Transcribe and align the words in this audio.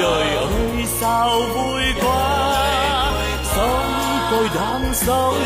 đời 0.00 0.36
ơi 0.36 0.84
sao 1.00 1.40
vui 1.40 1.82
quá. 2.02 2.54
Sống 3.56 3.92
tôi 4.30 4.48
đang 4.54 4.94
sống. 4.94 5.43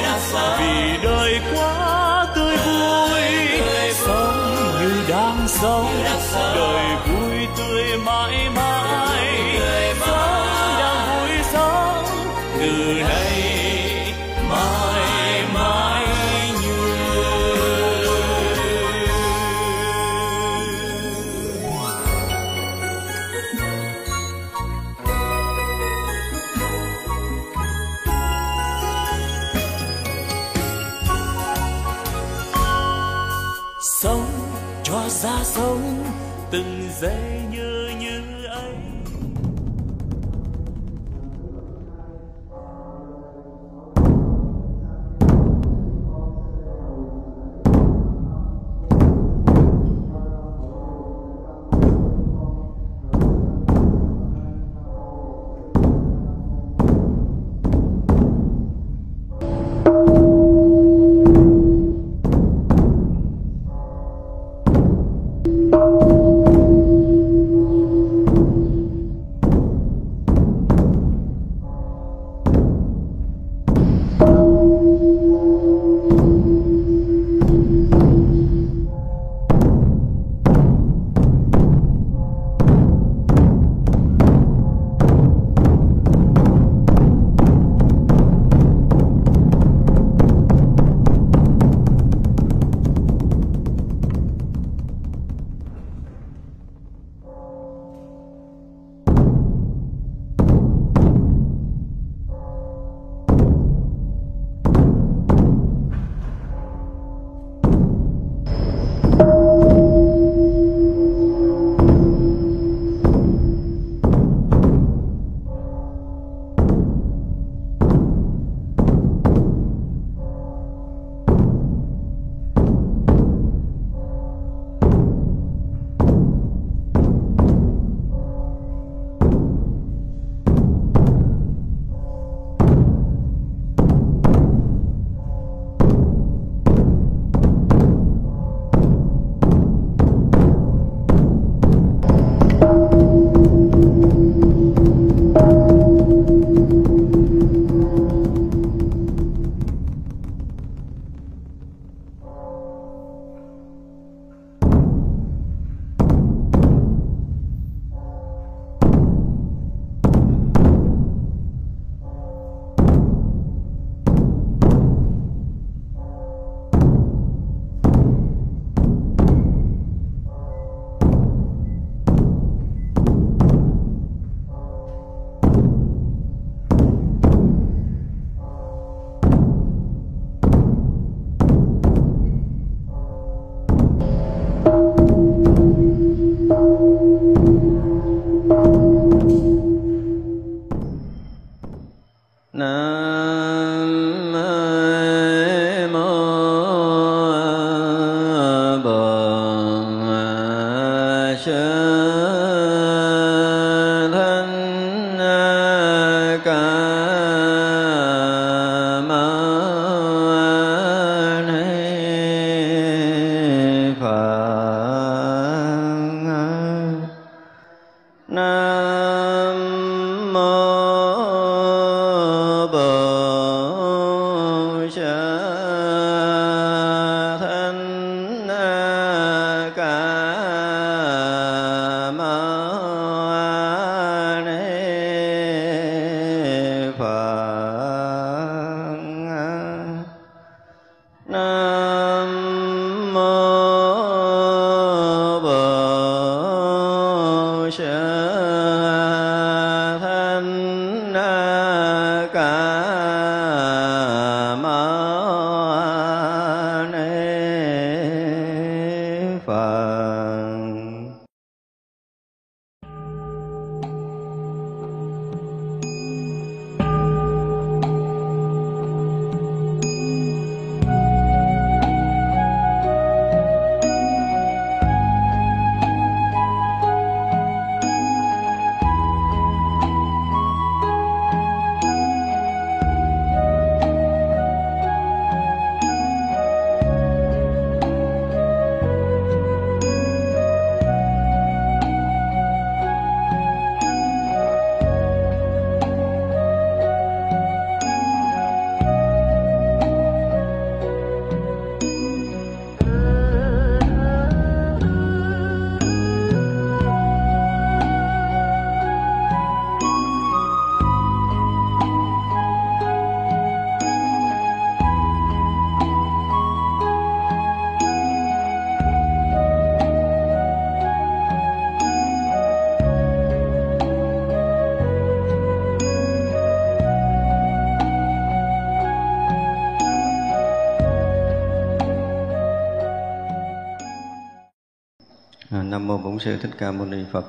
Sư 336.18 336.36
thích 336.42 336.50
ca 336.58 336.72
mâu 336.72 336.86
ni 336.86 337.04
phật. 337.12 337.24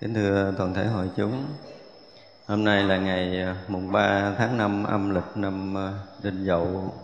Kính 0.00 0.14
thưa 0.14 0.54
toàn 0.58 0.74
thể 0.74 0.86
hội 0.86 1.10
chúng, 1.16 1.44
hôm 2.46 2.64
nay 2.64 2.82
là 2.82 2.96
ngày 2.96 3.42
à, 3.42 3.56
mùng 3.68 3.92
3 3.92 4.34
tháng 4.38 4.56
5 4.56 4.84
âm 4.84 5.14
lịch 5.14 5.36
năm 5.36 5.78
à, 5.78 5.92
đinh 6.22 6.44
dậu. 6.44 6.94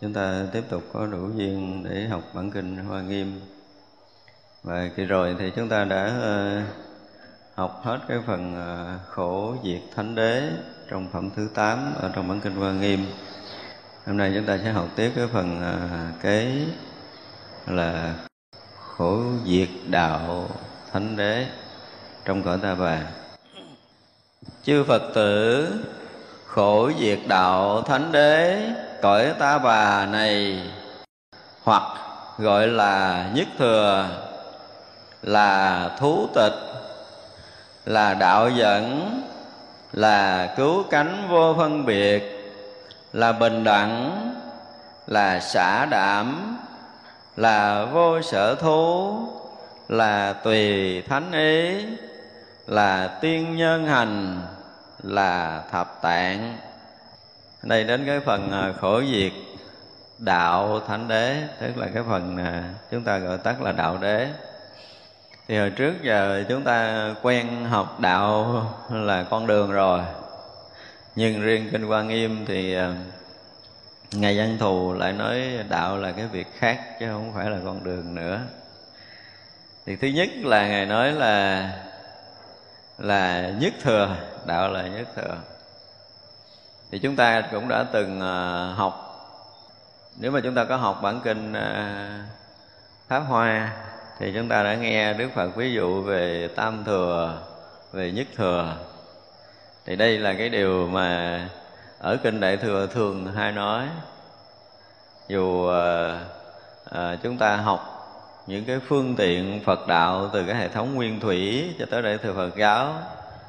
Chúng 0.00 0.12
ta 0.12 0.46
tiếp 0.52 0.62
tục 0.68 0.82
có 0.92 1.06
đủ 1.06 1.30
duyên 1.36 1.84
để 1.88 2.08
học 2.08 2.22
bản 2.34 2.50
kinh 2.50 2.76
hoa 2.76 3.02
nghiêm. 3.02 3.40
Và 4.62 4.88
kỳ 4.96 5.04
rồi 5.04 5.36
thì 5.38 5.52
chúng 5.56 5.68
ta 5.68 5.84
đã 5.84 6.04
à, 6.22 6.66
học 7.54 7.80
hết 7.84 7.98
cái 8.08 8.18
phần 8.26 8.56
khổ 9.08 9.56
diệt 9.64 9.80
thánh 9.94 10.14
đế 10.14 10.50
trong 10.90 11.08
phẩm 11.12 11.30
thứ 11.36 11.48
8 11.54 11.94
ở 11.94 12.10
trong 12.14 12.28
bản 12.28 12.40
kinh 12.40 12.54
hoa 12.54 12.72
nghiêm. 12.72 13.06
Hôm 14.06 14.16
nay 14.16 14.32
chúng 14.34 14.46
ta 14.46 14.58
sẽ 14.58 14.72
học 14.72 14.88
tiếp 14.96 15.12
cái 15.16 15.26
phần 15.26 15.62
kế 16.22 16.66
là 17.66 18.14
khổ 18.98 19.22
diệt 19.46 19.68
đạo 19.86 20.48
thánh 20.92 21.16
đế. 21.16 21.46
Trong 22.24 22.42
cõi 22.42 22.58
ta 22.62 22.74
bà, 22.74 22.98
chư 24.62 24.84
phật 24.84 25.02
tử, 25.14 25.68
khổ 26.46 26.90
diệt 27.00 27.18
đạo 27.26 27.82
thánh 27.82 28.12
đế, 28.12 28.68
cõi 29.02 29.34
ta 29.38 29.58
bà 29.58 30.06
này, 30.06 30.62
hoặc 31.62 31.82
gọi 32.38 32.68
là 32.68 33.26
nhất 33.34 33.48
thừa, 33.58 34.08
là 35.22 35.90
thú 35.98 36.28
tịch, 36.34 36.54
là 37.84 38.14
đạo 38.14 38.50
dẫn, 38.50 39.10
là 39.92 40.54
cứu 40.56 40.84
cánh 40.90 41.28
vô 41.30 41.54
phân 41.58 41.86
biệt, 41.86 42.52
là 43.12 43.32
bình 43.32 43.64
đẳng, 43.64 44.20
là 45.06 45.40
xả 45.40 45.86
đảm 45.86 46.56
là 47.36 47.84
vô 47.84 48.22
sở 48.22 48.54
thú, 48.54 49.16
là 49.88 50.32
tùy 50.32 51.02
thánh 51.02 51.32
ý, 51.32 51.86
là 52.66 53.18
tiên 53.20 53.56
nhân 53.56 53.86
hành, 53.86 54.40
là 55.02 55.62
thập 55.70 56.02
tạng. 56.02 56.58
Đây 57.62 57.84
đến 57.84 58.04
cái 58.06 58.20
phần 58.20 58.52
à, 58.52 58.72
khổ 58.80 59.02
diệt 59.12 59.32
đạo 60.18 60.80
thánh 60.86 61.08
đế, 61.08 61.42
tức 61.60 61.76
là 61.76 61.86
cái 61.94 62.02
phần 62.08 62.36
à, 62.36 62.64
chúng 62.90 63.02
ta 63.02 63.18
gọi 63.18 63.38
tắt 63.38 63.62
là 63.62 63.72
đạo 63.72 63.98
đế. 64.00 64.28
Thì 65.48 65.58
hồi 65.58 65.70
trước 65.70 65.94
giờ 66.02 66.44
chúng 66.48 66.62
ta 66.62 67.08
quen 67.22 67.64
học 67.64 68.00
đạo 68.00 68.64
là 68.90 69.22
con 69.22 69.46
đường 69.46 69.72
rồi, 69.72 70.00
nhưng 71.16 71.40
riêng 71.40 71.68
kinh 71.72 71.86
quan 71.86 72.08
nghiêm 72.08 72.44
thì 72.46 72.74
à, 72.74 72.94
ngài 74.16 74.38
văn 74.38 74.56
thù 74.58 74.92
lại 74.92 75.12
nói 75.12 75.42
đạo 75.68 75.96
là 75.96 76.12
cái 76.12 76.26
việc 76.26 76.46
khác 76.58 76.80
chứ 77.00 77.06
không 77.12 77.32
phải 77.34 77.50
là 77.50 77.58
con 77.64 77.84
đường 77.84 78.14
nữa. 78.14 78.40
Thì 79.86 79.96
thứ 79.96 80.08
nhất 80.08 80.28
là 80.42 80.68
ngài 80.68 80.86
nói 80.86 81.12
là 81.12 81.70
là 82.98 83.50
nhất 83.60 83.72
thừa, 83.82 84.16
đạo 84.46 84.68
là 84.72 84.82
nhất 84.82 85.08
thừa. 85.16 85.36
Thì 86.90 86.98
chúng 86.98 87.16
ta 87.16 87.40
cũng 87.40 87.68
đã 87.68 87.84
từng 87.92 88.20
ờ, 88.20 88.72
học. 88.72 89.00
Nếu 90.16 90.30
mà 90.30 90.40
chúng 90.44 90.54
ta 90.54 90.64
có 90.64 90.76
học 90.76 91.00
bản 91.02 91.20
kinh 91.24 91.52
ờ, 91.52 92.08
pháp 93.08 93.20
hoa, 93.20 93.72
thì 94.18 94.32
chúng 94.34 94.48
ta 94.48 94.62
đã 94.62 94.74
nghe 94.74 95.12
đức 95.14 95.28
phật 95.34 95.56
ví 95.56 95.72
dụ 95.72 96.02
về 96.02 96.48
tam 96.56 96.84
thừa, 96.84 97.42
về 97.92 98.10
nhất 98.10 98.26
thừa. 98.36 98.76
Thì 99.86 99.96
đây 99.96 100.18
là 100.18 100.34
cái 100.34 100.48
điều 100.48 100.88
mà 100.88 101.40
ở 102.04 102.16
kinh 102.16 102.40
đại 102.40 102.56
thừa 102.56 102.86
thường 102.86 103.26
hay 103.34 103.52
nói 103.52 103.88
dù 105.28 105.68
à, 105.68 106.20
à, 106.90 107.16
chúng 107.22 107.38
ta 107.38 107.56
học 107.56 107.90
những 108.46 108.64
cái 108.64 108.78
phương 108.88 109.14
tiện 109.16 109.60
Phật 109.64 109.86
đạo 109.88 110.30
từ 110.32 110.44
cái 110.46 110.56
hệ 110.56 110.68
thống 110.68 110.94
nguyên 110.94 111.20
thủy 111.20 111.74
cho 111.78 111.86
tới 111.90 112.02
đại 112.02 112.18
thừa 112.18 112.32
Phật 112.32 112.56
giáo 112.56 112.94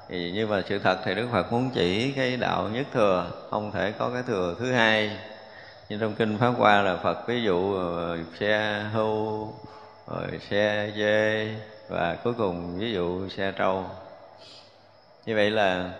thì 0.09 0.31
nhưng 0.35 0.49
mà 0.49 0.61
sự 0.69 0.79
thật 0.79 0.97
thì 1.05 1.15
Đức 1.15 1.27
Phật 1.31 1.51
muốn 1.51 1.69
chỉ 1.73 2.11
cái 2.11 2.37
đạo 2.37 2.69
nhất 2.69 2.87
thừa 2.93 3.31
không 3.49 3.71
thể 3.71 3.91
có 3.91 4.09
cái 4.09 4.23
thừa 4.27 4.55
thứ 4.59 4.71
hai. 4.71 5.17
Nhưng 5.89 5.99
trong 5.99 6.13
kinh 6.15 6.37
pháp 6.37 6.53
qua 6.57 6.81
là 6.81 6.97
Phật 6.97 7.27
ví 7.27 7.43
dụ 7.43 7.75
ờ, 7.75 8.17
xe 8.39 8.83
hưu 8.93 9.47
rồi 10.07 10.39
xe 10.49 10.91
dê 10.97 11.49
và 11.89 12.17
cuối 12.23 12.33
cùng 12.37 12.79
ví 12.79 12.93
dụ 12.93 13.29
xe 13.29 13.51
trâu. 13.51 13.85
Như 15.25 15.35
vậy 15.35 15.51
là 15.51 15.91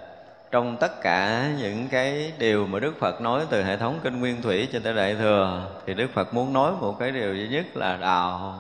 trong 0.56 0.78
tất 0.78 1.02
cả 1.02 1.50
những 1.58 1.88
cái 1.88 2.34
điều 2.38 2.68
mà 2.68 2.80
Đức 2.80 3.00
Phật 3.00 3.22
nói 3.22 3.46
từ 3.50 3.64
hệ 3.64 3.78
thống 3.78 4.00
kinh 4.04 4.20
nguyên 4.20 4.42
thủy 4.42 4.68
cho 4.74 4.80
tới 4.84 4.94
đại 4.94 5.16
thừa 5.16 5.62
thì 5.86 5.94
Đức 5.94 6.08
Phật 6.14 6.34
muốn 6.34 6.54
nói 6.54 6.72
một 6.82 7.00
cái 7.00 7.12
điều 7.12 7.36
duy 7.36 7.48
nhất 7.48 7.66
là 7.74 7.98
đạo. 7.98 8.60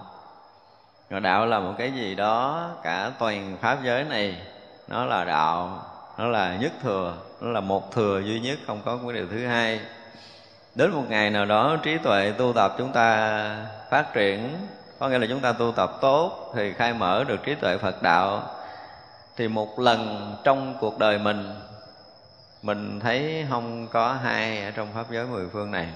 Rồi 1.09 1.21
đạo 1.21 1.45
là 1.45 1.59
một 1.59 1.73
cái 1.77 1.91
gì 1.91 2.15
đó 2.15 2.69
cả 2.83 3.11
toàn 3.19 3.57
pháp 3.61 3.77
giới 3.83 4.03
này 4.03 4.37
nó 4.87 5.05
là 5.05 5.23
đạo, 5.23 5.83
nó 6.17 6.27
là 6.27 6.55
nhất 6.55 6.71
thừa, 6.83 7.13
nó 7.41 7.51
là 7.51 7.59
một 7.59 7.91
thừa 7.91 8.21
duy 8.25 8.39
nhất 8.39 8.59
không 8.67 8.81
có 8.85 8.97
cái 9.03 9.13
điều 9.13 9.27
thứ 9.31 9.47
hai. 9.47 9.79
Đến 10.75 10.91
một 10.91 11.03
ngày 11.09 11.29
nào 11.29 11.45
đó 11.45 11.77
trí 11.83 11.97
tuệ 11.97 12.33
tu 12.37 12.53
tập 12.53 12.75
chúng 12.77 12.91
ta 12.91 13.39
phát 13.89 14.13
triển 14.13 14.49
có 14.99 15.09
nghĩa 15.09 15.19
là 15.19 15.27
chúng 15.29 15.39
ta 15.39 15.51
tu 15.51 15.71
tập 15.71 15.91
tốt 16.01 16.51
thì 16.55 16.73
khai 16.73 16.93
mở 16.93 17.23
được 17.23 17.43
trí 17.43 17.55
tuệ 17.55 17.77
phật 17.77 18.01
đạo 18.01 18.43
thì 19.37 19.47
một 19.47 19.79
lần 19.79 20.33
trong 20.43 20.75
cuộc 20.79 20.99
đời 20.99 21.17
mình 21.17 21.49
mình 22.65 22.99
thấy 22.99 23.45
không 23.49 23.87
có 23.87 24.13
hai 24.23 24.63
ở 24.63 24.71
trong 24.71 24.87
pháp 24.95 25.05
giới 25.11 25.25
mười 25.25 25.45
phương 25.53 25.71
này. 25.71 25.87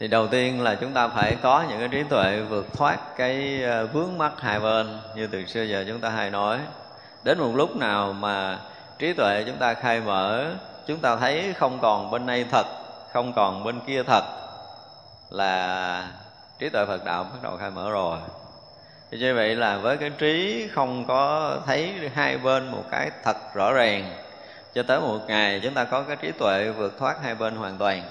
Thì 0.00 0.08
đầu 0.08 0.28
tiên 0.28 0.62
là 0.62 0.74
chúng 0.74 0.92
ta 0.92 1.08
phải 1.08 1.36
có 1.42 1.64
những 1.68 1.78
cái 1.78 1.88
trí 1.88 2.02
tuệ 2.02 2.40
vượt 2.40 2.66
thoát 2.72 2.98
cái 3.16 3.62
ờ, 3.62 3.86
vướng 3.86 4.18
mắc 4.18 4.32
hai 4.38 4.60
bên, 4.60 4.98
như 5.16 5.26
từ 5.26 5.46
xưa 5.46 5.62
giờ 5.62 5.84
chúng 5.88 6.00
ta 6.00 6.08
hay 6.10 6.30
nói. 6.30 6.58
Đến 7.24 7.38
một 7.38 7.52
lúc 7.54 7.76
nào 7.76 8.12
mà 8.12 8.58
trí 8.98 9.12
tuệ 9.12 9.44
chúng 9.46 9.56
ta 9.56 9.74
khai 9.74 10.00
mở, 10.00 10.54
chúng 10.86 10.98
ta 10.98 11.16
thấy 11.16 11.54
không 11.56 11.78
còn 11.82 12.10
bên 12.10 12.26
này 12.26 12.46
thật, 12.50 12.66
không 13.12 13.32
còn 13.32 13.64
bên 13.64 13.80
kia 13.86 14.02
thật, 14.02 14.24
là 15.30 16.08
trí 16.58 16.68
tuệ 16.68 16.86
Phật 16.86 17.04
đạo 17.04 17.24
bắt 17.24 17.38
đầu 17.42 17.56
khai 17.56 17.70
mở 17.70 17.90
rồi. 17.90 18.18
Thì 19.10 19.18
như 19.18 19.34
vậy 19.34 19.56
là 19.56 19.76
với 19.76 19.96
cái 19.96 20.10
trí 20.18 20.68
không 20.72 21.04
có 21.06 21.56
thấy 21.66 22.10
hai 22.14 22.38
bên 22.38 22.68
một 22.68 22.84
cái 22.90 23.10
thật 23.24 23.36
rõ 23.54 23.72
ràng 23.72 24.23
cho 24.74 24.82
tới 24.82 25.00
một 25.00 25.18
ngày 25.26 25.60
chúng 25.62 25.74
ta 25.74 25.84
có 25.84 26.02
cái 26.02 26.16
trí 26.16 26.32
tuệ 26.32 26.70
vượt 26.70 26.98
thoát 26.98 27.22
hai 27.22 27.34
bên 27.34 27.56
hoàn 27.56 27.78
toàn. 27.78 28.02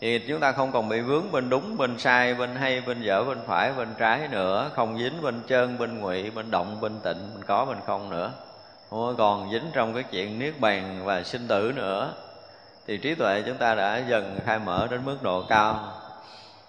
Thì 0.00 0.18
chúng 0.18 0.40
ta 0.40 0.52
không 0.52 0.72
còn 0.72 0.88
bị 0.88 1.00
vướng 1.00 1.32
bên 1.32 1.50
đúng, 1.50 1.76
bên 1.76 1.98
sai, 1.98 2.34
bên 2.34 2.56
hay, 2.56 2.80
bên 2.80 3.02
dở, 3.02 3.24
bên 3.24 3.38
phải, 3.46 3.72
bên 3.72 3.88
trái 3.98 4.28
nữa. 4.30 4.70
Không 4.76 4.98
dính 4.98 5.22
bên 5.22 5.40
chân 5.46 5.78
bên 5.78 6.00
ngụy, 6.00 6.30
bên 6.30 6.50
động, 6.50 6.80
bên 6.80 7.00
tịnh, 7.00 7.30
bên 7.34 7.44
có, 7.46 7.64
bên 7.64 7.76
không 7.86 8.10
nữa. 8.10 8.30
Không 8.90 9.14
còn 9.18 9.50
dính 9.52 9.70
trong 9.72 9.94
cái 9.94 10.02
chuyện 10.02 10.38
niết 10.38 10.60
bàn 10.60 11.00
và 11.04 11.22
sinh 11.22 11.48
tử 11.48 11.72
nữa. 11.76 12.12
Thì 12.86 12.96
trí 12.96 13.14
tuệ 13.14 13.42
chúng 13.46 13.56
ta 13.56 13.74
đã 13.74 13.96
dần 14.08 14.38
khai 14.46 14.58
mở 14.58 14.86
đến 14.90 15.00
mức 15.04 15.22
độ 15.22 15.44
cao. 15.48 15.92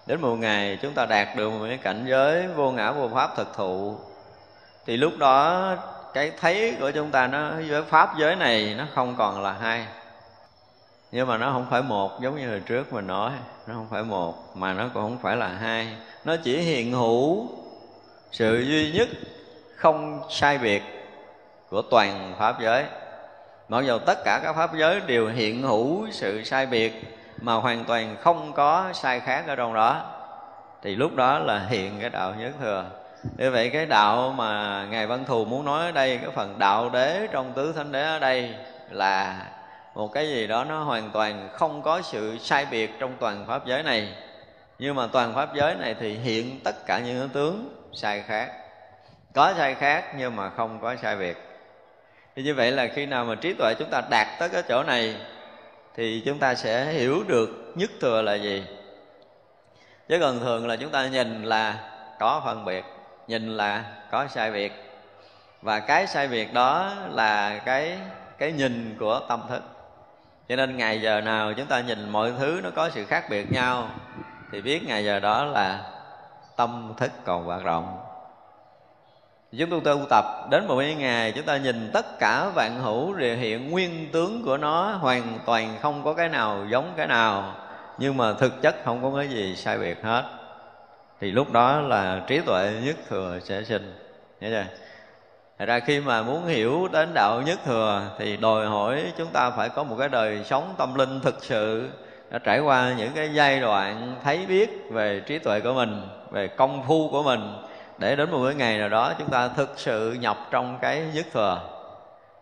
Đến 0.06 0.20
một 0.20 0.36
ngày 0.36 0.78
chúng 0.82 0.94
ta 0.94 1.06
đạt 1.06 1.28
được 1.36 1.50
một 1.50 1.64
cái 1.68 1.78
cảnh 1.78 2.04
giới 2.08 2.46
vô 2.46 2.70
ngã 2.70 2.92
vô 2.92 3.08
pháp 3.14 3.36
thực 3.36 3.54
thụ. 3.54 3.96
Thì 4.86 4.96
lúc 4.96 5.12
đó 5.18 5.76
cái 6.14 6.32
thấy 6.40 6.76
của 6.80 6.90
chúng 6.90 7.10
ta 7.10 7.26
nó, 7.26 7.50
với 7.68 7.82
pháp 7.82 8.10
giới 8.18 8.36
này 8.36 8.74
nó 8.78 8.84
không 8.94 9.14
còn 9.18 9.42
là 9.42 9.52
hai. 9.52 9.86
Nhưng 11.12 11.28
mà 11.28 11.36
nó 11.36 11.52
không 11.52 11.66
phải 11.70 11.82
một, 11.82 12.20
giống 12.20 12.36
như 12.36 12.48
hồi 12.48 12.60
trước 12.66 12.92
mình 12.92 13.06
nói, 13.06 13.32
nó 13.66 13.74
không 13.74 13.86
phải 13.90 14.02
một, 14.02 14.56
mà 14.56 14.72
nó 14.72 14.84
cũng 14.94 15.02
không 15.02 15.18
phải 15.22 15.36
là 15.36 15.48
hai. 15.48 15.88
Nó 16.24 16.36
chỉ 16.44 16.58
hiện 16.58 16.92
hữu 16.92 17.48
sự 18.32 18.64
duy 18.68 18.92
nhất, 18.92 19.08
không 19.76 20.20
sai 20.30 20.58
biệt, 20.58 20.82
của 21.70 21.82
toàn 21.82 22.34
pháp 22.38 22.60
giới. 22.60 22.84
Mặc 23.68 23.80
dù 23.80 23.98
tất 23.98 24.18
cả 24.24 24.40
các 24.42 24.52
pháp 24.52 24.74
giới 24.74 25.00
đều 25.00 25.28
hiện 25.28 25.62
hữu 25.62 26.10
sự 26.10 26.44
sai 26.44 26.66
biệt, 26.66 27.18
mà 27.40 27.54
hoàn 27.54 27.84
toàn 27.84 28.16
không 28.20 28.52
có 28.52 28.90
sai 28.92 29.20
khác 29.20 29.44
ở 29.46 29.56
trong 29.56 29.74
đó, 29.74 30.06
thì 30.82 30.96
lúc 30.96 31.14
đó 31.16 31.38
là 31.38 31.66
hiện 31.68 31.92
cái 32.00 32.10
đạo 32.10 32.34
nhất 32.38 32.52
thừa 32.60 32.84
như 33.38 33.50
vậy 33.50 33.70
cái 33.70 33.86
đạo 33.86 34.34
mà 34.36 34.84
ngài 34.90 35.06
văn 35.06 35.24
thù 35.24 35.44
muốn 35.44 35.64
nói 35.64 35.86
ở 35.86 35.92
đây, 35.92 36.18
cái 36.18 36.30
phần 36.34 36.58
đạo 36.58 36.90
đế 36.90 37.28
trong 37.32 37.52
tứ 37.52 37.72
thánh 37.72 37.92
đế 37.92 38.02
ở 38.02 38.18
đây 38.18 38.54
là 38.90 39.46
một 39.94 40.12
cái 40.12 40.28
gì 40.28 40.46
đó 40.46 40.64
nó 40.64 40.82
hoàn 40.82 41.10
toàn 41.10 41.48
không 41.52 41.82
có 41.82 42.02
sự 42.02 42.38
sai 42.38 42.66
biệt 42.70 42.90
trong 42.98 43.12
toàn 43.20 43.44
pháp 43.46 43.66
giới 43.66 43.82
này. 43.82 44.14
Nhưng 44.78 44.94
mà 44.94 45.06
toàn 45.06 45.34
pháp 45.34 45.54
giới 45.54 45.74
này 45.74 45.94
thì 46.00 46.14
hiện 46.14 46.60
tất 46.64 46.86
cả 46.86 46.98
những 46.98 47.28
tướng 47.28 47.88
sai 47.92 48.22
khác. 48.22 48.50
Có 49.34 49.54
sai 49.56 49.74
khác 49.74 50.04
nhưng 50.18 50.36
mà 50.36 50.50
không 50.50 50.78
có 50.82 50.96
sai 51.02 51.16
biệt. 51.16 51.36
Thì 52.36 52.42
như 52.42 52.54
vậy 52.54 52.72
là 52.72 52.86
khi 52.86 53.06
nào 53.06 53.24
mà 53.24 53.34
trí 53.34 53.54
tuệ 53.54 53.74
chúng 53.78 53.90
ta 53.90 54.02
đạt 54.10 54.26
tới 54.38 54.48
cái 54.48 54.62
chỗ 54.68 54.82
này, 54.82 55.16
thì 55.94 56.22
chúng 56.26 56.38
ta 56.38 56.54
sẽ 56.54 56.84
hiểu 56.84 57.24
được 57.28 57.72
nhất 57.74 57.90
thừa 58.00 58.22
là 58.22 58.34
gì. 58.34 58.64
Chứ 60.08 60.18
còn 60.20 60.40
thường 60.40 60.66
là 60.66 60.76
chúng 60.76 60.90
ta 60.90 61.06
nhìn 61.06 61.44
là 61.44 61.90
có 62.18 62.42
phân 62.44 62.64
biệt 62.64 62.84
nhìn 63.26 63.56
là 63.56 63.84
có 64.10 64.26
sai 64.26 64.50
biệt 64.50 64.72
và 65.62 65.80
cái 65.80 66.06
sai 66.06 66.28
biệt 66.28 66.54
đó 66.54 66.92
là 67.10 67.58
cái 67.58 67.98
cái 68.38 68.52
nhìn 68.52 68.96
của 69.00 69.20
tâm 69.28 69.40
thức. 69.48 69.62
Cho 70.48 70.56
nên 70.56 70.76
ngày 70.76 71.00
giờ 71.00 71.20
nào 71.20 71.52
chúng 71.52 71.66
ta 71.66 71.80
nhìn 71.80 72.10
mọi 72.10 72.32
thứ 72.38 72.60
nó 72.62 72.70
có 72.70 72.90
sự 72.90 73.04
khác 73.04 73.24
biệt 73.30 73.52
nhau, 73.52 73.88
thì 74.52 74.62
biết 74.62 74.86
ngày 74.86 75.04
giờ 75.04 75.20
đó 75.20 75.44
là 75.44 75.80
tâm 76.56 76.92
thức 76.96 77.10
còn 77.24 77.44
hoạt 77.44 77.64
động. 77.64 77.98
Chúng 79.58 79.70
tôi 79.70 79.80
tu 79.84 80.06
tập, 80.10 80.24
đến 80.50 80.66
một 80.66 80.78
cái 80.78 80.94
ngày 80.94 81.32
chúng 81.32 81.44
ta 81.44 81.56
nhìn 81.56 81.90
tất 81.92 82.18
cả 82.18 82.50
vạn 82.54 82.80
hữu 82.82 83.14
đều 83.14 83.36
hiện 83.36 83.70
nguyên 83.70 84.12
tướng 84.12 84.44
của 84.44 84.56
nó 84.56 84.90
hoàn 84.90 85.38
toàn 85.46 85.76
không 85.82 86.04
có 86.04 86.14
cái 86.14 86.28
nào 86.28 86.66
giống 86.70 86.92
cái 86.96 87.06
nào, 87.06 87.54
nhưng 87.98 88.16
mà 88.16 88.32
thực 88.32 88.62
chất 88.62 88.76
không 88.84 89.02
có 89.02 89.18
cái 89.18 89.28
gì 89.28 89.56
sai 89.56 89.78
biệt 89.78 90.02
hết 90.02 90.24
thì 91.22 91.30
lúc 91.30 91.52
đó 91.52 91.80
là 91.80 92.22
trí 92.26 92.40
tuệ 92.40 92.72
nhất 92.84 92.96
thừa 93.08 93.38
sẽ 93.44 93.62
sinh. 93.62 93.94
Hiểu 94.40 94.50
chưa? 94.50 94.64
Thật 95.58 95.64
ra 95.64 95.80
khi 95.80 96.00
mà 96.00 96.22
muốn 96.22 96.46
hiểu 96.46 96.88
đến 96.92 97.14
đạo 97.14 97.42
nhất 97.46 97.58
thừa 97.64 98.02
thì 98.18 98.36
đòi 98.36 98.66
hỏi 98.66 99.12
chúng 99.18 99.28
ta 99.28 99.50
phải 99.50 99.68
có 99.68 99.84
một 99.84 99.96
cái 99.98 100.08
đời 100.08 100.44
sống 100.44 100.74
tâm 100.78 100.94
linh 100.94 101.20
thực 101.20 101.44
sự. 101.44 101.88
Đã 102.30 102.38
trải 102.38 102.60
qua 102.60 102.94
những 102.98 103.12
cái 103.14 103.34
giai 103.34 103.60
đoạn 103.60 104.16
thấy 104.24 104.46
biết 104.46 104.70
về 104.90 105.20
trí 105.20 105.38
tuệ 105.38 105.60
của 105.60 105.72
mình, 105.72 106.08
về 106.30 106.48
công 106.48 106.82
phu 106.86 107.08
của 107.08 107.22
mình 107.22 107.56
để 107.98 108.16
đến 108.16 108.30
một 108.30 108.44
cái 108.44 108.54
ngày 108.54 108.78
nào 108.78 108.88
đó 108.88 109.12
chúng 109.18 109.30
ta 109.30 109.48
thực 109.48 109.72
sự 109.76 110.12
nhập 110.12 110.36
trong 110.50 110.78
cái 110.80 111.04
nhất 111.14 111.26
thừa. 111.32 111.60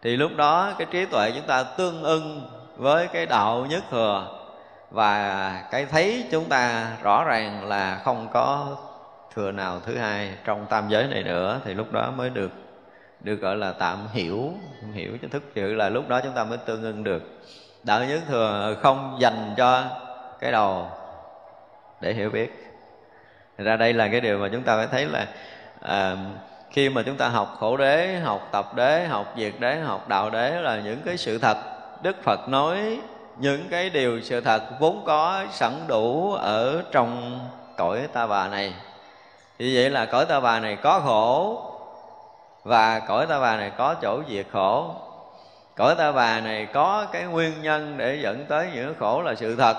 Thì 0.03 0.17
lúc 0.17 0.37
đó 0.37 0.73
cái 0.79 0.87
trí 0.91 1.05
tuệ 1.05 1.31
chúng 1.31 1.47
ta 1.47 1.63
tương 1.63 2.03
ưng 2.03 2.51
với 2.77 3.07
cái 3.07 3.27
đạo 3.27 3.67
nhất 3.71 3.85
thừa 3.91 4.40
và 4.91 5.65
cái 5.71 5.87
thấy 5.87 6.27
chúng 6.31 6.45
ta 6.45 6.93
rõ 7.03 7.25
ràng 7.25 7.69
là 7.69 8.01
không 8.05 8.29
có 8.33 8.77
thừa 9.35 9.53
nào 9.53 9.81
thứ 9.81 9.97
hai 9.97 10.31
trong 10.45 10.67
tam 10.71 10.89
giới 10.89 11.07
này 11.07 11.23
nữa 11.23 11.61
thì 11.65 11.75
lúc 11.75 11.93
đó 11.93 12.13
mới 12.17 12.31
được 12.31 12.51
được 13.21 13.37
gọi 13.37 13.57
là 13.57 13.73
tạm 13.73 13.99
hiểu 14.13 14.53
hiểu 14.93 15.19
cho 15.23 15.29
thức 15.29 15.43
sự 15.55 15.75
là 15.75 15.89
lúc 15.89 16.09
đó 16.09 16.21
chúng 16.21 16.33
ta 16.33 16.45
mới 16.45 16.59
tương 16.59 16.83
ưng 16.83 17.05
được. 17.05 17.23
Đạo 17.83 18.05
nhất 18.05 18.21
thừa 18.29 18.77
không 18.83 19.17
dành 19.21 19.55
cho 19.57 19.85
cái 20.41 20.53
đầu 20.53 20.89
để 22.01 22.13
hiểu 22.13 22.31
biết. 22.31 22.67
Thì 23.59 23.65
ra 23.65 23.77
đây 23.77 23.93
là 23.93 24.09
cái 24.09 24.21
điều 24.21 24.39
mà 24.39 24.49
chúng 24.53 24.63
ta 24.63 24.77
phải 24.77 24.87
thấy 24.87 25.07
là 25.07 25.27
à, 25.81 26.17
khi 26.71 26.89
mà 26.89 27.03
chúng 27.03 27.17
ta 27.17 27.29
học 27.29 27.57
khổ 27.59 27.77
đế 27.77 28.19
học 28.25 28.49
tập 28.53 28.75
đế 28.75 29.07
học 29.07 29.35
diệt 29.37 29.53
đế 29.59 29.77
học 29.81 30.09
đạo 30.09 30.31
đế 30.31 30.61
là 30.61 30.81
những 30.81 31.01
cái 31.05 31.17
sự 31.17 31.39
thật 31.39 31.57
đức 32.03 32.17
phật 32.23 32.49
nói 32.49 33.01
những 33.41 33.69
cái 33.71 33.91
điều 33.91 34.21
sự 34.21 34.41
thật 34.41 34.63
vốn 34.81 35.03
có 35.07 35.45
sẵn 35.53 35.73
đủ 35.87 36.33
ở 36.33 36.83
trong 36.93 37.41
cõi 37.77 38.09
ta 38.13 38.27
bà 38.27 38.49
này. 38.49 38.75
Thì 39.59 39.77
vậy 39.77 39.91
là 39.91 40.07
cõi 40.07 40.25
ta 40.25 40.41
bà 40.41 40.61
này 40.61 40.77
có 40.83 41.01
khổ 41.05 41.63
và 42.65 42.99
cõi 42.99 43.27
ta 43.27 43.41
bà 43.41 43.57
này 43.57 43.71
có 43.79 43.95
chỗ 44.03 44.23
diệt 44.29 44.47
khổ. 44.53 44.95
Cõi 45.77 45.95
ta 45.95 46.13
bà 46.13 46.41
này 46.41 46.67
có 46.73 47.07
cái 47.13 47.23
nguyên 47.23 47.63
nhân 47.63 47.95
để 47.97 48.19
dẫn 48.23 48.45
tới 48.49 48.69
những 48.75 48.95
khổ 48.99 49.23
là 49.23 49.35
sự 49.35 49.57
thật. 49.57 49.77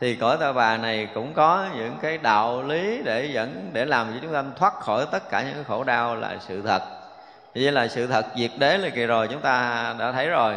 Thì 0.00 0.14
cõi 0.14 0.36
ta 0.40 0.52
bà 0.52 0.76
này 0.76 1.08
cũng 1.14 1.32
có 1.34 1.66
những 1.76 1.96
cái 2.02 2.18
đạo 2.18 2.62
lý 2.62 3.02
để 3.04 3.30
dẫn, 3.34 3.70
để 3.72 3.84
làm 3.84 4.12
cho 4.12 4.18
chúng 4.22 4.32
ta 4.32 4.44
thoát 4.56 4.74
khỏi 4.74 5.06
tất 5.10 5.30
cả 5.30 5.42
những 5.42 5.64
khổ 5.64 5.84
đau 5.84 6.16
là 6.16 6.36
sự 6.48 6.62
thật. 6.62 6.82
Vậy 7.54 7.72
là 7.72 7.88
sự 7.88 8.06
thật 8.06 8.26
diệt 8.36 8.50
đế 8.58 8.78
là 8.78 8.88
kỳ 8.88 9.06
rồi, 9.06 9.28
chúng 9.28 9.40
ta 9.40 9.94
đã 9.98 10.12
thấy 10.12 10.26
rồi 10.26 10.54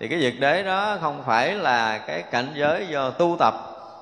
thì 0.00 0.08
cái 0.08 0.20
diệt 0.20 0.34
đế 0.38 0.62
đó 0.62 0.98
không 1.00 1.22
phải 1.26 1.54
là 1.54 1.98
cái 1.98 2.22
cảnh 2.22 2.48
giới 2.54 2.86
do 2.86 3.10
tu 3.10 3.36
tập, 3.38 3.54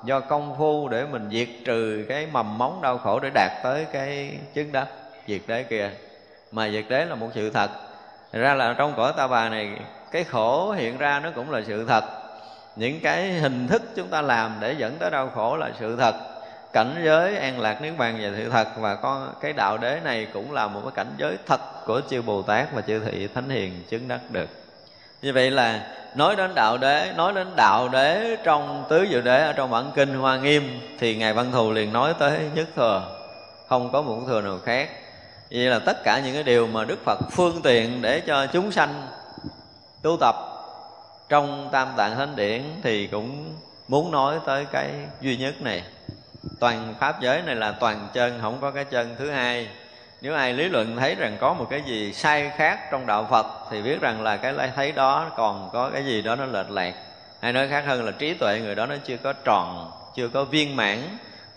do 0.05 0.21
công 0.21 0.55
phu 0.59 0.89
để 0.89 1.05
mình 1.05 1.29
diệt 1.31 1.49
trừ 1.65 2.05
cái 2.09 2.27
mầm 2.33 2.59
móng 2.59 2.83
đau 2.83 2.99
khổ 2.99 3.21
để 3.21 3.31
đạt 3.35 3.51
tới 3.63 3.87
cái 3.93 4.39
chứng 4.55 4.73
đắc 4.73 4.87
diệt 5.27 5.41
đế 5.47 5.63
kia. 5.63 5.91
Mà 6.53 6.69
diệt 6.71 6.85
đế 6.89 7.05
là 7.05 7.15
một 7.15 7.29
sự 7.35 7.51
thật. 7.51 7.71
Thật 8.33 8.39
ra 8.39 8.55
là 8.55 8.75
trong 8.79 8.95
cõi 8.97 9.13
ta 9.17 9.27
bà 9.27 9.49
này, 9.49 9.71
cái 10.13 10.25
khổ 10.25 10.73
hiện 10.73 10.99
ra 10.99 11.21
nó 11.21 11.31
cũng 11.35 11.51
là 11.51 11.61
sự 11.67 11.85
thật. 11.87 12.05
Những 12.77 13.01
cái 13.01 13.33
hình 13.33 13.69
thức 13.69 13.83
chúng 13.97 14.09
ta 14.09 14.23
làm 14.23 14.57
để 14.61 14.75
dẫn 14.79 14.97
tới 14.99 15.11
đau 15.11 15.31
khổ 15.35 15.57
là 15.57 15.71
sự 15.81 15.97
thật. 15.97 16.15
Cảnh 16.73 17.03
giới 17.05 17.37
an 17.37 17.61
lạc 17.61 17.83
niết 17.83 17.93
bàn 17.99 18.21
là 18.21 18.31
sự 18.37 18.51
thật. 18.51 18.69
Và 18.79 18.95
con 18.95 19.35
cái 19.41 19.53
đạo 19.53 19.79
đế 19.79 20.01
này 20.05 20.27
cũng 20.33 20.53
là 20.53 20.67
một 20.67 20.81
cái 20.83 20.93
cảnh 20.95 21.15
giới 21.17 21.37
thật 21.47 21.61
của 21.87 22.01
chư 22.11 22.23
bồ 22.23 22.43
tát 22.43 22.73
và 22.73 22.83
chư 22.83 22.99
thị 22.99 23.29
thánh 23.35 23.49
hiền 23.49 23.83
chứng 23.89 24.09
đắc 24.09 24.21
được 24.31 24.49
như 25.23 25.33
vậy 25.33 25.51
là 25.51 25.87
nói 26.15 26.37
đến 26.37 26.55
đạo 26.55 26.79
đế, 26.79 27.13
nói 27.17 27.33
đến 27.33 27.47
đạo 27.57 27.89
đế 27.89 28.37
trong 28.45 28.85
tứ 28.89 29.07
diệu 29.11 29.21
đế 29.23 29.43
ở 29.47 29.53
trong 29.53 29.71
bản 29.71 29.91
kinh 29.95 30.15
hoa 30.15 30.37
nghiêm, 30.39 30.81
thì 30.99 31.17
ngài 31.17 31.33
văn 31.33 31.53
thù 31.53 31.73
liền 31.73 31.93
nói 31.93 32.15
tới 32.19 32.51
nhất 32.55 32.69
thừa. 32.77 33.19
Không 33.69 33.93
có 33.93 34.03
một 34.03 34.21
thừa 34.27 34.41
nào 34.41 34.59
khác. 34.65 34.91
Vậy 35.51 35.61
là 35.61 35.79
tất 35.79 36.05
cả 36.05 36.21
những 36.25 36.35
cái 36.35 36.43
điều 36.43 36.67
mà 36.67 36.85
đức 36.85 37.05
phật 37.05 37.19
phương 37.33 37.61
tiện 37.63 38.03
để 38.03 38.21
cho 38.21 38.47
chúng 38.47 38.73
sanh 38.73 39.07
tu 40.03 40.17
tập 40.21 40.37
trong 41.29 41.69
tam 41.73 41.89
tạng 41.97 42.17
thánh 42.17 42.37
điển 42.37 42.63
thì 42.83 43.07
cũng 43.07 43.55
muốn 43.89 44.11
nói 44.11 44.39
tới 44.47 44.67
cái 44.73 44.91
duy 45.21 45.37
nhất 45.37 45.55
này. 45.61 45.83
Toàn 46.61 46.95
pháp 47.01 47.21
giới 47.21 47.43
này 47.43 47.57
là 47.57 47.73
toàn 47.73 48.09
chân, 48.13 48.39
không 48.43 48.59
có 48.61 48.71
cái 48.71 48.85
chân 48.85 49.17
thứ 49.19 49.31
hai 49.31 49.69
nếu 50.21 50.35
ai 50.35 50.53
lý 50.53 50.69
luận 50.69 50.97
thấy 50.97 51.15
rằng 51.15 51.37
có 51.41 51.55
một 51.55 51.67
cái 51.71 51.83
gì 51.87 52.13
sai 52.13 52.53
khác 52.57 52.91
trong 52.91 53.07
đạo 53.07 53.27
phật, 53.31 53.47
thì 53.71 53.83
biết 53.83 54.01
rằng 54.01 54.23
là 54.23 54.37
cái 54.37 54.55
thấy 54.77 54.93
đó 54.93 55.31
còn 55.37 55.71
có 55.73 55.91
cái 55.91 56.05
gì 56.05 56.23
đó 56.23 56.37
nó 56.37 56.45
lệch 56.45 56.71
lạc. 56.71 56.95
Hay 57.41 57.53
nói 57.53 57.69
khác 57.69 57.85
hơn 57.87 58.05
là 58.05 58.13
trí 58.13 58.35
tuệ 58.35 58.61
người 58.61 58.75
đó 58.75 58.87
nó 58.87 58.95
chưa 59.05 59.17
có 59.17 59.33
tròn, 59.33 59.91
chưa 60.15 60.29
có 60.29 60.45
viên 60.45 60.77
mãn, 60.77 60.99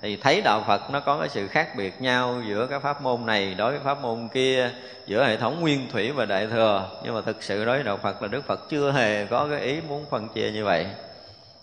thì 0.01 0.15
thấy 0.15 0.41
đạo 0.41 0.63
phật 0.67 0.91
nó 0.91 0.99
có 0.99 1.17
cái 1.19 1.29
sự 1.29 1.47
khác 1.47 1.67
biệt 1.77 2.01
nhau 2.01 2.41
giữa 2.47 2.67
cái 2.67 2.79
pháp 2.79 3.01
môn 3.01 3.25
này 3.25 3.55
đối 3.57 3.71
với 3.71 3.79
pháp 3.79 4.01
môn 4.01 4.27
kia, 4.33 4.69
giữa 5.07 5.25
hệ 5.25 5.37
thống 5.37 5.59
nguyên 5.61 5.87
thủy 5.91 6.11
và 6.11 6.25
đại 6.25 6.47
thừa. 6.47 6.89
Nhưng 7.03 7.15
mà 7.15 7.21
thực 7.21 7.43
sự 7.43 7.65
đối 7.65 7.75
với 7.75 7.83
đạo 7.83 7.97
phật 7.97 8.21
là 8.21 8.27
đức 8.27 8.45
phật 8.47 8.69
chưa 8.69 8.91
hề 8.91 9.25
có 9.25 9.47
cái 9.51 9.59
ý 9.59 9.81
muốn 9.87 10.05
phân 10.09 10.27
chia 10.27 10.51
như 10.51 10.65
vậy. 10.65 10.85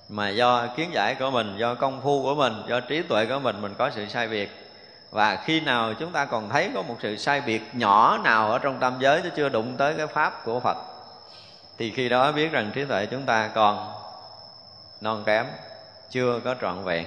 Mà 0.08 0.28
do 0.28 0.66
kiến 0.66 0.90
giải 0.92 1.14
của 1.14 1.30
mình, 1.30 1.56
do 1.58 1.74
công 1.74 2.00
phu 2.00 2.22
của 2.22 2.34
mình, 2.34 2.52
do 2.68 2.80
trí 2.80 3.02
tuệ 3.02 3.26
của 3.26 3.38
mình 3.38 3.62
mình 3.62 3.74
có 3.78 3.90
sự 3.90 4.06
sai 4.08 4.28
biệt 4.28 4.65
và 5.16 5.36
khi 5.44 5.60
nào 5.60 5.94
chúng 5.94 6.12
ta 6.12 6.24
còn 6.24 6.48
thấy 6.48 6.70
có 6.74 6.82
một 6.82 6.96
sự 7.02 7.16
sai 7.16 7.40
biệt 7.40 7.62
nhỏ 7.72 8.18
nào 8.24 8.50
ở 8.50 8.58
trong 8.58 8.78
tam 8.80 8.94
giới 9.00 9.22
chứ 9.22 9.30
chưa 9.36 9.48
đụng 9.48 9.74
tới 9.76 9.94
cái 9.96 10.06
pháp 10.06 10.44
của 10.44 10.60
phật 10.60 10.76
thì 11.78 11.90
khi 11.90 12.08
đó 12.08 12.32
biết 12.32 12.52
rằng 12.52 12.70
trí 12.74 12.84
tuệ 12.84 13.06
chúng 13.06 13.22
ta 13.22 13.50
còn 13.54 13.92
non 15.00 15.22
kém 15.26 15.46
chưa 16.10 16.40
có 16.44 16.54
trọn 16.60 16.84
vẹn. 16.84 17.06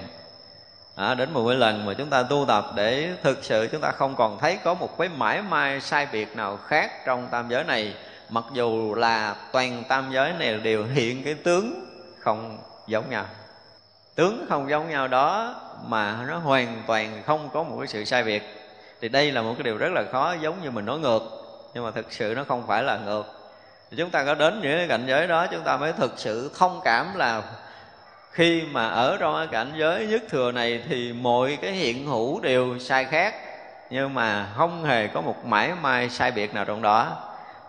À, 0.96 1.14
đến 1.14 1.32
một 1.32 1.44
cái 1.48 1.56
lần 1.56 1.86
mà 1.86 1.94
chúng 1.94 2.10
ta 2.10 2.22
tu 2.22 2.44
tập 2.48 2.66
để 2.74 3.12
thực 3.22 3.44
sự 3.44 3.68
chúng 3.72 3.80
ta 3.80 3.90
không 3.90 4.14
còn 4.16 4.38
thấy 4.38 4.58
có 4.64 4.74
một 4.74 4.98
cái 4.98 5.08
mãi 5.08 5.42
mai 5.42 5.80
sai 5.80 6.06
biệt 6.12 6.36
nào 6.36 6.56
khác 6.56 6.90
trong 7.06 7.28
tam 7.30 7.48
giới 7.48 7.64
này 7.64 7.94
mặc 8.28 8.44
dù 8.52 8.94
là 8.94 9.36
toàn 9.52 9.82
tam 9.88 10.12
giới 10.12 10.32
này 10.32 10.56
đều 10.56 10.84
hiện 10.84 11.24
cái 11.24 11.34
tướng 11.34 11.86
không 12.18 12.58
giống 12.86 13.10
nhau. 13.10 13.24
Tướng 14.14 14.46
không 14.48 14.70
giống 14.70 14.90
nhau 14.90 15.08
đó 15.08 15.54
mà 15.84 16.18
nó 16.28 16.38
hoàn 16.38 16.82
toàn 16.86 17.22
không 17.26 17.48
có 17.52 17.62
một 17.62 17.76
cái 17.78 17.86
sự 17.86 18.04
sai 18.04 18.22
biệt. 18.22 18.42
Thì 19.00 19.08
đây 19.08 19.32
là 19.32 19.42
một 19.42 19.54
cái 19.58 19.62
điều 19.62 19.76
rất 19.76 19.92
là 19.92 20.04
khó, 20.12 20.34
giống 20.40 20.62
như 20.62 20.70
mình 20.70 20.84
nói 20.84 20.98
ngược, 20.98 21.22
nhưng 21.74 21.84
mà 21.84 21.90
thực 21.90 22.12
sự 22.12 22.34
nó 22.36 22.44
không 22.44 22.66
phải 22.66 22.82
là 22.82 22.98
ngược. 23.06 23.24
Thì 23.90 23.96
chúng 23.96 24.10
ta 24.10 24.24
có 24.24 24.34
đến 24.34 24.60
những 24.62 24.76
cái 24.76 24.88
cảnh 24.88 25.04
giới 25.06 25.26
đó, 25.26 25.46
chúng 25.46 25.62
ta 25.64 25.76
mới 25.76 25.92
thực 25.92 26.12
sự 26.16 26.50
thông 26.58 26.80
cảm 26.84 27.06
là 27.14 27.42
khi 28.30 28.62
mà 28.62 28.88
ở 28.88 29.16
trong 29.20 29.34
cái 29.36 29.46
cảnh 29.46 29.72
giới 29.76 30.06
nhất 30.06 30.22
thừa 30.28 30.52
này 30.52 30.82
thì 30.88 31.12
mọi 31.12 31.58
cái 31.62 31.72
hiện 31.72 32.06
hữu 32.06 32.40
đều 32.40 32.78
sai 32.78 33.04
khác, 33.04 33.34
nhưng 33.90 34.14
mà 34.14 34.46
không 34.56 34.84
hề 34.84 35.06
có 35.06 35.20
một 35.20 35.44
mãi 35.44 35.72
mai 35.80 36.10
sai 36.10 36.30
biệt 36.30 36.54
nào 36.54 36.64
trong 36.64 36.82
đó. 36.82 37.16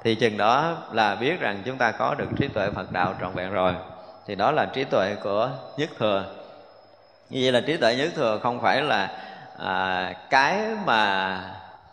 Thì 0.04 0.16
chừng 0.16 0.38
đó 0.38 0.78
là 0.92 1.16
biết 1.16 1.40
rằng 1.40 1.62
chúng 1.66 1.78
ta 1.78 1.92
có 1.92 2.16
được 2.16 2.28
trí 2.38 2.48
tuệ 2.48 2.70
Phật 2.76 2.92
đạo 2.92 3.16
trọn 3.22 3.34
vẹn 3.34 3.52
rồi. 3.52 3.74
Thì 4.28 4.36
đó 4.36 4.52
là 4.52 4.66
trí 4.66 4.84
tuệ 4.84 5.16
của 5.24 5.50
nhất 5.78 5.90
thừa 6.00 6.26
như 7.32 7.40
vậy 7.44 7.52
là 7.52 7.62
trí 7.62 7.78
tuệ 7.78 7.96
nhất 7.96 8.10
thừa 8.16 8.40
không 8.44 8.62
phải 8.62 8.82
là 8.82 9.10
à, 9.58 10.14
cái 10.30 10.62
mà 10.86 11.40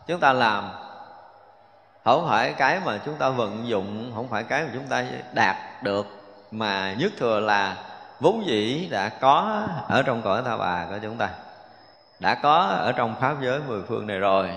chúng 0.07 0.21
ta 0.21 0.33
làm. 0.33 0.71
Không 2.04 2.26
phải 2.28 2.52
cái 2.52 2.80
mà 2.85 2.99
chúng 3.04 3.14
ta 3.14 3.28
vận 3.28 3.68
dụng 3.68 4.12
không 4.14 4.28
phải 4.28 4.42
cái 4.42 4.62
mà 4.62 4.71
chúng 4.75 4.87
ta 4.87 5.04
đạt 5.33 5.57
được 5.83 6.07
mà 6.51 6.94
nhất 6.98 7.12
thừa 7.18 7.40
là 7.40 7.77
vốn 8.20 8.46
dĩ 8.46 8.88
đã 8.90 9.09
có 9.09 9.62
ở 9.88 10.03
trong 10.03 10.22
cõi 10.22 10.42
ta 10.44 10.57
bà 10.57 10.87
của 10.90 10.98
chúng 11.03 11.16
ta. 11.16 11.29
Đã 12.20 12.35
có 12.35 12.59
ở 12.59 12.92
trong 12.92 13.14
pháp 13.20 13.35
giới 13.42 13.61
mười 13.68 13.83
phương 13.88 14.07
này 14.07 14.18
rồi. 14.18 14.51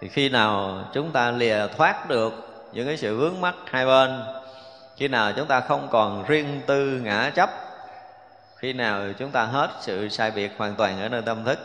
Thì 0.00 0.08
khi 0.08 0.28
nào 0.28 0.84
chúng 0.92 1.10
ta 1.10 1.30
lìa 1.30 1.66
thoát 1.76 2.08
được 2.08 2.32
những 2.72 2.86
cái 2.86 2.96
sự 2.96 3.18
vướng 3.18 3.40
mắc 3.40 3.54
hai 3.70 3.86
bên 3.86 4.22
khi 4.96 5.08
nào 5.08 5.32
chúng 5.32 5.46
ta 5.46 5.60
không 5.60 5.88
còn 5.90 6.24
riêng 6.26 6.60
tư 6.66 7.00
ngã 7.04 7.30
chấp 7.34 7.50
khi 8.62 8.72
nào 8.72 9.02
chúng 9.18 9.30
ta 9.30 9.44
hết 9.44 9.70
sự 9.80 10.08
sai 10.08 10.30
biệt 10.30 10.52
hoàn 10.56 10.74
toàn 10.74 11.00
ở 11.00 11.08
nơi 11.08 11.22
tâm 11.22 11.44
thức 11.44 11.58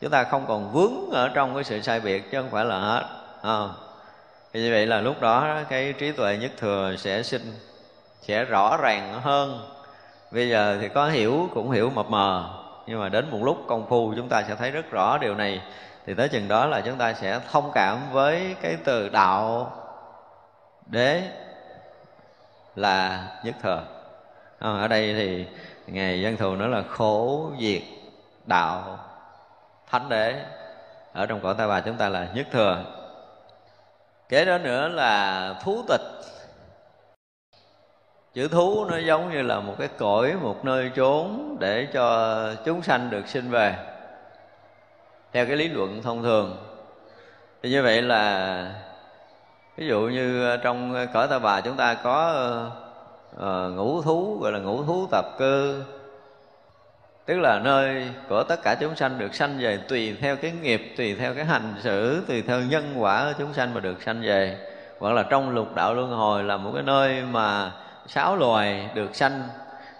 chúng 0.00 0.10
ta 0.10 0.24
không 0.24 0.44
còn 0.48 0.72
vướng 0.72 1.10
ở 1.12 1.28
trong 1.28 1.54
cái 1.54 1.64
sự 1.64 1.80
sai 1.80 2.00
biệt 2.00 2.30
chứ 2.30 2.40
không 2.40 2.50
phải 2.50 2.64
là 2.64 2.78
hết 2.78 3.04
à. 3.42 3.60
thì 4.52 4.60
như 4.60 4.70
vậy 4.70 4.86
là 4.86 5.00
lúc 5.00 5.20
đó 5.20 5.56
cái 5.68 5.92
trí 5.92 6.12
tuệ 6.12 6.36
nhất 6.36 6.50
thừa 6.58 6.94
sẽ 6.98 7.22
sinh 7.22 7.52
sẽ 8.22 8.44
rõ 8.44 8.76
ràng 8.76 9.20
hơn. 9.22 9.70
Bây 10.30 10.48
giờ 10.48 10.78
thì 10.80 10.88
có 10.88 11.08
hiểu 11.08 11.48
cũng 11.54 11.70
hiểu 11.70 11.90
mập 11.90 12.10
mờ 12.10 12.50
nhưng 12.86 13.00
mà 13.00 13.08
đến 13.08 13.30
một 13.30 13.38
lúc 13.42 13.58
công 13.68 13.88
phu 13.88 14.14
chúng 14.16 14.28
ta 14.28 14.42
sẽ 14.48 14.54
thấy 14.54 14.70
rất 14.70 14.90
rõ 14.90 15.18
điều 15.18 15.34
này. 15.34 15.62
Thì 16.06 16.14
tới 16.14 16.28
chừng 16.28 16.48
đó 16.48 16.66
là 16.66 16.80
chúng 16.80 16.98
ta 16.98 17.12
sẽ 17.12 17.40
thông 17.50 17.70
cảm 17.74 17.98
với 18.12 18.56
cái 18.62 18.76
từ 18.84 19.08
đạo 19.08 19.72
đế 20.86 21.22
là 22.76 23.26
nhất 23.44 23.54
thừa. 23.62 23.82
À, 24.58 24.70
ở 24.70 24.88
đây 24.88 25.14
thì 25.14 25.46
ngày 25.86 26.20
dân 26.20 26.36
thù 26.36 26.56
nữa 26.56 26.66
là 26.66 26.82
khổ 26.88 27.50
diệt 27.60 27.82
đạo 28.46 28.98
thánh 29.90 30.08
đế. 30.08 30.44
Ở 31.12 31.26
trong 31.26 31.40
cõi 31.40 31.54
ta 31.58 31.66
bà 31.66 31.80
chúng 31.80 31.96
ta 31.96 32.08
là 32.08 32.28
nhất 32.34 32.46
thừa. 32.52 32.84
Kế 34.28 34.44
đó 34.44 34.58
nữa 34.58 34.88
là 34.88 35.54
thú 35.62 35.82
tịch. 35.88 36.00
Chữ 38.34 38.48
thú 38.48 38.84
nó 38.84 38.98
giống 38.98 39.32
như 39.32 39.42
là 39.42 39.60
một 39.60 39.74
cái 39.78 39.88
cõi, 39.98 40.34
một 40.42 40.64
nơi 40.64 40.90
trốn 40.94 41.56
để 41.60 41.86
cho 41.92 42.38
chúng 42.64 42.82
sanh 42.82 43.10
được 43.10 43.28
sinh 43.28 43.50
về, 43.50 43.74
theo 45.32 45.46
cái 45.46 45.56
lý 45.56 45.68
luận 45.68 46.02
thông 46.02 46.22
thường. 46.22 46.56
Thì 47.62 47.70
như 47.70 47.82
vậy 47.82 48.02
là, 48.02 48.74
ví 49.76 49.86
dụ 49.86 50.00
như 50.00 50.56
trong 50.62 51.06
cõi 51.12 51.28
ta 51.28 51.38
bà 51.38 51.60
chúng 51.60 51.76
ta 51.76 51.94
có 51.94 52.44
uh, 53.40 53.76
ngũ 53.76 54.02
thú 54.02 54.38
gọi 54.40 54.52
là 54.52 54.58
ngũ 54.58 54.84
thú 54.84 55.06
tập 55.10 55.24
cư 55.38 55.84
tức 57.26 57.38
là 57.38 57.58
nơi 57.58 58.08
của 58.28 58.42
tất 58.42 58.62
cả 58.62 58.74
chúng 58.80 58.96
sanh 58.96 59.18
được 59.18 59.34
sanh 59.34 59.58
về 59.58 59.78
tùy 59.88 60.16
theo 60.20 60.36
cái 60.36 60.52
nghiệp 60.62 60.94
tùy 60.96 61.14
theo 61.14 61.34
cái 61.34 61.44
hành 61.44 61.74
xử 61.82 62.24
tùy 62.28 62.42
theo 62.42 62.60
nhân 62.60 62.94
quả 62.96 63.24
của 63.24 63.32
chúng 63.38 63.54
sanh 63.54 63.74
mà 63.74 63.80
được 63.80 64.02
sanh 64.02 64.22
về. 64.22 64.58
Hoặc 64.98 65.12
là 65.12 65.22
trong 65.22 65.50
lục 65.50 65.74
đạo 65.74 65.94
luân 65.94 66.10
hồi 66.10 66.44
là 66.44 66.56
một 66.56 66.70
cái 66.74 66.82
nơi 66.82 67.22
mà 67.22 67.72
sáu 68.06 68.36
loài 68.36 68.88
được 68.94 69.16
sanh. 69.16 69.42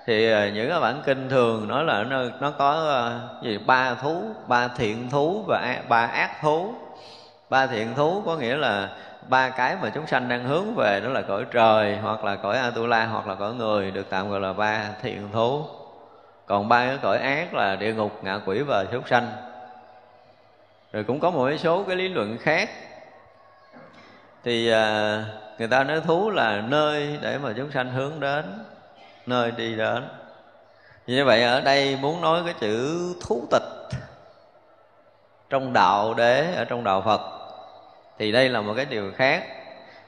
Thì 0.06 0.30
ờ, 0.30 0.48
những 0.48 0.70
cái 0.70 0.80
bản 0.80 1.02
kinh 1.06 1.28
thường 1.28 1.68
nói 1.68 1.84
là 1.84 2.02
nó, 2.02 2.22
nó 2.40 2.50
có 2.50 2.70
ờ, 2.70 3.20
gì? 3.42 3.58
Ba 3.58 3.94
thú 3.94 4.22
ba 4.48 4.68
thiện 4.68 5.10
thú 5.10 5.44
và 5.48 5.82
ba 5.88 6.06
ác 6.06 6.30
thú. 6.42 6.74
Ba 7.50 7.66
thiện 7.66 7.94
thú 7.94 8.22
có 8.26 8.36
nghĩa 8.36 8.56
là 8.56 8.88
ba 9.28 9.48
cái 9.48 9.76
mà 9.82 9.90
chúng 9.90 10.06
sanh 10.06 10.28
đang 10.28 10.44
hướng 10.44 10.74
về 10.74 11.00
đó 11.00 11.08
là 11.08 11.22
cõi 11.22 11.44
trời 11.50 11.96
hoặc 11.96 12.24
là 12.24 12.36
cõi 12.36 12.58
atula 12.58 13.06
hoặc 13.06 13.26
là 13.26 13.34
cõi 13.34 13.54
người 13.54 13.90
được 13.90 14.06
tạm 14.10 14.30
gọi 14.30 14.40
là 14.40 14.52
ba 14.52 14.88
thiện 15.02 15.28
thú. 15.32 15.64
Còn 16.46 16.68
ba 16.68 16.86
cái 16.86 16.98
cõi 17.02 17.18
ác 17.18 17.54
là 17.54 17.76
địa 17.76 17.94
ngục 17.94 18.24
ngạ 18.24 18.40
quỷ 18.46 18.62
và 18.62 18.84
súc 18.92 19.08
sanh. 19.08 19.32
Rồi 20.92 21.04
cũng 21.04 21.20
có 21.20 21.30
một 21.30 21.50
số 21.58 21.84
cái 21.84 21.96
lý 21.96 22.08
luận 22.08 22.38
khác. 22.40 22.70
Thì 24.44 24.70
à, 24.70 25.24
người 25.58 25.68
ta 25.68 25.84
nói 25.84 26.00
thú 26.00 26.30
là 26.30 26.62
nơi 26.68 27.18
để 27.22 27.38
mà 27.38 27.52
chúng 27.56 27.70
sanh 27.70 27.90
hướng 27.90 28.20
đến 28.20 28.64
nơi 29.26 29.50
đi 29.50 29.76
đến. 29.76 30.08
Như 31.06 31.24
vậy 31.24 31.42
ở 31.42 31.60
đây 31.60 31.98
muốn 32.00 32.20
nói 32.20 32.42
cái 32.44 32.54
chữ 32.60 32.98
thú 33.26 33.46
tịch 33.50 33.98
trong 35.50 35.72
đạo 35.72 36.14
đế 36.14 36.54
ở 36.56 36.64
trong 36.64 36.84
đạo 36.84 37.02
phật 37.02 37.35
thì 38.18 38.32
đây 38.32 38.48
là 38.48 38.60
một 38.60 38.74
cái 38.76 38.84
điều 38.84 39.12
khác. 39.16 39.44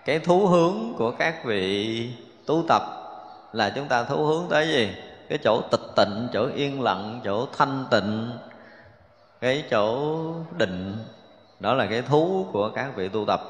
Cái 0.05 0.19
thú 0.19 0.47
hướng 0.47 0.95
của 0.99 1.11
các 1.11 1.45
vị 1.45 2.11
tu 2.47 2.65
tập 2.69 2.83
là 3.53 3.71
chúng 3.71 3.89
ta 3.89 4.05
thú 4.05 4.25
hướng 4.25 4.47
tới 4.51 4.69
gì? 4.69 4.95
Cái 5.29 5.39
chỗ 5.39 5.61
tịch 5.71 5.81
tịnh, 5.97 6.29
chỗ 6.33 6.49
yên 6.55 6.83
lặng, 6.83 7.21
chỗ 7.25 7.47
thanh 7.59 7.85
tịnh, 7.91 8.31
cái 9.41 9.65
chỗ 9.71 10.15
định. 10.57 10.97
Đó 11.61 11.75
là 11.75 11.87
cái 11.87 12.03
thú 12.03 12.47
của 12.53 12.69
các 12.69 12.97
vị 12.97 13.09
tu 13.09 13.25
tập. 13.27 13.41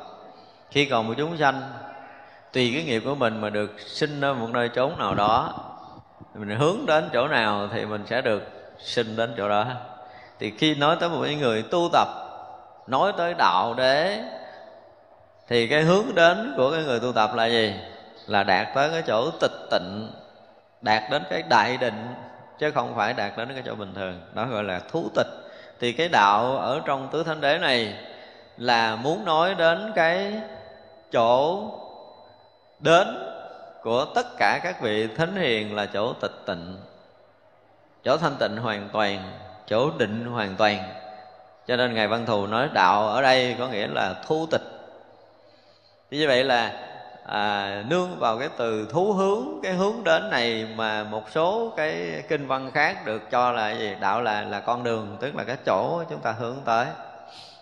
Khi 0.71 0.85
còn 0.85 1.09
một 1.09 1.15
chúng 1.17 1.39
sanh, 1.39 1.63
tùy 2.53 2.71
cái 2.75 2.85
nghiệp 2.85 3.03
của 3.05 3.15
mình 3.15 3.41
mà 3.41 3.51
được 3.51 3.81
sinh 3.81 4.21
ở 4.21 4.35
một 4.35 4.49
nơi 4.53 4.69
chốn 4.69 4.99
nào 4.99 5.15
đó, 5.15 5.55
mình 6.35 6.59
hướng 6.59 6.87
đến 6.87 7.09
chỗ 7.13 7.29
nào 7.29 7.69
thì 7.73 7.87
mình 7.87 8.05
sẽ 8.07 8.21
được 8.21 8.43
sinh 8.79 9.17
đến 9.17 9.35
chỗ 9.37 9.49
đó. 9.49 9.67
Thì 10.39 10.51
khi 10.51 10.75
nói 10.75 10.97
tới 11.01 11.09
một 11.09 11.27
người 11.41 11.63
tu 11.63 11.89
tập, 11.93 12.09
nói 12.87 13.13
tới 13.17 13.35
đạo 13.39 13.75
đế 13.75 14.25
thì 15.49 15.67
cái 15.67 15.83
hướng 15.83 16.15
đến 16.15 16.55
của 16.57 16.71
cái 16.73 16.85
người 16.85 17.01
tu 17.01 17.13
tập 17.13 17.31
là 17.35 17.47
gì? 17.47 17.75
Là 18.27 18.43
đạt 18.43 18.69
tới 18.75 18.91
cái 18.91 19.03
chỗ 19.07 19.31
tịch 19.31 19.71
tịnh, 19.71 20.11
đạt 20.81 21.03
đến 21.11 21.23
cái 21.31 21.43
đại 21.43 21.77
định, 21.77 22.15
chứ 22.59 22.71
không 22.71 22.95
phải 22.97 23.13
đạt 23.13 23.37
đến 23.37 23.49
cái 23.55 23.63
chỗ 23.67 23.75
bình 23.75 23.95
thường. 23.95 24.21
Đó 24.35 24.47
gọi 24.47 24.65
là 24.65 24.81
thú 24.91 25.09
tịch. 25.15 25.27
Thì 25.81 25.93
cái 25.93 26.09
đạo 26.09 26.57
ở 26.57 26.81
trong 26.85 27.09
tứ 27.13 27.23
thánh 27.23 27.41
đế 27.41 27.59
này 27.59 27.95
là 28.57 28.97
muốn 28.97 29.25
nói 29.25 29.55
đến 29.55 29.93
cái 29.95 30.33
chỗ 31.13 31.63
đến 32.81 33.09
của 33.83 34.05
tất 34.15 34.27
cả 34.39 34.61
các 34.63 34.81
vị 34.81 35.09
thánh 35.17 35.37
hiền 35.37 35.75
là 35.75 35.87
chỗ 35.87 36.13
tịch 36.13 36.43
tịnh, 36.47 36.77
chỗ 38.05 38.17
thanh 38.17 38.37
tịnh 38.37 38.57
hoàn 38.57 38.89
toàn, 38.93 39.33
chỗ 39.67 39.91
định 39.99 40.27
hoàn 40.27 40.57
toàn. 40.57 40.79
Cho 41.67 41.77
nên 41.77 41.95
ngài 41.95 42.09
văn 42.09 42.27
thù 42.27 42.47
nói 42.47 42.69
đạo 42.75 43.09
ở 43.09 43.23
đây 43.23 43.57
có 43.59 43.69
nghĩa 43.69 43.87
là 43.87 44.15
thu 44.27 44.47
tịch 44.51 44.78
thì 46.11 46.19
như 46.19 46.27
vậy 46.27 46.45
là 46.45 46.73
à, 47.27 47.85
nương 47.89 48.19
vào 48.19 48.39
cái 48.39 48.49
từ 48.57 48.89
thú 48.93 49.13
hướng 49.13 49.61
cái 49.63 49.73
hướng 49.73 50.05
đến 50.05 50.31
này 50.31 50.67
mà 50.77 51.05
một 51.05 51.25
số 51.31 51.73
cái 51.77 52.23
kinh 52.29 52.47
văn 52.47 52.71
khác 52.75 53.07
được 53.07 53.31
cho 53.31 53.53
là 53.53 53.71
gì? 53.71 53.95
Đạo 54.01 54.23
là 54.23 54.43
là 54.43 54.61
con 54.61 54.85
đường 54.85 55.17
tức 55.21 55.37
là 55.37 55.45
cái 55.45 55.57
chỗ 55.67 56.03
chúng 56.11 56.21
ta 56.21 56.33
hướng 56.33 56.57
tới. 56.65 56.87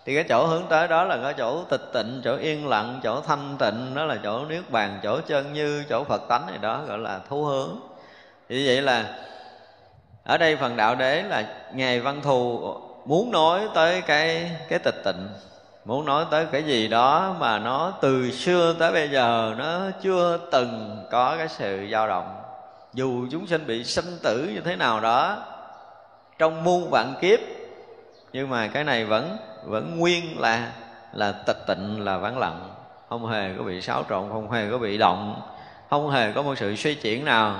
Thì 0.05 0.15
cái 0.15 0.23
chỗ 0.29 0.45
hướng 0.45 0.63
tới 0.69 0.87
đó 0.87 1.03
là 1.03 1.17
cái 1.23 1.33
chỗ 1.37 1.63
tịch 1.63 1.81
tịnh 1.93 2.21
chỗ 2.23 2.37
yên 2.37 2.67
lặng 2.67 2.99
chỗ 3.03 3.21
thanh 3.21 3.55
tịnh 3.59 3.95
đó 3.95 4.05
là 4.05 4.17
chỗ 4.23 4.45
niết 4.45 4.69
bàn 4.69 4.99
chỗ 5.03 5.21
chân 5.27 5.53
như 5.53 5.83
chỗ 5.89 6.03
phật 6.03 6.21
tánh 6.29 6.45
này 6.47 6.57
đó 6.61 6.81
gọi 6.87 6.97
là 6.97 7.19
thú 7.29 7.43
hướng. 7.43 7.79
Thì 8.49 8.67
vậy 8.67 8.81
là 8.81 9.05
ở 10.23 10.37
đây 10.37 10.55
phần 10.55 10.75
đạo 10.75 10.95
đế 10.95 11.23
là 11.23 11.45
ngài 11.73 11.99
văn 11.99 12.21
thù 12.21 12.73
muốn 13.05 13.31
nói 13.31 13.61
tới 13.73 14.01
cái 14.01 14.51
cái 14.69 14.79
tịch 14.79 15.01
tịnh 15.05 15.27
muốn 15.87 16.05
nói 16.05 16.25
tới 16.31 16.45
cái 16.51 16.63
gì 16.63 16.87
đó 16.87 17.35
mà 17.39 17.59
nó 17.59 17.93
từ 18.01 18.31
xưa 18.31 18.75
tới 18.79 18.91
bây 18.91 19.09
giờ 19.09 19.55
nó 19.57 19.79
chưa 20.01 20.39
từng 20.51 21.03
có 21.11 21.35
cái 21.37 21.47
sự 21.47 21.87
dao 21.91 22.07
động. 22.07 22.35
Dù 22.93 23.27
chúng 23.31 23.47
sinh 23.47 23.67
bị 23.67 23.83
sinh 23.83 24.17
tử 24.23 24.49
như 24.53 24.61
thế 24.61 24.75
nào 24.75 24.99
đó, 24.99 25.37
trong 26.37 26.63
muôn 26.63 26.89
vạn 26.89 27.13
kiếp, 27.21 27.39
nhưng 28.33 28.49
mà 28.49 28.67
cái 28.67 28.83
này 28.83 29.05
vẫn 29.05 29.37
vẫn 29.65 29.99
nguyên 29.99 30.39
là 30.39 30.71
là 31.13 31.31
tịch 31.31 31.67
tịnh, 31.67 32.05
là 32.05 32.17
vắng 32.17 32.37
lặng. 32.37 32.69
Không 33.09 33.27
hề 33.27 33.53
có 33.57 33.63
bị 33.63 33.81
xáo 33.81 34.03
trộn, 34.09 34.29
không 34.31 34.51
hề 34.51 34.71
có 34.71 34.77
bị 34.77 34.97
động, 34.97 35.41
không 35.89 36.11
hề 36.11 36.31
có 36.31 36.41
một 36.41 36.57
sự 36.57 36.75
suy 36.75 36.95
chuyển 36.95 37.25
nào. 37.25 37.55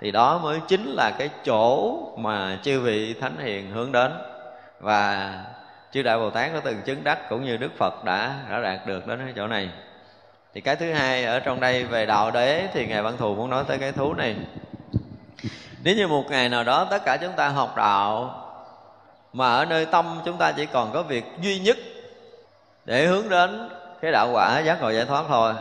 Thì 0.00 0.10
đó 0.10 0.38
mới 0.38 0.60
chính 0.68 0.86
là 0.86 1.10
cái 1.18 1.30
chỗ 1.44 1.96
mà 2.18 2.58
chư 2.62 2.80
vị 2.80 3.14
thánh 3.20 3.36
hiền 3.38 3.70
hướng 3.70 3.92
đến. 3.92 4.12
Và 4.80 5.34
chư 5.92 6.02
đại 6.02 6.18
bồ 6.18 6.30
tát 6.30 6.50
có 6.54 6.60
từng 6.60 6.82
chứng 6.82 7.04
đắc 7.04 7.28
cũng 7.28 7.44
như 7.44 7.56
đức 7.56 7.70
phật 7.78 8.04
đã 8.04 8.34
đã 8.50 8.60
đạt 8.60 8.86
được 8.86 9.06
đến 9.06 9.18
cái 9.24 9.32
chỗ 9.36 9.46
này. 9.46 9.70
Thì 10.54 10.60
cái 10.60 10.76
thứ 10.76 10.92
hai 10.92 11.24
ở 11.24 11.40
trong 11.40 11.60
đây 11.60 11.84
về 11.84 12.06
đạo 12.06 12.30
đế 12.30 12.68
thì 12.72 12.86
ngài 12.86 13.02
văn 13.02 13.16
thù 13.16 13.34
muốn 13.34 13.50
nói 13.50 13.64
tới 13.68 13.78
cái 13.78 13.92
thú 13.92 14.14
này. 14.14 14.36
Nếu 15.84 15.96
như 15.96 16.06
một 16.06 16.24
ngày 16.30 16.48
nào 16.48 16.64
đó 16.64 16.86
tất 16.90 17.02
cả 17.04 17.16
chúng 17.20 17.32
ta 17.32 17.48
học 17.48 17.76
đạo, 17.76 18.36
mà 19.32 19.52
ở 19.52 19.64
nơi 19.64 19.86
tâm 19.86 20.20
chúng 20.24 20.38
ta 20.38 20.52
chỉ 20.52 20.66
còn 20.66 20.92
có 20.92 21.02
việc 21.02 21.24
duy 21.40 21.58
nhất 21.58 21.76
để 22.84 23.06
hướng 23.06 23.28
đến 23.28 23.68
cái 24.00 24.12
đạo 24.12 24.30
quả, 24.32 24.60
giác 24.60 24.80
ngộ 24.80 24.90
giải 24.90 25.04
thoát 25.04 25.24
thôi. 25.28 25.54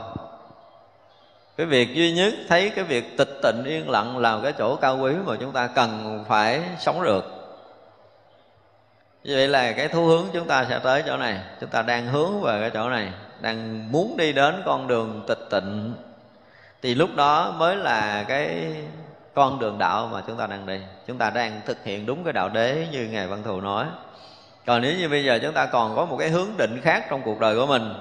Cái 1.58 1.66
việc 1.66 1.96
duy 1.96 2.12
nhất, 2.12 2.34
thấy 2.50 2.70
cái 2.70 2.84
việc 2.84 3.18
tịch 3.18 3.40
tịnh 3.44 3.64
yên 3.66 3.90
lặng 3.90 4.18
là 4.18 4.40
cái 4.44 4.54
chỗ 4.58 4.76
cao 4.76 4.98
quý 4.98 5.14
mà 5.26 5.36
chúng 5.40 5.52
ta 5.52 5.68
cần 5.68 6.24
phải 6.28 6.62
sống 6.80 7.04
được 7.04 7.39
như 9.30 9.36
vậy 9.36 9.48
là 9.48 9.72
cái 9.72 9.88
thú 9.88 10.06
hướng 10.06 10.26
chúng 10.34 10.48
ta 10.48 10.66
sẽ 10.70 10.80
tới 10.80 11.04
chỗ 11.06 11.18
này. 11.18 11.40
Chúng 11.62 11.70
ta 11.70 11.82
đang 11.82 12.08
hướng 12.08 12.42
về 12.42 12.62
cái 12.62 12.70
chỗ 12.74 12.90
này, 12.90 13.12
đang 13.42 13.92
muốn 13.92 14.18
đi 14.18 14.34
đến 14.34 14.62
con 14.66 14.88
đường 14.88 15.24
tịch 15.28 15.48
tịnh. 15.50 15.94
Thì 16.82 16.96
lúc 16.96 17.10
đó 17.16 17.54
mới 17.58 17.76
là 17.76 18.26
cái 18.28 18.74
con 19.34 19.60
đường 19.60 19.78
đạo 19.78 20.10
mà 20.14 20.22
chúng 20.28 20.38
ta 20.38 20.48
đang 20.48 20.66
đi. 20.66 20.80
Chúng 21.08 21.18
ta 21.18 21.30
đang 21.30 21.62
thực 21.66 21.84
hiện 21.84 22.06
đúng 22.06 22.24
cái 22.24 22.34
đạo 22.34 22.50
đế 22.50 22.88
như 22.92 23.08
ngài 23.12 23.28
văn 23.28 23.44
thù 23.46 23.62
nói. 23.62 23.86
Còn 24.66 24.82
nếu 24.82 24.94
như 24.98 25.10
bây 25.10 25.26
giờ 25.26 25.40
chúng 25.42 25.54
ta 25.54 25.66
còn 25.66 25.96
có 25.96 26.06
một 26.06 26.18
cái 26.18 26.30
hướng 26.30 26.50
định 26.58 26.82
khác 26.84 27.06
trong 27.10 27.22
cuộc 27.22 27.40
đời 27.40 27.56
của 27.56 27.66
mình, 27.66 27.94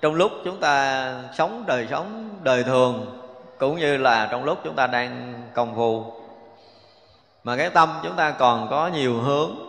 trong 0.00 0.14
lúc 0.14 0.32
chúng 0.44 0.60
ta 0.60 1.14
sống 1.38 1.64
đời 1.66 1.86
sống 1.90 2.38
đời 2.42 2.64
thường, 2.64 3.20
cũng 3.58 3.78
như 3.78 3.96
là 3.96 4.28
trong 4.30 4.44
lúc 4.44 4.58
chúng 4.64 4.74
ta 4.74 4.86
đang 4.86 5.34
công 5.54 5.74
phu, 5.74 6.12
mà 7.44 7.56
cái 7.56 7.70
tâm 7.70 7.88
chúng 8.02 8.16
ta 8.16 8.30
còn 8.30 8.70
có 8.70 8.88
nhiều 8.88 9.20
hướng 9.20 9.65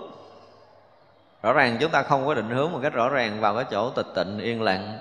rõ 1.44 1.54
ràng 1.54 1.78
chúng 1.80 1.92
ta 1.92 2.04
không 2.04 2.26
có 2.26 2.34
định 2.34 2.50
hướng 2.50 2.72
một 2.72 2.80
cách 2.84 2.94
rõ 2.94 3.10
ràng 3.10 3.40
vào 3.40 3.56
cái 3.56 3.66
chỗ 3.72 3.90
tịch 3.90 4.06
tịnh, 4.16 4.40
yên 4.40 4.62
lặng. 4.62 5.00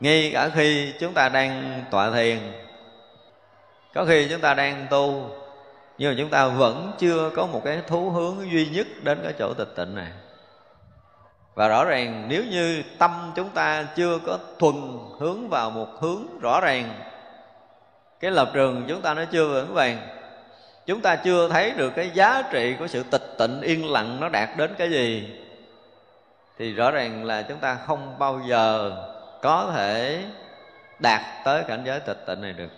Ngay 0.00 0.30
cả 0.34 0.48
khi 0.54 0.92
chúng 1.00 1.14
ta 1.14 1.28
đang 1.28 1.84
tọa 1.90 2.10
thiền, 2.10 2.38
có 3.94 4.04
khi 4.04 4.28
chúng 4.30 4.40
ta 4.40 4.54
đang 4.54 4.86
tu, 4.90 5.30
nhưng 5.98 6.10
mà 6.10 6.16
chúng 6.18 6.30
ta 6.30 6.46
vẫn 6.46 6.92
chưa 6.98 7.30
có 7.36 7.46
một 7.46 7.62
cái 7.64 7.80
thú 7.86 8.10
hướng 8.10 8.50
duy 8.50 8.66
nhất 8.66 8.86
đến 9.02 9.20
cái 9.22 9.32
chỗ 9.38 9.54
tịch 9.54 9.76
tịnh 9.76 9.94
này. 9.94 10.10
Và 11.54 11.68
rõ 11.68 11.84
ràng 11.84 12.24
nếu 12.28 12.44
như 12.44 12.82
tâm 12.98 13.32
chúng 13.36 13.50
ta 13.50 13.86
chưa 13.96 14.18
có 14.26 14.38
thuần 14.58 14.74
hướng 15.20 15.48
vào 15.48 15.70
một 15.70 15.88
hướng 16.00 16.40
rõ 16.40 16.60
ràng, 16.60 16.94
cái 18.20 18.30
lập 18.30 18.50
trường 18.54 18.84
chúng 18.88 19.02
ta 19.02 19.14
nó 19.14 19.24
chưa 19.24 19.48
vững 19.48 19.74
vàng, 19.74 20.08
chúng 20.86 21.00
ta 21.00 21.16
chưa 21.16 21.48
thấy 21.48 21.70
được 21.70 21.92
cái 21.96 22.10
giá 22.14 22.42
trị 22.50 22.74
của 22.78 22.86
sự 22.86 23.02
tịch 23.02 23.34
tịnh, 23.38 23.60
yên 23.60 23.92
lặng 23.92 24.20
nó 24.20 24.28
đạt 24.28 24.48
đến 24.56 24.74
cái 24.78 24.90
gì 24.90 25.38
thì 26.58 26.72
rõ 26.72 26.90
ràng 26.90 27.24
là 27.24 27.42
chúng 27.42 27.58
ta 27.58 27.78
không 27.86 28.18
bao 28.18 28.40
giờ 28.48 28.92
có 29.42 29.72
thể 29.74 30.24
đạt 30.98 31.20
tới 31.44 31.62
cảnh 31.62 31.82
giới 31.84 32.00
tịch 32.00 32.26
tịnh 32.26 32.40
này 32.40 32.52
được. 32.52 32.68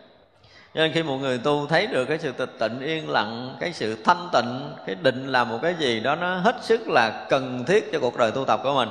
Cho 0.74 0.80
nên 0.80 0.92
khi 0.92 1.02
một 1.02 1.16
người 1.16 1.38
tu 1.38 1.66
thấy 1.66 1.86
được 1.86 2.04
cái 2.04 2.18
sự 2.18 2.32
tịch 2.32 2.50
tịnh 2.58 2.80
yên 2.80 3.10
lặng, 3.10 3.56
cái 3.60 3.72
sự 3.72 4.02
thanh 4.04 4.28
tịnh, 4.32 4.72
cái 4.86 4.96
định 5.02 5.26
là 5.26 5.44
một 5.44 5.58
cái 5.62 5.74
gì 5.78 6.00
đó, 6.00 6.14
nó 6.14 6.38
hết 6.38 6.56
sức 6.60 6.88
là 6.88 7.26
cần 7.28 7.64
thiết 7.64 7.92
cho 7.92 7.98
cuộc 8.00 8.16
đời 8.16 8.30
tu 8.30 8.44
tập 8.44 8.60
của 8.62 8.74
mình. 8.74 8.88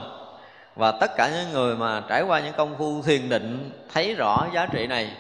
Và 0.76 0.92
tất 0.92 1.12
cả 1.18 1.30
những 1.30 1.54
người 1.54 1.76
mà 1.76 2.04
trải 2.10 2.22
qua 2.22 2.40
những 2.40 2.54
công 2.54 2.78
phu 2.78 3.02
thiền 3.02 3.30
định 3.30 3.72
thấy 3.94 4.16
rõ 4.16 4.48
giá 4.54 4.66
trị 4.66 4.88
này, 4.88 5.12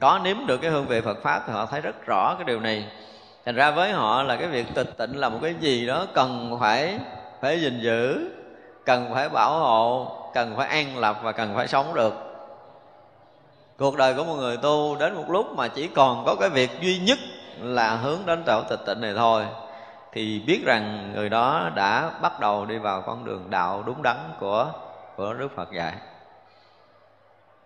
có 0.00 0.20
nếm 0.24 0.36
được 0.46 0.56
cái 0.62 0.70
hương 0.70 0.86
vị 0.86 1.00
Phật 1.00 1.22
pháp 1.22 1.42
thì 1.46 1.52
họ 1.52 1.66
thấy 1.66 1.80
rất 1.80 2.06
rõ 2.06 2.34
cái 2.34 2.44
điều 2.44 2.60
này. 2.60 2.84
Thành 3.44 3.54
ra 3.54 3.70
với 3.70 3.92
họ 3.92 4.22
là 4.22 4.36
cái 4.36 4.48
việc 4.48 4.66
tịch 4.74 4.96
tịnh 4.96 5.18
là 5.18 5.28
một 5.28 5.38
cái 5.42 5.54
gì 5.60 5.86
đó 5.86 6.06
cần 6.14 6.56
phải 6.60 6.98
phải 7.40 7.60
gìn 7.60 7.80
giữ 7.80 8.30
cần 8.90 9.10
phải 9.14 9.28
bảo 9.28 9.58
hộ, 9.58 10.12
cần 10.34 10.56
phải 10.56 10.68
an 10.68 10.98
lập 10.98 11.20
và 11.22 11.32
cần 11.32 11.54
phải 11.54 11.68
sống 11.68 11.94
được. 11.94 12.14
Cuộc 13.78 13.96
đời 13.96 14.14
của 14.14 14.24
một 14.24 14.34
người 14.34 14.56
tu 14.56 14.96
đến 14.96 15.14
một 15.14 15.24
lúc 15.30 15.46
mà 15.56 15.68
chỉ 15.68 15.88
còn 15.88 16.24
có 16.26 16.36
cái 16.40 16.48
việc 16.48 16.70
duy 16.80 16.98
nhất 16.98 17.18
là 17.58 17.96
hướng 17.96 18.18
đến 18.26 18.42
chỗ 18.46 18.62
tịch 18.68 18.80
tịnh 18.86 19.00
này 19.00 19.14
thôi, 19.16 19.44
thì 20.12 20.42
biết 20.46 20.62
rằng 20.64 21.12
người 21.14 21.28
đó 21.28 21.70
đã 21.74 22.10
bắt 22.22 22.40
đầu 22.40 22.64
đi 22.64 22.78
vào 22.78 23.02
con 23.02 23.24
đường 23.24 23.50
đạo 23.50 23.82
đúng 23.86 24.02
đắn 24.02 24.16
của 24.40 24.72
của 25.16 25.34
Đức 25.34 25.48
Phật 25.56 25.72
dạy. 25.72 25.92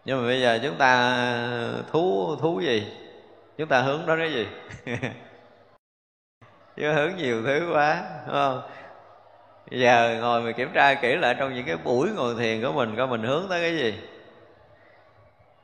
Nhưng 0.05 0.21
mà 0.21 0.27
bây 0.27 0.41
giờ 0.41 0.59
chúng 0.63 0.77
ta 0.77 1.25
thú 1.93 2.37
thú 2.41 2.61
gì? 2.61 2.93
Chúng 3.59 3.69
ta 3.69 3.81
hướng 3.81 4.07
đến 4.07 4.19
cái 4.19 4.33
gì? 4.33 4.47
Chứ 6.77 6.93
hướng 6.93 7.17
nhiều 7.17 7.43
thứ 7.43 7.71
quá, 7.73 8.03
đúng 8.27 8.35
không? 8.35 8.63
Giờ 9.71 10.19
ngồi 10.21 10.43
mình 10.43 10.55
kiểm 10.57 10.71
tra 10.75 10.95
kỹ 10.95 11.17
lại 11.17 11.35
trong 11.39 11.55
những 11.55 11.67
cái 11.67 11.77
buổi 11.77 12.11
ngồi 12.11 12.35
thiền 12.39 12.63
của 12.63 12.73
mình 12.73 12.97
coi 12.97 13.07
mình 13.07 13.23
hướng 13.23 13.47
tới 13.49 13.61
cái 13.61 13.77
gì? 13.77 13.95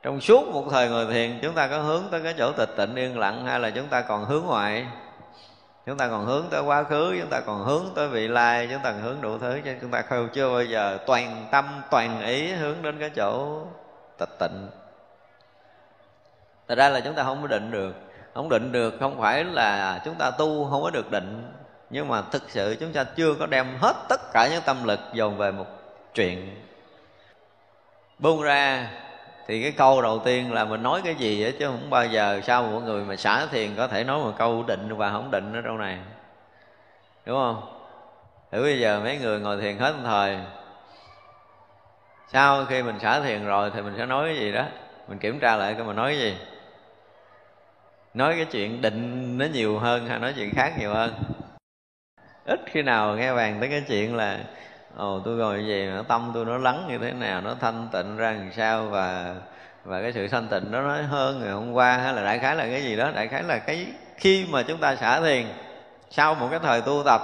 Trong 0.03 0.21
suốt 0.21 0.47
một 0.47 0.65
thời 0.71 0.89
ngồi 0.89 1.05
thiền, 1.13 1.39
chúng 1.41 1.55
ta 1.55 1.67
có 1.67 1.77
hướng 1.77 2.03
tới 2.11 2.21
cái 2.23 2.33
chỗ 2.37 2.51
tịch 2.51 2.69
tịnh, 2.77 2.95
yên 2.95 3.19
lặng, 3.19 3.45
hay 3.45 3.59
là 3.59 3.69
chúng 3.69 3.87
ta 3.87 4.01
còn 4.01 4.25
hướng 4.25 4.45
ngoại? 4.45 4.85
Chúng 5.85 5.97
ta 5.97 6.07
còn 6.07 6.25
hướng 6.25 6.45
tới 6.49 6.61
quá 6.61 6.83
khứ, 6.83 7.17
chúng 7.21 7.29
ta 7.29 7.39
còn 7.39 7.63
hướng 7.65 7.85
tới 7.95 8.07
vị 8.07 8.27
lai, 8.27 8.67
chúng 8.71 8.81
ta 8.83 8.91
còn 8.91 9.01
hướng 9.01 9.21
đủ 9.21 9.37
thứ, 9.37 9.59
chứ 9.65 9.75
chúng 9.81 9.91
ta 9.91 10.01
không, 10.01 10.29
chưa 10.33 10.53
bao 10.53 10.63
giờ 10.63 10.97
toàn 11.07 11.47
tâm, 11.51 11.81
toàn 11.91 12.21
ý 12.21 12.51
hướng 12.51 12.81
đến 12.81 12.99
cái 12.99 13.09
chỗ 13.09 13.61
tịch 14.17 14.39
tịnh. 14.39 14.69
Thật 16.67 16.77
ra 16.77 16.89
là 16.89 16.99
chúng 16.99 17.15
ta 17.15 17.23
không 17.23 17.41
có 17.41 17.47
định 17.47 17.71
được. 17.71 17.95
Không 18.33 18.49
định 18.49 18.71
được 18.71 18.93
không 18.99 19.21
phải 19.21 19.43
là 19.43 20.01
chúng 20.05 20.15
ta 20.15 20.31
tu, 20.31 20.69
không 20.69 20.83
có 20.83 20.89
được 20.89 21.11
định 21.11 21.53
nhưng 21.91 22.07
mà 22.07 22.21
thực 22.21 22.43
sự 22.47 22.77
chúng 22.79 22.93
ta 22.93 23.03
chưa 23.03 23.33
có 23.33 23.45
đem 23.45 23.77
hết 23.81 23.93
tất 24.09 24.21
cả 24.33 24.47
những 24.51 24.61
tâm 24.65 24.83
lực 24.83 24.99
dồn 25.13 25.37
về 25.37 25.51
một 25.51 25.65
chuyện. 26.13 26.55
Buông 28.19 28.41
ra 28.41 28.89
thì 29.47 29.61
cái 29.61 29.71
câu 29.71 30.01
đầu 30.01 30.19
tiên 30.19 30.53
là 30.53 30.65
mình 30.65 30.83
nói 30.83 31.01
cái 31.03 31.15
gì 31.15 31.41
vậy 31.41 31.55
chứ 31.59 31.67
không 31.67 31.89
bao 31.89 32.05
giờ 32.05 32.41
sao 32.43 32.63
mọi 32.63 32.81
người 32.81 33.03
mà 33.03 33.15
xả 33.15 33.45
thiền 33.45 33.75
có 33.75 33.87
thể 33.87 34.03
nói 34.03 34.19
một 34.19 34.33
câu 34.37 34.63
định 34.63 34.97
và 34.97 35.11
không 35.11 35.31
định 35.31 35.53
ở 35.53 35.61
đâu 35.61 35.77
này. 35.77 35.97
Đúng 37.25 37.37
không? 37.37 37.77
Thử 38.51 38.61
bây 38.61 38.79
giờ 38.79 38.99
mấy 39.03 39.17
người 39.17 39.39
ngồi 39.39 39.61
thiền 39.61 39.77
hết 39.77 39.93
thời. 40.03 40.37
Sau 42.27 42.65
khi 42.65 42.83
mình 42.83 42.99
xả 42.99 43.21
thiền 43.21 43.45
rồi 43.45 43.71
thì 43.73 43.81
mình 43.81 43.93
sẽ 43.97 44.05
nói 44.05 44.27
cái 44.27 44.37
gì 44.37 44.51
đó? 44.51 44.63
Mình 45.07 45.17
kiểm 45.19 45.39
tra 45.39 45.55
lại 45.55 45.73
coi 45.73 45.83
mình 45.83 45.95
nói 45.95 46.11
cái 46.11 46.19
gì. 46.19 46.37
Nói 48.13 48.33
cái 48.35 48.45
chuyện 48.45 48.81
định 48.81 49.37
nó 49.37 49.45
nhiều 49.45 49.79
hơn 49.79 50.07
hay 50.07 50.19
nói 50.19 50.33
chuyện 50.35 50.49
khác 50.55 50.73
nhiều 50.79 50.93
hơn? 50.93 51.13
Ít 52.45 52.59
khi 52.65 52.81
nào 52.81 53.15
nghe 53.15 53.33
bàn 53.33 53.57
tới 53.59 53.69
cái 53.69 53.83
chuyện 53.87 54.15
là, 54.15 54.37
ồ, 54.97 55.21
tôi 55.25 55.35
ngồi 55.35 55.65
gì 55.65 55.89
mà 55.95 56.01
tâm 56.07 56.31
tôi 56.33 56.45
nó 56.45 56.57
lắng 56.57 56.85
như 56.89 56.97
thế 56.97 57.11
nào, 57.11 57.41
nó 57.41 57.55
thanh 57.61 57.87
tịnh 57.91 58.17
ra 58.17 58.31
làm 58.31 58.51
sao 58.51 58.85
và 58.85 59.35
và 59.83 60.01
cái 60.01 60.13
sự 60.13 60.27
thanh 60.27 60.47
tịnh 60.47 60.71
đó 60.71 60.81
nó 60.81 61.01
hơn 61.01 61.39
ngày 61.39 61.51
hôm 61.51 61.73
qua 61.73 61.97
hay 61.97 62.13
là 62.13 62.23
đại 62.23 62.39
khái 62.39 62.55
là 62.55 62.65
cái 62.65 62.83
gì 62.83 62.95
đó? 62.95 63.11
Đại 63.15 63.27
khái 63.27 63.43
là 63.43 63.57
cái 63.57 63.87
khi 64.17 64.45
mà 64.49 64.63
chúng 64.63 64.77
ta 64.77 64.95
xả 64.95 65.21
thiền 65.21 65.45
sau 66.09 66.35
một 66.35 66.47
cái 66.51 66.59
thời 66.63 66.81
tu 66.81 67.03
tập 67.05 67.21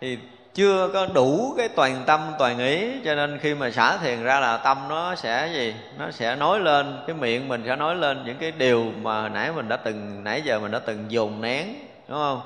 thì 0.00 0.18
chưa 0.54 0.88
có 0.92 1.06
đủ 1.06 1.54
cái 1.56 1.68
toàn 1.68 2.02
tâm, 2.06 2.20
toàn 2.38 2.58
ý, 2.58 2.92
cho 3.04 3.14
nên 3.14 3.38
khi 3.38 3.54
mà 3.54 3.70
xả 3.70 3.96
thiền 3.96 4.22
ra 4.22 4.40
là 4.40 4.56
tâm 4.56 4.78
nó 4.88 5.14
sẽ 5.14 5.50
gì? 5.52 5.74
Nó 5.98 6.10
sẽ 6.10 6.36
nói 6.36 6.60
lên, 6.60 7.02
cái 7.06 7.16
miệng 7.16 7.48
mình 7.48 7.62
sẽ 7.66 7.76
nói 7.76 7.96
lên 7.96 8.24
những 8.24 8.36
cái 8.38 8.50
điều 8.50 8.92
mà 9.02 9.28
nãy 9.28 9.52
mình 9.52 9.68
đã 9.68 9.76
từng, 9.76 10.24
nãy 10.24 10.42
giờ 10.42 10.58
mình 10.58 10.70
đã 10.70 10.78
từng 10.78 11.04
dồn 11.08 11.40
nén, 11.40 11.74
đúng 12.08 12.18
không? 12.18 12.40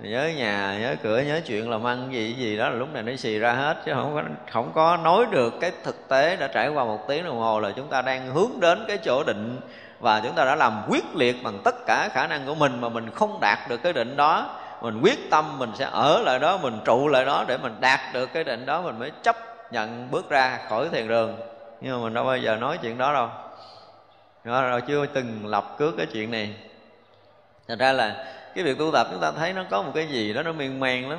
Nhớ 0.00 0.30
nhà, 0.36 0.78
nhớ 0.80 0.96
cửa, 1.02 1.20
nhớ 1.20 1.40
chuyện 1.46 1.70
làm 1.70 1.86
ăn 1.86 2.12
gì 2.12 2.34
gì 2.34 2.56
đó 2.56 2.68
là 2.68 2.74
lúc 2.74 2.88
này 2.92 3.02
nó 3.02 3.16
xì 3.16 3.38
ra 3.38 3.52
hết, 3.52 3.76
chứ 3.86 3.92
không 3.94 4.14
có 4.14 4.22
không 4.52 4.72
có 4.74 4.96
nói 4.96 5.26
được 5.30 5.54
cái 5.60 5.72
thực 5.84 6.08
tế 6.08 6.36
đã 6.36 6.46
trải 6.46 6.68
qua 6.68 6.84
một 6.84 7.08
tiếng 7.08 7.24
đồng 7.24 7.38
hồ 7.38 7.60
là 7.60 7.70
chúng 7.76 7.88
ta 7.88 8.02
đang 8.02 8.34
hướng 8.34 8.60
đến 8.60 8.84
cái 8.88 8.98
chỗ 8.98 9.24
định 9.26 9.60
và 10.00 10.20
chúng 10.20 10.34
ta 10.34 10.44
đã 10.44 10.54
làm 10.54 10.82
quyết 10.88 11.04
liệt 11.14 11.36
bằng 11.42 11.58
tất 11.64 11.74
cả 11.86 12.08
khả 12.12 12.26
năng 12.26 12.46
của 12.46 12.54
mình 12.54 12.80
mà 12.80 12.88
mình 12.88 13.10
không 13.10 13.38
đạt 13.40 13.58
được 13.68 13.82
cái 13.82 13.92
định 13.92 14.16
đó. 14.16 14.56
Mình 14.82 15.00
quyết 15.02 15.30
tâm 15.30 15.58
mình 15.58 15.70
sẽ 15.74 15.88
ở 15.92 16.22
lại 16.22 16.38
đó, 16.38 16.56
mình 16.56 16.78
trụ 16.84 17.08
lại 17.08 17.24
đó 17.24 17.44
để 17.48 17.56
mình 17.56 17.74
đạt 17.80 18.00
được 18.12 18.32
cái 18.32 18.44
định 18.44 18.66
đó, 18.66 18.82
mình 18.82 18.98
mới 18.98 19.12
chấp 19.22 19.36
nhận 19.72 20.08
bước 20.10 20.30
ra 20.30 20.58
khỏi 20.68 20.88
thiền 20.92 21.08
đường. 21.08 21.36
Nhưng 21.80 21.96
mà 21.96 22.04
mình 22.04 22.14
đâu 22.14 22.24
bao 22.24 22.36
giờ 22.36 22.56
nói 22.56 22.78
chuyện 22.82 22.98
đó 22.98 23.12
đâu. 23.12 23.28
Rồi 24.44 24.80
chưa 24.80 25.06
từng 25.06 25.46
lập 25.46 25.74
cước 25.78 25.94
cái 25.96 26.06
chuyện 26.12 26.30
này. 26.30 26.54
Thành 27.68 27.78
ra 27.78 27.92
là 27.92 28.24
cái 28.54 28.64
việc 28.64 28.78
tu 28.78 28.90
tập 28.92 29.06
chúng 29.10 29.20
ta 29.20 29.32
thấy 29.32 29.52
nó 29.52 29.64
có 29.70 29.82
một 29.82 29.92
cái 29.94 30.06
gì 30.06 30.32
đó 30.32 30.42
nó 30.42 30.52
miên 30.52 30.80
man 30.80 31.10
lắm. 31.10 31.18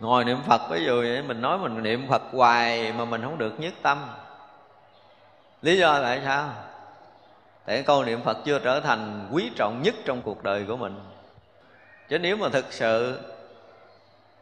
Ngồi 0.00 0.24
niệm 0.24 0.38
phật, 0.46 0.60
ví 0.70 0.84
dụ 0.84 1.00
vậy, 1.00 1.22
mình 1.22 1.40
nói 1.40 1.58
mình 1.58 1.82
niệm 1.82 2.06
phật 2.08 2.22
hoài 2.32 2.92
mà 2.92 3.04
mình 3.04 3.22
không 3.22 3.38
được 3.38 3.60
nhất 3.60 3.74
tâm. 3.82 4.06
Lý 5.62 5.78
do 5.78 6.02
tại 6.02 6.20
sao? 6.24 6.48
Tại 7.66 7.82
câu 7.82 8.04
niệm 8.04 8.20
phật 8.22 8.36
chưa 8.44 8.58
trở 8.58 8.80
thành 8.80 9.28
quý 9.32 9.50
trọng 9.56 9.82
nhất 9.82 9.94
trong 10.04 10.22
cuộc 10.22 10.42
đời 10.42 10.64
của 10.68 10.76
mình. 10.76 11.00
Chứ 12.08 12.18
nếu 12.18 12.36
mà 12.36 12.48
thực 12.48 12.72
sự 12.72 13.20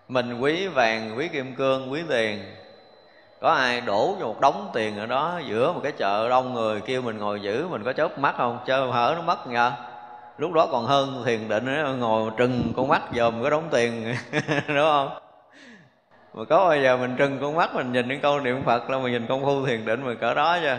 mình 0.08 0.40
quý 0.40 0.68
vàng, 0.68 1.14
quý 1.18 1.28
kim 1.28 1.54
cương, 1.54 1.92
quý 1.92 2.02
tiền, 2.08 2.44
có 3.40 3.50
ai 3.50 3.80
đổ 3.80 4.16
cho 4.20 4.26
một 4.26 4.40
đống 4.40 4.70
tiền 4.74 4.98
ở 4.98 5.06
đó 5.06 5.40
giữa 5.46 5.72
một 5.72 5.80
cái 5.82 5.92
chợ 5.92 6.28
đông 6.28 6.54
người 6.54 6.80
kêu 6.80 7.02
mình 7.02 7.18
ngồi 7.18 7.40
giữ, 7.40 7.66
mình 7.68 7.84
có 7.84 7.92
chớp 7.92 8.18
mắt 8.18 8.34
không? 8.36 8.58
Chớ 8.66 8.86
hở, 8.86 9.14
nó 9.16 9.22
mất 9.22 9.46
nhờ 9.46 9.72
lúc 10.38 10.52
đó 10.52 10.68
còn 10.72 10.84
hơn 10.84 11.22
thiền 11.24 11.48
định 11.48 11.98
ngồi 12.00 12.30
trừng 12.36 12.72
con 12.76 12.88
mắt 12.88 13.02
dòm 13.14 13.42
cái 13.42 13.50
đống 13.50 13.68
tiền, 13.70 14.14
đúng 14.68 14.76
không? 14.76 15.18
Mà 16.34 16.44
có 16.44 16.68
bao 16.68 16.78
giờ 16.78 16.96
mình 16.96 17.14
trừng 17.16 17.38
con 17.40 17.56
mắt 17.56 17.74
mình 17.74 17.92
nhìn 17.92 18.08
những 18.08 18.20
câu 18.20 18.40
niệm 18.40 18.62
phật 18.62 18.90
là 18.90 18.98
mình 18.98 19.12
nhìn 19.12 19.26
công 19.26 19.44
phu 19.44 19.66
thiền 19.66 19.84
định 19.84 20.06
mà 20.06 20.14
cỡ 20.14 20.34
đó 20.34 20.58
chưa? 20.62 20.78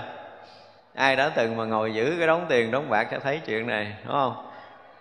Ai 0.93 1.15
đã 1.15 1.29
từng 1.29 1.57
mà 1.57 1.65
ngồi 1.65 1.93
giữ 1.93 2.15
cái 2.17 2.27
đống 2.27 2.45
tiền, 2.49 2.71
đống 2.71 2.89
bạc 2.89 3.07
cho 3.11 3.19
thấy 3.19 3.41
chuyện 3.45 3.67
này, 3.67 3.95
đúng 4.03 4.13
không? 4.13 4.45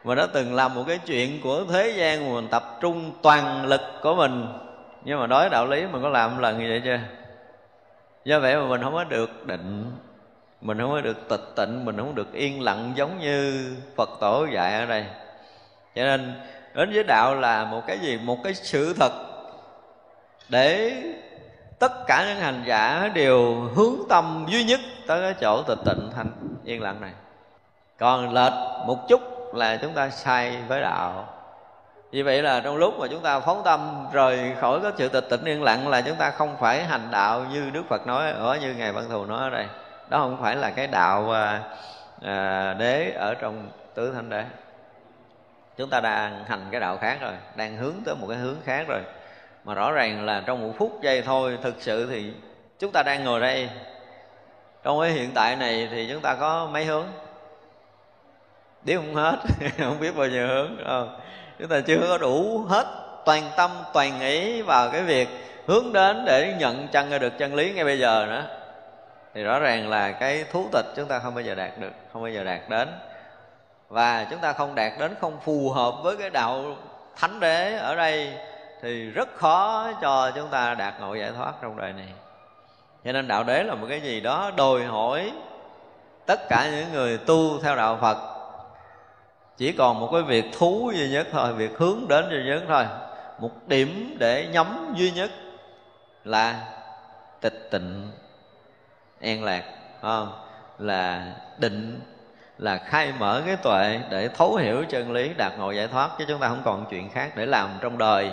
Mà 0.05 0.14
đã 0.14 0.27
từng 0.33 0.55
làm 0.55 0.75
một 0.75 0.85
cái 0.88 0.99
chuyện 1.07 1.40
của 1.43 1.64
thế 1.73 1.90
gian 1.90 2.27
mà 2.27 2.35
mình 2.35 2.49
tập 2.51 2.79
trung 2.81 3.12
toàn 3.23 3.67
lực 3.67 3.81
của 4.03 4.14
mình. 4.14 4.47
Nhưng 5.05 5.21
mà 5.21 5.27
nói 5.27 5.49
đạo 5.51 5.67
lý 5.67 5.87
mình 5.87 6.03
có 6.03 6.09
làm 6.09 6.35
một 6.35 6.43
lần 6.43 6.59
như 6.59 6.67
vậy 6.69 6.83
chưa? 6.85 6.99
Do 8.25 8.40
vậy 8.40 8.57
mà 8.57 8.67
mình 8.67 8.83
không 8.83 8.95
có 8.95 9.05
được 9.05 9.47
định 9.47 9.90
mình 10.64 10.79
không 10.79 10.92
có 10.92 11.00
được 11.00 11.29
tịch 11.29 11.55
tịnh, 11.57 11.85
mình 11.85 11.96
không 11.96 12.14
được 12.14 12.33
yên 12.33 12.62
lặng 12.62 12.92
giống 12.96 13.18
như 13.18 13.70
phật 13.96 14.11
tổ 14.20 14.46
dạy 14.53 14.74
ở 14.81 14.87
đây. 14.87 15.05
Cho 15.94 16.05
nên, 16.05 16.40
đến 16.74 16.90
với 16.94 17.05
đạo 17.05 17.35
là 17.35 17.64
một 17.64 17.83
cái 17.87 17.98
gì? 17.98 18.18
Một 18.24 18.38
cái 18.44 18.55
sự 18.55 18.94
thật 19.00 19.12
để 20.48 20.92
tất 21.79 21.92
cả 22.07 22.24
những 22.29 22.38
hành 22.38 22.62
giả 22.66 23.11
đều 23.14 23.55
hướng 23.55 23.94
tâm 24.09 24.46
duy 24.48 24.64
nhất 24.64 24.81
tới 25.07 25.22
cái 25.22 25.35
chỗ 25.40 25.62
tịch 25.62 25.79
tịnh, 25.85 26.11
thanh, 26.16 26.31
yên 26.64 26.83
lặng 26.83 27.00
này. 27.00 27.12
Còn 27.98 28.35
lệch 28.35 28.53
một 28.87 29.09
chút 29.09 29.20
là 29.55 29.77
chúng 29.77 29.92
ta 29.92 30.11
sai 30.11 30.57
với 30.68 30.81
đạo. 30.81 31.29
Vì 32.11 32.22
vậy 32.22 32.42
là 32.42 32.61
trong 32.61 32.77
lúc 32.77 32.94
mà 33.00 33.07
chúng 33.11 33.22
ta 33.22 33.40
phóng 33.40 33.62
tâm 33.64 34.07
rời 34.12 34.53
khỏi 34.61 34.81
cái 34.83 34.92
sự 34.96 35.09
tịch 35.09 35.24
tịnh 35.31 35.44
yên 35.44 35.62
lặng 35.62 35.88
là 35.88 36.00
chúng 36.00 36.16
ta 36.16 36.31
không 36.31 36.57
phải 36.61 36.85
hành 36.85 37.09
đạo 37.11 37.46
như 37.53 37.70
Đức 37.70 37.83
Phật 37.88 38.07
nói, 38.07 38.31
ở 38.31 38.59
như 38.61 38.74
ngài 38.74 38.92
Văn 38.92 39.05
Thù 39.09 39.24
nói 39.24 39.40
ở 39.40 39.50
đây 39.50 39.66
đó 40.09 40.19
không 40.19 40.38
phải 40.43 40.57
là 40.57 40.71
cái 40.71 40.87
đạo 40.87 41.31
à, 41.31 41.62
à 42.23 42.75
đế 42.79 43.11
ở 43.11 43.35
trong 43.35 43.71
tứ 43.95 44.12
thanh 44.12 44.31
đế. 44.31 44.45
Chúng 45.77 45.90
ta 45.90 46.01
đang 46.01 46.45
hành 46.45 46.69
cái 46.71 46.81
đạo 46.81 46.99
khác 46.99 47.19
rồi 47.21 47.33
đang 47.57 47.77
hướng 47.77 47.95
tới 48.05 48.14
một 48.14 48.27
cái 48.29 48.38
hướng 48.38 48.57
khác 48.64 48.85
rồi. 48.88 49.01
Mà 49.64 49.75
rõ 49.75 49.93
ràng 49.93 50.25
là 50.25 50.43
trong 50.47 50.62
một 50.62 50.75
phút 50.79 50.99
giây 51.03 51.23
thôi 51.23 51.59
thực 51.62 51.75
sự 51.79 52.07
thì 52.11 52.33
chúng 52.79 52.93
ta 52.93 53.03
đang 53.03 53.25
ngồi 53.25 53.40
đây. 53.40 53.71
Trong 54.83 55.01
cái 55.01 55.11
hiện 55.11 55.31
tại 55.35 55.57
này 55.57 55.88
thì 55.90 56.09
chúng 56.12 56.21
ta 56.21 56.35
có 56.35 56.69
mấy 56.73 56.85
hướng? 56.85 57.07
Biết 58.83 58.97
không 58.97 59.14
hết 59.14 59.37
không 59.79 60.01
biết 60.01 60.17
bao 60.17 60.29
nhiêu 60.29 60.47
hướng 60.47 60.77
không? 60.87 61.21
Chúng 61.59 61.69
ta 61.69 61.81
chưa 61.81 62.07
có 62.09 62.19
đủ 62.19 62.64
hết 62.69 62.87
toàn 63.25 63.51
tâm 63.57 63.71
toàn 63.93 64.21
ý 64.21 64.62
vào 64.62 64.90
cái 64.90 65.03
việc 65.03 65.29
hướng 65.67 65.93
đến 65.93 66.25
để 66.27 66.55
nhận 66.59 66.88
chân 66.88 67.11
ra 67.11 67.19
được 67.19 67.38
chân 67.38 67.55
lý 67.55 67.73
ngay 67.73 67.85
bây 67.85 67.99
giờ 67.99 68.27
nữa 68.29 68.63
thì 69.35 69.42
rõ 69.42 69.59
ràng 69.59 69.88
là 69.90 70.12
cái 70.12 70.44
thú 70.53 70.68
tịch 70.73 70.87
chúng 70.97 71.09
ta 71.09 71.18
không 71.18 71.35
bao 71.35 71.44
giờ 71.44 71.55
đạt 71.55 71.79
được, 71.79 71.92
không 72.12 72.23
bao 72.23 72.31
giờ 72.31 72.44
đạt 72.44 72.61
đến. 72.68 72.88
Và 73.88 74.27
chúng 74.31 74.38
ta 74.38 74.53
không 74.53 74.75
đạt 74.75 74.92
đến 74.99 75.14
không 75.20 75.40
phù 75.44 75.70
hợp 75.70 75.94
với 76.03 76.16
cái 76.16 76.31
đạo 76.31 76.77
thánh 77.16 77.40
đế 77.40 77.77
ở 77.77 77.94
đây 77.94 78.33
thì 78.83 79.11
rất 79.11 79.29
khó 79.37 79.90
cho 80.01 80.31
chúng 80.31 80.49
ta 80.49 80.75
đạt 80.75 80.94
ngộ 81.01 81.14
giải 81.14 81.31
thoát 81.37 81.53
trong 81.62 81.77
đời 81.77 81.92
này. 81.92 82.09
Cho 83.05 83.12
nên 83.12 83.29
đạo 83.29 83.44
đế 83.44 83.62
là 83.62 83.75
một 83.75 83.87
cái 83.88 84.01
gì 84.01 84.20
đó 84.20 84.51
đòi 84.57 84.85
hỏi 84.85 85.33
tất 86.27 86.49
cả 86.49 86.70
những 86.70 86.92
người 86.92 87.18
tu 87.18 87.61
theo 87.62 87.77
đạo 87.77 87.99
phật. 88.01 88.16
Chỉ 89.57 89.73
còn 89.73 90.01
một 90.01 90.09
cái 90.12 90.23
việc 90.23 90.44
thú 90.59 90.92
duy 90.94 91.11
nhất 91.11 91.27
thôi, 91.33 91.53
việc 91.53 91.79
hướng 91.79 92.09
đến 92.09 92.25
duy 92.31 92.44
nhất 92.44 92.62
thôi. 92.68 92.85
Một 93.38 93.51
điểm 93.66 94.16
để 94.18 94.47
nhắm 94.53 94.94
duy 94.97 95.11
nhất 95.11 95.31
là 96.25 96.55
tịch 97.40 97.68
tịnh 97.70 98.11
an 99.24 99.44
lạc 99.44 99.64
không? 100.02 100.32
Là 100.78 101.32
định, 101.58 102.00
là 102.58 102.78
khai 102.78 103.12
mở 103.18 103.42
cái 103.46 103.56
tuệ 103.56 104.00
để 104.10 104.28
thấu 104.28 104.56
hiểu 104.56 104.84
chân 104.84 105.12
lý, 105.12 105.34
đạt 105.37 105.52
ngộ 105.58 105.70
giải 105.70 105.88
thoát, 105.88 106.10
chứ 106.18 106.24
chúng 106.28 106.40
ta 106.40 106.48
không 106.48 106.62
còn 106.64 106.87
chuyện 106.90 107.10
khác 107.10 107.32
để 107.37 107.46
làm 107.46 107.70
trong 107.80 107.98
đời. 107.98 108.32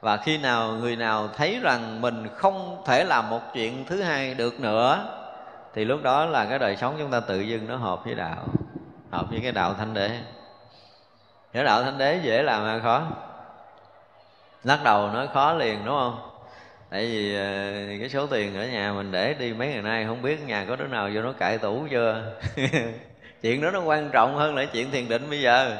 Và 0.00 0.16
khi 0.16 0.38
nào 0.38 0.72
người 0.72 0.96
nào 0.96 1.28
thấy 1.36 1.60
rằng 1.62 2.00
mình 2.00 2.28
không 2.36 2.82
thể 2.86 3.04
làm 3.04 3.30
một 3.30 3.40
chuyện 3.54 3.84
thứ 3.84 4.02
hai 4.02 4.34
được 4.34 4.60
nữa, 4.60 5.08
thì 5.74 5.84
lúc 5.84 6.02
đó 6.02 6.24
là 6.24 6.44
cái 6.44 6.58
đời 6.58 6.76
sống 6.76 6.94
chúng 6.98 7.10
ta 7.10 7.20
tự 7.20 7.40
dưng 7.40 7.68
nó 7.68 7.76
hợp 7.76 8.04
với 8.04 8.14
đạo, 8.14 8.44
hợp 9.10 9.26
với 9.30 9.40
cái 9.42 9.52
đạo 9.52 9.74
thanh 9.74 9.94
đế. 9.94 10.10
Cái 11.52 11.64
đạo 11.64 11.82
thanh 11.82 11.98
đế 11.98 12.20
dễ 12.22 12.42
làm 12.42 12.64
hay 12.64 12.80
khó? 12.80 13.02
Lắc 14.64 14.84
đầu 14.84 15.08
nói 15.08 15.28
khó 15.34 15.52
liền, 15.52 15.84
đúng 15.84 15.94
không? 15.94 16.33
Tại 16.94 17.06
vì 17.06 17.34
ờ, 17.34 17.72
cái 18.00 18.08
số 18.08 18.26
tiền 18.26 18.56
ở 18.56 18.66
nhà 18.66 18.92
mình 18.92 19.12
để 19.12 19.34
đi 19.38 19.52
mấy 19.52 19.68
ngày 19.68 19.82
nay 19.82 20.04
không 20.06 20.22
biết 20.22 20.40
nhà 20.46 20.64
có 20.68 20.76
đứa 20.76 20.86
nào 20.86 21.10
vô 21.14 21.22
nó 21.22 21.32
cải 21.32 21.58
tủ 21.58 21.86
chưa? 21.90 22.22
Chuyện 23.42 23.60
đó 23.60 23.70
nó 23.70 23.80
quan 23.80 24.10
trọng 24.12 24.36
hơn 24.36 24.54
là 24.54 24.64
chuyện 24.64 24.90
thiền 24.90 25.08
định 25.08 25.30
bây 25.30 25.40
giờ. 25.40 25.76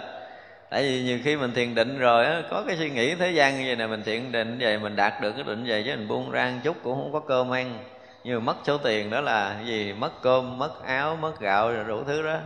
Tại 0.70 0.83
vì 0.83 1.03
nhiều 1.03 1.18
khi 1.24 1.37
mình 1.37 1.55
thiền 1.55 1.74
định 1.74 1.98
rồi 1.98 2.24
á 2.24 2.42
có 2.50 2.64
cái 2.66 2.77
suy 2.77 2.90
nghĩ 2.90 3.14
thế 3.14 3.31
gian 3.31 3.59
như 3.59 3.64
vậy 3.66 3.77
này 3.77 3.88
mình 3.88 4.03
thiền 4.03 4.33
định 4.33 4.59
vậy 4.61 4.79
mình 4.79 4.96
đạt 4.96 5.20
được 5.22 5.33
cái 5.33 5.44
định 5.44 5.64
vậy 5.66 5.83
chứ 5.87 5.96
mình 5.96 6.09
buông 6.09 6.31
ra 6.31 6.50
một 6.55 6.61
chút 6.64 6.77
cũng 6.85 6.94
không 6.94 7.12
có 7.12 7.20
cơm 7.20 7.50
ăn. 7.50 7.79
Nhưng 8.24 8.35
mà 8.35 8.40
mất 8.40 8.57
số 8.64 8.79
tiền 8.79 9.11
đó 9.11 9.20
là 9.20 9.57
gì? 9.66 9.92
Mất 9.92 10.22
cơm 10.22 10.59
mất 10.59 10.85
áo 10.87 11.16
mất 11.16 11.40
gạo 11.40 11.72
rồi 11.72 11.85
đủ 11.88 12.05
thứ 12.05 12.22
đó. 12.22 12.37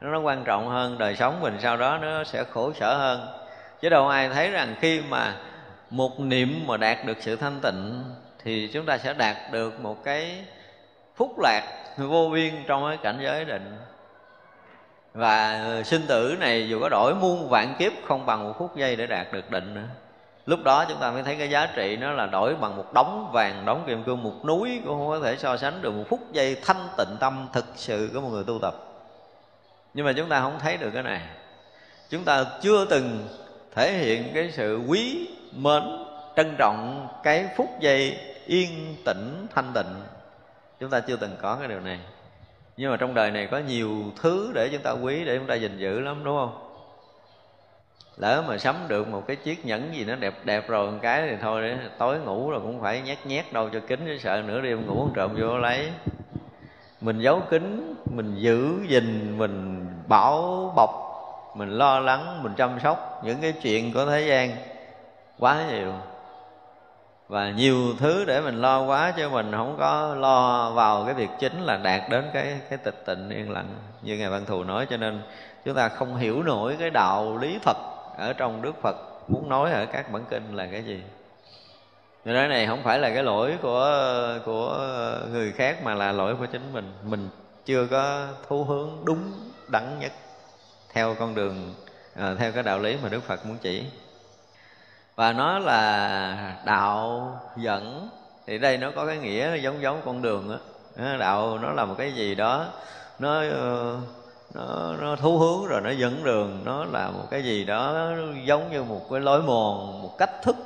Nó, 0.00 0.10
nó 0.10 0.20
quan 0.20 0.44
trọng 0.44 0.68
hơn 0.68 0.98
đời 0.98 1.16
sống 1.16 1.40
mình 1.40 1.56
sau 1.60 1.76
đó 1.76 1.98
nó 2.02 2.24
sẽ 2.24 2.44
khổ 2.44 2.72
sở 2.72 2.96
hơn. 2.96 3.28
Chứ 3.80 3.88
đâu 3.88 4.08
ai 4.08 4.28
thấy 4.28 4.50
rằng 4.50 4.74
khi 4.80 5.00
mà 5.08 5.34
một 5.90 6.20
niệm 6.20 6.66
mà 6.66 6.76
đạt 6.76 7.04
được 7.04 7.16
sự 7.20 7.36
thanh 7.36 7.60
tịnh 7.62 8.04
thì 8.44 8.70
chúng 8.72 8.86
ta 8.86 8.98
sẽ 8.98 9.14
đạt 9.14 9.36
được 9.52 9.80
một 9.80 10.04
cái 10.04 10.44
phúc 11.16 11.38
lạc 11.38 11.84
vô 11.96 12.30
biên 12.32 12.54
trong 12.66 12.86
cái 12.88 12.96
cảnh 12.96 13.18
giới 13.22 13.44
định. 13.44 13.76
Và 15.14 15.62
sinh 15.84 16.02
tử 16.08 16.36
này 16.40 16.68
dù 16.68 16.80
có 16.80 16.88
đổi 16.88 17.14
muôn 17.14 17.48
vạn 17.48 17.74
kiếp, 17.78 17.92
không 18.04 18.26
bằng 18.26 18.44
một 18.44 18.54
phút 18.58 18.76
giây 18.76 18.96
để 18.96 19.06
đạt 19.06 19.32
được 19.32 19.50
định 19.50 19.74
nữa. 19.74 19.86
Lúc 20.46 20.64
đó 20.64 20.84
chúng 20.88 20.98
ta 21.00 21.10
mới 21.10 21.22
thấy 21.22 21.36
cái 21.36 21.50
giá 21.50 21.66
trị 21.76 21.96
nó 21.96 22.12
là 22.12 22.26
đổi 22.26 22.54
bằng 22.54 22.76
một 22.76 22.92
đống 22.94 23.30
vàng, 23.32 23.64
đống 23.66 23.84
kim 23.86 24.04
cương, 24.04 24.22
một 24.22 24.44
núi 24.44 24.80
cũng 24.84 24.98
không 24.98 25.08
có 25.08 25.20
thể 25.20 25.36
so 25.36 25.56
sánh 25.56 25.82
được 25.82 25.90
một 25.90 26.04
phút 26.08 26.20
giây 26.32 26.56
thanh 26.64 26.88
tịnh 26.98 27.16
tâm 27.20 27.48
thực 27.52 27.64
sự 27.76 28.10
của 28.14 28.20
một 28.20 28.28
người 28.28 28.44
tu 28.46 28.58
tập. 28.62 28.74
Nhưng 29.94 30.06
mà 30.06 30.12
chúng 30.16 30.28
ta 30.28 30.40
không 30.40 30.58
thấy 30.58 30.76
được 30.76 30.90
cái 30.94 31.02
này. 31.02 31.20
Chúng 32.10 32.24
ta 32.24 32.44
chưa 32.62 32.84
từng 32.84 33.28
thể 33.74 33.92
hiện 33.92 34.30
cái 34.34 34.50
sự 34.52 34.80
quý 34.88 35.28
mến, 35.56 35.82
trân 36.36 36.54
trọng 36.58 37.08
cái 37.22 37.48
phút 37.56 37.68
giây 37.80 38.18
yên 38.46 38.96
tĩnh, 39.04 39.46
thanh 39.54 39.72
tịnh. 39.74 40.02
Chúng 40.80 40.90
ta 40.90 41.00
chưa 41.00 41.16
từng 41.16 41.36
có 41.42 41.56
cái 41.56 41.68
điều 41.68 41.80
này. 41.80 41.98
Nhưng 42.76 42.90
mà 42.90 42.96
trong 42.96 43.14
đời 43.14 43.30
này 43.30 43.46
có 43.46 43.58
nhiều 43.58 43.96
thứ 44.22 44.52
để 44.54 44.68
chúng 44.72 44.82
ta 44.82 44.90
quý, 44.90 45.24
để 45.24 45.38
chúng 45.38 45.46
ta 45.46 45.54
gìn 45.54 45.78
giữ 45.78 46.00
lắm, 46.00 46.24
đúng 46.24 46.36
không? 46.36 46.62
Lỡ 48.16 48.44
mà 48.48 48.58
sắm 48.58 48.76
được 48.88 49.08
một 49.08 49.26
cái 49.26 49.36
chiếc 49.36 49.66
nhẫn 49.66 49.94
gì 49.94 50.04
nó 50.04 50.14
đẹp 50.14 50.34
đẹp 50.44 50.68
rồi 50.68 50.90
một 50.90 50.98
cái 51.02 51.28
thì 51.30 51.36
thôi 51.42 51.62
để 51.62 51.76
tối 51.98 52.18
ngủ 52.18 52.50
rồi 52.50 52.60
cũng 52.60 52.80
phải 52.80 53.00
nhét 53.00 53.18
nhét 53.26 53.52
đâu 53.52 53.68
cho 53.72 53.80
kính 53.86 54.00
chứ 54.06 54.18
sợ 54.18 54.42
nửa 54.46 54.60
đêm 54.60 54.86
ngủ 54.86 55.08
trộm 55.14 55.34
vô 55.38 55.58
lấy. 55.58 55.92
Mình 57.00 57.18
giấu 57.18 57.42
kính 57.50 57.94
mình 58.10 58.34
giữ 58.34 58.74
gìn, 58.88 59.38
mình 59.38 59.86
bảo 60.08 60.72
bọc, 60.76 60.90
mình 61.54 61.68
lo 61.68 62.00
lắng, 62.00 62.42
mình 62.42 62.52
chăm 62.56 62.80
sóc 62.80 63.20
những 63.24 63.38
cái 63.40 63.52
chuyện 63.52 63.92
của 63.92 64.06
thế 64.06 64.20
gian 64.28 64.56
quá 65.38 65.64
nhiều 65.70 65.92
và 67.28 67.50
nhiều 67.50 67.94
thứ 67.98 68.24
để 68.24 68.40
mình 68.40 68.60
lo 68.60 68.82
quá 68.82 69.12
chứ 69.16 69.28
mình 69.28 69.52
không 69.52 69.76
có 69.78 70.14
lo 70.14 70.70
vào 70.70 71.04
cái 71.04 71.14
việc 71.14 71.28
chính 71.40 71.62
là 71.62 71.76
đạt 71.76 72.02
đến 72.10 72.30
cái 72.32 72.60
cái 72.70 72.78
tịch 72.78 73.02
tịnh 73.06 73.30
yên 73.30 73.50
lặng 73.50 73.74
như 74.02 74.16
ngài 74.18 74.30
văn 74.30 74.44
thù 74.46 74.64
nói. 74.64 74.86
Cho 74.90 74.96
nên 74.96 75.22
chúng 75.64 75.74
ta 75.74 75.88
không 75.88 76.16
hiểu 76.16 76.42
nổi 76.42 76.76
cái 76.78 76.90
đạo 76.90 77.38
lý 77.38 77.58
thật 77.62 77.76
ở 78.18 78.32
trong 78.32 78.62
đức 78.62 78.82
phật 78.82 78.96
muốn 79.28 79.48
nói 79.48 79.72
ở 79.72 79.86
các 79.86 80.12
bản 80.12 80.24
kinh 80.30 80.56
là 80.56 80.66
cái 80.66 80.84
gì. 80.84 81.02
Người 82.24 82.34
nói 82.34 82.48
này 82.48 82.66
không 82.66 82.82
phải 82.82 82.98
là 82.98 83.10
cái 83.10 83.22
lỗi 83.22 83.58
của 83.62 83.90
của 84.44 84.78
người 85.32 85.52
khác 85.52 85.82
mà 85.82 85.94
là 85.94 86.12
lỗi 86.12 86.36
của 86.38 86.46
chính 86.46 86.72
mình. 86.72 86.92
Mình 87.02 87.28
chưa 87.64 87.86
có 87.86 88.26
thu 88.48 88.64
hướng 88.64 88.90
đúng 89.04 89.32
đắn 89.68 89.98
nhất 90.00 90.12
theo 90.92 91.14
con 91.14 91.34
đường 91.34 91.74
à, 92.14 92.34
theo 92.38 92.52
cái 92.52 92.62
đạo 92.62 92.78
lý 92.78 92.96
mà 93.02 93.08
đức 93.08 93.22
phật 93.22 93.46
muốn 93.46 93.56
chỉ 93.62 93.84
và 95.16 95.32
nó 95.32 95.58
là 95.58 96.56
đạo 96.64 97.30
dẫn. 97.56 98.08
Thì 98.46 98.58
đây 98.58 98.78
nó 98.78 98.90
có 98.96 99.06
cái 99.06 99.16
nghĩa 99.16 99.56
giống 99.56 99.82
giống 99.82 100.00
con 100.04 100.22
đường 100.22 100.50
á. 100.50 100.56
Ờ, 100.96 101.16
đạo 101.16 101.58
nó 101.58 101.72
là 101.72 101.84
một 101.84 101.94
cái 101.98 102.12
gì 102.12 102.34
đó, 102.34 102.66
nó 103.18 103.40
ờ, 103.40 103.96
nó 104.54 104.92
nó 105.00 105.16
thu 105.16 105.38
hướng 105.38 105.66
rồi 105.66 105.80
nó 105.80 105.90
dẫn 105.90 106.24
đường. 106.24 106.62
Nó 106.64 106.84
là 106.84 107.10
một 107.10 107.24
cái 107.30 107.44
gì 107.44 107.64
đó 107.64 108.10
giống 108.44 108.72
như 108.72 108.82
một 108.82 109.10
cái 109.10 109.20
lối 109.20 109.42
mòn, 109.42 110.02
một 110.02 110.18
cách 110.18 110.42
thức, 110.42 110.56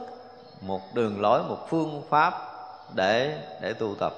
một 0.61 0.81
đường 0.95 1.21
lối, 1.21 1.43
một 1.43 1.67
phương 1.71 2.03
pháp 2.11 2.35
để 2.95 3.39
để 3.61 3.73
tu 3.73 3.95
tập. 4.01 4.13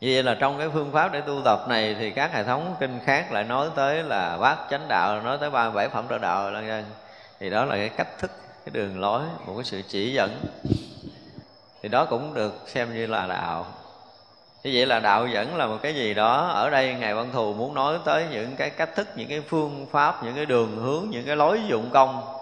Như 0.00 0.10
vậy 0.14 0.22
là 0.22 0.34
trong 0.34 0.58
cái 0.58 0.68
phương 0.68 0.92
pháp 0.92 1.12
để 1.12 1.20
tu 1.20 1.42
tập 1.44 1.58
này 1.68 1.96
thì 1.98 2.10
các 2.10 2.32
hệ 2.32 2.44
thống 2.44 2.74
kinh 2.80 3.00
khác 3.04 3.32
lại 3.32 3.44
nói 3.44 3.68
tới 3.74 4.02
là 4.02 4.36
bát 4.40 4.58
chánh 4.70 4.88
đạo, 4.88 5.22
nói 5.22 5.38
tới 5.40 5.50
ba 5.50 5.70
bảy 5.70 5.88
phẩm 5.88 6.04
trợ 6.10 6.18
đạo 6.18 6.50
thì 7.40 7.50
đó 7.50 7.64
là 7.64 7.76
cái 7.76 7.88
cách 7.88 8.18
thức 8.18 8.30
cái 8.72 8.82
đường 8.82 9.00
lối, 9.00 9.22
một 9.46 9.54
cái 9.56 9.64
sự 9.64 9.82
chỉ 9.88 10.12
dẫn. 10.12 10.40
Thì 11.82 11.88
đó 11.88 12.04
cũng 12.04 12.34
được 12.34 12.64
xem 12.66 12.94
như 12.94 13.06
là 13.06 13.26
đạo. 13.26 13.66
Như 14.64 14.70
vậy 14.74 14.86
là 14.86 15.00
đạo 15.00 15.26
dẫn 15.26 15.56
là 15.56 15.66
một 15.66 15.78
cái 15.82 15.94
gì 15.94 16.14
đó. 16.14 16.48
Ở 16.48 16.70
đây 16.70 16.94
ngài 16.94 17.14
văn 17.14 17.30
thù 17.32 17.54
muốn 17.54 17.74
nói 17.74 17.98
tới 18.04 18.26
những 18.30 18.56
cái 18.56 18.70
cách 18.70 18.90
thức, 18.96 19.08
những 19.16 19.28
cái 19.28 19.40
phương 19.48 19.86
pháp, 19.90 20.24
những 20.24 20.34
cái 20.34 20.46
đường 20.46 20.76
hướng, 20.76 21.10
những 21.10 21.26
cái 21.26 21.36
lối 21.36 21.60
dụng 21.68 21.90
công. 21.90 22.34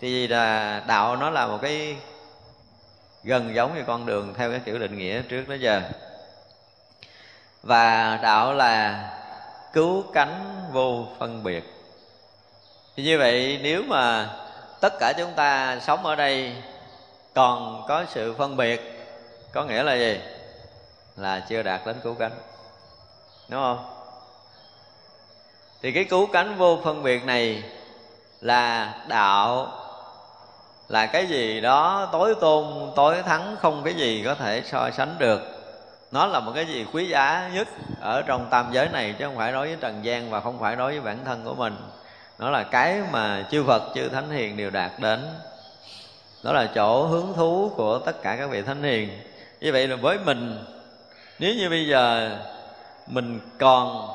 Thì 0.00 0.26
là 0.26 0.82
đạo 0.86 1.16
nó 1.16 1.30
là 1.30 1.46
một 1.46 1.58
cái 1.62 1.96
gần 3.24 3.54
giống 3.54 3.74
như 3.74 3.82
con 3.86 4.06
đường 4.06 4.34
theo 4.34 4.50
cái 4.50 4.60
kiểu 4.64 4.78
định 4.78 4.98
nghĩa 4.98 5.22
trước 5.22 5.48
đó 5.48 5.54
giờ. 5.54 5.82
Và 7.62 8.18
đạo 8.22 8.54
là 8.54 9.10
cứu 9.72 10.04
cánh 10.14 10.62
vô 10.72 11.06
phân 11.18 11.42
biệt. 11.42 11.64
Thì 12.96 13.02
như 13.02 13.18
vậy, 13.18 13.60
nếu 13.62 13.82
mà 13.88 14.30
tất 14.80 14.98
cả 14.98 15.12
chúng 15.18 15.32
ta 15.32 15.78
sống 15.80 16.06
ở 16.06 16.16
đây 16.16 16.56
còn 17.34 17.84
có 17.88 18.04
sự 18.08 18.34
phân 18.34 18.56
biệt, 18.56 19.08
có 19.52 19.64
nghĩa 19.64 19.82
là 19.82 19.94
gì? 19.94 20.20
Là 21.16 21.40
chưa 21.40 21.62
đạt 21.62 21.80
đến 21.86 21.96
cứu 22.02 22.14
cánh. 22.14 22.32
Đúng 23.48 23.60
không? 23.62 23.86
Thì 25.82 25.92
cái 25.92 26.04
cứu 26.04 26.26
cánh 26.32 26.56
vô 26.56 26.78
phân 26.84 27.02
biệt 27.02 27.24
này 27.24 27.62
là 28.40 28.94
đạo, 29.08 29.72
là 30.88 31.06
cái 31.06 31.26
gì 31.26 31.60
đó 31.60 32.08
tối 32.12 32.34
tôn, 32.40 32.92
tối 32.96 33.22
thắng, 33.22 33.56
không 33.60 33.82
cái 33.84 33.94
gì 33.94 34.22
có 34.24 34.34
thể 34.34 34.62
so 34.64 34.90
sánh 34.90 35.14
được. 35.18 35.40
Nó 36.10 36.26
là 36.26 36.40
một 36.40 36.52
cái 36.54 36.66
gì 36.66 36.86
quý 36.92 37.08
giá 37.08 37.50
nhất 37.54 37.68
ở 38.00 38.22
trong 38.22 38.46
tam 38.50 38.72
giới 38.72 38.88
này, 38.88 39.14
chứ 39.18 39.24
không 39.24 39.36
phải 39.36 39.52
đối 39.52 39.66
với 39.66 39.76
trần 39.80 40.04
gian 40.04 40.30
và 40.30 40.40
không 40.40 40.58
phải 40.58 40.76
đối 40.76 40.90
với 40.92 41.00
bản 41.00 41.24
thân 41.24 41.44
của 41.44 41.54
mình 41.54 41.76
nó 42.38 42.50
là 42.50 42.62
cái 42.62 43.02
mà 43.10 43.46
chư 43.50 43.64
Phật, 43.64 43.82
chư 43.94 44.08
Thánh 44.08 44.30
Hiền 44.30 44.56
đều 44.56 44.70
đạt 44.70 44.90
đến. 44.98 45.28
Đó 46.42 46.52
là 46.52 46.68
chỗ 46.74 47.06
hứng 47.06 47.34
thú 47.36 47.72
của 47.76 47.98
tất 47.98 48.22
cả 48.22 48.36
các 48.36 48.50
vị 48.50 48.62
Thánh 48.62 48.82
Hiền. 48.82 49.22
Như 49.60 49.72
vậy 49.72 49.88
là 49.88 49.96
với 49.96 50.18
mình, 50.18 50.64
nếu 51.38 51.54
như 51.54 51.70
bây 51.70 51.88
giờ 51.88 52.30
mình 53.06 53.40
còn 53.58 54.08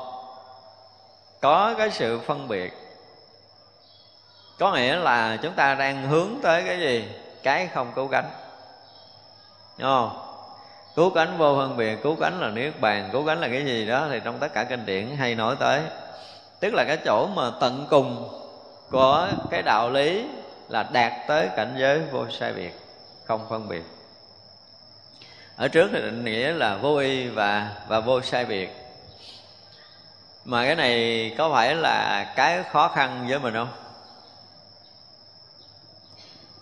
có 1.40 1.74
cái 1.78 1.90
sự 1.90 2.20
phân 2.26 2.48
biệt, 2.48 2.72
có 4.58 4.72
nghĩa 4.72 4.96
là 4.96 5.38
chúng 5.42 5.52
ta 5.52 5.74
đang 5.74 6.08
hướng 6.08 6.28
tới 6.42 6.62
cái 6.66 6.80
gì? 6.80 7.08
Cái 7.42 7.66
không 7.66 7.92
cứu 7.94 8.08
cánh. 8.08 8.30
Đúng 9.78 9.88
không? 9.88 10.18
Cứu 10.96 11.10
cánh 11.10 11.38
vô 11.38 11.56
phân 11.56 11.76
biệt, 11.76 11.98
cứu 12.02 12.16
cánh 12.20 12.40
là 12.40 12.48
niết 12.48 12.80
bàn, 12.80 13.08
cứu 13.12 13.26
cánh 13.26 13.40
là 13.40 13.48
cái 13.48 13.64
gì 13.64 13.86
đó 13.86 14.06
thì 14.10 14.20
trong 14.24 14.38
tất 14.38 14.52
cả 14.54 14.64
kinh 14.64 14.86
điển 14.86 15.16
hay 15.16 15.34
nói 15.34 15.56
tới 15.58 15.82
tức 16.62 16.74
là 16.74 16.84
cái 16.84 16.96
chỗ 17.04 17.26
mà 17.26 17.50
tận 17.60 17.86
cùng 17.90 18.38
của 18.90 19.28
cái 19.50 19.62
đạo 19.62 19.90
lý 19.90 20.26
là 20.68 20.82
đạt 20.82 21.12
tới 21.28 21.48
cảnh 21.56 21.74
giới 21.78 22.00
vô 22.00 22.26
sai 22.30 22.52
biệt, 22.52 22.80
không 23.24 23.46
phân 23.50 23.68
biệt. 23.68 23.82
Ở 25.56 25.68
trước 25.68 25.90
thì 25.92 26.00
định 26.00 26.24
nghĩa 26.24 26.52
là 26.52 26.76
vô 26.76 26.96
y 26.96 27.28
và 27.28 27.70
và 27.88 28.00
vô 28.00 28.20
sai 28.22 28.44
biệt. 28.44 28.76
Mà 30.44 30.64
cái 30.66 30.76
này 30.76 31.34
có 31.38 31.50
phải 31.52 31.74
là 31.74 32.24
cái 32.36 32.62
khó 32.62 32.88
khăn 32.88 33.26
với 33.28 33.38
mình 33.38 33.54
không? 33.54 33.72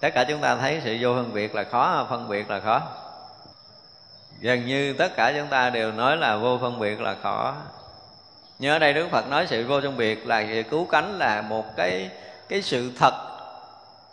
Tất 0.00 0.10
cả 0.14 0.24
chúng 0.24 0.40
ta 0.40 0.56
thấy 0.56 0.80
sự 0.84 0.96
vô 1.00 1.14
phân 1.14 1.34
biệt 1.34 1.54
là 1.54 1.64
khó, 1.64 2.06
phân 2.10 2.28
biệt 2.28 2.50
là 2.50 2.60
khó. 2.60 2.82
Gần 4.40 4.66
như 4.66 4.92
tất 4.92 5.16
cả 5.16 5.32
chúng 5.36 5.48
ta 5.48 5.70
đều 5.70 5.92
nói 5.92 6.16
là 6.16 6.36
vô 6.36 6.58
phân 6.58 6.78
biệt 6.78 7.00
là 7.00 7.16
khó 7.22 7.56
nhớ 8.60 8.78
đây, 8.78 8.92
đức 8.92 9.08
phật 9.10 9.28
nói 9.28 9.46
sự 9.46 9.66
vô 9.66 9.80
trong 9.80 9.96
biệt 9.96 10.26
là 10.26 10.44
cứu 10.70 10.86
cánh, 10.86 11.18
là 11.18 11.42
một 11.42 11.76
cái 11.76 12.10
cái 12.48 12.62
sự 12.62 12.92
thật 12.98 13.14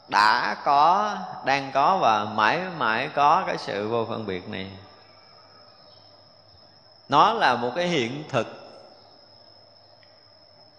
đã 0.07 0.57
có, 0.63 1.15
đang 1.45 1.71
có 1.73 1.97
và 1.97 2.25
mãi 2.25 2.59
mãi 2.77 3.09
có 3.15 3.43
cái 3.47 3.57
sự 3.57 3.87
vô 3.87 4.05
phân 4.05 4.25
biệt 4.25 4.49
này. 4.49 4.67
Nó 7.09 7.33
là 7.33 7.55
một 7.55 7.71
cái 7.75 7.87
hiện 7.87 8.23
thực. 8.29 8.47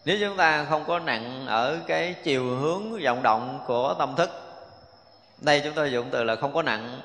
Nếu 0.04 0.16
chúng 0.20 0.37
ta 0.37 0.64
không 0.64 0.85
có 0.85 0.98
nặng 0.98 1.46
ở 1.46 1.78
cái 1.87 2.14
chiều 2.24 2.57
hướng 2.57 3.04
vọng 3.04 3.22
động 3.22 3.61
của 3.66 3.94
tâm 3.98 4.16
thức, 4.16 4.31
đây 5.38 5.61
chúng 5.64 5.74
tôi 5.74 5.92
dùng 5.92 6.09
từ 6.11 6.24
là 6.24 6.37
không 6.37 6.54
có 6.54 6.62
nặng. 6.62 7.00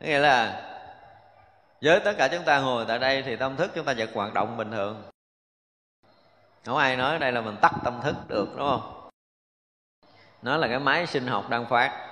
Nghĩa 0.00 0.18
là, 0.18 0.62
với 1.82 2.00
tất 2.00 2.12
cả 2.18 2.28
chúng 2.28 2.42
ta 2.42 2.58
ngồi 2.58 2.84
tại 2.88 2.98
đây 2.98 3.22
thì 3.22 3.36
tâm 3.36 3.56
thức 3.56 3.70
chúng 3.74 3.84
ta 3.84 3.94
vẫn 3.98 4.08
hoạt 4.14 4.34
động 4.34 4.56
bình 4.56 4.70
thường 4.70 5.09
không 6.66 6.76
ai 6.76 6.96
nói 6.96 7.18
đây 7.18 7.32
là 7.32 7.40
mình 7.40 7.56
tắt 7.60 7.72
tâm 7.84 8.00
thức 8.02 8.16
được, 8.28 8.48
đúng 8.56 8.68
không? 8.68 9.08
Nó 10.42 10.56
là 10.56 10.68
cái 10.68 10.78
máy 10.78 11.06
sinh 11.06 11.26
học 11.26 11.48
đang 11.48 11.66
phát. 11.66 12.06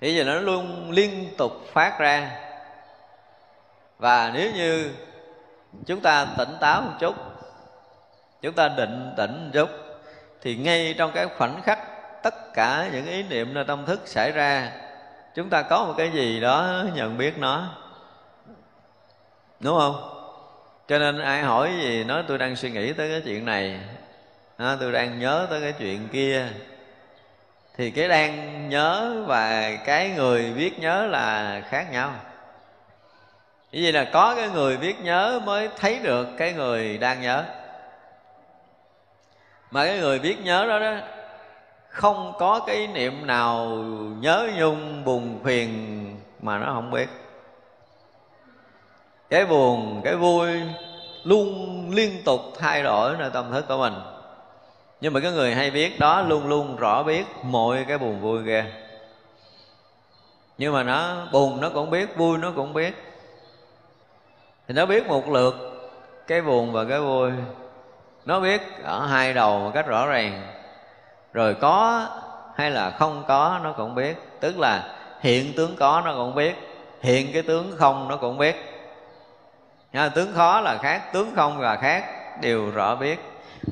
Thì 0.00 0.14
giờ 0.14 0.24
nó 0.24 0.34
luôn 0.34 0.90
liên 0.90 1.34
tục 1.38 1.52
phát 1.72 1.98
ra. 1.98 2.30
Và 3.98 4.30
nếu 4.34 4.52
như 4.52 4.94
chúng 5.86 6.00
ta 6.00 6.26
tỉnh 6.38 6.56
táo 6.60 6.82
một 6.82 6.92
chút, 7.00 7.14
chúng 8.42 8.54
ta 8.54 8.68
định 8.68 9.14
tĩnh 9.16 9.44
một 9.44 9.50
chút, 9.52 9.70
thì 10.40 10.56
ngay 10.56 10.94
trong 10.98 11.12
cái 11.14 11.26
khoảnh 11.38 11.62
khắc 11.62 11.78
tất 12.22 12.34
cả 12.54 12.88
những 12.92 13.06
ý 13.06 13.22
niệm 13.22 13.54
nơi 13.54 13.64
tâm 13.64 13.86
thức 13.86 14.00
xảy 14.04 14.32
ra, 14.32 14.72
chúng 15.34 15.50
ta 15.50 15.62
có 15.62 15.84
một 15.84 15.94
cái 15.96 16.10
gì 16.10 16.40
đó 16.40 16.84
nhận 16.94 17.18
biết 17.18 17.38
nó. 17.38 17.64
Đúng 19.60 19.78
không? 19.78 20.19
Cho 20.90 20.98
nên 20.98 21.18
ai 21.18 21.42
hỏi 21.42 21.72
gì 21.82 22.04
nói 22.04 22.24
tôi 22.28 22.38
đang 22.38 22.56
suy 22.56 22.70
nghĩ 22.70 22.92
tới 22.92 23.10
cái 23.10 23.20
chuyện 23.24 23.44
này 23.44 23.80
à, 24.56 24.76
tôi 24.80 24.92
đang 24.92 25.18
nhớ 25.18 25.46
tới 25.50 25.60
cái 25.60 25.72
chuyện 25.72 26.08
kia. 26.12 26.46
Thì 27.76 27.90
cái 27.90 28.08
đang 28.08 28.68
nhớ 28.68 29.22
và 29.26 29.76
cái 29.84 30.10
người 30.10 30.52
biết 30.52 30.78
nhớ 30.78 31.06
là 31.06 31.60
khác 31.68 31.86
nhau. 31.92 32.12
Như 33.72 33.80
vậy 33.82 33.92
là 33.92 34.10
có 34.12 34.34
cái 34.34 34.48
người 34.48 34.76
biết 34.76 35.00
nhớ 35.00 35.40
mới 35.44 35.68
thấy 35.76 35.98
được 36.02 36.28
cái 36.38 36.52
người 36.52 36.98
đang 36.98 37.20
nhớ. 37.20 37.44
Mà 39.70 39.84
cái 39.86 39.98
người 39.98 40.18
biết 40.18 40.44
nhớ 40.44 40.66
đó 40.66 40.78
đó 40.78 40.94
không 41.88 42.32
có 42.38 42.60
cái 42.66 42.86
niệm 42.86 43.26
nào 43.26 43.66
nhớ 44.20 44.48
nhung 44.56 45.04
buồn 45.04 45.40
phiền 45.44 46.20
mà 46.40 46.58
nó 46.58 46.72
không 46.72 46.90
biết 46.90 47.08
cái 49.30 49.46
buồn, 49.46 50.00
cái 50.04 50.16
vui 50.16 50.48
luôn 51.24 51.90
liên 51.94 52.24
tục 52.24 52.40
thay 52.58 52.82
đổi 52.82 53.16
nơi 53.18 53.30
tâm 53.30 53.52
thức 53.52 53.64
của 53.68 53.76
mình. 53.76 53.94
Nhưng 55.00 55.12
mà 55.12 55.20
cái 55.20 55.32
người 55.32 55.54
hay 55.54 55.70
biết 55.70 55.98
đó 55.98 56.22
luôn 56.22 56.48
luôn 56.48 56.76
rõ 56.76 57.02
biết 57.02 57.26
mọi 57.42 57.84
cái 57.88 57.98
buồn 57.98 58.20
vui 58.20 58.42
kia. 58.46 58.64
Nhưng 60.58 60.72
mà 60.72 60.82
nó 60.82 61.26
buồn 61.32 61.60
nó 61.60 61.68
cũng 61.68 61.90
biết, 61.90 62.16
vui 62.16 62.38
nó 62.38 62.52
cũng 62.56 62.72
biết. 62.72 62.94
Thì 64.68 64.74
nó 64.74 64.86
biết 64.86 65.06
một 65.06 65.28
lượt 65.28 65.54
cái 66.26 66.42
buồn 66.42 66.72
và 66.72 66.84
cái 66.84 67.00
vui. 67.00 67.30
Nó 68.24 68.40
biết 68.40 68.60
ở 68.84 69.06
hai 69.06 69.34
đầu 69.34 69.58
một 69.58 69.70
cách 69.74 69.86
rõ 69.86 70.06
ràng. 70.06 70.42
Rồi 71.32 71.54
có 71.54 72.06
hay 72.56 72.70
là 72.70 72.90
không 72.90 73.24
có 73.28 73.60
nó 73.62 73.72
cũng 73.72 73.94
biết. 73.94 74.16
Tức 74.40 74.58
là 74.58 74.94
hiện 75.20 75.52
tướng 75.56 75.76
có 75.76 76.02
nó 76.04 76.14
cũng 76.14 76.34
biết, 76.34 76.54
hiện 77.00 77.32
cái 77.32 77.42
tướng 77.42 77.72
không 77.78 78.08
nó 78.08 78.16
cũng 78.16 78.38
biết. 78.38 78.69
Nha, 79.92 80.08
tướng 80.08 80.34
khó 80.34 80.60
là 80.60 80.78
khác 80.78 81.12
tướng 81.12 81.32
không 81.36 81.60
là 81.60 81.76
khác 81.76 82.04
đều 82.40 82.70
rõ 82.70 82.96
biết. 82.96 83.20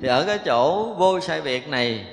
Thì 0.01 0.09
ở 0.09 0.25
cái 0.27 0.39
chỗ 0.39 0.95
vô 0.95 1.21
sai 1.21 1.41
biệt 1.41 1.69
này 1.69 2.07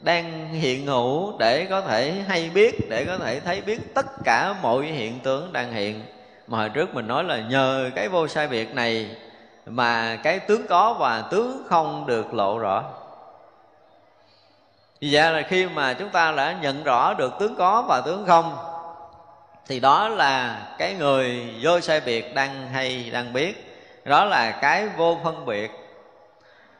đang 0.00 0.48
hiện 0.48 0.86
hữu 0.86 1.38
để 1.38 1.66
có 1.70 1.80
thể 1.80 2.12
hay 2.28 2.50
biết 2.54 2.90
để 2.90 3.04
có 3.04 3.18
thể 3.18 3.40
thấy 3.40 3.60
biết 3.60 3.94
tất 3.94 4.06
cả 4.24 4.54
mọi 4.62 4.84
hiện 4.84 5.20
tướng 5.20 5.52
đang 5.52 5.72
hiện. 5.72 6.02
Mà 6.46 6.58
hồi 6.58 6.68
trước 6.68 6.94
mình 6.94 7.06
nói 7.06 7.24
là 7.24 7.38
nhờ 7.38 7.90
cái 7.94 8.08
vô 8.08 8.28
sai 8.28 8.48
biệt 8.48 8.74
này 8.74 9.16
mà 9.66 10.16
cái 10.22 10.38
tướng 10.38 10.66
có 10.66 10.94
và 10.98 11.22
tướng 11.30 11.62
không 11.68 12.06
được 12.06 12.34
lộ 12.34 12.58
rõ. 12.58 12.84
Vì 15.00 15.08
vậy 15.12 15.32
là 15.32 15.42
khi 15.42 15.66
mà 15.66 15.92
chúng 15.92 16.08
ta 16.08 16.32
đã 16.32 16.56
nhận 16.62 16.84
rõ 16.84 17.14
được 17.14 17.32
tướng 17.38 17.56
có 17.56 17.84
và 17.88 18.00
tướng 18.00 18.26
không 18.26 18.56
thì 19.70 19.80
đó 19.80 20.08
là 20.08 20.66
cái 20.78 20.94
người 20.94 21.54
vô 21.62 21.80
sai 21.80 22.00
biệt 22.00 22.34
đang 22.34 22.68
hay 22.68 23.10
đang 23.12 23.32
biết. 23.32 23.76
Đó 24.04 24.24
là 24.24 24.50
cái 24.50 24.88
vô 24.88 25.18
phân 25.24 25.46
biệt. 25.46 25.70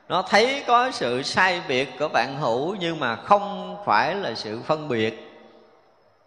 Nó 0.09 0.23
thấy 0.23 0.65
có 0.67 0.91
sự 0.91 1.23
sai 1.23 1.63
biệt 1.69 1.89
của 1.99 2.09
bạn 2.09 2.37
hữu 2.41 2.77
nhưng 2.81 3.01
mà 3.01 3.17
không 3.17 3.77
phải 3.85 4.15
là 4.15 4.35
sự 4.35 4.63
phân 4.67 4.89
biệt. 4.89 5.41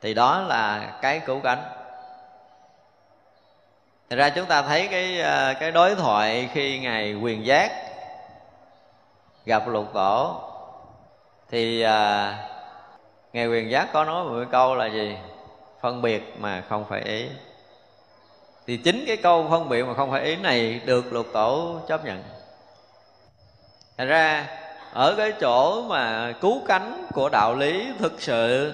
Thì 0.02 0.14
đó 0.14 0.42
là 0.42 0.94
cái 1.02 1.20
cứu 1.20 1.40
cánh 1.44 1.64
Thật 4.10 4.16
ra 4.16 4.30
chúng 4.30 4.46
ta 4.46 4.62
thấy 4.62 4.88
cái 4.88 5.22
ờ, 5.22 5.54
cái 5.60 5.72
đối 5.72 5.96
thoại 5.96 6.50
khi 6.54 6.80
ngài 6.80 7.14
quyền 7.14 7.46
giác 7.46 7.72
gặp 9.46 9.68
lục 9.68 9.94
tổ. 9.94 10.42
Thì 11.50 11.82
à, 11.82 12.38
ngài 13.34 13.48
quyền 13.48 13.72
giác 13.72 13.94
có 13.94 14.06
nói 14.06 14.24
một 14.24 14.46
câu 14.52 14.76
là 14.76 14.86
gì? 14.86 15.18
Phân 15.84 16.02
biệt 16.02 16.34
mà 16.40 16.64
không 16.70 16.86
phải 16.90 17.02
ý. 17.02 17.26
Thì 18.68 18.78
chính 18.78 19.04
cái 19.08 19.18
câu 19.18 19.48
phân 19.50 19.70
biệt 19.70 19.84
mà 19.84 19.94
không 19.94 20.12
phải 20.12 20.24
ý 20.24 20.36
này 20.36 20.82
được 20.86 21.14
lục 21.14 21.28
tổ 21.34 21.80
chấp 21.88 22.06
nhận. 22.06 22.24
Thành 23.98 24.08
ra, 24.08 24.48
ở 24.94 25.16
cái 25.18 25.34
chỗ 25.42 25.82
mà 25.82 26.34
cứu 26.42 26.62
cánh 26.68 27.06
của 27.14 27.30
đạo 27.30 27.56
lý 27.56 27.88
thực 28.00 28.22
sự, 28.22 28.74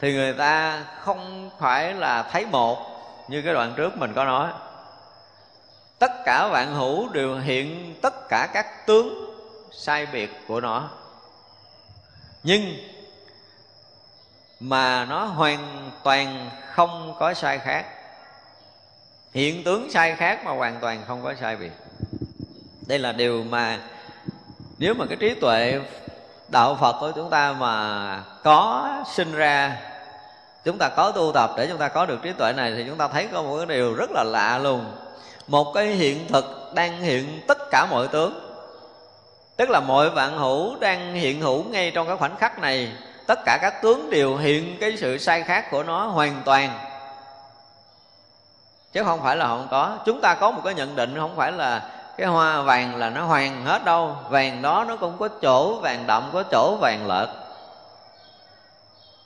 thì 0.00 0.12
người 0.12 0.32
ta 0.32 0.84
không 1.00 1.50
phải 1.58 1.94
là 1.94 2.22
thấy 2.22 2.46
một 2.46 2.78
như 3.28 3.42
cái 3.42 3.54
đoạn 3.54 3.72
trước 3.76 3.96
mình 3.96 4.12
có 4.14 4.24
nói. 4.24 4.50
Tất 5.98 6.12
cả 6.24 6.48
vạn 6.48 6.74
hữu 6.74 7.08
đều 7.08 7.38
hiện 7.38 7.94
tất 8.02 8.28
cả 8.28 8.48
các 8.52 8.86
tướng 8.86 9.34
sai 9.72 10.06
biệt 10.12 10.30
của 10.48 10.60
nó. 10.60 10.90
Nhưng 12.42 12.62
mà 14.60 15.04
nó 15.04 15.24
hoàn 15.24 15.90
toàn 16.02 16.50
không 16.74 17.14
có 17.18 17.34
sai 17.34 17.58
khác. 17.58 17.86
Hiện 19.34 19.64
tướng 19.64 19.90
sai 19.90 20.16
khác 20.16 20.44
mà 20.44 20.50
hoàn 20.50 20.80
toàn 20.80 21.02
không 21.06 21.22
có 21.22 21.34
sai 21.40 21.56
biệt. 21.56 21.72
Đây 22.86 22.98
là 22.98 23.12
điều 23.12 23.44
mà 23.44 23.78
nếu 24.78 24.94
mà 24.94 25.06
cái 25.06 25.16
trí 25.16 25.34
tuệ 25.34 25.80
đạo 26.48 26.76
phật 26.80 26.96
của 27.00 27.12
chúng 27.14 27.30
ta 27.30 27.52
mà 27.52 28.22
có 28.42 28.88
sinh 29.14 29.32
ra, 29.32 29.76
chúng 30.64 30.78
ta 30.78 30.88
có 30.88 31.12
tu 31.12 31.32
tập 31.32 31.50
để 31.56 31.66
chúng 31.66 31.78
ta 31.78 31.88
có 31.88 32.06
được 32.06 32.18
trí 32.22 32.32
tuệ 32.32 32.52
này 32.52 32.72
thì 32.76 32.84
chúng 32.88 32.98
ta 32.98 33.08
thấy 33.08 33.28
có 33.32 33.42
một 33.42 33.56
cái 33.56 33.66
điều 33.76 33.94
rất 33.94 34.10
là 34.10 34.24
lạ 34.24 34.58
luôn. 34.58 34.84
Một 35.46 35.72
cái 35.74 35.86
hiện 35.86 36.28
thực 36.28 36.72
đang 36.74 37.00
hiện 37.00 37.40
tất 37.48 37.58
cả 37.70 37.86
mọi 37.90 38.08
tướng. 38.08 38.40
Tức 39.56 39.70
là 39.70 39.80
mọi 39.80 40.10
vạn 40.10 40.38
hữu 40.38 40.76
đang 40.80 41.14
hiện 41.14 41.40
hữu 41.40 41.64
ngay 41.64 41.90
trong 41.90 42.06
cái 42.06 42.16
khoảnh 42.16 42.36
khắc 42.36 42.58
này 42.58 42.92
tất 43.26 43.44
cả 43.44 43.58
các 43.62 43.82
tướng 43.82 44.10
đều 44.10 44.36
hiện 44.36 44.76
cái 44.80 44.96
sự 44.96 45.18
sai 45.18 45.42
khác 45.42 45.70
của 45.70 45.82
nó 45.82 46.06
hoàn 46.06 46.42
toàn. 46.44 46.70
Chứ 48.92 49.04
không 49.04 49.22
phải 49.22 49.36
là 49.36 49.46
không 49.46 49.68
có. 49.70 49.98
Chúng 50.06 50.20
ta 50.20 50.34
có 50.34 50.50
một 50.50 50.60
cái 50.64 50.74
nhận 50.74 50.96
định, 50.96 51.14
không 51.18 51.36
phải 51.36 51.52
là 51.52 51.90
cái 52.16 52.26
hoa 52.26 52.62
vàng 52.62 52.96
là 52.96 53.10
nó 53.10 53.24
hoàng 53.24 53.64
hết 53.64 53.84
đâu. 53.84 54.16
Vàng 54.28 54.62
đó 54.62 54.84
nó 54.88 54.96
cũng 54.96 55.18
có 55.18 55.28
chỗ, 55.42 55.80
vàng 55.80 56.06
đậm 56.06 56.30
có 56.32 56.42
chỗ, 56.50 56.76
vàng 56.80 57.06
lợt 57.06 57.28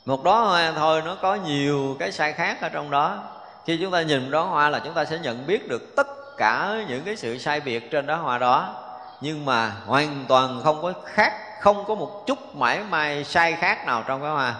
một 0.08 0.24
đó 0.24 0.40
hoa 0.40 0.72
thôi, 0.76 1.02
nó 1.04 1.14
có 1.14 1.34
nhiều 1.34 1.96
cái 1.98 2.12
sai 2.12 2.32
khác 2.32 2.60
ở 2.60 2.68
trong 2.68 2.90
đó. 2.90 3.18
Khi 3.66 3.78
chúng 3.80 3.92
ta 3.92 4.02
nhìn 4.02 4.30
đó 4.30 4.42
hoa 4.42 4.70
là 4.70 4.78
chúng 4.84 4.94
ta 4.94 5.04
sẽ 5.04 5.18
nhận 5.18 5.46
biết 5.46 5.68
được 5.68 5.96
tất 5.96 6.06
cả 6.36 6.74
những 6.88 7.04
cái 7.04 7.16
sự 7.16 7.38
sai 7.38 7.60
biệt 7.60 7.90
trên 7.90 8.06
đó 8.06 8.16
hoa 8.16 8.38
đó 8.38 8.74
nhưng 9.20 9.44
mà 9.44 9.72
hoàn 9.86 10.24
toàn 10.28 10.60
không 10.64 10.82
có 10.82 10.92
khác, 11.04 11.32
không 11.60 11.84
có 11.84 11.94
một 11.94 12.24
chút 12.26 12.54
mãi 12.54 12.80
may 12.90 13.24
sai 13.24 13.52
khác 13.52 13.86
nào 13.86 14.04
trong 14.06 14.22
cái 14.22 14.30
hoa. 14.30 14.54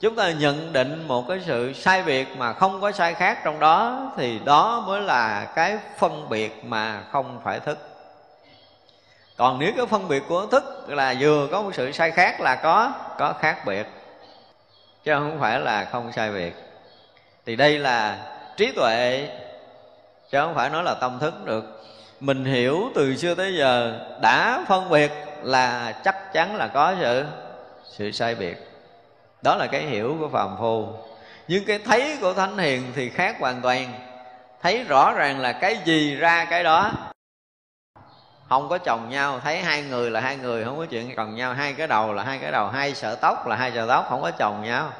Chúng 0.00 0.16
ta 0.16 0.30
nhận 0.30 0.72
định 0.72 1.08
một 1.08 1.24
cái 1.28 1.40
sự 1.46 1.72
sai 1.72 2.02
biệt 2.02 2.36
mà 2.36 2.52
không 2.52 2.80
có 2.80 2.92
sai 2.92 3.14
khác 3.14 3.38
trong 3.44 3.60
đó, 3.60 4.10
thì 4.16 4.38
đó 4.44 4.84
mới 4.86 5.00
là 5.00 5.44
cái 5.54 5.78
phân 5.98 6.28
biệt 6.28 6.64
mà 6.64 7.02
không 7.12 7.40
phải 7.44 7.60
thức. 7.60 7.78
Còn 9.36 9.58
nếu 9.58 9.72
cái 9.76 9.86
phân 9.86 10.08
biệt 10.08 10.22
của 10.28 10.46
thức 10.46 10.84
là 10.88 11.14
vừa 11.20 11.48
có 11.52 11.62
một 11.62 11.70
sự 11.74 11.92
sai 11.92 12.10
khác 12.10 12.40
là 12.40 12.54
có 12.54 12.92
có 13.18 13.32
khác 13.32 13.62
biệt. 13.66 13.86
Chứ 15.04 15.12
không 15.14 15.36
phải 15.40 15.60
là 15.60 15.84
không 15.84 16.12
sai 16.12 16.30
biệt. 16.30 16.54
Thì 17.46 17.56
đây 17.56 17.78
là 17.78 18.18
trí 18.56 18.72
tuệ, 18.72 19.28
chứ 20.30 20.38
không 20.40 20.54
phải 20.54 20.70
nói 20.70 20.82
là 20.82 20.94
tâm 21.00 21.18
thức 21.18 21.34
được 21.44 21.64
mình 22.20 22.44
hiểu 22.44 22.90
từ 22.94 23.16
xưa 23.16 23.34
tới 23.34 23.54
giờ, 23.56 24.00
đã 24.22 24.64
phân 24.68 24.90
biệt 24.90 25.12
là 25.42 25.92
chắc 26.04 26.32
chắn 26.32 26.56
là 26.56 26.66
có 26.66 26.94
sự 27.00 27.24
sự 27.84 28.10
sai 28.10 28.34
biệt. 28.34 28.56
Đó 29.42 29.56
là 29.56 29.66
cái 29.66 29.82
hiểu 29.82 30.16
của 30.20 30.28
phàm 30.28 30.56
phu. 30.58 30.86
Nhưng 31.48 31.64
cái 31.64 31.78
thấy 31.78 32.16
của 32.20 32.34
thánh 32.34 32.58
hiền 32.58 32.82
thì 32.94 33.10
khác 33.10 33.36
hoàn 33.40 33.60
toàn. 33.60 33.92
Thấy 34.62 34.84
rõ 34.84 35.12
ràng 35.12 35.40
là 35.40 35.52
cái 35.52 35.78
gì 35.84 36.14
ra 36.14 36.44
cái 36.44 36.64
đó. 36.64 36.90
Không 38.48 38.68
có 38.68 38.78
chồng 38.78 39.08
nhau, 39.10 39.40
thấy 39.44 39.58
hai 39.58 39.82
người 39.82 40.10
là 40.10 40.20
hai 40.20 40.36
người, 40.36 40.64
không 40.64 40.78
có 40.78 40.86
chuyện 40.86 41.16
chồng 41.16 41.36
nhau. 41.36 41.54
Hai 41.54 41.72
cái 41.72 41.86
đầu 41.86 42.12
là 42.12 42.22
hai 42.22 42.38
cái 42.38 42.52
đầu, 42.52 42.68
hai 42.68 42.94
sợi 42.94 43.16
tóc 43.20 43.46
là 43.46 43.56
hai 43.56 43.72
sợi 43.74 43.88
tóc, 43.88 44.06
không 44.08 44.22
có 44.22 44.30
chồng 44.30 44.62
nhau. 44.62 44.92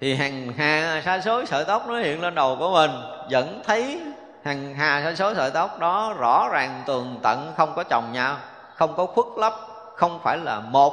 Thì 0.00 0.14
hàng 0.14 0.52
hà 0.56 1.02
sa 1.04 1.20
số 1.20 1.44
sợi 1.44 1.64
tóc 1.64 1.88
nó 1.88 1.98
hiện 1.98 2.22
lên 2.22 2.34
đầu 2.34 2.56
của 2.58 2.70
mình, 2.70 2.90
vẫn 3.30 3.62
thấy 3.66 4.00
hàng 4.48 4.74
hà 4.74 5.14
số 5.14 5.34
sợi 5.34 5.50
tóc 5.50 5.78
đó 5.78 6.14
rõ 6.18 6.48
ràng 6.52 6.82
tường 6.86 7.20
tận, 7.22 7.52
không 7.56 7.72
có 7.76 7.82
chồng 7.82 8.12
nhau, 8.12 8.36
không 8.74 8.94
có 8.96 9.06
khuất 9.06 9.26
lấp 9.36 9.54
không 9.94 10.20
phải 10.22 10.38
là 10.38 10.60
một, 10.60 10.92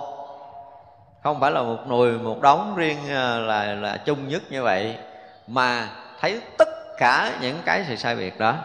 không 1.24 1.39
phải 1.39 1.51
là 1.51 1.62
một 1.62 1.78
nùi 1.89 2.12
một 2.12 2.41
đống 2.41 2.74
riêng 2.76 2.97
ờ, 3.10 3.39
là 3.39 3.74
là 3.74 3.97
chung 3.97 4.28
nhất 4.28 4.41
như 4.49 4.64
vậy, 4.64 4.97
mà 5.47 5.89
thấy 6.22 6.41
tất 6.58 6.70
cả 6.97 7.32
những 7.41 7.62
cái 7.66 7.86
sự 7.88 7.95
sai 7.95 8.16
biệt 8.16 8.39
đó. 8.39 8.56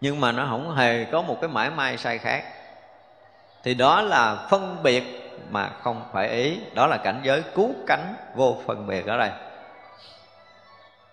Nhưng 0.00 0.20
mà 0.20 0.32
nó 0.32 0.46
không 0.50 0.76
hề 0.76 1.04
có 1.04 1.22
một 1.22 1.36
cái 1.40 1.50
mãi 1.50 1.70
may 1.70 1.96
sai 1.96 2.18
khác. 2.18 2.44
Thì 3.62 3.74
đó 3.74 4.00
là 4.00 4.36
phân 4.50 4.82
biệt 4.82 5.32
mà 5.50 5.70
không 5.82 6.02
phải 6.12 6.28
ý, 6.28 6.60
đó 6.74 6.86
là 6.86 6.96
cảnh 6.96 7.20
giới 7.22 7.42
cứu 7.54 7.70
cánh 7.86 8.14
vô 8.34 8.56
phân 8.66 8.86
biệt 8.86 9.06
ở 9.06 9.16
đây 9.16 9.30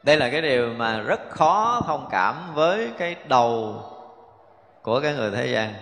đây 0.04 0.18
là 0.18 0.30
cái 0.30 0.42
điều 0.42 0.74
mà 0.74 1.00
rất 1.00 1.20
khó 1.30 1.82
thông 1.86 2.08
cảm 2.12 2.54
với 2.54 2.92
cái 2.98 3.16
đầu 3.28 3.82
của 4.82 5.00
cái 5.00 5.14
người 5.14 5.32
thế 5.32 5.48
gian. 5.48 5.74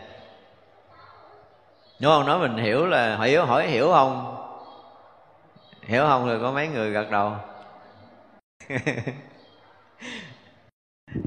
Đúng 2.00 2.12
không 2.12 2.26
nói 2.26 2.40
mình 2.40 2.58
hiểu 2.58 2.86
là, 2.86 3.18
hiểu, 3.18 3.46
hỏi 3.46 3.68
hiểu 3.68 3.92
không? 3.92 4.36
Hiểu 5.82 6.06
không 6.08 6.28
rồi 6.28 6.40
có 6.42 6.52
mấy 6.52 6.68
người 6.68 6.92
gật 6.92 7.12
đầu. 7.12 7.34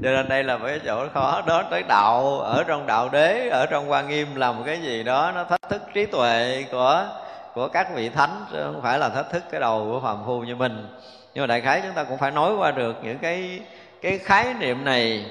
Cho 0.03 0.11
nên 0.11 0.29
đây 0.29 0.43
là 0.43 0.57
một 0.57 0.65
cái 0.67 0.79
chỗ 0.85 1.07
khó, 1.13 1.41
đó 1.47 1.63
tới 1.71 1.83
đạo, 1.83 2.39
ở 2.39 2.63
trong 2.67 2.87
đạo 2.87 3.09
đế, 3.09 3.49
ở 3.49 3.65
trong 3.65 3.91
quan 3.91 4.07
nghiêm 4.07 4.35
là 4.35 4.51
một 4.51 4.63
cái 4.65 4.81
gì 4.81 5.03
đó, 5.03 5.31
nó 5.35 5.43
thách 5.43 5.69
thức 5.69 5.81
trí 5.93 6.05
tuệ 6.05 6.65
của 6.71 7.07
của 7.53 7.67
các 7.67 7.87
vị 7.95 8.09
thánh 8.09 8.45
chứ 8.51 8.63
không 8.63 8.81
phải 8.81 8.99
là 8.99 9.09
thách 9.09 9.29
thức 9.29 9.43
cái 9.51 9.61
đầu 9.61 9.87
của 9.91 9.99
phàm 9.99 10.17
phu 10.25 10.41
như 10.41 10.55
mình 10.55 10.87
nhưng 11.33 11.43
mà 11.43 11.47
đại 11.47 11.61
khái 11.61 11.81
chúng 11.81 11.91
ta 11.91 12.03
cũng 12.03 12.17
phải 12.17 12.31
nói 12.31 12.55
qua 12.55 12.71
được 12.71 12.95
những 13.03 13.17
cái 13.17 13.59
cái 14.01 14.17
khái 14.17 14.53
niệm 14.59 14.85
này 14.85 15.25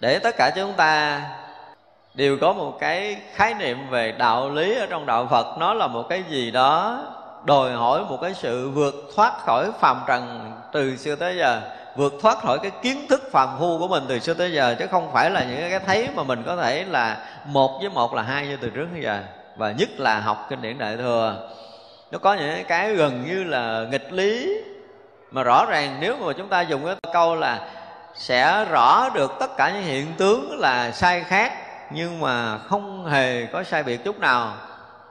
để 0.00 0.18
tất 0.18 0.34
cả 0.38 0.50
chúng 0.56 0.72
ta 0.72 1.20
đều 2.14 2.38
có 2.40 2.52
một 2.52 2.76
cái 2.80 3.16
khái 3.34 3.54
niệm 3.54 3.90
về 3.90 4.12
đạo 4.18 4.50
lý 4.50 4.76
ở 4.76 4.86
trong 4.86 5.06
đạo 5.06 5.28
Phật. 5.30 5.58
Nó 5.58 5.74
là 5.74 5.86
một 5.86 6.08
cái 6.08 6.22
gì 6.28 6.50
đó 6.50 7.02
đòi 7.44 7.72
hỏi 7.72 8.04
một 8.08 8.18
cái 8.22 8.34
sự 8.34 8.70
vượt 8.70 8.94
thoát 9.16 9.32
khỏi 9.38 9.70
phàm 9.80 10.00
trần 10.06 10.52
từ 10.72 10.96
xưa 10.96 11.16
tới 11.16 11.36
giờ, 11.36 11.60
vượt 11.96 12.12
thoát 12.22 12.38
khỏi 12.38 12.58
cái 12.62 12.70
kiến 12.82 13.06
thức 13.08 13.22
phàm 13.32 13.48
phu 13.58 13.78
của 13.78 13.88
mình 13.88 14.04
từ 14.08 14.18
xưa 14.18 14.34
tới 14.34 14.52
giờ, 14.52 14.74
chứ 14.78 14.86
không 14.86 15.10
phải 15.12 15.30
là 15.30 15.44
những 15.44 15.70
cái 15.70 15.80
thấy 15.86 16.08
mà 16.14 16.22
mình 16.22 16.42
có 16.46 16.56
thể 16.56 16.84
là 16.84 17.26
một 17.44 17.78
với 17.80 17.90
một, 17.90 18.14
là 18.14 18.22
hai 18.22 18.46
như 18.46 18.56
từ 18.56 18.70
trước 18.70 18.86
tới 18.92 19.02
giờ, 19.02 19.20
và 19.56 19.72
nhất 19.72 19.88
là 19.98 20.20
học 20.20 20.46
kinh 20.50 20.62
điển 20.62 20.78
đại 20.78 20.96
thừa. 20.96 21.48
Nó 22.10 22.18
có 22.18 22.34
những 22.34 22.64
cái 22.68 22.94
gần 22.94 23.24
như 23.26 23.44
là 23.44 23.86
nghịch 23.90 24.12
lý 24.12 24.56
mà 25.30 25.42
rõ 25.42 25.66
ràng 25.66 25.96
nếu 26.00 26.16
mà 26.16 26.32
chúng 26.32 26.48
ta 26.48 26.60
dùng 26.60 26.84
cái 26.84 26.96
câu 27.12 27.36
là 27.36 27.68
sẽ 28.14 28.64
rõ 28.64 29.08
được 29.14 29.32
tất 29.40 29.56
cả 29.56 29.70
những 29.70 29.82
hiện 29.82 30.06
tướng 30.18 30.58
là 30.58 30.90
sai 30.90 31.20
khác, 31.20 31.52
nhưng 31.90 32.20
mà 32.20 32.58
không 32.58 33.06
hề 33.06 33.46
có 33.46 33.62
sai 33.62 33.82
biệt 33.82 34.04
chút 34.04 34.18
nào, 34.18 34.54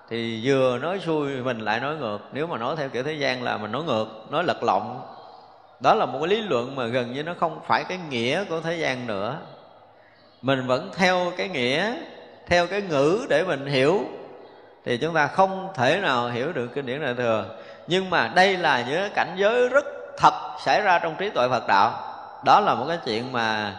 thì 0.09 0.41
vừa 0.43 0.77
nói 0.77 0.99
xuôi 1.05 1.29
mình 1.29 1.59
lại 1.59 1.79
nói 1.79 1.95
ngược. 1.95 2.19
Nếu 2.31 2.47
mà 2.47 2.57
nói 2.57 2.75
theo 2.77 2.89
kiểu 2.89 3.03
thế 3.03 3.13
gian 3.13 3.43
là 3.43 3.57
mình 3.57 3.71
nói 3.71 3.83
ngược, 3.83 4.07
nói 4.29 4.43
lật 4.43 4.63
lọng. 4.63 5.01
Đó 5.79 5.95
là 5.95 6.05
một 6.05 6.19
cái 6.19 6.27
lý 6.27 6.41
luận 6.41 6.75
mà 6.75 6.85
gần 6.85 7.13
như 7.13 7.23
nó 7.23 7.33
không 7.39 7.59
phải 7.67 7.83
cái 7.83 7.99
nghĩa 8.09 8.43
của 8.43 8.61
thế 8.61 8.75
gian 8.75 9.07
nữa. 9.07 9.37
Mình 10.41 10.67
vẫn 10.67 10.91
theo 10.95 11.31
cái 11.37 11.49
nghĩa, 11.49 11.93
theo 12.47 12.67
cái 12.67 12.81
ngữ 12.81 13.25
để 13.29 13.43
mình 13.43 13.65
hiểu, 13.65 14.01
thì 14.85 14.97
chúng 14.97 15.13
ta 15.13 15.27
không 15.27 15.69
thể 15.75 15.99
nào 16.01 16.29
hiểu 16.29 16.53
được 16.53 16.67
kinh 16.75 16.85
điển 16.85 17.01
đại 17.01 17.13
thừa. 17.13 17.45
Nhưng 17.87 18.09
mà 18.09 18.31
đây 18.35 18.57
là 18.57 18.85
những 18.89 19.11
cảnh 19.15 19.33
giới 19.37 19.69
rất 19.69 19.85
thật 20.19 20.33
xảy 20.65 20.81
ra 20.81 20.99
trong 20.99 21.15
trí 21.15 21.29
tuệ 21.29 21.47
phật 21.49 21.67
đạo. 21.67 21.91
Đó 22.43 22.59
là 22.59 22.75
một 22.75 22.85
cái 22.87 22.97
chuyện 23.05 23.31
mà 23.31 23.75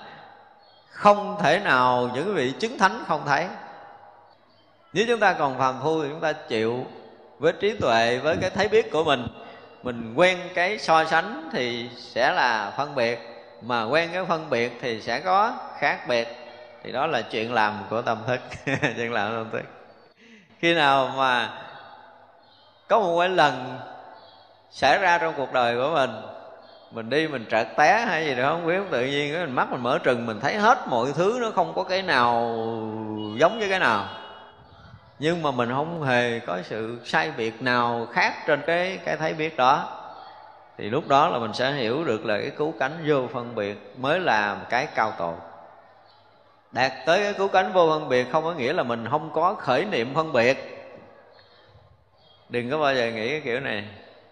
không 0.91 1.37
thể 1.43 1.59
nào 1.59 2.11
những 2.15 2.35
vị 2.35 2.53
chứng 2.61 2.79
thánh 2.79 3.05
không 3.09 3.23
thấy. 3.27 3.47
Nếu 4.93 5.05
chúng 5.09 5.21
ta 5.21 5.33
còn 5.33 5.59
phàm 5.59 5.75
phu 5.83 6.03
thì 6.03 6.09
chúng 6.09 6.21
ta 6.21 6.33
chịu 6.33 6.87
với 7.39 7.53
trí 7.53 7.77
tuệ, 7.77 8.19
với 8.19 8.37
cái 8.41 8.51
thấy 8.51 8.69
biết 8.69 8.91
của 8.93 9.05
mình. 9.05 9.27
Mình 9.83 10.15
quen 10.15 10.39
cái 10.55 10.79
so 10.79 11.05
sánh 11.05 11.49
thì 11.53 11.91
sẽ 11.97 12.33
là 12.33 12.73
phân 12.77 12.95
biệt, 12.95 13.19
mà 13.63 13.85
quen 13.85 14.11
cái 14.13 14.25
phân 14.25 14.51
biệt 14.51 14.79
thì 14.81 15.01
sẽ 15.01 15.21
có 15.21 15.53
khác 15.79 16.09
biệt. 16.09 16.29
Thì 16.83 16.93
đó 16.93 17.07
là 17.07 17.23
chuyện 17.23 17.55
làm 17.55 17.79
của 17.91 18.03
tâm 18.03 18.19
thức, 18.27 18.41
chuyện 18.97 19.13
làm 19.13 19.31
của 19.31 19.37
tâm 19.37 19.51
thức. 19.53 19.63
Khi 20.59 20.75
nào 20.75 21.13
mà 21.17 21.51
có 22.89 23.01
một 23.01 23.19
cái 23.21 23.29
lần 23.29 23.79
xảy 24.71 24.99
ra 24.99 25.19
trong 25.19 25.35
cuộc 25.37 25.53
đời 25.53 25.77
của 25.77 25.91
mình 25.95 26.11
mình 26.91 27.11
đi 27.11 27.29
mình 27.29 27.47
trợt 27.51 27.69
té 27.77 28.05
hay 28.07 28.27
gì 28.27 28.35
đó, 28.35 28.51
không 28.51 28.67
biết, 28.67 28.81
tự 28.91 29.05
nhiên 29.05 29.33
cái 29.33 29.47
mình 29.47 29.55
mắt 29.55 29.71
mình 29.71 29.83
mở 29.83 29.99
trừng, 29.99 30.27
mình 30.27 30.41
thấy 30.41 30.55
hết 30.55 30.79
mọi 30.89 31.13
thứ 31.15 31.39
nó 31.41 31.51
không 31.51 31.73
có 31.75 31.83
cái 31.83 32.03
nào 32.03 32.35
giống 33.39 33.59
với 33.59 33.69
cái 33.69 33.79
nào. 33.79 34.07
Nhưng 35.19 35.43
mà 35.43 35.51
mình 35.51 35.71
không 35.71 36.03
hề 36.03 36.39
có 36.39 36.59
sự 36.63 37.01
sai 37.05 37.33
biệt 37.37 37.63
nào 37.63 38.07
khác 38.13 38.35
trên 38.47 38.63
cái 38.67 38.99
cái 39.05 39.17
thấy 39.17 39.35
biết 39.35 39.57
đó. 39.57 39.97
Thì 40.79 40.91
lúc 40.91 41.09
đó 41.09 41.29
là 41.29 41.39
mình 41.39 41.53
sẽ 41.53 41.73
hiểu 41.73 42.05
được 42.05 42.27
là 42.27 42.39
cái 42.39 42.51
cứu 42.51 42.75
cánh 42.81 43.05
vô 43.07 43.27
phân 43.33 43.55
biệt 43.55 43.95
mới 43.99 44.21
là 44.21 44.57
cái 44.71 44.87
cao 44.95 45.13
tổ 45.19 45.35
đạt 46.73 46.93
tới 47.07 47.23
cái 47.23 47.33
cứu 47.33 47.49
cánh 47.49 47.73
vô 47.73 47.89
phân 47.91 48.09
biệt 48.09 48.27
không 48.33 48.45
có 48.45 48.53
nghĩa 48.53 48.73
là 48.73 48.83
mình 48.83 49.07
không 49.11 49.31
có 49.33 49.55
khởi 49.55 49.85
niệm 49.85 50.15
phân 50.15 50.33
biệt. 50.33 50.57
Đừng 52.49 52.71
có 52.71 52.79
bao 52.79 52.95
giờ 52.95 53.11
nghĩ 53.11 53.31
cái 53.31 53.41
kiểu 53.41 53.61
này, 53.61 53.85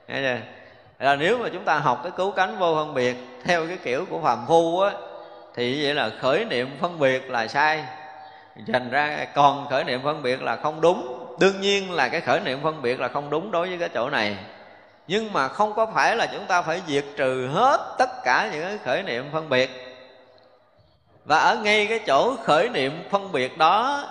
nghe 0.08 0.22
chưa? 0.22 0.57
Là 0.98 1.16
nếu 1.16 1.38
mà 1.38 1.48
chúng 1.52 1.64
ta 1.64 1.78
học 1.78 2.00
cái 2.02 2.12
cứu 2.16 2.30
cánh 2.30 2.58
vô 2.58 2.74
phân 2.74 2.94
biệt 2.94 3.16
theo 3.44 3.66
cái 3.66 3.76
kiểu 3.84 4.06
của 4.10 4.20
phàm 4.20 4.44
phu 4.46 4.80
á, 4.80 4.92
thì 5.54 5.84
vậy 5.84 5.94
là 5.94 6.10
khởi 6.20 6.44
niệm 6.44 6.76
phân 6.80 6.98
biệt 6.98 7.30
là 7.30 7.48
sai. 7.48 7.84
Thành 8.72 8.90
ra 8.90 9.26
còn 9.34 9.66
khởi 9.70 9.84
niệm 9.84 10.00
phân 10.04 10.22
biệt 10.22 10.42
là 10.42 10.56
không 10.56 10.80
đúng. 10.80 11.26
Đương 11.40 11.60
nhiên 11.60 11.92
là 11.92 12.08
cái 12.08 12.20
khởi 12.20 12.40
niệm 12.40 12.60
phân 12.62 12.82
biệt 12.82 13.00
là 13.00 13.08
không 13.08 13.30
đúng 13.30 13.50
đối 13.50 13.68
với 13.68 13.78
cái 13.78 13.88
chỗ 13.88 14.10
này. 14.10 14.36
Nhưng 15.08 15.32
mà 15.32 15.48
không 15.48 15.74
có 15.74 15.86
phải 15.86 16.16
là 16.16 16.26
chúng 16.26 16.44
ta 16.46 16.62
phải 16.62 16.82
diệt 16.86 17.04
trừ 17.16 17.48
hết 17.52 17.94
tất 17.98 18.10
cả 18.24 18.48
những 18.52 18.62
cái 18.62 18.78
khởi 18.84 19.02
niệm 19.02 19.24
phân 19.32 19.48
biệt. 19.48 19.70
Và 21.24 21.38
ở 21.38 21.56
ngay 21.56 21.86
cái 21.86 21.98
chỗ 22.06 22.36
khởi 22.44 22.68
niệm 22.68 23.02
phân 23.10 23.32
biệt 23.32 23.58
đó 23.58 24.04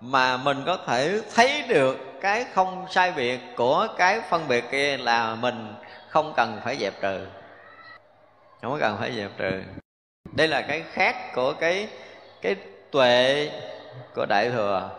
mà 0.00 0.36
mình 0.36 0.62
có 0.66 0.78
thể 0.86 1.20
thấy 1.34 1.62
được 1.68 1.98
cái 2.20 2.44
không 2.54 2.86
sai 2.90 3.12
biệt 3.12 3.40
của 3.56 3.86
cái 3.98 4.20
phân 4.30 4.48
biệt 4.48 4.64
kia 4.70 4.96
là 4.96 5.34
mình 5.34 5.74
không 6.12 6.32
cần 6.36 6.60
phải 6.64 6.76
dẹp 6.76 7.00
trừ. 7.00 7.26
Không 8.62 8.78
cần 8.80 8.96
phải 8.98 9.12
dẹp 9.16 9.30
trừ. 9.38 9.62
Đây 10.32 10.48
là 10.48 10.62
cái 10.62 10.82
khác 10.92 11.16
của 11.34 11.52
cái 11.52 11.88
cái 12.42 12.56
tuệ 12.90 13.50
của 14.14 14.26
đại 14.26 14.50
thừa. 14.50 14.90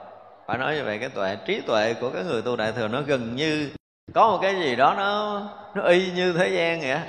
Phải 0.47 0.57
nói 0.57 0.76
như 0.76 0.84
vậy, 0.84 0.99
cái 0.99 1.09
tuệ, 1.09 1.38
trí 1.45 1.61
tuệ 1.61 1.93
của 1.93 2.09
cái 2.09 2.24
người 2.24 2.41
tu 2.41 2.55
đại 2.55 2.72
thừa 2.72 2.88
nó 2.88 3.01
gần 3.01 3.36
như 3.36 3.70
có 4.14 4.28
một 4.28 4.39
cái 4.41 4.55
gì 4.55 4.76
đó 4.76 4.93
nó 4.97 5.41
nó 5.76 5.84
y 5.84 6.11
như 6.11 6.34
thế 6.34 6.47
gian 6.47 6.82
vậy 6.82 6.99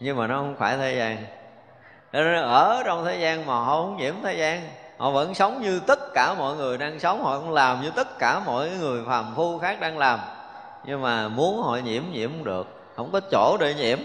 nhưng 0.00 0.16
mà 0.16 0.26
nó 0.26 0.36
không 0.36 0.56
phải 0.58 0.76
thế 0.76 0.94
gian. 0.94 1.24
Nên 2.12 2.42
ở 2.42 2.82
trong 2.86 3.04
thế 3.04 3.16
gian 3.16 3.46
mà 3.46 3.54
họ 3.54 3.82
không 3.82 3.96
nhiễm 3.96 4.14
thế 4.22 4.34
gian. 4.34 4.68
Họ 4.98 5.10
vẫn 5.10 5.34
sống 5.34 5.62
như 5.62 5.80
tất 5.86 5.98
cả 6.14 6.34
mọi 6.38 6.56
người 6.56 6.78
đang 6.78 7.00
sống. 7.00 7.24
Họ 7.24 7.38
cũng 7.38 7.52
làm 7.52 7.82
như 7.82 7.90
tất 7.90 8.18
cả 8.18 8.40
mọi 8.46 8.70
người 8.70 9.04
phàm 9.06 9.32
phu 9.36 9.58
khác 9.58 9.80
đang 9.80 9.98
làm. 9.98 10.20
Nhưng 10.84 11.02
mà 11.02 11.28
muốn 11.28 11.62
họ 11.62 11.76
nhiễm 11.76 12.02
nhiễm 12.12 12.30
không 12.30 12.44
được 12.44 12.79
không 13.00 13.10
có 13.12 13.20
chỗ 13.20 13.56
để 13.60 13.74
nhiễm. 13.74 13.98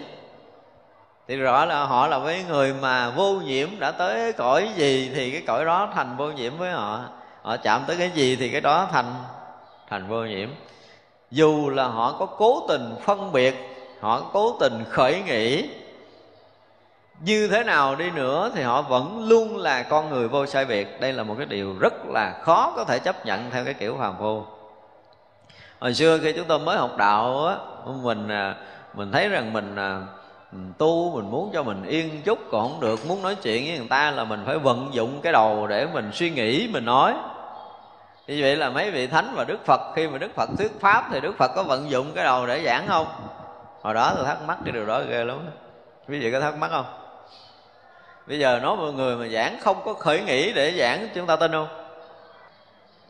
Thì 1.28 1.38
rõ 1.38 1.66
là 1.66 1.84
họ 1.84 2.08
là 2.08 2.18
với 2.18 2.44
người 2.50 2.74
mà 2.74 3.10
vô 3.10 3.34
nhiễm 3.34 3.70
đã 3.80 3.92
tới 3.92 4.34
cõi 4.34 4.70
gì 4.76 5.12
thì 5.16 5.32
cái 5.32 5.42
cõi 5.48 5.66
đó 5.66 5.90
thành 5.96 6.18
vô 6.18 6.32
nhiễm 6.32 6.58
với 6.58 6.72
họ. 6.72 7.00
Họ 7.42 7.58
chạm 7.58 7.84
tới 7.88 7.96
cái 8.00 8.12
gì 8.12 8.36
thì 8.36 8.50
cái 8.50 8.62
đó 8.62 8.88
thành 8.92 9.14
thành 9.90 10.08
vô 10.08 10.24
nhiễm. 10.24 10.50
Dù 11.32 11.70
là 11.70 11.88
họ 11.88 12.16
có 12.20 12.26
cố 12.26 12.66
tình 12.68 12.96
phân 13.02 13.32
biệt 13.32 13.56
họ 14.00 14.22
cố 14.34 14.58
tình 14.60 14.84
khởi 14.90 15.22
nghĩ 15.22 15.70
như 17.20 17.48
thế 17.48 17.64
nào 17.64 17.96
đi 17.96 18.12
nữa 18.12 18.52
thì 18.56 18.62
họ 18.62 18.82
vẫn 18.82 19.26
luôn 19.28 19.58
là 19.58 19.84
con 19.84 20.10
người 20.10 20.28
vô 20.28 20.46
sai 20.46 20.66
biệt. 20.66 21.02
Đây 21.02 21.14
là 21.14 21.24
một 21.24 21.36
cái 21.38 21.46
điều 21.46 21.76
rất 21.80 21.94
là 22.06 22.40
khó 22.42 22.74
có 22.76 22.84
thể 22.84 23.00
chấp 23.00 23.26
nhận 23.26 23.52
theo 23.52 23.66
cái 23.66 23.74
kiểu 23.74 23.98
phàm 24.00 24.16
phu. 24.20 24.44
Hồi 25.80 25.94
xưa 25.94 26.20
khi 26.22 26.34
chúng 26.34 26.48
tôi 26.48 26.60
mới 26.60 26.78
học 26.78 26.98
đạo 26.98 27.46
á 27.46 27.56
mình 27.86 28.28
à, 28.30 28.56
mình 28.96 29.12
thấy 29.12 29.30
rằng 29.30 29.54
mình 29.54 29.76
à, 29.76 30.02
tu 30.78 31.12
mình 31.16 31.32
muốn 31.32 31.52
cho 31.54 31.64
mình 31.64 31.84
yên 31.86 32.22
chút 32.26 32.40
còn 32.52 32.70
không 32.70 32.82
được 32.82 33.06
muốn 33.08 33.22
nói 33.22 33.36
chuyện 33.36 33.66
với 33.66 33.78
người 33.78 33.88
ta 33.90 34.12
là 34.12 34.24
mình 34.24 34.44
phải 34.46 34.58
vận 34.58 34.90
dụng 34.94 35.20
cái 35.24 35.34
đầu 35.34 35.68
để 35.68 35.88
mình 35.94 36.12
suy 36.14 36.30
nghĩ 36.30 36.70
mình 36.74 36.86
nói. 36.86 37.14
Như 38.28 38.38
vậy 38.42 38.56
là 38.56 38.70
mấy 38.70 38.92
vị 38.92 39.08
thánh 39.08 39.34
và 39.36 39.44
đức 39.44 39.66
phật 39.66 39.82
khi 39.96 40.08
mà 40.08 40.18
đức 40.18 40.36
phật 40.36 40.50
thuyết 40.58 40.72
pháp 40.80 41.08
thì 41.12 41.20
đức 41.20 41.38
phật 41.38 41.52
có 41.56 41.64
vận 41.64 41.90
dụng 41.90 42.12
cái 42.16 42.24
đầu 42.24 42.48
để 42.48 42.64
giảng 42.66 42.88
không? 42.88 43.08
Hồi 43.82 43.94
đó 43.94 44.14
tôi 44.16 44.26
thắc 44.26 44.38
mắc 44.42 44.58
cái 44.66 44.72
điều 44.72 44.86
đó 44.86 45.02
ghê 45.10 45.24
lắm 45.24 45.40
quý 46.08 46.20
vị 46.20 46.32
có 46.32 46.40
thắc 46.40 46.58
mắc 46.58 46.72
không? 46.72 46.86
Bây 48.28 48.40
giờ 48.40 48.60
nói 48.60 48.78
mọi 48.78 48.94
người 48.94 49.16
mà 49.16 49.28
giảng 49.28 49.60
không 49.62 49.82
có 49.86 49.94
khởi 49.94 50.22
nghĩ 50.22 50.54
để 50.54 50.74
giảng 50.80 51.08
chúng 51.16 51.28
ta 51.28 51.36
tin 51.36 51.52
không? 51.52 51.68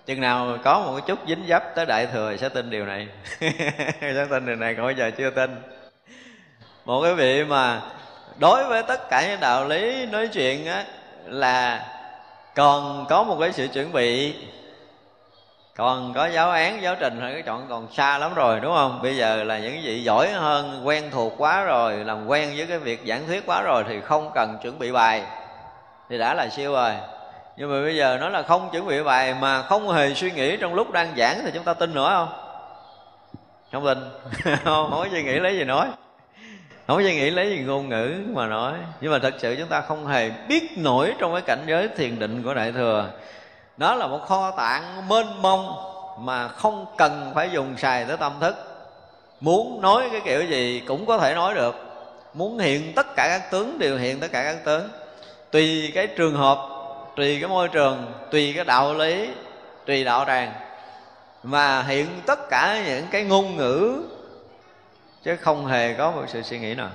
Chừng 0.05 0.21
nào 0.21 0.57
có 0.63 0.79
một 0.79 0.99
chút 1.07 1.19
dính 1.27 1.45
dấp 1.47 1.75
tới 1.75 1.85
đại 1.85 2.07
thừa 2.07 2.37
sẽ 2.37 2.49
tin 2.49 2.69
điều 2.69 2.85
này. 2.85 3.07
Sẽ 4.01 4.25
tin 4.29 4.45
điều 4.45 4.55
này 4.55 4.75
còn 4.75 4.85
bây 4.85 4.95
giờ 4.95 5.11
chưa 5.17 5.29
tin 5.29 5.74
một 6.85 7.01
cái 7.01 7.13
vị 7.13 7.43
mà 7.43 7.81
đối 8.37 8.63
với 8.63 8.83
tất 8.83 9.09
cả 9.09 9.27
những 9.27 9.39
đạo 9.39 9.65
lý 9.65 10.05
nói 10.05 10.27
chuyện 10.27 10.65
á 10.65 10.83
là 11.25 11.85
còn 12.55 13.05
có 13.09 13.23
một 13.23 13.37
cái 13.39 13.51
sự 13.51 13.67
chuẩn 13.67 13.91
bị 13.91 14.35
còn 15.77 16.13
có 16.13 16.25
giáo 16.27 16.51
án 16.51 16.81
giáo 16.81 16.95
trình 16.99 17.19
hay 17.21 17.33
cái 17.33 17.41
chọn 17.41 17.65
còn 17.69 17.87
xa 17.93 18.17
lắm 18.17 18.33
rồi 18.33 18.59
đúng 18.59 18.73
không? 18.73 18.99
Bây 19.03 19.17
giờ 19.17 19.43
là 19.43 19.59
những 19.59 19.81
vị 19.83 20.03
giỏi 20.03 20.29
hơn 20.29 20.81
quen 20.87 21.09
thuộc 21.11 21.33
quá 21.37 21.63
rồi 21.63 21.93
làm 21.93 22.27
quen 22.27 22.53
với 22.57 22.65
cái 22.67 22.79
việc 22.79 23.01
giảng 23.07 23.27
thuyết 23.27 23.45
quá 23.45 23.61
rồi 23.61 23.83
thì 23.87 24.01
không 24.01 24.31
cần 24.35 24.57
chuẩn 24.61 24.79
bị 24.79 24.91
bài. 24.91 25.23
Thì 26.09 26.17
đã 26.17 26.33
là 26.33 26.49
siêu 26.49 26.73
rồi. 26.73 26.91
Nhưng 27.57 27.71
mà 27.71 27.81
bây 27.81 27.95
giờ 27.95 28.17
nó 28.21 28.29
là 28.29 28.41
không 28.41 28.69
chuẩn 28.71 28.87
bị 28.87 29.03
bài 29.03 29.35
mà 29.41 29.61
không 29.61 29.89
hề 29.89 30.13
suy 30.13 30.31
nghĩ 30.31 30.57
trong 30.57 30.73
lúc 30.73 30.91
đang 30.91 31.13
giảng 31.17 31.39
thì 31.43 31.51
chúng 31.53 31.63
ta 31.63 31.73
tin 31.73 31.93
nữa 31.93 32.09
không? 32.13 32.27
Không 33.71 33.85
tin. 33.85 33.97
Không, 34.63 34.89
không 34.89 34.99
có 34.99 35.07
suy 35.11 35.23
nghĩ 35.23 35.39
lấy 35.39 35.57
gì 35.57 35.63
nói 35.63 35.87
không 36.87 36.97
có 36.97 37.03
suy 37.03 37.15
nghĩ 37.15 37.29
lấy 37.29 37.49
gì 37.49 37.57
ngôn 37.57 37.89
ngữ 37.89 38.13
mà 38.33 38.47
nói. 38.47 38.73
Nhưng 39.01 39.11
mà 39.11 39.19
thật 39.19 39.33
sự 39.37 39.55
chúng 39.59 39.67
ta 39.67 39.81
không 39.81 40.07
hề 40.07 40.29
biết 40.47 40.77
nổi 40.77 41.13
trong 41.19 41.33
cái 41.33 41.41
cảnh 41.41 41.63
giới 41.67 41.87
thiền 41.87 42.19
định 42.19 42.43
của 42.43 42.53
đại 42.53 42.71
thừa. 42.71 43.09
Nó 43.77 43.95
là 43.95 44.07
một 44.07 44.25
kho 44.27 44.51
tạng 44.51 45.07
mênh 45.07 45.41
mông 45.41 45.75
mà 46.19 46.47
không 46.47 46.85
cần 46.97 47.31
phải 47.35 47.49
dùng 47.53 47.77
xài 47.77 48.05
tới 48.05 48.17
tâm 48.17 48.33
thức. 48.41 48.55
Muốn 49.39 49.81
nói 49.81 50.09
cái 50.11 50.21
kiểu 50.25 50.43
gì 50.43 50.81
cũng 50.87 51.05
có 51.05 51.17
thể 51.17 51.33
nói 51.33 51.53
được. 51.53 51.75
Muốn 52.33 52.59
hiện 52.59 52.93
tất 52.95 53.15
cả 53.15 53.27
các 53.27 53.51
tướng 53.51 53.79
đều 53.79 53.97
hiện 53.97 54.19
tất 54.19 54.31
cả 54.31 54.43
các 54.43 54.65
tướng. 54.65 54.89
Tùy 55.51 55.91
cái 55.95 56.07
trường 56.07 56.35
hợp, 56.35 56.57
tùy 57.15 57.37
cái 57.41 57.49
môi 57.49 57.67
trường, 57.67 58.13
tùy 58.31 58.53
cái 58.55 58.65
đạo 58.65 58.93
lý, 58.93 59.29
tùy 59.85 60.03
đạo 60.03 60.23
tràng. 60.27 60.53
Mà 61.43 61.81
hiện 61.81 62.07
tất 62.25 62.49
cả 62.49 62.83
những 62.85 63.05
cái 63.11 63.23
ngôn 63.23 63.57
ngữ 63.57 64.01
chứ 65.25 65.35
không 65.35 65.65
hề 65.65 65.93
có 65.93 66.11
một 66.11 66.25
sự 66.27 66.41
suy 66.41 66.59
nghĩ 66.59 66.75
nào. 66.75 66.89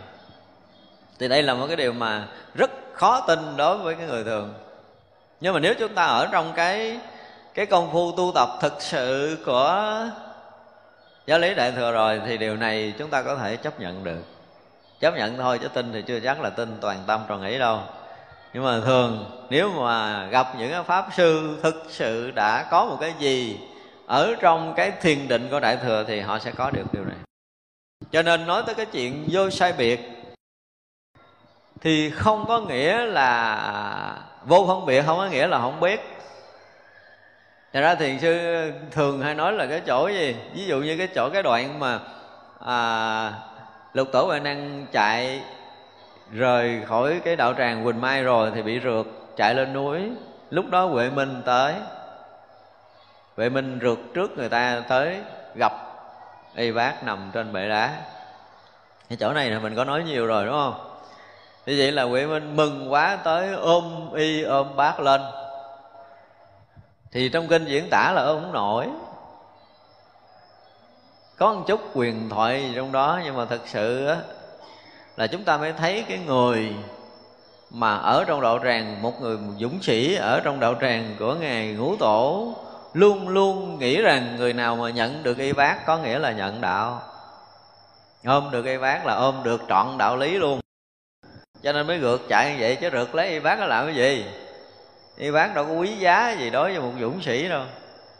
Thì 1.18 1.28
đây 1.28 1.42
là 1.42 1.54
một 1.54 1.66
cái 1.66 1.76
điều 1.76 1.92
mà 1.92 2.26
rất 2.54 2.70
khó 2.92 3.20
tin 3.20 3.56
đối 3.56 3.78
với 3.78 3.94
cái 3.94 4.06
người 4.06 4.24
thường. 4.24 4.54
Nhưng 5.40 5.54
mà 5.54 5.60
nếu 5.60 5.74
chúng 5.78 5.94
ta 5.94 6.04
ở 6.04 6.28
trong 6.32 6.52
cái 6.56 6.98
cái 7.54 7.66
công 7.66 7.92
phu 7.92 8.12
tu 8.16 8.32
tập 8.34 8.48
thực 8.60 8.82
sự 8.82 9.38
của 9.46 9.94
giáo 11.26 11.38
lý 11.38 11.54
đại 11.54 11.72
thừa 11.72 11.92
rồi, 11.92 12.20
thì 12.26 12.38
điều 12.38 12.56
này 12.56 12.94
chúng 12.98 13.10
ta 13.10 13.22
có 13.22 13.36
thể 13.36 13.56
chấp 13.56 13.80
nhận 13.80 14.04
được. 14.04 14.22
Chấp 15.00 15.16
nhận 15.16 15.38
thôi, 15.38 15.58
chứ 15.62 15.68
tin 15.68 15.92
thì 15.92 16.02
chưa 16.02 16.20
chắc 16.20 16.40
là 16.40 16.50
tin 16.50 16.76
toàn 16.80 16.98
tâm 17.06 17.20
toàn 17.28 17.42
ý 17.44 17.58
đâu. 17.58 17.80
Nhưng 18.52 18.64
mà 18.64 18.80
thường, 18.84 19.40
nếu 19.50 19.70
mà 19.70 20.26
gặp 20.26 20.46
những 20.58 20.84
pháp 20.84 21.06
sư 21.16 21.58
thực 21.62 21.84
sự 21.88 22.30
đã 22.30 22.68
có 22.70 22.84
một 22.84 22.96
cái 23.00 23.14
gì 23.18 23.58
ở 24.06 24.34
trong 24.40 24.74
cái 24.76 24.90
thiền 24.90 25.28
định 25.28 25.48
của 25.50 25.60
đại 25.60 25.76
thừa 25.76 26.04
thì 26.08 26.20
họ 26.20 26.38
sẽ 26.38 26.50
có 26.50 26.70
được 26.70 26.84
điều 26.92 27.04
này 27.04 27.16
cho 28.12 28.22
nên 28.22 28.46
nói 28.46 28.62
tới 28.66 28.74
cái 28.74 28.86
chuyện 28.86 29.28
vô 29.30 29.50
sai 29.50 29.72
biệt 29.72 30.20
thì 31.80 32.10
không 32.10 32.44
có 32.48 32.60
nghĩa 32.60 32.98
là 32.98 34.18
vô 34.46 34.64
phân 34.66 34.86
biệt 34.86 35.02
không 35.06 35.18
có 35.18 35.26
nghĩa 35.26 35.46
là 35.46 35.58
không 35.58 35.80
biết. 35.80 36.00
Thật 37.72 37.80
ra 37.80 37.94
thiền 37.94 38.18
sư 38.18 38.62
thường 38.90 39.20
hay 39.20 39.34
nói 39.34 39.52
là 39.52 39.66
cái 39.66 39.80
chỗ 39.86 40.08
gì? 40.08 40.36
Ví 40.54 40.66
dụ 40.66 40.80
như 40.80 40.96
cái 40.98 41.08
chỗ 41.14 41.30
cái 41.32 41.42
đoạn 41.42 41.78
mà 41.78 41.98
à, 42.66 43.32
Lục 43.92 44.08
tổ 44.12 44.24
huệ 44.24 44.40
năng 44.40 44.86
chạy 44.92 45.42
Rời 46.32 46.82
khỏi 46.86 47.20
cái 47.24 47.36
đạo 47.36 47.54
tràng 47.58 47.84
Quỳnh 47.84 48.00
Mai 48.00 48.22
rồi 48.22 48.50
Thì 48.54 48.62
bị 48.62 48.80
rượt 48.80 49.06
chạy 49.36 49.54
lên 49.54 49.72
núi. 49.72 50.00
Lúc 50.50 50.70
đó 50.70 50.84
Huệ 50.84 51.10
Minh 51.10 51.42
tới. 51.44 51.74
Huệ 53.36 53.48
Minh 53.48 53.78
rượt 53.82 53.98
trước 54.14 54.38
người 54.38 54.48
ta 54.48 54.82
tới 54.88 55.16
Gặp 55.54 55.72
Y 56.54 56.72
bác 56.72 57.04
nằm 57.04 57.30
trên 57.32 57.52
bệ 57.52 57.68
đá. 57.68 57.96
Cái 59.08 59.16
chỗ 59.20 59.32
này 59.32 59.50
là 59.50 59.58
mình 59.58 59.76
có 59.76 59.84
nói 59.84 60.02
nhiều 60.02 60.26
rồi 60.26 60.44
đúng 60.44 60.54
không? 60.54 60.74
Như 61.66 61.74
vậy 61.78 61.92
là 61.92 62.02
Huệ 62.02 62.26
Minh 62.26 62.56
mừng 62.56 62.92
quá 62.92 63.18
tới 63.24 63.54
ôm 63.54 64.10
y 64.14 64.42
ôm 64.42 64.76
bác 64.76 65.00
lên. 65.00 65.20
Thì 67.12 67.28
trong 67.28 67.48
kinh 67.48 67.64
diễn 67.64 67.90
tả 67.90 68.12
là 68.12 68.22
ôm 68.22 68.42
không 68.42 68.52
nổi. 68.52 68.88
Có 71.36 71.52
một 71.52 71.64
chút 71.66 71.80
quyền 71.94 72.28
thoại 72.28 72.62
gì 72.62 72.72
trong 72.76 72.92
đó 72.92 73.20
nhưng 73.24 73.36
mà 73.36 73.44
thật 73.44 73.60
sự 73.66 74.06
á, 74.06 74.16
là 75.16 75.26
chúng 75.26 75.44
ta 75.44 75.56
mới 75.56 75.72
thấy 75.72 76.04
cái 76.08 76.18
người 76.18 76.74
mà 77.70 77.96
ở 77.96 78.24
trong 78.24 78.40
đạo 78.40 78.58
tràng 78.64 79.02
một 79.02 79.20
người 79.20 79.38
dũng 79.58 79.82
sĩ 79.82 80.14
ở 80.14 80.40
trong 80.44 80.60
đạo 80.60 80.74
tràng 80.80 81.16
của 81.18 81.34
ngài 81.34 81.72
ngũ 81.72 81.96
tổ 81.96 82.54
luôn 82.92 83.28
luôn 83.28 83.78
nghĩ 83.78 84.02
rằng 84.02 84.36
người 84.36 84.52
nào 84.52 84.76
mà 84.76 84.90
nhận 84.90 85.22
được 85.22 85.38
y 85.38 85.52
bác 85.52 85.86
có 85.86 85.98
nghĩa 85.98 86.18
là 86.18 86.32
nhận 86.32 86.60
đạo. 86.60 87.02
Ôm 88.26 88.50
được 88.50 88.64
y 88.66 88.78
bác 88.78 89.06
là 89.06 89.14
ôm 89.14 89.42
được 89.42 89.62
trọn 89.68 89.98
đạo 89.98 90.16
lý 90.16 90.38
luôn. 90.38 90.60
Cho 91.62 91.72
nên 91.72 91.86
mới 91.86 92.00
rượt 92.00 92.20
chạy 92.28 92.50
như 92.50 92.56
vậy, 92.60 92.76
chứ 92.80 92.90
rượt 92.92 93.14
lấy 93.14 93.28
y 93.28 93.40
bác 93.40 93.58
nó 93.58 93.66
làm 93.66 93.86
cái 93.86 93.94
gì? 93.94 94.26
Y 95.16 95.30
bác 95.30 95.54
đâu 95.54 95.64
có 95.64 95.72
quý 95.72 95.96
giá 95.98 96.30
gì 96.38 96.50
đối 96.50 96.72
với 96.72 96.80
một 96.80 96.92
dũng 97.00 97.22
sĩ 97.22 97.48
đâu. 97.48 97.62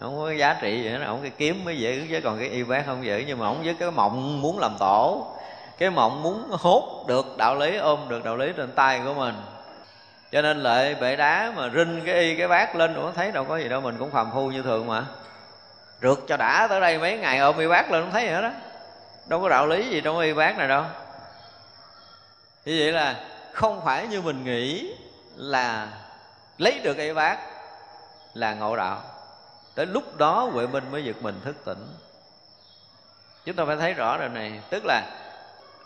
Không 0.00 0.18
có 0.18 0.32
giá 0.32 0.58
trị 0.60 0.82
gì 0.82 0.90
nữa 0.90 1.02
không 1.06 1.18
cái 1.22 1.30
kiếm 1.38 1.64
mới 1.64 1.78
dễ 1.78 2.06
chứ 2.10 2.20
còn 2.24 2.38
cái 2.38 2.48
y 2.48 2.64
bác 2.64 2.86
không 2.86 3.04
dễ, 3.04 3.24
nhưng 3.26 3.38
mà 3.38 3.46
không 3.46 3.62
với 3.64 3.74
cái 3.74 3.90
mộng 3.90 4.42
muốn 4.42 4.58
làm 4.58 4.76
tổ, 4.78 5.26
cái 5.78 5.90
mộng 5.90 6.22
muốn 6.22 6.44
hốt 6.50 7.04
được 7.08 7.36
đạo 7.36 7.56
lý, 7.56 7.76
ôm 7.76 8.08
được 8.08 8.24
đạo 8.24 8.36
lý 8.36 8.52
trên 8.56 8.72
tay 8.72 9.00
của 9.04 9.14
mình 9.14 9.34
cho 10.32 10.42
nên 10.42 10.62
lại 10.62 10.94
bể 10.94 11.16
đá 11.16 11.52
mà 11.56 11.70
rinh 11.74 12.02
cái 12.06 12.14
y, 12.14 12.36
cái 12.36 12.48
bát 12.48 12.76
lên 12.76 12.94
cũng 12.94 13.14
thấy 13.14 13.32
đâu 13.32 13.44
có 13.44 13.56
gì 13.56 13.68
đâu, 13.68 13.80
mình 13.80 13.98
cũng 13.98 14.10
phàm 14.10 14.30
phu 14.32 14.50
như 14.50 14.62
thường 14.62 14.86
mà. 14.86 15.04
Rượt 16.02 16.18
cho 16.28 16.36
đã 16.36 16.66
tới 16.68 16.80
đây 16.80 16.98
mấy 16.98 17.18
ngày, 17.18 17.38
ôm 17.38 17.58
y 17.58 17.68
bát 17.68 17.90
lên 17.90 18.02
không 18.02 18.12
thấy 18.12 18.22
gì 18.22 18.30
hết 18.30 18.42
đó. 18.42 18.50
Đâu 19.26 19.40
có 19.40 19.48
đạo 19.48 19.66
lý 19.66 19.88
gì 19.88 20.00
trong 20.00 20.18
y 20.18 20.32
bát 20.32 20.58
này 20.58 20.68
đâu. 20.68 20.84
Như 22.64 22.76
vậy 22.78 22.92
là 22.92 23.16
không 23.52 23.84
phải 23.84 24.06
như 24.06 24.22
mình 24.22 24.44
nghĩ 24.44 24.94
là 25.36 25.88
lấy 26.58 26.80
được 26.84 26.96
y 26.96 27.12
bát 27.12 27.38
là 28.34 28.54
ngộ 28.54 28.76
đạo. 28.76 29.02
Tới 29.74 29.86
lúc 29.86 30.16
đó 30.16 30.48
huệ 30.52 30.66
minh 30.66 30.84
mới 30.90 31.04
giật 31.04 31.16
mình 31.20 31.40
thức 31.44 31.56
tỉnh. 31.64 31.86
Chúng 33.44 33.56
ta 33.56 33.64
phải 33.66 33.76
thấy 33.76 33.94
rõ 33.94 34.18
rồi 34.18 34.28
này. 34.28 34.60
Tức 34.70 34.84
là 34.84 35.02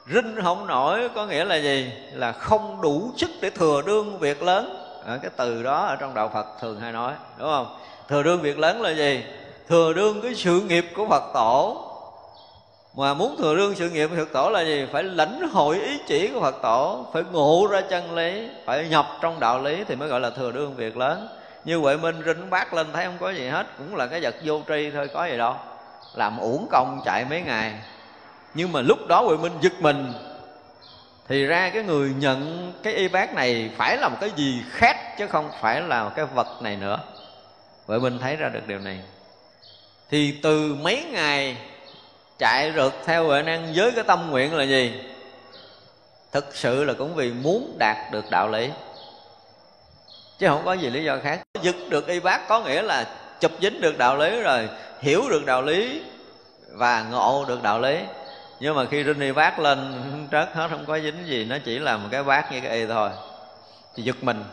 rinh 0.07 0.37
không 0.43 0.67
nổi 0.67 1.09
có 1.15 1.27
nghĩa 1.27 1.45
là 1.45 1.57
gì? 1.57 1.93
Là 2.13 2.33
không 2.33 2.81
đủ 2.81 3.11
sức 3.17 3.31
để 3.41 3.51
thừa 3.51 3.83
đương 3.87 4.19
việc 4.19 4.43
lớn. 4.43 4.77
À, 5.07 5.19
cái 5.23 5.31
từ 5.37 5.63
đó 5.63 5.87
ở 5.87 5.97
trong 5.97 6.15
đạo 6.15 6.31
phật 6.35 6.47
thường 6.61 6.81
hay 6.81 6.93
nói 6.93 7.13
đúng 7.39 7.49
không? 7.49 7.77
Thừa 8.09 8.23
đương 8.23 8.41
việc 8.41 8.59
lớn 8.59 8.83
là 8.83 8.91
gì? 8.91 9.25
Thừa 9.69 9.93
đương 9.93 10.23
cái 10.23 10.35
sự 10.35 10.61
nghiệp 10.61 10.85
của 10.97 11.07
phật 11.09 11.23
tổ. 11.35 11.91
Mà 12.97 13.15
muốn 13.15 13.37
thừa 13.39 13.57
đương 13.57 13.75
sự 13.75 13.91
nghiệp 13.91 14.11
Phật 14.17 14.33
tổ 14.33 14.51
là 14.51 14.65
gì? 14.65 14.87
Phải 14.93 15.03
lãnh 15.03 15.49
hội 15.49 15.81
ý 15.81 15.99
chỉ 16.07 16.29
của 16.29 16.41
Phật 16.41 16.63
tổ 16.63 17.07
phải 17.13 17.23
ngộ 17.33 17.67
ra 17.71 17.81
chân 17.81 18.15
lý 18.15 18.49
phải 18.65 18.89
nhập 18.89 19.07
trong 19.21 19.41
đạo 19.41 19.63
lý 19.63 19.85
thì 19.89 19.97
mới 19.97 20.09
gọi 20.09 20.21
là 20.21 20.31
thừa 20.31 20.53
đương 20.53 20.75
việc 20.75 20.97
lớn. 20.97 21.29
Như 21.65 21.77
Huệ 21.77 21.97
Minh 21.97 22.23
rinh 22.27 22.51
bát 22.51 22.75
lên 22.75 22.87
thấy 22.93 23.05
không 23.05 23.17
có 23.21 23.31
gì 23.31 23.49
hết 23.49 23.67
cũng 23.79 23.97
là 23.97 24.07
cái 24.07 24.21
vật 24.21 24.35
vô 24.45 24.61
tri 24.69 24.91
thôi 24.91 25.09
có 25.15 25.27
gì 25.27 25.37
đâu. 25.37 25.55
Làm 26.15 26.39
uổng 26.39 26.67
công 26.71 27.01
chạy 27.05 27.25
mấy 27.31 27.43
ngày 27.43 27.75
nhưng 28.55 28.73
mà 28.73 28.81
lúc 28.81 28.99
đó 29.09 29.21
Huệ 29.21 29.37
Minh 29.37 29.53
giật 29.61 29.73
mình. 29.81 30.13
Thì 31.29 31.47
ra 31.47 31.71
cái 31.75 31.83
người 31.83 32.15
nhận 32.19 32.73
cái 32.83 32.93
y 32.93 33.09
bát 33.09 33.35
này 33.35 33.71
phải 33.77 33.97
là 33.97 34.09
một 34.09 34.17
cái 34.21 34.31
gì 34.37 34.63
khác 34.71 35.19
chứ 35.19 35.27
không 35.27 35.51
phải 35.61 35.81
là 35.81 36.11
cái 36.17 36.25
vật 36.25 36.63
này 36.63 36.77
nữa. 36.77 36.99
Huệ 37.87 37.99
Minh 37.99 38.19
thấy 38.19 38.37
ra 38.37 38.49
được 38.49 38.67
điều 38.67 38.79
này. 38.79 39.01
Thì 40.11 40.39
từ 40.43 40.75
mấy 40.75 41.05
ngày 41.11 41.57
chạy 42.39 42.73
rượt 42.77 42.93
theo 43.05 43.27
huệ 43.27 43.43
năng 43.43 43.73
với 43.75 43.93
cái 43.93 44.05
tâm 44.05 44.31
nguyện 44.31 44.55
là 44.55 44.65
gì? 44.65 44.93
Thực 46.33 46.57
sự 46.57 46.85
là 46.85 46.93
cũng 46.93 47.15
vì 47.15 47.33
muốn 47.33 47.77
đạt 47.79 47.97
được 48.13 48.25
đạo 48.31 48.49
lý. 48.49 48.71
Chứ 50.39 50.49
không 50.49 50.63
có 50.65 50.73
gì 50.73 50.91
lý 50.91 51.05
do 51.05 51.19
khác. 51.23 51.41
Giật 51.63 51.77
được 51.89 52.07
y 52.07 52.21
bác 52.21 52.49
có 52.49 52.61
nghĩa 52.61 52.83
là 52.83 53.07
chụp 53.41 53.53
dính 53.61 53.81
được 53.81 53.99
đạo 53.99 54.17
lý 54.17 54.41
rồi, 54.41 54.69
hiểu 55.01 55.23
được 55.31 55.47
đạo 55.47 55.63
lý 55.63 56.03
và 56.73 57.03
ngộ 57.11 57.45
được 57.49 57.63
đạo 57.63 57.81
lý 57.81 57.99
nhưng 58.65 58.77
mà 58.77 58.85
khi 58.91 59.05
rinh 59.05 59.21
y 59.21 59.33
lên 59.59 59.93
trớt 60.33 60.49
hết 60.53 60.69
không 60.71 60.87
có 60.87 60.99
dính 60.99 61.27
gì, 61.27 61.45
nó 61.45 61.57
chỉ 61.65 61.79
là 61.79 61.97
một 61.97 62.09
cái 62.11 62.23
vác 62.23 62.53
như 62.53 62.61
cái 62.61 62.71
y 62.71 62.87
thôi. 62.87 63.11
Thì 63.95 64.03
giật 64.03 64.17
mình. 64.21 64.45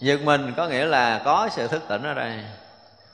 Giật 0.00 0.20
mình 0.22 0.52
có 0.56 0.68
nghĩa 0.68 0.84
là 0.84 1.22
có 1.24 1.48
sự 1.52 1.68
thức 1.68 1.82
tỉnh 1.88 2.02
ở 2.02 2.14
đây. 2.14 2.32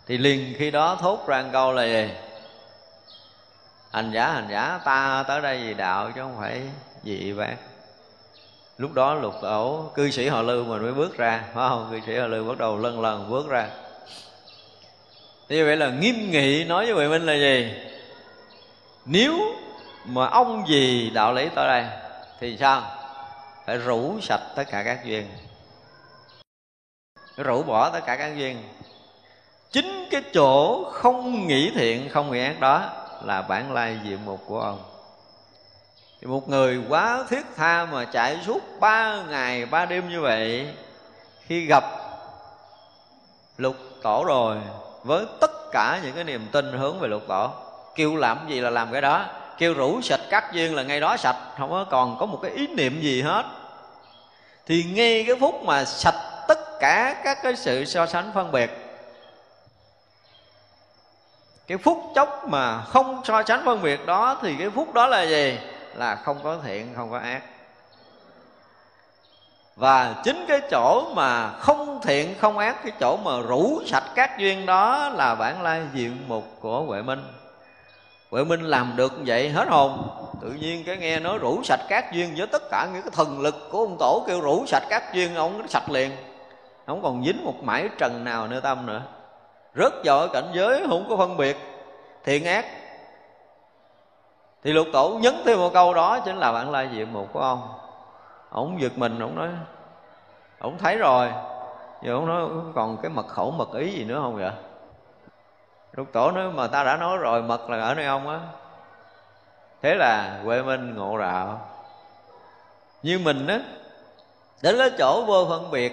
Thì 0.07 0.19
liền 0.19 0.55
khi 0.59 0.71
đó 0.71 0.99
thốt 1.01 1.27
ra 1.27 1.45
câu 1.53 1.73
là 1.73 1.85
gì? 1.85 2.11
Hành 3.93 4.11
giả 4.11 4.29
hành 4.29 4.49
giả, 4.51 4.81
ta 4.85 5.25
tới 5.29 5.41
đây 5.41 5.59
vì 5.59 5.75
đạo 5.75 6.11
chứ 6.15 6.21
không 6.21 6.37
phải 6.41 6.63
vì 7.03 7.33
vác. 7.33 7.57
Lúc 8.79 8.93
đó 8.93 9.15
lục 9.15 9.35
ổ 9.43 9.91
cư 9.95 10.11
sĩ 10.11 10.29
họ 10.29 10.43
lưu 10.43 10.65
mình 10.65 10.83
mới 10.83 10.93
bước 10.93 11.17
ra, 11.17 11.45
phải 11.55 11.69
không? 11.69 11.89
Cư 11.91 12.01
sĩ 12.07 12.19
họ 12.19 12.27
lưu 12.27 12.45
bắt 12.45 12.59
đầu 12.59 12.79
lần 12.79 13.01
lần 13.01 13.31
bước 13.31 13.49
ra. 13.49 13.69
Như 15.49 15.65
vậy 15.65 15.77
là 15.77 15.91
nghiêm 15.91 16.31
nghị 16.31 16.65
nói 16.65 16.85
với 16.87 16.95
huệ 16.95 17.09
minh 17.09 17.27
là 17.27 17.35
gì? 17.35 17.73
Nếu 19.05 19.39
mà 20.05 20.27
ông 20.27 20.69
gì 20.69 21.11
đạo 21.11 21.33
lý 21.33 21.49
tới 21.55 21.67
đây, 21.67 21.87
thì 22.41 22.57
sao? 22.61 22.83
Phải 23.67 23.79
rủ 23.79 24.21
sạch 24.21 24.41
tất 24.57 24.65
cả 24.71 24.83
các 24.83 25.05
duyên. 25.05 25.29
Rủ 27.37 27.63
bỏ 27.63 27.91
tất 27.91 28.01
cả 28.07 28.17
các 28.17 28.37
duyên. 28.37 28.63
Chính 29.71 30.09
cái 30.11 30.23
chỗ 30.35 30.85
không 30.93 31.47
nghĩ 31.47 31.73
thiện, 31.75 32.09
không 32.09 32.31
nghĩ 32.31 32.45
ác 32.45 32.61
đó 32.61 32.91
là 33.25 33.43
bản 33.43 33.73
lai 33.73 33.99
diện 34.05 34.25
mục 34.25 34.41
của 34.47 34.61
ông. 34.61 34.83
Thì 36.21 36.27
một 36.27 36.49
người 36.49 36.81
quá 36.89 37.25
thiết 37.29 37.47
tha 37.57 37.85
mà 37.85 38.05
chạy 38.05 38.39
suốt 38.47 38.61
ba 38.81 39.23
ngày, 39.29 39.67
ba 39.67 39.87
đêm 39.87 40.09
như 40.09 40.21
vậy, 40.21 40.75
khi 41.47 41.67
gặp 41.67 41.85
lục 43.57 43.77
tổ 44.03 44.25
rồi, 44.27 44.57
với 45.05 45.27
tất 45.41 45.71
cả 45.73 46.01
những 46.03 46.15
cái 46.15 46.25
niềm 46.25 46.49
tin 46.53 46.73
hướng 46.73 47.01
về 47.01 47.09
lục 47.09 47.23
tổ 47.29 47.51
kêu 47.95 48.17
làm 48.17 48.49
gì 48.49 48.61
là 48.61 48.71
làm 48.71 48.93
cái 48.93 49.01
đó. 49.01 49.25
Kêu 49.59 49.75
rủ 49.75 50.01
sạch 50.01 50.21
cắt 50.31 50.53
duyên 50.53 50.75
là 50.75 50.83
ngay 50.83 51.01
đó 51.01 51.17
sạch. 51.17 51.37
Không 51.59 51.71
có 51.71 51.85
còn 51.91 52.17
có 52.19 52.27
một 52.27 52.39
cái 52.43 52.51
ý 52.51 52.67
niệm 52.67 53.01
gì 53.01 53.23
hết. 53.23 53.45
Thì 54.67 54.85
ngay 54.95 55.25
cái 55.27 55.37
phút 55.41 55.63
mà 55.65 55.85
sạch 55.85 56.45
tất 56.49 56.59
cả 56.81 57.21
các 57.25 57.39
cái 57.43 57.57
sự 57.57 57.85
so 57.85 58.07
sánh 58.07 58.31
phân 58.35 58.53
biệt, 58.53 58.71
cái 61.67 61.79
phút 61.79 62.13
chốc 62.15 62.49
mà 62.49 62.83
không 62.83 63.21
so 63.25 63.43
sánh 63.43 63.63
phân 63.65 63.83
biệt 63.83 64.07
đó, 64.07 64.39
thì 64.43 64.57
cái 64.59 64.71
phút 64.71 64.95
đó 64.95 65.07
là 65.07 65.23
gì? 65.23 65.59
Là 65.95 66.15
không 66.15 66.41
có 66.43 66.59
thiện, 66.65 66.93
không 66.97 67.11
có 67.11 67.19
ác. 67.19 67.43
Và 69.77 70.15
chính 70.25 70.45
cái 70.49 70.61
chỗ 70.71 71.13
mà 71.15 71.51
không 71.51 72.01
thiện, 72.03 72.35
không 72.41 72.59
ác, 72.59 72.77
cái 72.83 72.93
chỗ 73.01 73.17
mà 73.17 73.41
rủ 73.49 73.83
sạch 73.87 74.05
các 74.15 74.39
duyên 74.39 74.67
đó 74.67 75.09
là 75.09 75.35
bản 75.35 75.63
lai 75.63 75.83
diện 75.93 76.25
mục 76.29 76.45
của 76.61 76.83
huệ 76.83 77.03
minh 77.03 77.25
huệ 78.33 78.45
minh 78.45 78.61
làm 78.61 78.93
được 78.97 79.13
như 79.19 79.23
vậy 79.27 79.51
hết 79.51 79.69
hồn. 79.69 80.09
Tự 80.41 80.49
nhiên 80.49 80.85
cái 80.87 80.97
nghe 80.97 81.21
nói 81.21 81.39
rủ 81.39 81.63
sạch 81.63 81.81
các 81.89 82.13
duyên 82.13 82.35
với 82.37 82.47
tất 82.47 82.63
cả 82.71 82.89
những 82.93 83.03
cái 83.03 83.11
thần 83.13 83.41
lực 83.41 83.55
của 83.71 83.79
ông 83.79 83.97
tổ 83.99 84.25
kêu 84.27 84.41
rủ 84.41 84.67
sạch 84.67 84.83
các 84.91 85.15
duyên, 85.15 85.35
ông 85.35 85.69
sạch 85.69 85.91
liền. 85.91 86.11
Không 86.87 87.03
còn 87.03 87.25
dính 87.25 87.45
một 87.45 87.55
mãi 87.63 87.89
trần 87.99 88.25
nào 88.25 88.49
nơi 88.49 88.61
tâm 88.61 88.87
nữa. 88.87 89.03
Rất 89.75 89.95
giỏi 90.05 90.29
cảnh 90.33 90.51
giới, 90.53 90.87
không 90.89 91.07
có 91.09 91.17
phân 91.17 91.37
biệt. 91.37 91.57
Thiện 92.25 92.45
ác. 92.45 92.67
Thì 94.65 94.73
lục 94.73 94.87
tổ 94.93 95.19
nhấn 95.23 95.35
thêm 95.45 95.59
một 95.59 95.71
câu 95.75 95.95
đó, 95.95 96.21
chính 96.21 96.37
là 96.37 96.53
bạn 96.53 96.71
lai 96.71 96.89
diện 96.93 97.13
một 97.13 97.27
của 97.33 97.41
ông. 97.41 97.69
Ông 98.51 98.81
giật 98.81 98.93
mình, 98.97 99.19
ông 99.19 99.37
nói, 99.37 99.49
ông 100.59 100.79
thấy 100.79 100.97
rồi. 100.97 101.29
Giờ 102.03 102.15
ông 102.15 102.27
nói, 102.27 102.49
còn 102.75 102.97
cái 103.03 103.11
mật 103.11 103.27
khẩu 103.29 103.51
mật 103.51 103.73
ý 103.75 103.93
gì 103.93 104.05
nữa 104.05 104.21
không 104.23 104.37
vậy? 104.37 104.51
Lục 105.93 106.09
tổ 106.13 106.31
nói 106.31 106.51
mà 106.51 106.67
ta 106.67 106.85
đã 106.85 106.97
nói 106.97 107.19
rồi, 107.19 107.43
mật 107.43 107.71
là 107.71 107.85
ở 107.85 107.95
nơi 107.95 108.07
ông 108.07 108.29
á. 108.29 108.39
Thế 109.83 109.95
là 109.95 110.41
huệ 110.45 110.63
minh 110.63 110.95
ngộ 110.95 111.19
đạo 111.19 111.69
như 113.03 113.19
mình 113.19 113.47
á, 113.47 113.61
đến 114.63 114.79
cái 114.79 114.91
chỗ 114.99 115.25
vô 115.27 115.47
phân 115.49 115.71
biệt. 115.71 115.93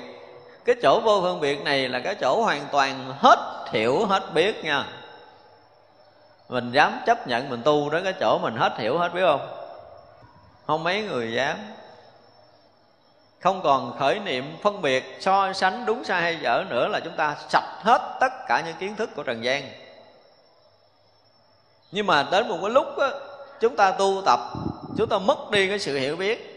Cái 0.65 0.75
chỗ 0.81 1.01
vô 1.03 1.21
phân 1.21 1.39
biệt 1.39 1.63
này 1.63 1.89
là 1.89 1.99
cái 1.99 2.15
chỗ 2.15 2.41
hoàn 2.43 2.65
toàn 2.71 3.13
hết 3.19 3.65
hiểu, 3.71 4.05
hết 4.05 4.33
biết 4.33 4.63
nha. 4.65 4.85
Mình 6.49 6.71
dám 6.71 6.99
chấp 7.05 7.27
nhận, 7.27 7.49
mình 7.49 7.61
tu 7.63 7.89
đến 7.89 8.03
cái 8.03 8.13
chỗ 8.19 8.39
mình 8.41 8.55
hết 8.55 8.77
hiểu, 8.77 8.97
hết 8.97 9.13
biết 9.13 9.21
không? 9.25 9.49
Không 10.67 10.83
mấy 10.83 11.03
người 11.03 11.33
dám. 11.33 11.57
Không 13.39 13.61
còn 13.61 13.97
khởi 13.99 14.19
niệm 14.19 14.57
phân 14.63 14.81
biệt, 14.81 15.17
so 15.19 15.53
sánh 15.53 15.85
đúng 15.85 16.03
sai 16.03 16.21
hay 16.21 16.39
dở 16.41 16.63
nữa 16.69 16.87
là 16.87 16.99
chúng 16.99 17.15
ta 17.15 17.35
sạch 17.49 17.79
hết 17.83 18.17
tất 18.19 18.31
cả 18.47 18.63
những 18.65 18.75
kiến 18.79 18.95
thức 18.95 19.09
của 19.15 19.23
trần 19.23 19.43
gian 19.43 19.63
nhưng 21.91 22.07
mà 22.07 22.27
đến 22.31 22.47
một 22.47 22.57
cái 22.61 22.69
lúc 22.69 22.97
á, 22.97 23.09
chúng 23.59 23.75
ta 23.75 23.91
tu 23.91 24.21
tập 24.25 24.39
chúng 24.97 25.09
ta 25.09 25.17
mất 25.17 25.51
đi 25.51 25.67
cái 25.67 25.79
sự 25.79 25.97
hiểu 25.97 26.15
biết. 26.15 26.55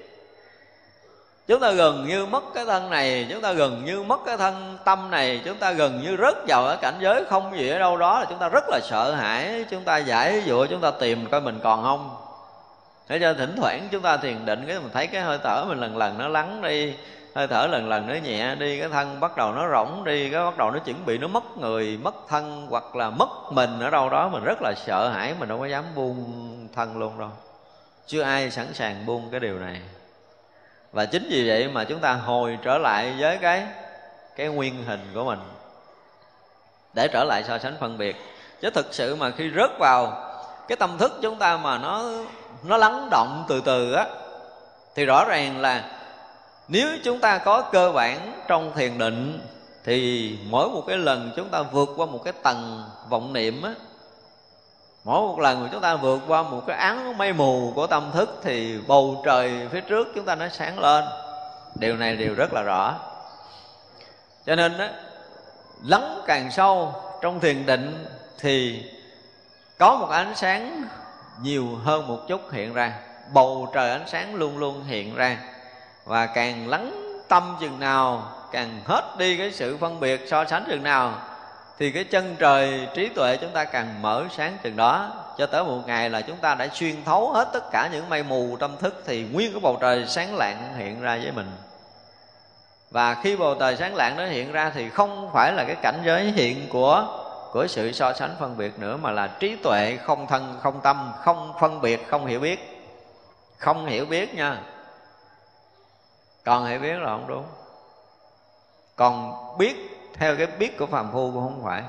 Chúng 1.46 1.60
ta 1.60 1.70
gần 1.70 2.06
như 2.08 2.26
mất 2.26 2.44
cái 2.54 2.64
thân 2.64 2.90
này 2.90 3.26
chúng 3.30 3.40
ta 3.40 3.52
gần 3.52 3.82
như 3.84 4.02
mất 4.02 4.20
cái 4.26 4.36
thân 4.36 4.78
tâm 4.84 5.10
này 5.10 5.40
chúng 5.44 5.56
ta 5.56 5.72
gần 5.72 6.00
như 6.02 6.16
rớt 6.16 6.34
vào 6.48 6.64
ở 6.64 6.76
cảnh 6.76 6.94
giới 7.00 7.24
không 7.24 7.58
gì 7.58 7.68
ở 7.68 7.78
đâu 7.78 7.96
đó 7.96 8.20
là 8.20 8.26
chúng 8.28 8.38
ta 8.38 8.48
rất 8.48 8.64
là 8.68 8.80
sợ 8.82 9.14
hãi 9.14 9.64
chúng 9.70 9.84
ta 9.84 9.98
giải 9.98 10.42
dụa 10.46 10.66
chúng 10.66 10.80
ta 10.80 10.90
tìm 10.90 11.26
coi 11.30 11.40
mình 11.40 11.60
còn 11.62 11.82
không. 11.82 12.16
Thế 13.08 13.18
cho 13.20 13.34
thỉnh 13.34 13.54
thoảng 13.56 13.88
chúng 13.90 14.02
ta 14.02 14.16
thiền 14.16 14.46
định 14.46 14.64
cái 14.66 14.78
mình 14.78 14.90
thấy 14.92 15.06
cái 15.06 15.22
hơi 15.22 15.38
thở 15.44 15.64
mình 15.68 15.80
lần 15.80 15.96
lần 15.96 16.18
nó 16.18 16.28
lắng 16.28 16.62
đi 16.62 16.94
hơi 17.34 17.46
thở 17.46 17.66
lần 17.66 17.88
lần 17.88 18.06
nó 18.06 18.14
nhẹ 18.14 18.54
đi, 18.54 18.80
cái 18.80 18.88
thân 18.88 19.20
bắt 19.20 19.36
đầu 19.36 19.52
nó 19.52 19.68
rỗng 19.70 20.04
đi, 20.04 20.30
cái 20.30 20.44
bắt 20.44 20.56
đầu 20.56 20.70
nó 20.70 20.78
chuẩn 20.78 21.06
bị 21.06 21.18
nó 21.18 21.28
mất 21.28 21.58
người, 21.58 21.98
mất 22.02 22.14
thân 22.28 22.66
hoặc 22.70 22.96
là 22.96 23.10
mất 23.10 23.28
mình 23.50 23.80
ở 23.80 23.90
đâu 23.90 24.08
đó, 24.08 24.28
mình 24.28 24.44
rất 24.44 24.58
là 24.62 24.72
sợ 24.86 25.08
hãi, 25.08 25.34
mình 25.38 25.48
đâu 25.48 25.58
có 25.58 25.66
dám 25.66 25.84
buông 25.94 26.68
thân 26.74 26.98
luôn 26.98 27.18
đâu. 27.18 27.30
Chưa 28.06 28.22
ai 28.22 28.50
sẵn 28.50 28.74
sàng 28.74 29.06
buông 29.06 29.28
cái 29.30 29.40
điều 29.40 29.58
này. 29.58 29.80
Và 30.92 31.04
chính 31.04 31.28
vì 31.30 31.48
vậy 31.48 31.68
mà 31.68 31.84
chúng 31.84 31.98
ta 31.98 32.12
hồi 32.12 32.58
trở 32.62 32.78
lại 32.78 33.14
với 33.18 33.38
cái 33.38 33.66
cái 34.36 34.48
nguyên 34.48 34.84
hình 34.84 35.00
của 35.14 35.24
mình. 35.24 35.38
Để 36.94 37.08
trở 37.12 37.24
lại 37.24 37.44
so 37.48 37.58
sánh 37.58 37.74
phân 37.80 37.98
biệt. 37.98 38.16
Chứ 38.60 38.70
thực 38.70 38.94
sự 38.94 39.16
mà 39.16 39.30
khi 39.30 39.50
rớt 39.56 39.70
vào 39.78 40.28
cái 40.68 40.76
tâm 40.76 40.98
thức 40.98 41.12
chúng 41.22 41.38
ta 41.38 41.56
mà 41.56 41.78
nó 41.78 42.04
nó 42.64 42.76
lắng 42.76 43.08
động 43.10 43.44
từ 43.48 43.60
từ 43.60 43.92
á, 43.92 44.06
thì 44.94 45.04
rõ 45.04 45.24
ràng 45.24 45.60
là 45.60 45.84
nếu 46.72 46.88
chúng 47.04 47.18
ta 47.18 47.38
có 47.38 47.62
cơ 47.62 47.92
bản 47.92 48.40
trong 48.48 48.72
thiền 48.74 48.98
định, 48.98 49.40
thì 49.84 50.38
mỗi 50.44 50.68
một 50.68 50.82
cái 50.86 50.98
lần 50.98 51.32
chúng 51.36 51.48
ta 51.48 51.62
vượt 51.62 51.88
qua 51.96 52.06
một 52.06 52.24
cái 52.24 52.32
tầng 52.42 52.84
vọng 53.08 53.32
niệm 53.32 53.62
á, 53.62 53.74
mỗi 55.04 55.20
một 55.20 55.40
lần 55.40 55.62
mà 55.62 55.68
chúng 55.72 55.80
ta 55.80 55.96
vượt 55.96 56.20
qua 56.28 56.42
một 56.42 56.62
cái 56.66 56.76
án 56.76 57.18
mây 57.18 57.32
mù 57.32 57.72
của 57.74 57.86
tâm 57.86 58.10
thức 58.12 58.40
thì 58.42 58.78
bầu 58.86 59.22
trời 59.24 59.68
phía 59.72 59.80
trước 59.80 60.08
chúng 60.14 60.24
ta 60.24 60.34
nó 60.34 60.48
sáng 60.48 60.78
lên. 60.78 61.04
Điều 61.74 61.96
này 61.96 62.16
đều 62.16 62.34
rất 62.34 62.52
là 62.52 62.62
rõ. 62.62 62.98
Cho 64.46 64.56
nên 64.56 64.78
á, 64.78 64.90
lắng 65.84 66.22
càng 66.26 66.50
sâu 66.50 66.94
trong 67.20 67.40
thiền 67.40 67.66
định 67.66 68.06
thì 68.38 68.84
có 69.78 69.96
một 69.96 70.08
ánh 70.10 70.34
sáng 70.34 70.84
nhiều 71.42 71.68
hơn 71.84 72.08
một 72.08 72.18
chút 72.28 72.52
hiện 72.52 72.74
ra. 72.74 72.92
Bầu 73.32 73.70
trời 73.74 73.90
ánh 73.90 74.08
sáng 74.08 74.34
luôn 74.34 74.58
luôn 74.58 74.84
hiện 74.84 75.14
ra 75.14 75.38
và 76.04 76.26
càng 76.26 76.68
lắng 76.68 76.92
tâm 77.28 77.56
chừng 77.60 77.80
nào, 77.80 78.32
càng 78.52 78.80
hết 78.84 79.02
đi 79.18 79.36
cái 79.36 79.52
sự 79.52 79.76
phân 79.76 80.00
biệt 80.00 80.28
so 80.28 80.44
sánh 80.44 80.64
chừng 80.68 80.82
nào, 80.82 81.14
thì 81.78 81.90
cái 81.90 82.04
chân 82.04 82.36
trời 82.38 82.88
trí 82.94 83.08
tuệ 83.08 83.36
chúng 83.36 83.50
ta 83.50 83.64
càng 83.64 84.02
mở 84.02 84.24
sáng 84.36 84.56
chừng 84.62 84.76
đó. 84.76 85.10
Cho 85.38 85.46
tới 85.46 85.64
một 85.64 85.78
ngày 85.86 86.10
là 86.10 86.20
chúng 86.20 86.36
ta 86.36 86.54
đã 86.54 86.68
xuyên 86.72 87.04
thấu 87.04 87.32
hết 87.32 87.48
tất 87.52 87.70
cả 87.70 87.88
những 87.92 88.08
mây 88.08 88.22
mù 88.22 88.56
tâm 88.60 88.76
thức, 88.80 89.02
thì 89.06 89.22
nguyên 89.32 89.52
cái 89.52 89.60
bầu 89.60 89.78
trời 89.80 90.04
sáng 90.08 90.36
lạng 90.36 90.74
hiện 90.76 91.00
ra 91.00 91.18
với 91.22 91.32
mình. 91.32 91.50
Và 92.90 93.14
khi 93.14 93.36
bầu 93.36 93.54
trời 93.60 93.76
sáng 93.76 93.94
lạng 93.94 94.16
nó 94.16 94.26
hiện 94.26 94.52
ra 94.52 94.72
thì 94.74 94.88
không 94.88 95.30
phải 95.32 95.52
là 95.52 95.64
cái 95.64 95.76
cảnh 95.82 96.02
giới 96.04 96.22
hiện 96.24 96.68
của 96.68 97.18
của 97.52 97.66
sự 97.66 97.92
so 97.92 98.12
sánh 98.12 98.34
phân 98.38 98.56
biệt 98.56 98.78
nữa, 98.78 98.96
mà 98.96 99.10
là 99.10 99.26
trí 99.26 99.56
tuệ 99.56 99.98
không 100.04 100.26
thân, 100.26 100.58
không 100.62 100.80
tâm, 100.82 101.12
không 101.24 101.52
phân 101.60 101.80
biệt, 101.80 102.08
không 102.08 102.26
hiểu 102.26 102.40
biết. 102.40 102.88
Không 103.58 103.86
hiểu 103.86 104.06
biết 104.06 104.34
nha 104.34 104.58
còn 106.44 106.66
hiểu 106.66 106.78
biết 106.78 106.98
là 106.98 107.06
không 107.06 107.26
đúng. 107.26 107.44
Còn 108.96 109.34
biết 109.58 109.76
theo 110.14 110.36
cái 110.36 110.46
biết 110.46 110.78
của 110.78 110.86
phàm 110.86 111.12
phu 111.12 111.30
cũng 111.32 111.42
không 111.42 111.62
phải. 111.64 111.82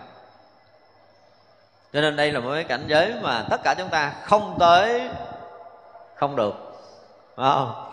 Cho 1.94 2.02
nên 2.02 2.16
đây 2.16 2.32
là 2.32 2.40
một 2.40 2.52
cái 2.54 2.64
cảnh 2.64 2.84
giới 2.88 3.14
mà 3.22 3.46
tất 3.50 3.62
cả 3.64 3.76
chúng 3.78 3.90
ta 3.90 4.14
không 4.24 4.56
tới, 4.60 5.10
không 6.16 6.36
được. 6.36 6.54
Phải 7.36 7.52
không? 7.54 7.90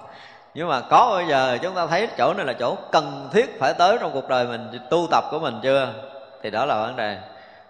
Nhưng 0.54 0.68
mà 0.68 0.80
có 0.80 1.12
bây 1.16 1.26
giờ 1.26 1.58
chúng 1.62 1.74
ta 1.74 1.86
thấy 1.86 2.08
chỗ 2.18 2.34
này 2.34 2.46
là 2.46 2.52
chỗ 2.52 2.76
cần 2.92 3.28
thiết 3.32 3.60
phải 3.60 3.74
tới 3.74 3.98
trong 4.00 4.12
cuộc 4.12 4.28
đời 4.28 4.46
mình, 4.46 4.80
tu 4.90 5.06
tập 5.10 5.24
của 5.30 5.38
mình 5.38 5.60
chưa? 5.62 5.94
Thì 6.42 6.50
đó 6.50 6.64
là 6.64 6.74
vấn 6.74 6.96
đề. 6.96 7.18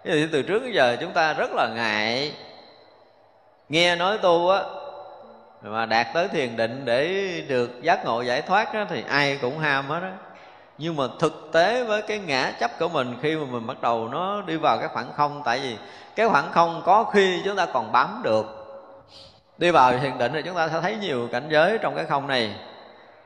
Thì 0.03 0.27
từ 0.31 0.41
trước 0.41 0.59
đến 0.59 0.71
giờ 0.73 0.97
chúng 1.01 1.11
ta 1.11 1.33
rất 1.33 1.49
là 1.53 1.67
ngại 1.75 2.35
nghe 3.69 3.95
nói 3.95 4.17
tu 4.17 4.49
á 4.49 4.63
mà 5.63 5.85
đạt 5.85 6.07
tới 6.13 6.27
thiền 6.27 6.57
định 6.57 6.85
để 6.85 7.31
được 7.47 7.81
giác 7.81 8.05
ngộ 8.05 8.21
giải 8.21 8.41
thoát 8.41 8.73
đó, 8.73 8.85
thì 8.89 9.03
ai 9.09 9.39
cũng 9.41 9.59
ham 9.59 9.89
hết 9.89 9.99
đó 9.99 10.09
nhưng 10.81 10.95
mà 10.95 11.03
thực 11.19 11.49
tế 11.51 11.83
với 11.83 12.01
cái 12.01 12.19
ngã 12.19 12.51
chấp 12.59 12.71
của 12.79 12.89
mình 12.89 13.17
khi 13.21 13.35
mà 13.35 13.45
mình 13.51 13.67
bắt 13.67 13.81
đầu 13.81 14.07
nó 14.07 14.41
đi 14.41 14.57
vào 14.57 14.77
cái 14.77 14.87
khoảng 14.87 15.13
không 15.17 15.41
tại 15.45 15.59
vì 15.59 15.77
cái 16.15 16.29
khoảng 16.29 16.51
không 16.51 16.81
có 16.85 17.03
khi 17.03 17.41
chúng 17.45 17.55
ta 17.55 17.65
còn 17.65 17.91
bám 17.91 18.21
được. 18.23 18.45
Đi 19.57 19.71
vào 19.71 19.99
thiền 19.99 20.17
định 20.17 20.33
thì 20.33 20.41
chúng 20.45 20.55
ta 20.55 20.69
sẽ 20.69 20.81
thấy 20.81 20.95
nhiều 20.95 21.29
cảnh 21.31 21.47
giới 21.49 21.77
trong 21.77 21.95
cái 21.95 22.05
không 22.05 22.27
này. 22.27 22.55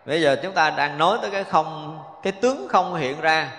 Bây 0.06 0.22
giờ 0.22 0.36
chúng 0.44 0.54
ta 0.54 0.70
đang 0.70 0.98
nói 0.98 1.18
tới 1.22 1.32
cái 1.32 1.44
không 1.44 2.00
cái 2.24 2.32
tướng 2.32 2.68
không 2.70 2.96
hiện 2.96 3.22
ra 3.22 3.52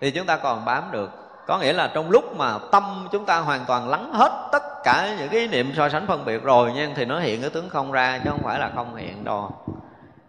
thì 0.00 0.10
chúng 0.10 0.26
ta 0.26 0.36
còn 0.36 0.64
bám 0.64 0.82
được. 0.90 1.10
Có 1.46 1.58
nghĩa 1.58 1.72
là 1.72 1.90
trong 1.94 2.10
lúc 2.10 2.36
mà 2.36 2.58
tâm 2.72 3.08
chúng 3.12 3.24
ta 3.24 3.38
hoàn 3.38 3.64
toàn 3.64 3.88
lắng 3.88 4.12
hết 4.12 4.48
tất 4.52 4.62
cả 4.86 5.14
những 5.18 5.28
cái 5.28 5.48
niệm 5.48 5.72
so 5.76 5.88
sánh 5.88 6.06
phân 6.06 6.24
biệt 6.24 6.42
rồi 6.42 6.72
nha 6.72 6.88
thì 6.96 7.04
nó 7.04 7.20
hiện 7.20 7.40
cái 7.40 7.50
tướng 7.50 7.68
không 7.68 7.92
ra, 7.92 8.20
chứ 8.24 8.30
không 8.30 8.42
phải 8.42 8.58
là 8.58 8.70
không 8.74 8.96
hiện 8.96 9.24
đâu. 9.24 9.50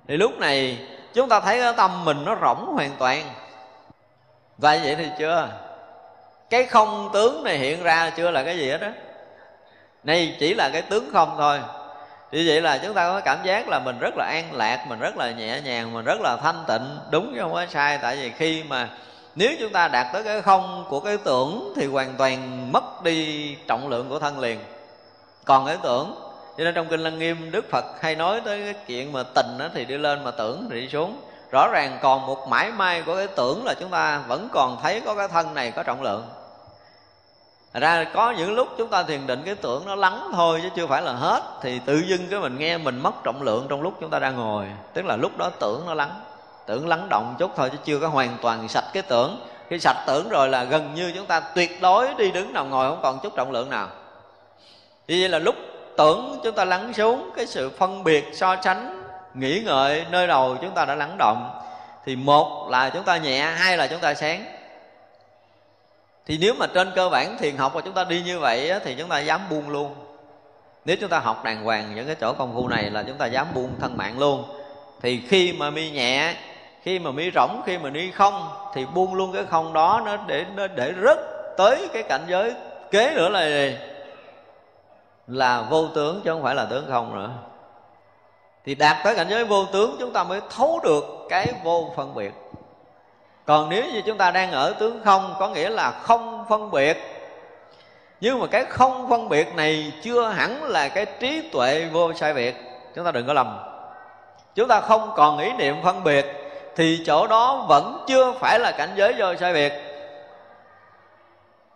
Thì 0.07 0.17
lúc 0.17 0.39
này, 0.39 0.79
chúng 1.13 1.29
ta 1.29 1.39
thấy 1.39 1.61
cái 1.61 1.73
tâm 1.77 2.05
mình 2.05 2.25
nó 2.25 2.37
rỗng 2.41 2.65
hoàn 2.73 2.91
toàn. 2.99 3.23
Và 4.57 4.79
vậy 4.83 4.95
thì 4.95 5.07
chưa? 5.19 5.49
Cái 6.49 6.65
không 6.65 7.09
tướng 7.13 7.43
này 7.43 7.57
hiện 7.57 7.83
ra 7.83 8.09
chưa 8.09 8.31
là 8.31 8.43
cái 8.43 8.57
gì 8.57 8.69
hết 8.69 8.81
đó 8.81 8.87
này 10.03 10.35
chỉ 10.39 10.53
là 10.53 10.69
cái 10.73 10.81
tướng 10.81 11.09
không 11.13 11.35
thôi. 11.37 11.59
Như 12.31 12.43
vậy 12.47 12.61
là 12.61 12.77
chúng 12.77 12.93
ta 12.93 13.07
có 13.07 13.21
cảm 13.21 13.37
giác 13.43 13.67
là 13.67 13.79
mình 13.79 13.99
rất 13.99 14.13
là 14.17 14.25
an 14.25 14.53
lạc, 14.53 14.85
mình 14.87 14.99
rất 14.99 15.17
là 15.17 15.31
nhẹ 15.31 15.61
nhàng, 15.61 15.93
mình 15.93 16.05
rất 16.05 16.21
là 16.21 16.37
thanh 16.37 16.63
tịnh. 16.67 16.99
Đúng 17.11 17.31
chứ 17.35 17.41
không 17.41 17.53
có 17.53 17.65
sai, 17.65 17.99
tại 18.01 18.15
vì 18.15 18.31
khi 18.31 18.63
mà 18.63 18.89
nếu 19.37 19.51
chúng 19.59 19.71
ta 19.71 19.87
đạt 19.87 20.07
tới 20.13 20.23
cái 20.23 20.41
không 20.41 20.85
của 20.89 20.99
cái 20.99 21.17
tưởng 21.17 21.73
thì 21.75 21.85
hoàn 21.85 22.13
toàn 22.17 22.71
mất 22.71 23.03
đi 23.03 23.55
trọng 23.67 23.87
lượng 23.87 24.09
của 24.09 24.19
thân 24.19 24.39
liền. 24.39 24.59
Còn 25.45 25.65
cái 25.65 25.77
tưởng, 25.83 26.15
cho 26.57 26.63
nên 26.63 26.73
trong 26.73 26.87
kinh 26.87 26.99
lăng 26.99 27.19
nghiêm 27.19 27.51
đức 27.51 27.65
phật 27.71 27.85
hay 28.01 28.15
nói 28.15 28.41
tới 28.45 28.61
cái 28.63 28.83
chuyện 28.87 29.13
mà 29.13 29.23
tình 29.23 29.57
đó 29.57 29.65
thì 29.73 29.85
đi 29.85 29.97
lên 29.97 30.23
mà 30.23 30.31
tưởng 30.31 30.67
thì 30.71 30.81
đi 30.81 30.89
xuống. 30.89 31.17
Rõ 31.51 31.67
ràng 31.71 31.99
còn 32.01 32.25
một 32.25 32.47
mãi 32.47 32.71
may 32.71 33.01
của 33.01 33.15
cái 33.15 33.27
tưởng 33.27 33.65
là 33.65 33.73
chúng 33.79 33.89
ta 33.89 34.23
vẫn 34.27 34.49
còn 34.51 34.77
thấy 34.81 35.01
có 35.01 35.15
cái 35.15 35.27
thân 35.27 35.53
này 35.53 35.71
có 35.71 35.83
trọng 35.83 36.01
lượng. 36.01 36.27
Thật 37.73 37.79
ra 37.79 38.05
có 38.13 38.31
những 38.31 38.55
lúc 38.55 38.67
chúng 38.77 38.89
ta 38.89 39.03
thiền 39.03 39.27
định 39.27 39.41
cái 39.45 39.55
tưởng 39.55 39.85
nó 39.85 39.95
lắng 39.95 40.31
thôi 40.33 40.59
chứ 40.63 40.69
chưa 40.75 40.87
phải 40.87 41.01
là 41.01 41.13
hết, 41.13 41.41
Thì 41.61 41.79
tự 41.85 42.03
dưng 42.07 42.27
cái 42.31 42.39
mình 42.39 42.57
nghe 42.57 42.77
mình 42.77 42.99
mất 42.99 43.23
trọng 43.23 43.41
lượng 43.41 43.65
trong 43.69 43.81
lúc 43.81 43.93
chúng 44.01 44.09
ta 44.09 44.19
đang 44.19 44.35
ngồi. 44.35 44.65
Tức 44.93 45.05
là 45.05 45.15
lúc 45.15 45.37
đó 45.37 45.49
tưởng 45.59 45.85
nó 45.85 45.93
lắng. 45.93 46.21
Tưởng 46.67 46.87
lắng 46.87 47.09
động 47.09 47.35
chút 47.39 47.51
thôi 47.55 47.69
chứ 47.71 47.77
chưa 47.85 47.99
có 47.99 48.07
hoàn 48.07 48.37
toàn 48.41 48.67
sạch 48.67 48.85
cái 48.93 49.03
tưởng. 49.03 49.47
Khi 49.69 49.79
sạch 49.79 50.03
tưởng 50.07 50.29
rồi 50.29 50.49
là 50.49 50.63
gần 50.63 50.93
như 50.95 51.11
chúng 51.15 51.25
ta 51.25 51.39
tuyệt 51.39 51.81
đối 51.81 52.13
đi 52.17 52.31
đứng 52.31 52.53
nằm 52.53 52.69
ngồi 52.69 52.89
không 52.89 52.99
còn 53.03 53.19
chút 53.23 53.35
trọng 53.35 53.51
lượng 53.51 53.69
nào. 53.69 53.87
Vì 55.07 55.21
vậy 55.21 55.29
là 55.29 55.39
lúc 55.39 55.55
tưởng 55.97 56.39
chúng 56.43 56.55
ta 56.55 56.65
lắng 56.65 56.93
xuống 56.93 57.31
Cái 57.35 57.45
sự 57.45 57.69
phân 57.69 58.03
biệt 58.03 58.25
so 58.33 58.55
sánh 58.63 59.03
nghĩ 59.33 59.61
ngợi 59.65 60.05
nơi 60.11 60.27
đầu 60.27 60.57
chúng 60.61 60.71
ta 60.71 60.85
đã 60.85 60.95
lắng 60.95 61.15
động 61.17 61.61
Thì 62.05 62.15
một 62.15 62.67
là 62.69 62.89
chúng 62.89 63.03
ta 63.03 63.17
nhẹ, 63.17 63.41
hai 63.41 63.77
là 63.77 63.87
chúng 63.87 63.99
ta 63.99 64.13
sáng. 64.13 64.45
Thì 66.25 66.37
nếu 66.41 66.53
mà 66.53 66.67
trên 66.67 66.91
cơ 66.95 67.09
bản 67.09 67.37
thiền 67.37 67.57
học 67.57 67.75
mà 67.75 67.81
chúng 67.81 67.93
ta 67.93 68.03
đi 68.03 68.21
như 68.21 68.39
vậy 68.39 68.73
thì 68.83 68.95
chúng 68.99 69.09
ta 69.09 69.19
dám 69.19 69.41
buông 69.49 69.69
luôn. 69.69 69.95
Nếu 70.85 70.95
chúng 71.01 71.09
ta 71.09 71.19
học 71.19 71.43
đàng 71.43 71.63
hoàng 71.63 71.95
những 71.95 72.05
cái 72.05 72.15
chỗ 72.21 72.33
công 72.33 72.53
phu 72.53 72.67
này 72.67 72.89
là 72.89 73.03
chúng 73.03 73.17
ta 73.17 73.25
dám 73.25 73.47
buông 73.53 73.69
thân 73.79 73.97
mạng 73.97 74.19
luôn. 74.19 74.43
Thì 75.01 75.21
khi 75.27 75.53
mà 75.53 75.69
mi 75.69 75.91
nhẹ 75.91 76.33
khi 76.87 76.99
mà 76.99 77.11
mi 77.11 77.31
rỗng, 77.31 77.61
khi 77.65 77.77
mà 77.77 77.89
ni 77.89 78.11
không, 78.11 78.49
thì 78.73 78.85
buông 78.85 79.13
luôn 79.13 79.33
cái 79.33 79.45
không 79.45 79.73
đó, 79.73 80.01
nó 80.05 80.17
để 80.27 80.45
nó 80.55 80.67
để 80.67 80.93
rớt 81.03 81.17
tới 81.57 81.87
cái 81.93 82.03
cảnh 82.03 82.21
giới 82.27 82.53
kế 82.91 83.13
nữa 83.15 83.29
là 83.29 83.49
gì? 83.49 83.77
Là 85.27 85.61
vô 85.61 85.87
tướng 85.87 86.21
chứ 86.23 86.31
không 86.31 86.43
phải 86.43 86.55
là 86.55 86.65
tướng 86.65 86.85
không 86.89 87.15
nữa. 87.15 87.29
Thì 88.65 88.75
đạt 88.75 88.97
tới 89.03 89.15
cảnh 89.15 89.27
giới 89.29 89.45
vô 89.45 89.65
tướng, 89.65 89.95
chúng 89.99 90.13
ta 90.13 90.23
mới 90.23 90.41
thấu 90.57 90.79
được 90.83 91.05
cái 91.29 91.47
vô 91.63 91.93
phân 91.95 92.15
biệt. 92.15 92.33
Còn 93.45 93.69
nếu 93.69 93.83
như 93.93 94.01
chúng 94.05 94.17
ta 94.17 94.31
đang 94.31 94.51
ở 94.51 94.73
tướng 94.79 95.01
không, 95.05 95.35
có 95.39 95.49
nghĩa 95.49 95.69
là 95.69 95.91
không 95.91 96.45
phân 96.49 96.71
biệt. 96.71 96.97
Nhưng 98.21 98.39
mà 98.39 98.47
cái 98.47 98.65
không 98.65 99.09
phân 99.09 99.29
biệt 99.29 99.55
này 99.55 99.93
chưa 100.03 100.27
hẳn 100.27 100.63
là 100.63 100.87
cái 100.87 101.05
trí 101.19 101.49
tuệ 101.51 101.85
vô 101.91 102.13
sai 102.13 102.33
biệt. 102.33 102.55
Chúng 102.95 103.05
ta 103.05 103.11
đừng 103.11 103.27
có 103.27 103.33
lầm. 103.33 103.59
Chúng 104.55 104.67
ta 104.67 104.81
không 104.81 105.11
còn 105.15 105.37
ý 105.37 105.51
niệm 105.57 105.75
phân 105.83 106.03
biệt 106.03 106.46
thì 106.77 107.03
chỗ 107.05 107.27
đó 107.27 107.65
vẫn 107.69 108.03
chưa 108.07 108.33
phải 108.39 108.59
là 108.59 108.71
cảnh 108.71 108.89
giới 108.95 109.13
vô 109.17 109.35
sai 109.35 109.53
biệt. 109.53 109.73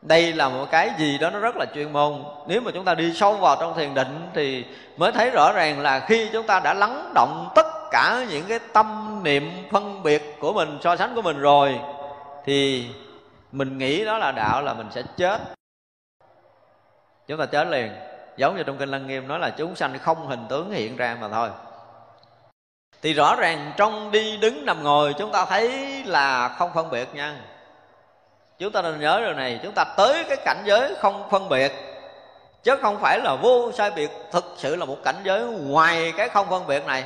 Đây 0.01 0.33
là 0.33 0.49
một 0.49 0.65
cái 0.71 0.91
gì 0.97 1.17
đó 1.17 1.29
nó 1.29 1.39
rất 1.39 1.55
là 1.57 1.65
chuyên 1.75 1.93
môn. 1.93 2.23
Nếu 2.47 2.61
mà 2.61 2.71
chúng 2.73 2.85
ta 2.85 2.95
đi 2.95 3.13
sâu 3.13 3.33
vào 3.33 3.57
trong 3.59 3.73
thiền 3.75 3.93
định 3.93 4.29
thì 4.33 4.65
mới 4.97 5.11
thấy 5.11 5.29
rõ 5.31 5.51
ràng 5.51 5.79
là 5.79 5.99
khi 5.99 6.29
chúng 6.33 6.47
ta 6.47 6.59
đã 6.59 6.73
lắng 6.73 7.11
động 7.15 7.49
tất 7.55 7.65
cả 7.91 8.25
những 8.29 8.45
cái 8.47 8.59
tâm 8.73 9.19
niệm 9.23 9.51
phân 9.71 10.03
biệt 10.03 10.35
của 10.39 10.53
mình, 10.53 10.77
so 10.81 10.95
sánh 10.95 11.15
của 11.15 11.21
mình 11.21 11.39
rồi, 11.39 11.79
thì 12.45 12.85
mình 13.51 13.77
nghĩ 13.77 14.05
đó 14.05 14.17
là 14.17 14.31
đạo 14.31 14.61
là 14.61 14.73
mình 14.73 14.87
sẽ 14.91 15.03
chết. 15.17 15.41
Chúng 17.27 17.39
ta 17.39 17.45
chết 17.45 17.67
liền. 17.67 17.91
Giống 18.37 18.57
như 18.57 18.63
trong 18.63 18.77
kinh 18.77 18.89
lăng 18.89 19.07
nghiêm 19.07 19.27
nói 19.27 19.39
là 19.39 19.49
chúng 19.49 19.75
sanh 19.75 19.99
không 19.99 20.27
hình 20.27 20.45
tướng 20.49 20.71
hiện 20.71 20.97
ra 20.97 21.17
mà 21.21 21.27
thôi 21.27 21.49
thì 23.01 23.13
rõ 23.13 23.35
ràng 23.35 23.73
trong 23.77 24.11
đi 24.11 24.37
đứng 24.37 24.65
nằm 24.65 24.83
ngồi 24.83 25.13
chúng 25.13 25.31
ta 25.31 25.45
thấy 25.45 25.69
là 26.05 26.49
không 26.49 26.71
phân 26.73 26.89
biệt 26.89 27.07
nha. 27.13 27.35
Chúng 28.59 28.71
ta 28.71 28.81
nên 28.81 28.99
nhớ 28.99 29.21
điều 29.25 29.33
này, 29.33 29.59
chúng 29.63 29.73
ta 29.75 29.83
tới 29.97 30.23
cái 30.23 30.37
cảnh 30.45 30.61
giới 30.65 30.95
không 30.95 31.29
phân 31.31 31.49
biệt, 31.49 31.71
chứ 32.63 32.75
không 32.81 32.99
phải 33.01 33.19
là 33.19 33.35
vô 33.41 33.71
sai 33.71 33.91
biệt, 33.91 34.11
thực 34.31 34.53
sự 34.57 34.75
là 34.75 34.85
một 34.85 34.97
cảnh 35.03 35.15
giới 35.23 35.41
ngoài 35.41 36.13
cái 36.17 36.29
không 36.29 36.49
phân 36.49 36.67
biệt 36.67 36.85
này. 36.85 37.03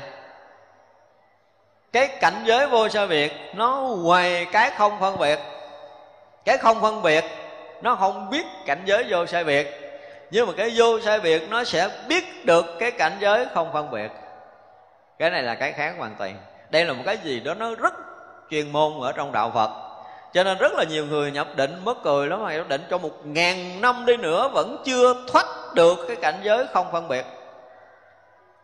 Cái 1.94 2.08
cảnh 2.08 2.44
giới 2.46 2.68
vô 2.68 2.90
sai 2.90 3.08
biệt, 3.08 3.34
nó 3.54 3.80
ngoài 3.98 4.48
cái 4.52 4.72
không 4.78 5.00
phân 5.00 5.18
biệt. 5.18 5.40
Cái 6.46 6.58
không 6.58 6.82
phân 6.82 7.02
biệt, 7.02 7.24
nó 7.82 7.96
không 7.96 8.30
biết 8.30 8.46
cảnh 8.66 8.82
giới 8.86 9.06
vô 9.10 9.26
sai 9.26 9.44
biệt, 9.44 9.68
nhưng 10.32 10.48
mà 10.48 10.54
cái 10.58 10.74
vô 10.76 11.00
sai 11.00 11.20
biệt 11.20 11.50
nó 11.50 11.64
sẽ 11.64 11.90
biết 12.08 12.46
được 12.46 12.66
cái 12.80 12.92
cảnh 12.92 13.18
giới 13.20 13.46
không 13.54 13.74
phân 13.74 13.92
biệt 13.92 14.12
cái 15.20 15.30
này 15.30 15.44
là 15.44 15.56
cái 15.56 15.72
khác 15.72 15.94
hoàn 15.98 16.16
toàn. 16.18 16.38
Đây 16.70 16.86
là 16.86 16.94
một 16.94 17.04
cái 17.06 17.18
gì 17.24 17.40
đó 17.40 17.54
nó 17.54 17.76
rất 17.76 17.94
chuyên 18.52 18.72
môn 18.72 18.94
ở 19.02 19.12
trong 19.12 19.32
đạo 19.32 19.52
phật. 19.54 19.70
Cho 20.34 20.44
nên 20.44 20.58
rất 20.58 20.74
là 20.74 20.84
nhiều 20.84 21.06
người 21.06 21.32
nhập 21.32 21.48
định, 21.56 21.82
mất 21.86 22.04
cười 22.04 22.28
lắm 22.28 22.44
mà 22.44 22.56
nhập 22.56 22.68
định 22.68 22.82
cho 22.90 22.98
một 22.98 23.26
ngàn 23.26 23.82
năm 23.82 24.06
đi 24.06 24.18
nữa 24.18 24.50
vẫn 24.54 24.82
chưa 24.86 25.14
thoát 25.32 25.46
được 25.74 26.06
cái 26.08 26.16
cảnh 26.16 26.36
giới 26.44 26.66
không 26.74 26.92
phân 26.92 27.08
biệt. 27.08 27.26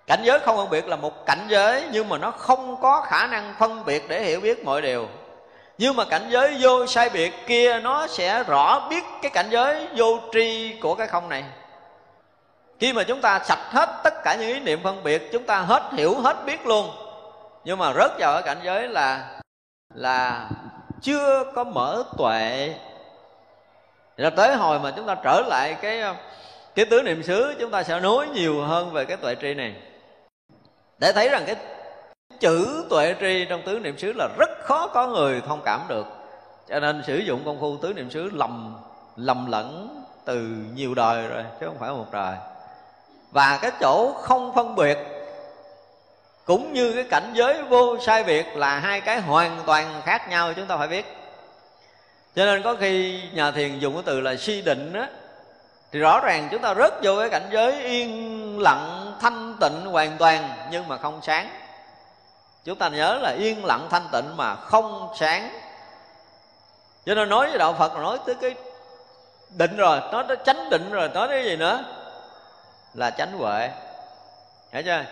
Cảnh 0.08 0.22
giới 0.24 0.40
không 0.40 0.58
phân 0.58 0.70
biệt 0.70 0.88
là 0.88 0.96
một 0.96 1.26
cảnh 1.26 1.46
giới 1.50 1.84
nhưng 1.92 2.10
mà 2.10 2.18
nó 2.18 2.32
không 2.32 2.82
có 2.82 3.02
khả 3.02 3.28
năng 3.28 3.56
phân 3.60 3.86
biệt 3.86 4.04
để 4.10 4.24
hiểu 4.24 4.40
biết 4.40 4.64
mọi 4.66 4.82
điều. 4.82 5.08
Nhưng 5.78 5.96
mà 5.96 6.06
cảnh 6.06 6.26
giới 6.30 6.58
vô 6.62 6.86
sai 6.86 7.10
biệt 7.10 7.34
kia 7.48 7.80
nó 7.80 8.08
sẽ 8.08 8.44
rõ 8.44 8.88
biết 8.90 9.04
cái 9.22 9.32
cảnh 9.34 9.50
giới 9.50 9.88
vô 9.96 10.20
tri 10.34 10.80
của 10.82 10.96
cái 10.96 11.08
không 11.08 11.30
này 11.30 11.44
khi 12.82 12.94
mà 12.94 13.04
chúng 13.04 13.22
ta 13.22 13.40
sạch 13.44 13.72
hết 13.72 13.90
tất 14.04 14.14
cả 14.24 14.36
những 14.36 14.48
ý 14.48 14.60
niệm 14.60 14.80
phân 14.84 15.04
biệt, 15.04 15.30
chúng 15.32 15.44
ta 15.44 15.60
hết 15.60 15.84
hiểu, 15.94 16.16
hết 16.22 16.46
biết 16.46 16.68
luôn. 16.68 16.90
Nhưng 17.64 17.78
mà 17.78 17.94
rớt 17.94 18.12
vào 18.20 18.34
cái 18.34 18.42
cảnh 18.42 18.58
giới 18.64 18.88
là 18.88 19.40
là 19.94 20.50
chưa 21.02 21.44
có 21.56 21.64
mở 21.64 22.04
tuệ. 22.18 22.74
Là 24.18 24.30
tới 24.30 24.56
hồi 24.56 24.80
mà 24.80 24.94
chúng 24.96 25.06
ta 25.06 25.16
trở 25.24 25.42
lại 25.48 25.76
cái 25.82 26.02
cái 26.76 26.86
tứ 26.86 27.02
niệm 27.02 27.24
xứ, 27.24 27.56
chúng 27.60 27.72
ta 27.72 27.84
sẽ 27.84 28.00
nói 28.00 28.28
nhiều 28.28 28.62
hơn 28.62 28.92
về 28.92 29.06
cái 29.06 29.18
tuệ 29.18 29.36
tri 29.42 29.54
này. 29.54 29.76
Để 30.98 31.12
thấy 31.12 31.30
rằng 31.30 31.44
cái 31.48 31.56
chữ 32.40 32.86
tuệ 32.90 33.16
tri 33.20 33.46
trong 33.50 33.62
tứ 33.66 33.80
niệm 33.80 33.98
xứ 33.98 34.14
là 34.14 34.28
rất 34.38 34.50
khó 34.64 34.88
có 34.88 35.08
người 35.08 35.42
thông 35.48 35.62
cảm 35.66 35.82
được. 35.88 36.06
Cho 36.70 36.80
nên 36.80 37.04
sử 37.08 37.18
dụng 37.18 37.42
công 37.46 37.60
phu 37.60 37.78
tứ 37.78 37.94
niệm 37.94 38.10
xứ 38.12 38.30
lầm 38.34 38.76
lầm 39.16 39.52
lẫn 39.52 40.04
từ 40.26 40.40
nhiều 40.76 40.96
đời 40.96 41.28
rồi, 41.28 41.44
chứ 41.60 41.66
không 41.66 41.78
phải 41.80 41.90
một 41.90 42.08
đời 42.12 42.36
và 43.32 43.60
cái 43.62 43.72
chỗ 43.82 44.14
không 44.22 44.54
phân 44.56 44.76
biệt, 44.76 44.98
cũng 46.46 46.74
như 46.74 46.94
cái 46.94 47.04
cảnh 47.04 47.32
giới 47.34 47.64
vô 47.64 47.98
sai 48.00 48.24
biệt 48.24 48.46
là 48.56 48.80
hai 48.80 49.02
cái 49.02 49.20
hoàn 49.20 49.60
toàn 49.66 50.02
khác 50.06 50.30
nhau, 50.30 50.54
chúng 50.54 50.68
ta 50.68 50.78
phải 50.78 50.88
biết. 50.88 51.18
Cho 52.36 52.46
nên 52.46 52.64
có 52.64 52.76
khi 52.80 53.22
nhà 53.34 53.52
thiền 53.52 53.80
dùng 53.80 53.94
cái 53.94 54.04
từ 54.06 54.22
là 54.22 54.36
si 54.36 54.62
định 54.62 54.94
á, 54.94 55.08
thì 55.92 56.00
rõ 56.00 56.20
ràng 56.24 56.48
chúng 56.52 56.62
ta 56.62 56.76
rớt 56.76 56.94
vô 57.04 57.16
cái 57.20 57.30
cảnh 57.30 57.50
giới 57.52 57.84
yên 57.84 58.60
lặng, 58.60 59.14
thanh 59.22 59.58
tịnh 59.60 59.86
hoàn 59.86 60.18
toàn, 60.18 60.50
nhưng 60.72 60.88
mà 60.88 60.98
không 60.98 61.20
sáng. 61.24 61.50
Chúng 62.66 62.78
ta 62.78 62.90
nhớ 62.90 63.20
là 63.22 63.30
yên 63.30 63.66
lặng, 63.66 63.88
thanh 63.90 64.08
tịnh 64.12 64.38
mà 64.38 64.56
không 64.56 65.14
sáng. 65.20 65.60
Cho 67.06 67.16
nên 67.16 67.30
nói 67.30 67.48
với 67.50 67.58
đạo 67.58 67.76
phật 67.80 67.94
nói 67.94 68.18
tới 68.26 68.36
cái 68.36 68.56
định 69.50 69.78
rồi, 69.78 70.00
nói 70.12 70.24
tới 70.28 70.38
chánh 70.46 70.70
định 70.70 70.92
rồi, 70.92 71.10
nói 71.10 71.28
tới 71.28 71.46
gì 71.46 71.56
nữa? 71.56 71.84
Là 72.94 73.10
chánh 73.10 73.38
huệ. 73.38 73.70
Hiểu 74.72 74.84
chưa? 74.86 75.04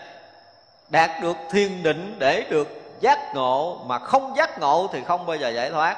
Đạt 0.90 1.10
được 1.22 1.38
thiền 1.52 1.84
định 1.84 2.16
để 2.20 2.46
được 2.50 2.68
giác 3.00 3.36
ngộ, 3.36 3.82
mà 3.86 4.00
không 4.00 4.34
giác 4.38 4.60
ngộ 4.60 4.90
thì 4.94 5.00
không 5.08 5.26
bao 5.26 5.38
giờ 5.38 5.50
giải 5.50 5.70
thoát. 5.70 5.98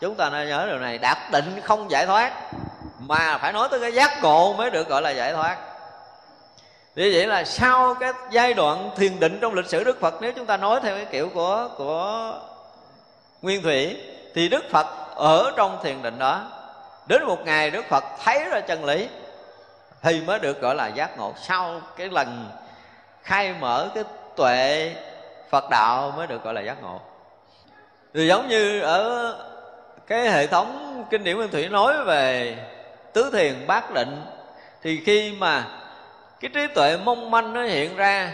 Chúng 0.00 0.14
ta 0.14 0.30
nên 0.30 0.48
nhớ 0.48 0.66
điều 0.66 0.78
này, 0.78 0.98
đạt 0.98 1.18
định 1.32 1.60
không 1.64 1.90
giải 1.90 2.06
thoát, 2.06 2.32
mà 2.98 3.38
phải 3.38 3.52
nói 3.52 3.68
tới 3.70 3.80
cái 3.80 3.92
giác 3.92 4.22
ngộ 4.22 4.52
mới 4.52 4.70
được 4.70 4.88
gọi 4.88 5.02
là 5.02 5.10
giải 5.10 5.32
thoát. 5.32 5.56
Như 6.94 7.10
vậy 7.14 7.26
là 7.26 7.44
sau 7.44 7.94
cái 7.94 8.12
giai 8.30 8.54
đoạn 8.54 8.90
thiền 8.96 9.20
định 9.20 9.38
trong 9.40 9.54
lịch 9.54 9.66
sử 9.66 9.84
Đức 9.84 10.00
Phật, 10.00 10.14
nếu 10.20 10.32
chúng 10.32 10.46
ta 10.46 10.56
nói 10.56 10.80
theo 10.82 10.96
cái 10.96 11.04
kiểu 11.04 11.28
của 11.34 11.68
của 11.76 12.32
Nguyên 13.42 13.62
Thủy, 13.62 13.96
thì 14.34 14.48
Đức 14.48 14.64
Phật 14.70 14.86
ở 15.14 15.52
trong 15.56 15.78
thiền 15.82 16.02
định 16.02 16.18
đó. 16.18 16.42
Đến 17.06 17.24
một 17.24 17.38
ngày 17.44 17.70
Đức 17.70 17.84
Phật 17.88 18.04
thấy 18.24 18.44
ra 18.44 18.60
chân 18.60 18.84
lý 18.84 19.08
thì 20.02 20.20
mới 20.20 20.38
được 20.38 20.60
gọi 20.60 20.74
là 20.74 20.88
giác 20.88 21.18
ngộ. 21.18 21.34
Sau 21.42 21.80
cái 21.96 22.08
lần 22.08 22.50
khai 23.22 23.54
mở 23.60 23.88
cái 23.94 24.04
tuệ 24.36 24.94
Phật 25.50 25.70
đạo 25.70 26.12
mới 26.16 26.26
được 26.26 26.44
gọi 26.44 26.54
là 26.54 26.60
giác 26.60 26.82
ngộ. 26.82 27.00
Thì 28.14 28.26
giống 28.26 28.48
như 28.48 28.80
ở 28.80 29.34
cái 30.06 30.30
hệ 30.30 30.46
thống 30.46 31.04
kinh 31.10 31.24
điển 31.24 31.36
Nguyên 31.36 31.50
Thủy 31.50 31.68
nói 31.68 32.04
về 32.04 32.56
tứ 33.12 33.30
thiền 33.32 33.66
bát 33.66 33.94
định, 33.94 34.22
thì 34.82 35.00
khi 35.06 35.32
mà 35.38 35.64
cái 36.40 36.50
trí 36.54 36.66
tuệ 36.74 36.96
mong 36.96 37.30
manh 37.30 37.52
nó 37.52 37.62
hiện 37.62 37.96
ra 37.96 38.32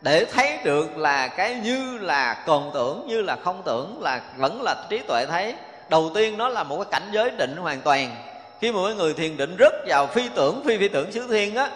để 0.00 0.24
thấy 0.24 0.58
được 0.64 0.96
là 0.96 1.28
cái 1.28 1.54
như 1.54 1.98
là 1.98 2.44
còn 2.46 2.70
tưởng, 2.74 3.04
như 3.06 3.22
là 3.22 3.36
không 3.44 3.62
tưởng, 3.64 3.98
là 4.02 4.20
vẫn 4.36 4.62
là 4.62 4.74
trí 4.88 4.98
tuệ 4.98 5.26
thấy, 5.26 5.54
đầu 5.88 6.10
tiên 6.14 6.38
nó 6.38 6.48
là 6.48 6.62
một 6.62 6.76
cái 6.76 6.86
cảnh 6.90 7.08
giới 7.12 7.30
định 7.30 7.56
hoàn 7.56 7.80
toàn 7.80 8.16
khi 8.60 8.72
mà 8.72 8.80
mấy 8.80 8.94
người 8.94 9.14
thiền 9.14 9.36
định 9.36 9.56
rất 9.56 9.72
vào 9.86 10.06
phi 10.06 10.28
tưởng, 10.28 10.62
phi 10.66 10.78
phi 10.78 10.88
tưởng 10.88 11.12
xứ 11.12 11.26
thiên 11.28 11.56
á, 11.56 11.70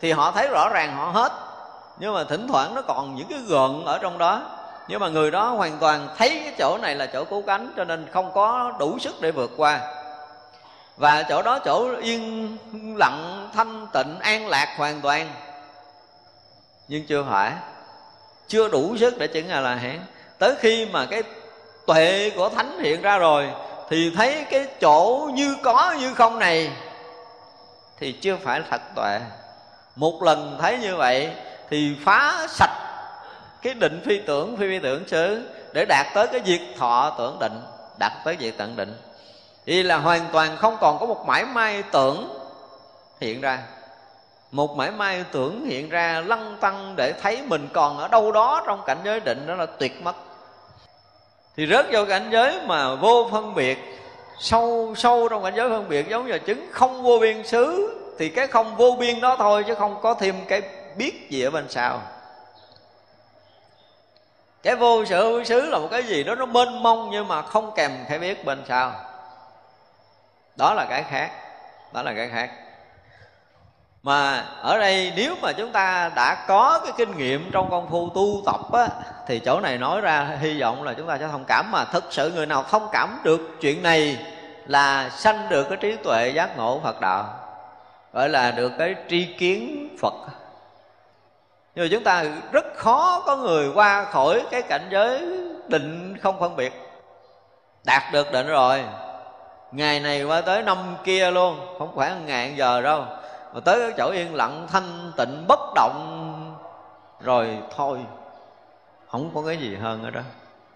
thì 0.00 0.12
họ 0.12 0.30
thấy 0.30 0.48
rõ 0.48 0.68
ràng 0.68 0.96
họ 0.96 1.10
hết. 1.10 1.32
Nhưng 1.98 2.14
mà 2.14 2.24
thỉnh 2.24 2.48
thoảng 2.48 2.74
nó 2.74 2.82
còn 2.82 3.14
những 3.14 3.26
cái 3.30 3.38
gợn 3.48 3.84
ở 3.84 3.98
trong 3.98 4.18
đó. 4.18 4.42
Nhưng 4.88 5.00
mà 5.00 5.08
người 5.08 5.30
đó 5.30 5.50
hoàn 5.50 5.78
toàn 5.78 6.08
thấy 6.18 6.28
cái 6.44 6.54
chỗ 6.58 6.78
này 6.82 6.94
là 6.94 7.06
chỗ 7.06 7.24
cứu 7.24 7.42
cánh 7.42 7.72
cho 7.76 7.84
nên 7.84 8.06
không 8.12 8.32
có 8.34 8.72
đủ 8.78 8.98
sức 8.98 9.20
để 9.20 9.30
vượt 9.30 9.50
qua. 9.56 9.80
Và 10.96 11.22
chỗ 11.22 11.42
đó 11.42 11.58
chỗ 11.58 11.88
yên 12.00 12.56
lặng, 12.96 13.48
thanh 13.54 13.86
tịnh, 13.92 14.18
an 14.20 14.48
lạc 14.48 14.74
hoàn 14.78 15.00
toàn. 15.00 15.30
Nhưng 16.88 17.06
chưa 17.06 17.24
phải. 17.30 17.52
Chưa 18.48 18.68
đủ 18.68 18.96
sức 18.96 19.18
để 19.18 19.26
chứng 19.26 19.48
a 19.48 19.60
la 19.60 19.74
hán. 19.74 20.00
Tới 20.38 20.54
khi 20.60 20.86
mà 20.86 21.06
cái 21.06 21.22
tuệ 21.86 22.30
của 22.36 22.48
thánh 22.48 22.78
hiện 22.78 23.02
ra 23.02 23.18
rồi 23.18 23.48
thì 23.92 24.10
thấy 24.10 24.44
cái 24.50 24.66
chỗ 24.80 25.30
như 25.34 25.56
có 25.62 25.94
như 26.00 26.14
không 26.14 26.38
này 26.38 26.70
thì 27.98 28.12
chưa 28.12 28.36
phải 28.36 28.62
thật 28.70 28.80
tuệ. 28.94 29.20
Một 29.96 30.22
lần 30.22 30.58
thấy 30.60 30.78
như 30.78 30.96
vậy 30.96 31.30
thì 31.70 31.96
phá 32.04 32.46
sạch 32.48 32.70
cái 33.62 33.74
định 33.74 34.02
phi 34.04 34.20
tưởng, 34.26 34.56
phi 34.56 34.68
phi 34.68 34.78
tưởng 34.78 35.08
xứ 35.08 35.48
để 35.72 35.84
đạt 35.88 36.06
tới 36.14 36.26
cái 36.26 36.40
diệt 36.44 36.60
thọ 36.78 37.14
tưởng 37.18 37.38
định, 37.40 37.62
đạt 37.98 38.12
tới 38.24 38.36
diệt 38.40 38.54
tận 38.56 38.76
định. 38.76 38.96
Thì 39.66 39.82
là 39.82 39.96
hoàn 39.96 40.26
toàn 40.32 40.56
không 40.56 40.76
còn 40.80 40.98
có 40.98 41.06
một 41.06 41.26
mãi 41.26 41.44
may 41.44 41.82
tưởng 41.82 42.38
hiện 43.20 43.40
ra. 43.40 43.58
Một 44.50 44.76
mãi 44.76 44.90
may 44.90 45.24
tưởng 45.32 45.64
hiện 45.64 45.88
ra, 45.88 46.22
lăng 46.26 46.56
tăng 46.60 46.96
để 46.96 47.12
thấy 47.12 47.42
mình 47.42 47.68
còn 47.72 47.98
ở 47.98 48.08
đâu 48.08 48.32
đó 48.32 48.62
trong 48.66 48.82
cảnh 48.86 48.98
giới 49.04 49.20
định, 49.20 49.46
đó 49.46 49.54
là 49.54 49.66
tuyệt 49.66 50.02
mất 50.02 50.16
thì 51.56 51.66
rớt 51.66 51.86
vào 51.92 52.06
cảnh 52.06 52.28
giới 52.32 52.60
mà 52.66 52.94
vô 52.94 53.28
phân 53.32 53.54
biệt. 53.54 53.78
Sâu 54.38 54.94
sâu 54.96 55.28
trong 55.28 55.44
cảnh 55.44 55.54
giới 55.56 55.68
phân 55.68 55.88
biệt 55.88 56.08
giống 56.08 56.26
như 56.26 56.38
chứng 56.38 56.68
không 56.72 57.02
vô 57.02 57.18
biên 57.18 57.46
xứ, 57.46 57.98
thì 58.18 58.28
cái 58.28 58.46
không 58.46 58.76
vô 58.76 58.96
biên 59.00 59.20
đó 59.20 59.36
thôi 59.36 59.64
chứ 59.66 59.74
không 59.74 60.00
có 60.02 60.14
thêm 60.14 60.34
cái 60.48 60.62
biết 60.96 61.30
gì 61.30 61.42
ở 61.42 61.50
bên 61.50 61.66
sau. 61.68 62.02
Cái 64.62 64.76
vô 64.76 65.04
sự 65.04 65.42
xứ 65.44 65.60
là 65.60 65.78
một 65.78 65.88
cái 65.90 66.02
gì 66.02 66.24
đó 66.24 66.34
nó 66.34 66.46
mênh 66.46 66.82
mông 66.82 67.08
nhưng 67.12 67.28
mà 67.28 67.42
không 67.42 67.72
kèm 67.76 67.92
cái 68.08 68.18
biết 68.18 68.44
bên 68.44 68.64
sau. 68.68 68.92
Đó 70.56 70.74
là 70.74 70.86
cái 70.90 71.02
khác, 71.02 71.30
đó 71.92 72.02
là 72.02 72.12
cái 72.16 72.28
khác 72.28 72.50
mà 74.02 74.44
ở 74.62 74.78
đây 74.78 75.12
nếu 75.16 75.34
mà 75.42 75.52
chúng 75.52 75.72
ta 75.72 76.10
đã 76.16 76.44
có 76.48 76.80
cái 76.84 76.92
kinh 76.96 77.16
nghiệm 77.16 77.50
trong 77.52 77.70
công 77.70 77.90
phu 77.90 78.08
tu 78.08 78.42
tập 78.46 78.72
á, 78.72 78.88
thì 79.26 79.38
chỗ 79.38 79.60
này 79.60 79.78
nói 79.78 80.00
ra 80.00 80.36
hy 80.40 80.60
vọng 80.60 80.82
là 80.82 80.94
chúng 80.94 81.06
ta 81.06 81.18
sẽ 81.18 81.28
thông 81.28 81.44
cảm. 81.48 81.70
Mà 81.70 81.84
thực 81.84 82.04
sự 82.10 82.30
người 82.30 82.46
nào 82.46 82.64
thông 82.70 82.88
cảm 82.92 83.20
được 83.24 83.40
chuyện 83.60 83.82
này 83.82 84.26
là 84.66 85.10
sanh 85.10 85.48
được 85.48 85.66
cái 85.68 85.78
trí 85.80 85.96
tuệ 85.96 86.28
giác 86.28 86.56
ngộ 86.56 86.80
Phật 86.84 87.00
đạo, 87.00 87.24
gọi 88.12 88.28
là 88.28 88.50
được 88.50 88.72
cái 88.78 88.94
tri 89.08 89.24
kiến 89.24 89.88
Phật. 90.00 90.14
Nhưng 91.74 91.84
mà 91.84 91.88
chúng 91.90 92.04
ta 92.04 92.24
rất 92.52 92.64
khó 92.76 93.22
có 93.26 93.36
người 93.36 93.70
qua 93.74 94.04
khỏi 94.04 94.42
cái 94.50 94.62
cảnh 94.62 94.88
giới 94.90 95.20
định 95.68 96.16
không 96.22 96.40
phân 96.40 96.56
biệt, 96.56 96.72
đạt 97.84 98.02
được 98.12 98.32
định 98.32 98.46
rồi. 98.46 98.84
Ngày 99.72 100.00
này 100.00 100.24
qua 100.24 100.40
tới 100.40 100.62
năm 100.62 100.96
kia 101.04 101.30
luôn, 101.30 101.76
không 101.78 101.96
phải 101.96 102.10
một 102.10 102.20
ngàn 102.26 102.56
giờ 102.56 102.80
đâu 102.80 103.04
mà 103.52 103.60
tới 103.60 103.80
cái 103.80 103.92
chỗ 103.96 104.10
yên 104.10 104.34
lặng, 104.34 104.66
thanh 104.72 105.12
tịnh, 105.16 105.44
bất 105.48 105.60
động. 105.74 106.18
Rồi 107.20 107.58
thôi, 107.76 107.98
không 109.08 109.30
có 109.34 109.42
cái 109.46 109.56
gì 109.56 109.76
hơn 109.76 110.04
ở 110.04 110.10
đó. 110.10 110.20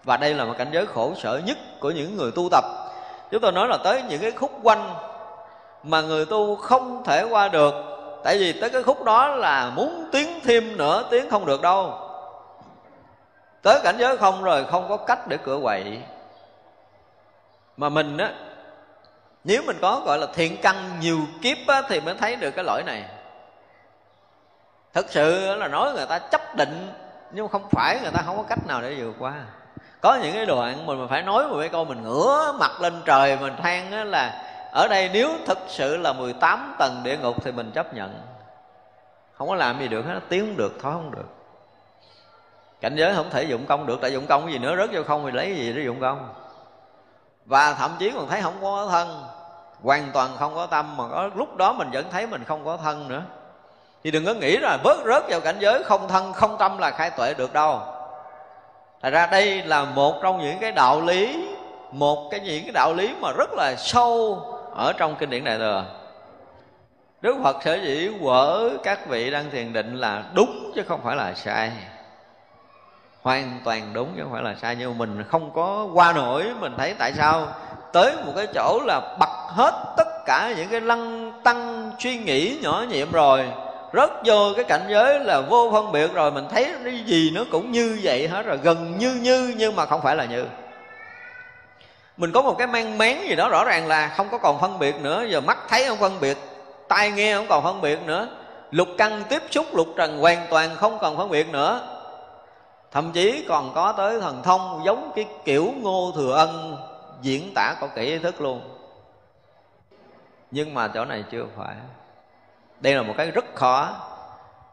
Và 0.03 0.17
đây 0.17 0.33
là 0.33 0.45
một 0.45 0.53
cảnh 0.57 0.69
giới 0.71 0.85
khổ 0.85 1.13
sở 1.17 1.41
nhất 1.45 1.57
của 1.79 1.91
những 1.91 2.17
người 2.17 2.31
tu 2.35 2.49
tập. 2.51 2.63
Chúng 3.31 3.41
tôi 3.41 3.51
nói 3.51 3.67
là 3.67 3.77
tới 3.83 4.03
những 4.09 4.21
cái 4.21 4.31
khúc 4.31 4.51
quanh 4.63 4.93
mà 5.83 6.01
người 6.01 6.25
tu 6.25 6.55
không 6.55 7.03
thể 7.03 7.23
qua 7.23 7.47
được. 7.47 7.73
Tại 8.23 8.37
vì 8.37 8.61
tới 8.61 8.69
cái 8.69 8.83
khúc 8.83 9.03
đó 9.03 9.27
là 9.27 9.71
muốn 9.75 10.09
tiến 10.11 10.39
thêm 10.43 10.77
nữa 10.77 11.03
tiến 11.11 11.29
không 11.29 11.45
được 11.45 11.61
đâu. 11.61 11.93
Tới 13.61 13.79
cảnh 13.83 13.95
giới 13.97 14.17
không 14.17 14.43
rồi 14.43 14.65
không 14.65 14.89
có 14.89 14.97
cách 14.97 15.27
để 15.27 15.37
cửa 15.37 15.59
quậy. 15.63 16.01
Mà 17.77 17.89
mình 17.89 18.17
á 18.17 18.33
nếu 19.47 19.61
mình 19.65 19.77
có 19.81 20.01
gọi 20.05 20.17
là 20.17 20.27
thiện 20.33 20.57
căn 20.61 20.75
nhiều 20.99 21.19
kiếp 21.41 21.57
á, 21.67 21.81
thì 21.89 21.99
mới 21.99 22.15
thấy 22.15 22.35
được 22.35 22.51
cái 22.51 22.65
lỗi 22.65 22.83
này. 22.85 23.03
Thực 24.93 25.09
sự 25.09 25.55
là 25.55 25.67
nói 25.67 25.93
người 25.93 26.05
ta 26.05 26.19
chấp 26.19 26.55
định 26.55 26.91
nhưng 27.31 27.47
không 27.47 27.69
phải 27.71 27.99
người 28.01 28.11
ta 28.11 28.21
không 28.25 28.37
có 28.37 28.43
cách 28.43 28.67
nào 28.67 28.81
để 28.81 28.95
vượt 28.95 29.13
qua. 29.19 29.33
Có 30.01 30.15
những 30.15 30.33
cái 30.33 30.45
đoạn 30.45 30.85
mình 30.85 31.07
phải 31.09 31.21
nói 31.21 31.47
một 31.47 31.57
cái 31.59 31.69
câu 31.69 31.85
mình 31.85 32.03
ngửa 32.03 32.55
mặt 32.59 32.81
lên 32.81 32.93
trời 33.05 33.37
mình 33.37 33.53
than 33.63 34.11
là 34.11 34.43
ở 34.71 34.87
đây 34.87 35.09
nếu 35.13 35.29
thực 35.45 35.57
sự 35.67 35.97
là 35.97 36.13
18 36.13 36.75
tầng 36.79 37.01
địa 37.03 37.17
ngục 37.17 37.43
thì 37.43 37.51
mình 37.51 37.71
chấp 37.71 37.93
nhận. 37.93 38.21
Không 39.33 39.47
có 39.47 39.55
làm 39.55 39.79
gì 39.79 39.87
được 39.87 40.05
hết 40.05 40.19
tiếng 40.29 40.45
không 40.45 40.57
được 40.57 40.81
thoát 40.81 40.93
không 40.93 41.11
được. 41.11 41.27
Cảnh 42.81 42.95
giới 42.95 43.15
không 43.15 43.29
thể 43.29 43.43
dụng 43.43 43.65
công 43.65 43.85
được 43.85 43.99
tại 44.01 44.13
dụng 44.13 44.25
công 44.27 44.43
cái 44.43 44.53
gì 44.53 44.59
nữa 44.59 44.75
rớt 44.77 44.89
vô 44.93 45.03
không 45.03 45.25
thì 45.25 45.31
lấy 45.31 45.55
gì 45.55 45.73
để 45.73 45.81
dụng 45.85 46.01
công? 46.01 46.33
Và 47.45 47.73
thậm 47.73 47.91
chí 47.99 48.11
còn 48.11 48.27
thấy 48.27 48.41
không 48.41 48.57
có 48.61 48.87
thân 48.91 49.36
hoàn 49.83 50.11
toàn 50.13 50.29
không 50.39 50.55
có 50.55 50.65
tâm 50.65 50.97
mà 50.97 51.03
có 51.07 51.29
lúc 51.35 51.57
đó 51.57 51.73
mình 51.73 51.89
vẫn 51.91 52.05
thấy 52.11 52.27
mình 52.27 52.43
không 52.43 52.65
có 52.65 52.77
thân 52.77 53.07
nữa. 53.07 53.23
Thì 54.03 54.11
đừng 54.11 54.25
có 54.25 54.33
nghĩ 54.33 54.57
là 54.57 54.77
bớt 54.83 54.97
rớt 55.05 55.23
vào 55.29 55.41
cảnh 55.41 55.55
giới 55.59 55.83
không 55.83 56.07
thân, 56.07 56.33
không 56.33 56.57
tâm 56.59 56.77
là 56.77 56.91
khai 56.91 57.09
tuệ 57.09 57.33
được 57.33 57.53
đâu. 57.53 57.81
Thật 59.01 59.09
ra 59.09 59.25
đây 59.25 59.63
là 59.63 59.83
một 59.83 60.19
trong 60.21 60.39
những 60.39 60.59
cái 60.59 60.71
đạo 60.71 61.01
lý, 61.01 61.47
một 61.91 62.29
cái 62.31 62.39
những 62.39 62.63
cái 62.63 62.71
đạo 62.73 62.93
lý 62.93 63.15
mà 63.21 63.31
rất 63.37 63.49
là 63.53 63.75
sâu 63.77 64.41
ở 64.75 64.93
trong 64.97 65.15
kinh 65.15 65.29
điển 65.29 65.43
đại 65.43 65.57
thừa. 65.57 65.85
Đức 67.21 67.35
Phật 67.43 67.63
sở 67.63 67.73
dĩ 67.73 68.11
quở 68.21 68.69
các 68.83 69.07
vị 69.07 69.31
đang 69.31 69.49
thiền 69.51 69.73
định 69.73 69.95
là 69.95 70.23
đúng 70.33 70.71
chứ 70.75 70.83
không 70.87 71.01
phải 71.03 71.15
là 71.15 71.33
sai. 71.33 71.71
Hoàn 73.21 73.59
toàn 73.63 73.93
đúng 73.93 74.13
chứ 74.15 74.23
không 74.23 74.31
phải 74.33 74.43
là 74.43 74.55
sai, 74.61 74.75
Nhưng 74.75 74.97
mà 74.97 75.05
mình 75.05 75.23
không 75.29 75.51
có 75.53 75.87
qua 75.93 76.13
nổi, 76.13 76.45
Mình 76.59 76.73
thấy 76.77 76.95
tại 76.99 77.13
sao 77.13 77.47
tới 77.93 78.13
một 78.25 78.31
cái 78.35 78.47
chỗ 78.55 78.81
là 78.85 78.99
bật 79.19 79.47
hết 79.47 79.93
tất 79.97 80.25
cả 80.25 80.53
những 80.57 80.67
cái 80.69 80.81
lăng 80.81 81.31
tăng 81.43 81.91
suy 81.99 82.17
nghĩ 82.17 82.57
nhỏ 82.61 82.83
nhiệm 82.89 83.11
rồi 83.11 83.45
rất 83.91 84.11
vô 84.25 84.53
cái 84.55 84.63
cảnh 84.63 84.85
giới 84.89 85.19
là 85.19 85.41
vô 85.41 85.69
phân 85.71 85.91
biệt 85.91 86.13
rồi, 86.13 86.31
mình 86.31 86.47
thấy 86.51 86.73
cái 86.83 86.99
gì 87.05 87.31
nó 87.35 87.41
cũng 87.51 87.71
như 87.71 87.99
vậy 88.03 88.27
hết 88.27 88.45
rồi, 88.45 88.57
gần 88.57 88.97
như 88.97 89.19
như 89.21 89.53
nhưng 89.57 89.75
mà 89.75 89.85
không 89.85 90.01
phải 90.01 90.15
là 90.15 90.25
như. 90.25 90.45
Mình 92.17 92.31
có 92.31 92.41
một 92.41 92.55
cái 92.57 92.67
mang 92.67 92.97
mén 92.97 93.17
gì 93.21 93.35
đó 93.35 93.49
rõ 93.49 93.63
ràng 93.65 93.87
là 93.87 94.13
không 94.17 94.27
có 94.31 94.37
còn 94.37 94.61
phân 94.61 94.79
biệt 94.79 94.95
nữa, 95.01 95.25
giờ 95.29 95.41
mắt 95.41 95.57
thấy 95.69 95.85
không 95.87 95.97
phân 95.97 96.19
biệt, 96.19 96.37
tai 96.87 97.11
nghe 97.11 97.35
không 97.35 97.47
còn 97.49 97.63
phân 97.63 97.81
biệt 97.81 97.99
nữa, 98.05 98.27
lục 98.71 98.87
căn 98.97 99.23
tiếp 99.29 99.41
xúc 99.51 99.65
lục 99.75 99.87
trần 99.97 100.19
hoàn 100.19 100.47
toàn 100.49 100.69
không 100.75 100.99
còn 100.99 101.17
phân 101.17 101.29
biệt 101.29 101.49
nữa. 101.49 101.81
Thậm 102.91 103.11
chí 103.11 103.45
còn 103.47 103.71
có 103.75 103.91
tới 103.91 104.19
thần 104.19 104.43
thông 104.43 104.81
giống 104.85 105.11
cái 105.15 105.25
kiểu 105.45 105.73
ngô 105.81 106.11
thừa 106.15 106.33
ân 106.35 106.77
diễn 107.21 107.51
tả 107.55 107.75
có 107.81 107.87
kỹ 107.87 108.01
ý 108.01 108.17
thức 108.17 108.41
luôn. 108.41 108.61
Nhưng 110.51 110.73
mà 110.73 110.87
chỗ 110.87 111.05
này 111.05 111.23
chưa 111.31 111.45
phải. 111.57 111.75
Đây 112.79 112.95
là 112.95 113.01
một 113.01 113.13
cái 113.17 113.31
rất 113.31 113.45
khó. 113.55 113.89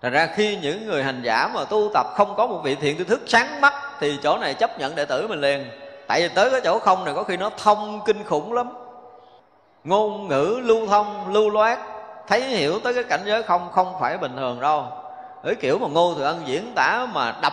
Thành 0.03 0.13
ra 0.13 0.27
khi 0.27 0.57
những 0.57 0.87
người 0.87 1.03
hành 1.03 1.23
giả 1.23 1.49
mà 1.55 1.65
tu 1.65 1.91
tập 1.95 2.07
không 2.15 2.35
có 2.37 2.47
một 2.47 2.61
vị 2.65 2.75
thiện 2.75 2.99
tư 2.99 3.05
thức 3.05 3.21
sáng 3.27 3.61
mắt 3.61 3.75
Thì 4.01 4.19
chỗ 4.23 4.39
này 4.39 4.55
chấp 4.55 4.79
nhận 4.79 4.95
đệ 4.95 5.05
tử 5.05 5.29
mình 5.29 5.41
liền. 5.41 5.71
Tại 6.07 6.23
vì 6.23 6.29
tới 6.35 6.51
cái 6.51 6.61
chỗ 6.65 6.79
không 6.79 7.05
này 7.05 7.15
có 7.15 7.23
khi 7.23 7.37
nó 7.37 7.51
thông 7.57 8.01
kinh 8.07 8.25
khủng 8.25 8.53
lắm. 8.53 8.73
Ngôn 9.85 10.29
ngữ 10.29 10.61
lưu 10.63 10.87
thông, 10.87 11.33
lưu 11.33 11.51
loát 11.51 11.79
Thấy 12.27 12.43
hiểu 12.43 12.81
tới 12.81 12.95
cái 12.95 13.05
cảnh 13.05 13.21
giới 13.25 13.43
không 13.43 13.69
không 13.73 13.95
phải 14.01 14.19
bình 14.19 14.37
thường 14.37 14.61
đâu. 14.61 14.87
Ở 15.43 15.55
kiểu 15.61 15.79
mà 15.79 15.89
Ngô 15.89 16.15
Thừa 16.15 16.25
Ân 16.25 16.43
diễn 16.47 16.73
tả 16.75 17.07
mà 17.13 17.35
đập 17.43 17.53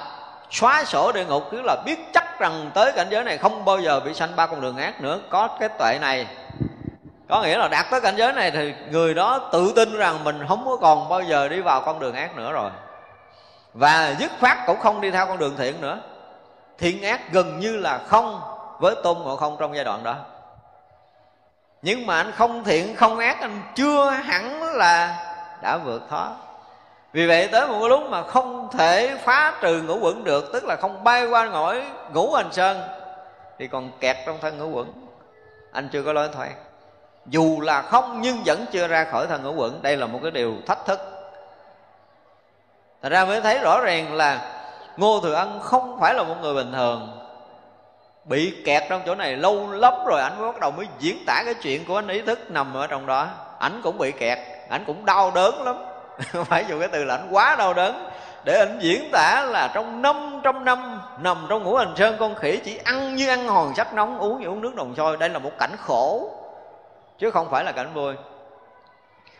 xóa 0.51 0.83
sổ 0.83 1.11
địa 1.11 1.25
ngục 1.25 1.43
Tức 1.51 1.61
là 1.61 1.75
biết 1.85 1.99
chắc 2.13 2.39
rằng 2.39 2.71
tới 2.73 2.91
cảnh 2.91 3.07
giới 3.09 3.23
này 3.23 3.37
không 3.37 3.65
bao 3.65 3.79
giờ 3.79 3.99
bị 3.99 4.13
sanh 4.13 4.35
ba 4.35 4.47
con 4.47 4.61
đường 4.61 4.77
ác 4.77 5.01
nữa. 5.01 5.19
Có 5.29 5.47
cái 5.59 5.69
tuệ 5.69 5.97
này. 6.01 6.27
Có 7.29 7.41
nghĩa 7.41 7.57
là 7.57 7.67
đạt 7.67 7.85
tới 7.91 8.01
cảnh 8.01 8.15
giới 8.17 8.33
này 8.33 8.51
thì 8.51 8.73
người 8.91 9.13
đó 9.13 9.49
tự 9.51 9.73
tin 9.75 9.97
rằng 9.97 10.23
mình 10.23 10.45
không 10.47 10.65
có 10.65 10.77
còn 10.81 11.09
bao 11.09 11.21
giờ 11.21 11.47
đi 11.47 11.61
vào 11.61 11.81
con 11.81 11.99
đường 11.99 12.15
ác 12.15 12.35
nữa 12.35 12.51
rồi. 12.51 12.71
Và 13.73 14.15
dứt 14.19 14.31
khoát 14.39 14.57
cũng 14.65 14.79
không 14.79 15.01
đi 15.01 15.11
theo 15.11 15.25
con 15.25 15.37
đường 15.37 15.55
thiện 15.57 15.81
nữa. 15.81 15.99
Thiện 16.77 17.03
ác 17.03 17.31
gần 17.31 17.59
như 17.59 17.77
là 17.77 17.99
không 18.07 18.41
với 18.79 18.95
tôn 19.03 19.17
ngộ 19.17 19.35
không 19.35 19.57
trong 19.59 19.75
giai 19.75 19.85
đoạn 19.85 20.03
đó. 20.03 20.15
Nhưng 21.81 22.05
mà 22.05 22.17
anh 22.17 22.31
không 22.31 22.63
thiện, 22.63 22.95
không 22.95 23.19
ác, 23.19 23.41
anh 23.41 23.61
chưa 23.75 24.09
hẳn 24.09 24.63
là 24.63 25.15
đã 25.61 25.77
vượt 25.77 26.01
thoát 26.09 26.29
vì 27.13 27.27
vậy 27.27 27.49
tới 27.51 27.67
một 27.67 27.87
lúc 27.87 28.03
mà 28.09 28.23
không 28.23 28.69
thể 28.71 29.17
phá 29.23 29.53
trừ 29.61 29.81
ngũ 29.81 29.99
quẩn 29.99 30.23
được, 30.23 30.49
tức 30.53 30.63
là 30.63 30.75
không 30.75 31.03
bay 31.03 31.25
qua 31.25 31.45
ngõi 31.45 31.83
ngũ 32.13 32.33
hành 32.33 32.51
sơn, 32.51 32.81
thì 33.59 33.67
còn 33.67 33.91
kẹt 33.99 34.17
trong 34.25 34.37
thân 34.41 34.57
ngũ 34.57 34.69
quẩn. 34.69 34.93
Anh 35.71 35.89
chưa 35.91 36.03
có 36.03 36.13
lối 36.13 36.29
thoát. 36.33 36.49
Dù 37.25 37.61
là 37.61 37.81
không 37.81 38.21
nhưng 38.21 38.43
vẫn 38.45 38.65
chưa 38.71 38.87
ra 38.87 39.03
khỏi 39.03 39.27
thân 39.27 39.43
ngũ 39.43 39.53
quẩn. 39.53 39.81
Đây 39.81 39.97
là 39.97 40.05
một 40.05 40.19
cái 40.23 40.31
điều 40.31 40.53
thách 40.67 40.85
thức. 40.85 40.99
Thật 43.01 43.09
ra 43.09 43.25
mới 43.25 43.41
thấy 43.41 43.59
rõ 43.59 43.81
ràng 43.81 44.13
là 44.13 44.61
Ngô 44.97 45.19
Thừa 45.23 45.33
Ân 45.33 45.59
không 45.59 45.97
phải 45.99 46.13
là 46.13 46.23
một 46.23 46.35
người 46.41 46.53
bình 46.53 46.71
thường. 46.73 47.17
Bị 48.25 48.53
kẹt 48.65 48.83
trong 48.89 49.01
chỗ 49.05 49.15
này 49.15 49.37
lâu 49.37 49.71
lắm 49.71 49.93
rồi 50.05 50.21
Anh 50.21 50.39
mới 50.39 50.51
bắt 50.51 50.59
đầu 50.59 50.71
mới 50.71 50.87
diễn 50.99 51.23
tả 51.27 51.41
cái 51.45 51.53
chuyện 51.53 51.85
của 51.85 51.95
anh 51.95 52.07
ý 52.07 52.21
thức 52.21 52.51
nằm 52.51 52.73
ở 52.73 52.87
trong 52.87 53.05
đó. 53.05 53.27
Anh 53.59 53.81
cũng 53.83 53.97
bị 53.97 54.11
kẹt 54.11 54.39
Anh 54.69 54.83
cũng 54.87 55.05
đau 55.05 55.31
đớn 55.35 55.63
lắm. 55.63 55.75
Phải 56.45 56.65
dùng 56.69 56.79
cái 56.79 56.89
từ 56.91 57.03
là 57.03 57.15
anh 57.15 57.27
quá 57.31 57.55
đau 57.55 57.73
đớn. 57.73 58.09
Để 58.45 58.57
anh 58.59 58.79
diễn 58.81 59.09
tả 59.11 59.45
là 59.49 59.71
trong 59.73 60.01
năm 60.01 60.41
trăm 60.43 60.65
năm 60.65 61.01
Nằm 61.19 61.45
trong 61.49 61.63
ngũ 61.63 61.75
hành 61.75 61.93
sơn 61.97 62.15
con 62.19 62.35
khỉ 62.35 62.59
Chỉ 62.65 62.77
ăn 62.83 63.15
như 63.15 63.29
ăn 63.29 63.47
hòn 63.47 63.73
sắt 63.75 63.93
nóng, 63.93 64.19
Uống 64.19 64.41
như 64.41 64.47
uống 64.47 64.61
nước 64.61 64.75
đồng 64.75 64.95
sôi. 64.97 65.17
Đây 65.17 65.29
là 65.29 65.39
một 65.39 65.51
cảnh 65.59 65.75
khổ, 65.79 66.31
chứ 67.19 67.31
không 67.31 67.47
phải 67.51 67.63
là 67.63 67.71
cảnh 67.71 67.93
vui. 67.93 68.13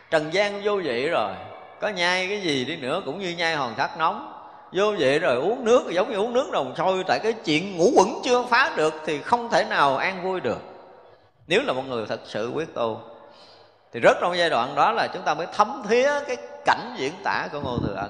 Trần 0.10 0.34
gian 0.34 0.62
vô 0.64 0.76
vị 0.84 1.10
rồi, 1.10 1.32
có 1.80 1.90
nhai 1.90 2.28
cái 2.28 2.42
gì 2.42 2.66
đi 2.66 2.76
nữa 2.76 3.02
cũng 3.06 3.20
như 3.20 3.36
nhai 3.38 3.56
hòn 3.56 3.74
sắt 3.78 3.98
nóng. 3.98 4.34
Vô 4.72 4.94
vị 4.98 5.20
rồi 5.20 5.36
uống 5.36 5.66
nước 5.66 5.92
giống 5.92 6.12
như 6.12 6.18
uống 6.18 6.34
nước 6.34 6.50
đồng 6.52 6.74
sôi, 6.78 7.04
tại 7.08 7.20
cái 7.24 7.34
chuyện 7.34 7.78
ngủ 7.78 7.92
quẩn 7.96 8.08
chưa 8.24 8.44
phá 8.50 8.72
được 8.76 8.94
thì 9.06 9.22
không 9.22 9.50
thể 9.50 9.64
nào 9.64 9.98
an 9.98 10.24
vui 10.24 10.40
được. 10.40 10.60
Nếu 11.48 11.62
là 11.64 11.74
một 11.74 11.84
người 11.88 12.06
thật 12.06 12.20
sự 12.26 12.52
quyết 12.56 12.74
tu 12.74 13.00
thì 13.94 14.00
rất 14.00 14.18
trong 14.22 14.38
giai 14.38 14.50
đoạn 14.50 14.76
đó 14.76 14.92
là 14.92 15.08
chúng 15.08 15.22
ta 15.22 15.34
mới 15.34 15.48
thấm 15.54 15.84
thía 15.90 16.10
cái 16.28 16.38
cảnh 16.66 16.94
diễn 16.98 17.14
tả 17.24 17.48
của 17.52 17.60
ngô 17.60 17.78
thừa 17.78 17.96
ân. 17.96 18.10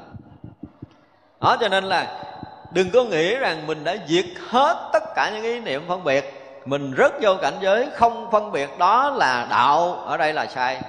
Đó, 1.42 1.58
cho 1.60 1.68
nên 1.68 1.84
là 1.84 2.24
đừng 2.72 2.92
có 2.92 3.04
nghĩ 3.04 3.36
rằng 3.36 3.68
mình 3.68 3.84
đã 3.84 3.96
diệt 4.08 4.26
hết 4.50 4.90
tất 4.94 5.04
cả 5.16 5.32
những 5.34 5.44
ý 5.44 5.60
niệm 5.60 5.84
phân 5.88 6.04
biệt. 6.04 6.38
Mình 6.66 6.94
rất 6.94 7.14
vô 7.22 7.36
cảnh 7.42 7.54
giới 7.62 7.88
không 7.94 8.32
phân 8.32 8.52
biệt 8.52 8.70
đó 8.78 9.10
là 9.10 9.48
đạo, 9.50 9.94
ở 9.94 10.18
đây 10.18 10.34
là 10.34 10.46
sai. 10.46 10.82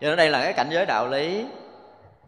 Cho 0.00 0.08
nên 0.08 0.16
đây 0.16 0.30
là 0.30 0.42
cái 0.42 0.52
cảnh 0.52 0.68
giới 0.70 0.86
đạo 0.86 1.08
lý. 1.08 1.46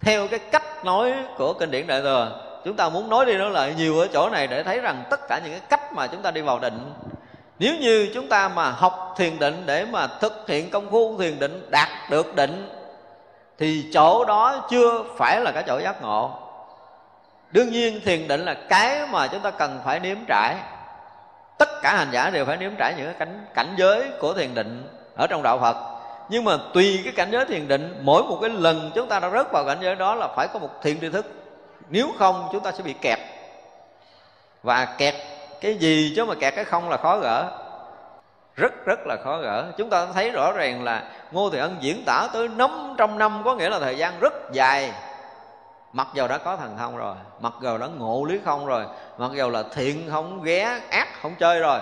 Theo 0.01 0.29
cái 0.29 0.39
cách 0.39 0.85
nói 0.85 1.15
của 1.39 1.53
kinh 1.53 1.71
điển 1.71 1.87
đại 1.87 2.01
thừa, 2.01 2.41
chúng 2.65 2.77
ta 2.77 2.89
muốn 2.89 3.11
nói 3.11 3.27
đi 3.27 3.35
nói 3.35 3.51
lại 3.51 3.75
nhiều 3.77 3.99
ở 3.99 4.09
chỗ 4.13 4.29
này 4.29 4.47
để 4.47 4.63
thấy 4.63 4.81
rằng 4.81 5.05
tất 5.11 5.29
cả 5.29 5.41
những 5.45 5.53
cái 5.53 5.63
cách 5.69 5.93
mà 5.93 6.07
chúng 6.07 6.23
ta 6.23 6.31
đi 6.31 6.41
vào 6.41 6.59
định 6.59 6.93
nếu 7.59 7.75
như 7.75 8.11
chúng 8.15 8.29
ta 8.29 8.49
mà 8.49 8.71
học 8.71 9.15
thiền 9.17 9.39
định 9.39 9.63
để 9.67 9.85
mà 9.85 10.07
thực 10.07 10.45
hiện 10.49 10.71
công 10.71 10.91
phu 10.91 11.19
thiền 11.19 11.39
định, 11.39 11.67
đạt 11.71 11.89
được 12.11 12.35
định, 12.35 12.69
thì 13.59 13.91
chỗ 13.93 14.25
đó 14.25 14.67
chưa 14.71 15.05
phải 15.17 15.41
là 15.41 15.51
cái 15.53 15.63
chỗ 15.67 15.79
giác 15.79 16.03
ngộ. 16.03 16.31
Đương 17.51 17.73
nhiên 17.73 18.01
thiền 18.05 18.29
định 18.29 18.45
là 18.45 18.55
cái 18.69 19.07
mà 19.07 19.27
chúng 19.27 19.41
ta 19.41 19.51
cần 19.51 19.81
phải 19.85 20.01
nếm 20.01 20.17
trải. 20.29 20.55
Tất 21.59 21.69
cả 21.83 21.97
hành 21.97 22.09
giả 22.13 22.31
đều 22.31 22.45
phải 22.45 22.57
nếm 22.57 22.73
trải 22.79 22.95
những 22.97 23.07
cái 23.07 23.15
cảnh 23.19 23.47
cảnh 23.55 23.75
giới 23.77 24.11
của 24.21 24.33
thiền 24.33 24.55
định 24.55 24.89
ở 25.17 25.27
trong 25.27 25.43
đạo 25.43 25.59
Phật. 25.59 25.77
Nhưng 26.29 26.45
mà 26.45 26.57
tùy 26.75 27.01
cái 27.05 27.13
cảnh 27.13 27.31
giới 27.33 27.45
thiền 27.45 27.69
định, 27.69 27.99
mỗi 28.03 28.23
một 28.23 28.39
cái 28.41 28.51
lần 28.51 28.91
chúng 28.95 29.09
ta 29.09 29.21
đã 29.21 29.31
rớt 29.31 29.53
vào 29.53 29.65
cảnh 29.65 29.79
giới 29.81 29.95
đó 29.95 30.15
là 30.15 30.29
phải 30.37 30.49
có 30.49 30.59
một 30.59 30.83
thiền 30.83 31.01
tri 31.01 31.09
thức. 31.09 31.27
Nếu 31.89 32.09
không, 32.19 32.49
chúng 32.53 32.63
ta 32.63 32.73
sẽ 32.73 32.83
bị 32.83 32.93
kẹt. 32.93 33.19
Và 34.63 34.85
kẹt 34.99 35.15
cái 35.67 35.77
gì 35.77 36.13
chứ 36.17 36.25
mà 36.25 36.35
kẹt 36.35 36.55
cái 36.55 36.65
không 36.65 36.89
là 36.89 36.97
khó 36.97 37.19
gỡ. 37.19 37.51
Rất 38.57 38.73
rất 38.87 39.07
là 39.07 39.17
khó 39.25 39.39
gỡ. 39.39 39.65
Chúng 39.77 39.91
ta 39.91 40.07
thấy 40.15 40.31
rõ 40.31 40.53
ràng 40.53 40.85
là 40.85 41.03
ngô 41.33 41.51
thị 41.51 41.59
ân 41.59 41.77
diễn 41.81 42.03
tả 42.07 42.29
tới 42.33 42.49
500 42.49 43.19
năm, 43.19 43.43
có 43.45 43.55
nghĩa 43.55 43.69
là 43.69 43.79
thời 43.79 43.99
gian 43.99 44.21
rất 44.21 44.33
dài. 44.53 44.93
Mặc 45.93 46.09
dầu 46.15 46.29
đã 46.29 46.39
có 46.39 46.57
thần 46.57 46.77
thông 46.79 46.97
rồi, 46.97 47.15
mặc 47.41 47.53
dầu 47.63 47.79
đã 47.79 47.87
ngộ 47.87 48.25
lý 48.25 48.41
không 48.45 48.67
rồi, 48.67 48.85
mặc 49.19 49.31
dầu 49.35 49.51
là 49.51 49.63
thiện 49.75 50.11
không, 50.11 50.43
ghé, 50.43 50.81
ác 50.91 51.09
không 51.23 51.35
chơi 51.39 51.61
rồi. 51.61 51.79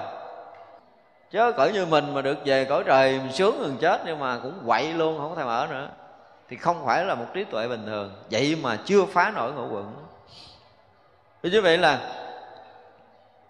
Chứ 1.31 1.53
cỡ 1.57 1.67
như 1.67 1.87
mình 1.87 2.15
mà 2.15 2.23
được 2.23 2.39
về 2.45 2.65
cõi 2.65 2.83
trời 2.87 3.21
sướng 3.33 3.63
gần 3.63 3.77
chết, 3.81 4.01
nhưng 4.07 4.19
mà 4.19 4.39
cũng 4.43 4.63
quậy 4.67 4.93
luôn, 4.93 5.19
không 5.19 5.31
có 5.31 5.37
thèm 5.37 5.47
ở 5.47 5.67
nữa. 5.71 5.89
Thì 6.49 6.57
không 6.57 6.87
phải 6.87 7.05
là 7.05 7.15
một 7.15 7.27
trí 7.35 7.45
tuệ 7.45 7.69
bình 7.69 7.87
thường. 7.87 8.13
Vậy 8.31 8.59
mà 8.63 8.79
chưa 8.85 9.05
phá 9.05 9.33
nổi 9.35 9.53
ngộ 9.53 9.67
quẩn. 9.67 9.95
Thì 11.43 11.51
như 11.51 11.63
vậy 11.63 11.79
là 11.79 11.99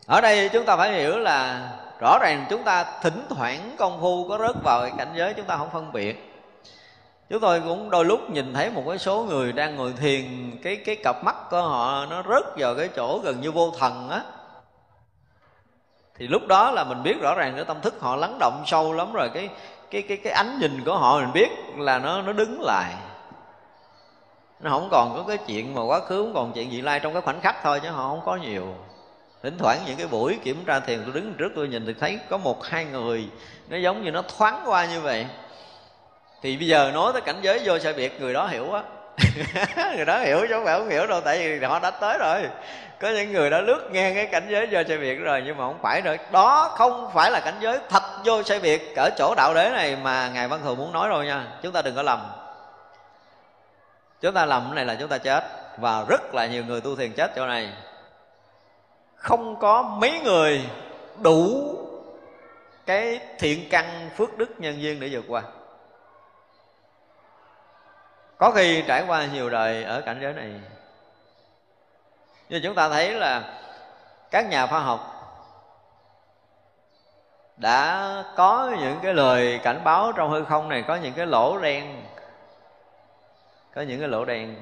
ở 0.07 0.21
đây 0.21 0.49
chúng 0.53 0.65
ta 0.65 0.77
phải 0.77 0.93
hiểu 0.93 1.19
là 1.19 1.71
rõ 2.01 2.19
ràng 2.23 2.47
chúng 2.51 2.63
ta 2.63 2.85
thỉnh 3.03 3.27
thoảng 3.29 3.71
công 3.79 4.01
phu 4.01 4.29
có 4.29 4.39
rớt 4.39 4.63
vào 4.63 4.81
cái 4.81 4.93
cảnh 4.99 5.13
giới 5.17 5.35
chúng 5.35 5.47
ta 5.47 5.57
không 5.57 5.71
phân 5.71 5.93
biệt. 5.93 6.31
Chúng 7.31 7.41
tôi 7.41 7.61
cũng 7.61 7.91
đôi 7.91 8.05
lúc 8.05 8.31
nhìn 8.31 8.55
thấy 8.55 8.71
một 8.71 8.83
cái 8.89 8.99
số 8.99 9.23
người 9.23 9.53
đang 9.53 9.77
ngồi 9.77 9.93
thiền, 10.01 10.25
cái 10.63 10.77
cái 10.77 10.97
cặp 10.97 11.25
mắt 11.25 11.37
của 11.51 11.63
họ 11.63 12.07
nó 12.11 12.23
rớt 12.23 12.45
vào 12.57 12.75
cái 12.75 12.89
chỗ 12.97 13.21
gần 13.25 13.41
như 13.41 13.53
vô 13.53 13.71
thần 13.79 14.11
á. 14.11 14.21
Thì 16.19 16.27
lúc 16.27 16.43
đó 16.47 16.71
là 16.71 16.85
mình 16.85 17.03
biết 17.03 17.21
rõ 17.21 17.35
ràng 17.35 17.53
cái 17.57 17.65
tâm 17.65 17.81
thức 17.81 17.95
họ 18.01 18.17
lắng 18.17 18.37
động 18.41 18.63
sâu 18.67 18.93
lắm 18.93 19.13
rồi, 19.13 19.31
cái 19.35 19.49
cái 19.91 20.03
cái 20.03 20.17
cái 20.17 20.33
ánh 20.33 20.59
nhìn 20.61 20.85
của 20.85 20.99
họ 20.99 21.19
mình 21.19 21.33
biết 21.33 21.49
là 21.77 21.99
nó 21.99 22.23
nó 22.23 22.33
đứng 22.33 22.63
lại. 22.63 22.95
Nó 24.61 24.71
không 24.71 24.89
còn 24.91 25.15
có 25.17 25.25
cái 25.29 25.39
chuyện 25.47 25.75
mà 25.75 25.83
quá 25.85 26.01
khứ, 26.01 26.23
không 26.23 26.35
còn 26.35 26.53
chuyện 26.53 26.73
gì 26.73 26.83
lai 26.83 27.01
trong 27.01 27.13
cái 27.13 27.23
khoảnh 27.23 27.41
khắc 27.41 27.57
thôi 27.63 27.81
chứ 27.83 27.89
họ 27.89 28.09
không 28.09 28.21
có 28.25 28.37
nhiều 28.37 28.75
thỉnh 29.45 29.59
thoảng 29.59 29.79
những 29.87 29.97
cái 29.97 30.07
buổi 30.07 30.39
kiểm 30.45 30.65
tra 30.65 30.81
thiền, 30.81 31.03
tôi 31.05 31.13
đứng 31.15 31.35
trước, 31.35 31.53
tôi 31.55 31.69
nhìn 31.69 31.87
thì 31.87 31.95
thấy 32.01 32.19
có 32.29 32.37
một 32.37 32.65
hai 32.65 32.85
người, 32.85 33.29
nó 33.69 33.77
giống 33.77 34.05
như 34.05 34.11
nó 34.11 34.23
thoáng 34.23 34.63
qua 34.67 34.87
như 34.87 35.01
vậy. 35.01 35.27
Thì 36.43 36.57
bây 36.57 36.67
giờ 36.67 36.91
nói 36.95 37.13
tới 37.13 37.23
cảnh 37.23 37.37
giới 37.43 37.61
vô 37.65 37.79
sai 37.79 37.93
biệt, 37.93 38.21
người 38.21 38.33
đó 38.33 38.47
hiểu 38.47 38.73
á. 38.73 38.83
Người 39.97 40.05
đó 40.05 40.19
hiểu 40.19 40.41
chứ 40.41 40.55
không 40.55 40.65
phải 40.65 40.79
không 40.79 40.89
hiểu 40.89 41.07
đâu, 41.07 41.21
tại 41.21 41.39
vì 41.39 41.67
họ 41.67 41.79
đã 41.79 41.91
tới 41.91 42.19
rồi. 42.19 42.43
Có 43.01 43.11
những 43.11 43.33
người 43.33 43.51
đã 43.51 43.61
lướt 43.61 43.89
ngang 43.91 44.15
cái 44.15 44.27
cảnh 44.27 44.47
giới 44.51 44.67
vô 44.67 44.83
sai 44.89 44.99
biệt 44.99 45.15
rồi, 45.15 45.43
nhưng 45.47 45.57
mà 45.57 45.67
không 45.67 45.79
phải 45.83 46.01
rồi. 46.01 46.19
Đó 46.33 46.75
không 46.77 47.11
phải 47.15 47.31
là 47.31 47.41
cảnh 47.41 47.57
giới 47.61 47.79
thật 47.89 48.03
vô 48.25 48.43
sai 48.43 48.61
biệt 48.61 48.97
ở 48.97 49.11
chỗ 49.19 49.35
đạo 49.37 49.55
đế 49.55 49.71
này 49.71 49.97
mà 50.03 50.29
ngài 50.29 50.49
văn 50.49 50.61
thù 50.65 50.75
muốn 50.75 50.93
nói 50.93 51.09
rồi 51.09 51.27
nha. 51.27 51.47
Chúng 51.63 51.73
ta 51.73 51.83
đừng 51.83 51.95
có 51.95 52.03
lầm. 52.03 52.21
Chúng 54.21 54.35
ta 54.35 54.45
lầm 54.45 54.63
cái 54.67 54.75
này 54.75 54.85
là 54.85 54.95
chúng 55.01 55.09
ta 55.09 55.19
chết, 55.19 55.45
và 55.79 56.05
rất 56.09 56.35
là 56.35 56.47
nhiều 56.47 56.65
người 56.65 56.81
tu 56.81 56.97
thiền 56.97 57.13
chết 57.13 57.33
chỗ 57.37 57.47
này 57.47 57.73
không 59.25 59.57
có 59.57 59.83
mấy 59.83 60.21
người 60.21 60.65
đủ 61.23 61.75
cái 62.87 63.21
thiện 63.39 63.69
căn 63.71 64.11
phước 64.17 64.39
đức 64.39 64.51
nhân 64.59 64.83
duyên 64.83 65.01
để 65.01 65.09
vượt 65.13 65.25
qua. 65.29 65.43
Có 68.39 68.51
khi 68.51 68.85
trải 68.87 69.05
qua 69.07 69.27
nhiều 69.27 69.51
đời 69.51 69.85
ở 69.85 70.01
cảnh 70.01 70.19
giới 70.23 70.33
này 70.33 70.61
nhưng 72.49 72.63
chúng 72.63 72.75
ta 72.75 72.89
thấy 72.89 73.13
là 73.13 73.61
các 74.31 74.47
nhà 74.49 74.67
khoa 74.67 74.81
học 74.81 75.11
đã 77.57 78.25
có 78.37 78.77
những 78.81 78.99
cái 79.03 79.15
lời 79.15 79.61
cảnh 79.63 79.85
báo 79.85 80.13
trong 80.13 80.31
hư 80.31 80.45
không 80.45 80.69
này, 80.69 80.85
có 80.89 80.97
những 80.97 81.13
cái 81.13 81.27
lỗ 81.27 81.59
đen, 81.59 82.03
có 83.75 83.83
những 83.83 84.01
cái 84.01 84.09
lỗ 84.09 84.25
đen 84.25 84.57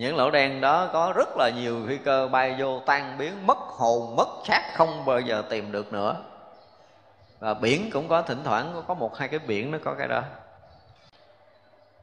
những 0.00 0.16
lỗ 0.16 0.30
đen 0.30 0.60
đó 0.60 0.88
có 0.92 1.12
rất 1.16 1.28
là 1.36 1.50
nhiều 1.56 1.80
phi 1.88 1.98
cơ 1.98 2.28
bay 2.28 2.54
vô 2.58 2.80
tan 2.86 3.18
biến, 3.18 3.46
mất 3.46 3.58
hồn, 3.58 4.16
mất 4.16 4.28
xác, 4.44 4.74
không 4.74 5.04
bao 5.04 5.20
giờ 5.20 5.42
tìm 5.48 5.72
được 5.72 5.92
nữa. 5.92 6.16
Và 7.40 7.54
biển 7.54 7.90
cũng 7.92 8.08
có, 8.08 8.22
thỉnh 8.22 8.40
thoảng 8.44 8.82
có 8.88 8.94
một 8.94 9.16
hai 9.16 9.28
cái 9.28 9.38
biển 9.38 9.70
nó 9.70 9.78
có 9.84 9.94
cái 9.98 10.08
đó. 10.08 10.22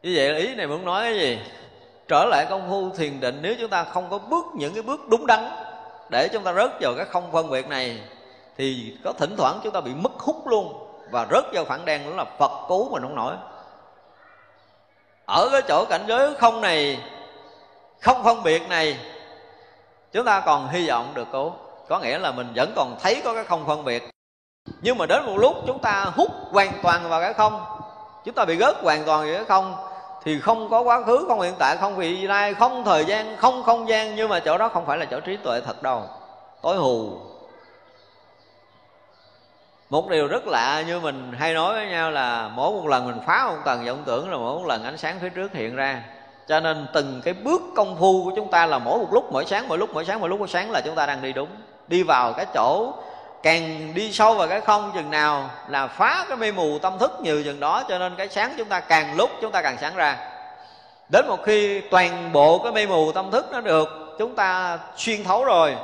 Như 0.03 0.13
vậy 0.15 0.35
ý 0.35 0.55
này 0.55 0.67
muốn 0.67 0.85
nói 0.85 1.03
cái 1.03 1.19
gì? 1.19 1.39
Trở 2.07 2.25
lại 2.25 2.45
công 2.49 2.69
phu 2.69 2.97
thiền 2.97 3.19
định, 3.19 3.39
nếu 3.41 3.55
chúng 3.59 3.69
ta 3.69 3.83
không 3.83 4.09
có 4.09 4.17
bước 4.17 4.45
những 4.55 4.73
cái 4.73 4.83
bước 4.83 4.99
đúng 5.09 5.27
đắn 5.27 5.49
để 6.11 6.29
chúng 6.33 6.43
ta 6.43 6.53
rớt 6.53 6.71
vào 6.81 6.93
cái 6.97 7.05
không 7.05 7.31
phân 7.31 7.49
biệt 7.49 7.67
này, 7.67 8.01
thì 8.57 8.97
có 9.03 9.13
thỉnh 9.13 9.35
thoảng 9.37 9.59
chúng 9.63 9.73
ta 9.73 9.81
bị 9.81 9.91
mất 9.93 10.13
hút 10.19 10.47
luôn. 10.47 10.89
Và 11.11 11.27
rớt 11.31 11.45
vào 11.53 11.65
phản 11.65 11.85
đen 11.85 12.01
đó 12.09 12.15
là 12.15 12.25
phật 12.39 12.67
cứu 12.67 12.89
mà 12.93 12.99
không 13.01 13.15
nổi. 13.15 13.35
Ở 15.25 15.49
cái 15.51 15.61
chỗ 15.67 15.85
cảnh 15.85 16.03
giới 16.07 16.33
không 16.33 16.61
này 16.61 16.99
không 18.01 18.23
phân 18.23 18.43
biệt 18.43 18.69
này, 18.69 18.97
chúng 20.11 20.25
ta 20.25 20.39
còn 20.39 20.67
hy 20.67 20.87
vọng 20.87 21.11
được 21.13 21.27
cứu 21.31 21.53
có 21.87 21.99
nghĩa 21.99 22.19
là 22.19 22.31
mình 22.31 22.47
vẫn 22.55 22.73
còn 22.75 22.97
thấy 23.01 23.21
có 23.25 23.33
cái 23.33 23.43
không 23.43 23.67
phân 23.67 23.85
biệt. 23.85 24.09
Nhưng 24.81 24.97
mà 24.97 25.05
đến 25.05 25.25
một 25.25 25.37
lúc 25.37 25.55
chúng 25.67 25.79
ta 25.79 26.05
hút 26.15 26.31
hoàn 26.51 26.71
toàn 26.83 27.09
vào 27.09 27.21
cái 27.21 27.33
không, 27.33 27.65
chúng 28.25 28.35
ta 28.35 28.45
bị 28.45 28.57
rớt 28.57 28.75
hoàn 28.81 29.03
toàn 29.05 29.25
vào 29.25 29.35
cái 29.35 29.45
không, 29.45 29.75
thì 30.23 30.39
không 30.39 30.69
có 30.69 30.81
quá 30.81 31.03
khứ, 31.03 31.25
không 31.27 31.41
hiện 31.41 31.53
tại, 31.59 31.77
không 31.77 31.95
vị 31.95 32.27
lai, 32.27 32.53
không 32.53 32.83
thời 32.85 33.05
gian, 33.05 33.37
không 33.37 33.63
không 33.63 33.89
gian. 33.89 34.15
Nhưng 34.15 34.29
mà 34.29 34.39
chỗ 34.39 34.57
đó 34.57 34.69
không 34.69 34.85
phải 34.85 34.97
là 34.97 35.05
chỗ 35.05 35.19
trí 35.19 35.37
tuệ 35.37 35.61
thật 35.61 35.83
đâu. 35.83 36.03
Tối 36.61 36.77
hù. 36.77 37.19
Một 39.89 40.09
điều 40.09 40.27
rất 40.27 40.47
lạ 40.47 40.83
như 40.87 40.99
mình 40.99 41.33
hay 41.39 41.53
nói 41.53 41.73
với 41.73 41.87
nhau 41.87 42.11
là 42.11 42.47
mỗi 42.53 42.71
một 42.71 42.87
lần 42.87 43.05
mình 43.05 43.19
phá 43.25 43.45
một 43.47 43.57
tầng 43.65 43.85
vọng 43.85 44.03
tưởng 44.05 44.29
là 44.31 44.37
mỗi 44.37 44.59
một 44.59 44.65
lần 44.65 44.83
ánh 44.83 44.97
sáng 44.97 45.19
phía 45.21 45.29
trước 45.29 45.53
hiện 45.53 45.75
ra 45.75 46.03
cho 46.47 46.59
nên 46.59 46.87
từng 46.93 47.21
cái 47.25 47.33
bước 47.33 47.61
công 47.75 47.97
phu 47.99 48.23
của 48.23 48.31
chúng 48.35 48.51
ta 48.51 48.65
là 48.65 48.79
mỗi 48.79 48.99
một 48.99 49.07
lúc, 49.11 49.31
mỗi 49.31 49.45
sáng, 49.45 49.67
mỗi 49.67 49.77
lúc, 49.77 49.89
mỗi 49.93 50.05
sáng, 50.05 50.19
mỗi 50.19 50.29
lúc, 50.29 50.39
mỗi 50.39 50.47
sáng 50.47 50.71
là 50.71 50.81
chúng 50.81 50.95
ta 50.95 51.05
đang 51.05 51.21
đi 51.21 51.33
đúng. 51.33 51.49
Đi 51.87 52.03
vào 52.03 52.33
cái 52.33 52.45
chỗ, 52.53 52.93
càng 53.43 53.93
đi 53.93 54.11
sâu 54.11 54.33
vào 54.33 54.47
cái 54.47 54.61
không 54.61 54.91
chừng 54.95 55.11
nào 55.11 55.49
là 55.67 55.87
phá 55.87 56.25
cái 56.27 56.37
mê 56.37 56.51
mù 56.51 56.79
tâm 56.79 56.99
thức 56.99 57.11
nhiều 57.21 57.43
chừng 57.43 57.59
đó. 57.59 57.83
Cho 57.89 57.97
nên 57.97 58.15
cái 58.17 58.29
sáng 58.29 58.53
chúng 58.57 58.67
ta 58.67 58.79
càng 58.79 59.15
lúc 59.15 59.29
chúng 59.41 59.51
ta 59.51 59.61
càng 59.61 59.77
sáng 59.81 59.95
ra. 59.95 60.17
Đến 61.09 61.27
một 61.27 61.43
khi 61.43 61.81
toàn 61.81 62.29
bộ 62.33 62.59
cái 62.59 62.71
mê 62.71 62.85
mù 62.85 63.11
tâm 63.11 63.31
thức 63.31 63.45
nó 63.51 63.61
được 63.61 64.15
chúng 64.19 64.35
ta 64.35 64.79
xuyên 64.97 65.23
thấu 65.23 65.43
rồi, 65.43 65.75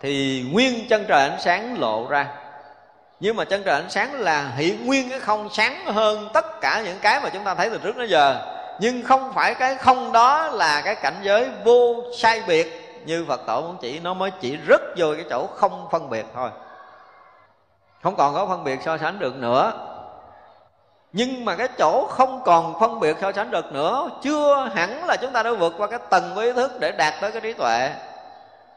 thì 0.00 0.44
nguyên 0.52 0.88
chân 0.88 1.04
trời 1.08 1.28
ánh 1.28 1.40
sáng 1.40 1.76
lộ 1.80 2.06
ra. 2.08 2.26
Nhưng 3.20 3.36
mà 3.36 3.44
chân 3.44 3.62
trời 3.62 3.74
ánh 3.74 3.90
sáng 3.90 4.20
là 4.20 4.50
hiện 4.56 4.86
nguyên 4.86 5.10
cái 5.10 5.20
không 5.20 5.48
sáng 5.52 5.86
hơn 5.86 6.28
tất 6.32 6.60
cả 6.60 6.82
những 6.84 6.98
cái 7.02 7.20
mà 7.20 7.28
chúng 7.28 7.44
ta 7.44 7.54
thấy 7.54 7.70
từ 7.70 7.78
trước 7.78 7.96
đến 7.96 8.08
giờ 8.08 8.54
nhưng 8.78 9.02
không 9.02 9.32
phải 9.34 9.54
cái 9.54 9.74
không 9.74 10.12
đó 10.12 10.48
là 10.48 10.80
cái 10.80 10.94
cảnh 10.94 11.16
giới 11.22 11.48
vô 11.64 11.94
sai 12.18 12.42
biệt 12.46 13.00
như 13.04 13.24
phật 13.28 13.40
tổ 13.46 13.60
muốn 13.60 13.76
chỉ. 13.80 14.00
Nó 14.00 14.14
mới 14.14 14.30
chỉ 14.40 14.56
rất 14.56 14.80
vô 14.96 15.14
cái 15.16 15.24
chỗ 15.30 15.46
không 15.54 15.88
phân 15.90 16.10
biệt 16.10 16.26
thôi. 16.34 16.50
Không 18.02 18.16
còn 18.16 18.34
có 18.34 18.46
phân 18.46 18.64
biệt 18.64 18.78
so 18.84 18.98
sánh 18.98 19.18
được 19.18 19.36
nữa. 19.36 19.72
Nhưng 21.12 21.44
mà 21.44 21.54
cái 21.54 21.68
chỗ 21.78 22.06
không 22.10 22.42
còn 22.44 22.80
phân 22.80 23.00
biệt 23.00 23.16
so 23.20 23.32
sánh 23.32 23.50
được 23.50 23.72
nữa, 23.72 24.08
chưa 24.22 24.70
hẳn 24.74 25.04
là 25.06 25.16
chúng 25.16 25.32
ta 25.32 25.42
đã 25.42 25.52
vượt 25.52 25.74
qua 25.78 25.86
cái 25.86 25.98
tầng 26.10 26.32
của 26.34 26.40
ý 26.40 26.52
thức 26.52 26.80
để 26.80 26.92
đạt 26.92 27.14
tới 27.20 27.32
cái 27.32 27.40
trí 27.40 27.52
tuệ. 27.52 27.90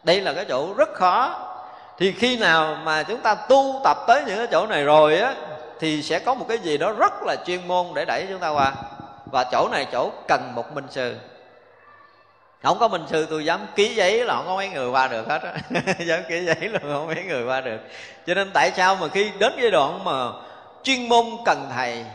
Đây 0.03 0.21
là 0.21 0.33
cái 0.33 0.45
chỗ 0.49 0.73
rất 0.73 0.93
khó. 0.93 1.47
Thì 1.97 2.11
khi 2.11 2.37
nào 2.37 2.77
mà 2.83 3.03
chúng 3.03 3.21
ta 3.21 3.35
tu 3.35 3.81
tập 3.83 3.97
tới 4.07 4.23
những 4.27 4.37
cái 4.37 4.47
chỗ 4.51 4.67
này 4.67 4.83
rồi 4.83 5.17
á, 5.17 5.33
thì 5.79 6.03
sẽ 6.03 6.19
có 6.19 6.33
một 6.33 6.45
cái 6.49 6.57
gì 6.57 6.77
đó 6.77 6.91
rất 6.91 7.13
là 7.23 7.35
chuyên 7.45 7.67
môn 7.67 7.85
để 7.93 8.05
đẩy 8.05 8.25
chúng 8.29 8.39
ta 8.39 8.49
qua 8.49 8.73
và 9.31 9.43
chỗ 9.51 9.69
này 9.71 9.87
chỗ 9.91 10.11
cần 10.27 10.55
một 10.55 10.75
minh 10.75 10.87
sư. 10.89 11.17
Không 12.63 12.79
có 12.79 12.87
minh 12.87 13.03
sư 13.07 13.27
tôi 13.29 13.45
dám 13.45 13.59
ký 13.75 13.95
giấy 13.95 14.25
là 14.25 14.35
không 14.35 14.45
có 14.47 14.55
mấy 14.55 14.69
người 14.69 14.89
qua 14.89 15.07
được 15.07 15.27
hết 15.27 15.41
á. 15.43 15.53
Dám 15.99 16.23
ký 16.29 16.45
giấy 16.45 16.69
là 16.69 16.79
không 16.79 17.07
có 17.07 17.13
mấy 17.15 17.23
người 17.23 17.45
qua 17.45 17.61
được. 17.61 17.79
Cho 18.27 18.33
nên 18.33 18.51
tại 18.53 18.71
sao 18.71 18.95
mà 18.95 19.07
khi 19.07 19.31
đến 19.39 19.53
giai 19.61 19.71
đoạn 19.71 20.03
mà 20.03 20.31
chuyên 20.83 21.09
môn 21.09 21.25
cần 21.45 21.69
thầy, 21.75 22.05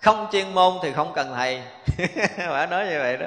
không 0.00 0.26
chuyên 0.32 0.54
môn 0.54 0.72
thì 0.82 0.92
không 0.92 1.12
cần 1.14 1.32
thầy? 1.36 1.62
Phải 2.36 2.66
nói 2.66 2.86
như 2.86 2.98
vậy 2.98 3.16
đó. 3.16 3.26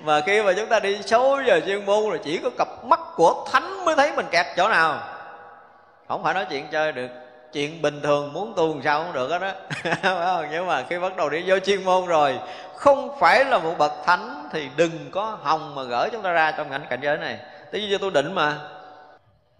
Mà 0.00 0.20
khi 0.20 0.42
mà 0.42 0.52
chúng 0.52 0.68
ta 0.68 0.80
đi 0.80 0.98
số 1.02 1.40
giờ 1.46 1.60
chuyên 1.66 1.86
môn 1.86 2.12
là 2.12 2.18
chỉ 2.24 2.38
có 2.38 2.50
cặp 2.58 2.84
mắt 2.84 3.00
của 3.16 3.46
thánh 3.52 3.84
mới 3.84 3.96
thấy 3.96 4.12
mình 4.16 4.26
kẹt 4.30 4.46
chỗ 4.56 4.68
nào. 4.68 5.00
Không 6.08 6.22
phải 6.22 6.34
nói 6.34 6.46
chuyện 6.50 6.66
chơi 6.70 6.92
được 6.92 7.08
chuyện 7.54 7.82
bình 7.82 8.00
thường 8.02 8.32
muốn 8.32 8.52
tu 8.56 8.68
làm 8.74 8.82
sao 8.84 9.04
cũng 9.04 9.12
được 9.12 9.30
hết 9.30 9.38
đó 10.02 10.42
nhưng 10.50 10.66
mà 10.66 10.84
khi 10.88 10.98
bắt 10.98 11.16
đầu 11.16 11.30
đi 11.30 11.44
vô 11.46 11.58
chuyên 11.58 11.84
môn 11.84 12.06
rồi, 12.06 12.38
không 12.76 13.16
phải 13.20 13.44
là 13.44 13.58
một 13.58 13.74
bậc 13.78 13.92
thánh 14.06 14.48
thì 14.52 14.68
đừng 14.76 15.10
có 15.10 15.38
hòng 15.42 15.74
mà 15.74 15.82
gỡ 15.82 16.08
chúng 16.12 16.22
ta 16.22 16.32
ra 16.32 16.50
trong 16.50 16.70
cảnh 16.70 16.82
cảnh 16.90 17.00
giới 17.02 17.16
này. 17.16 17.38
Tí 17.72 17.88
như 17.88 17.98
tôi 17.98 18.10
định 18.10 18.32
mà. 18.32 18.58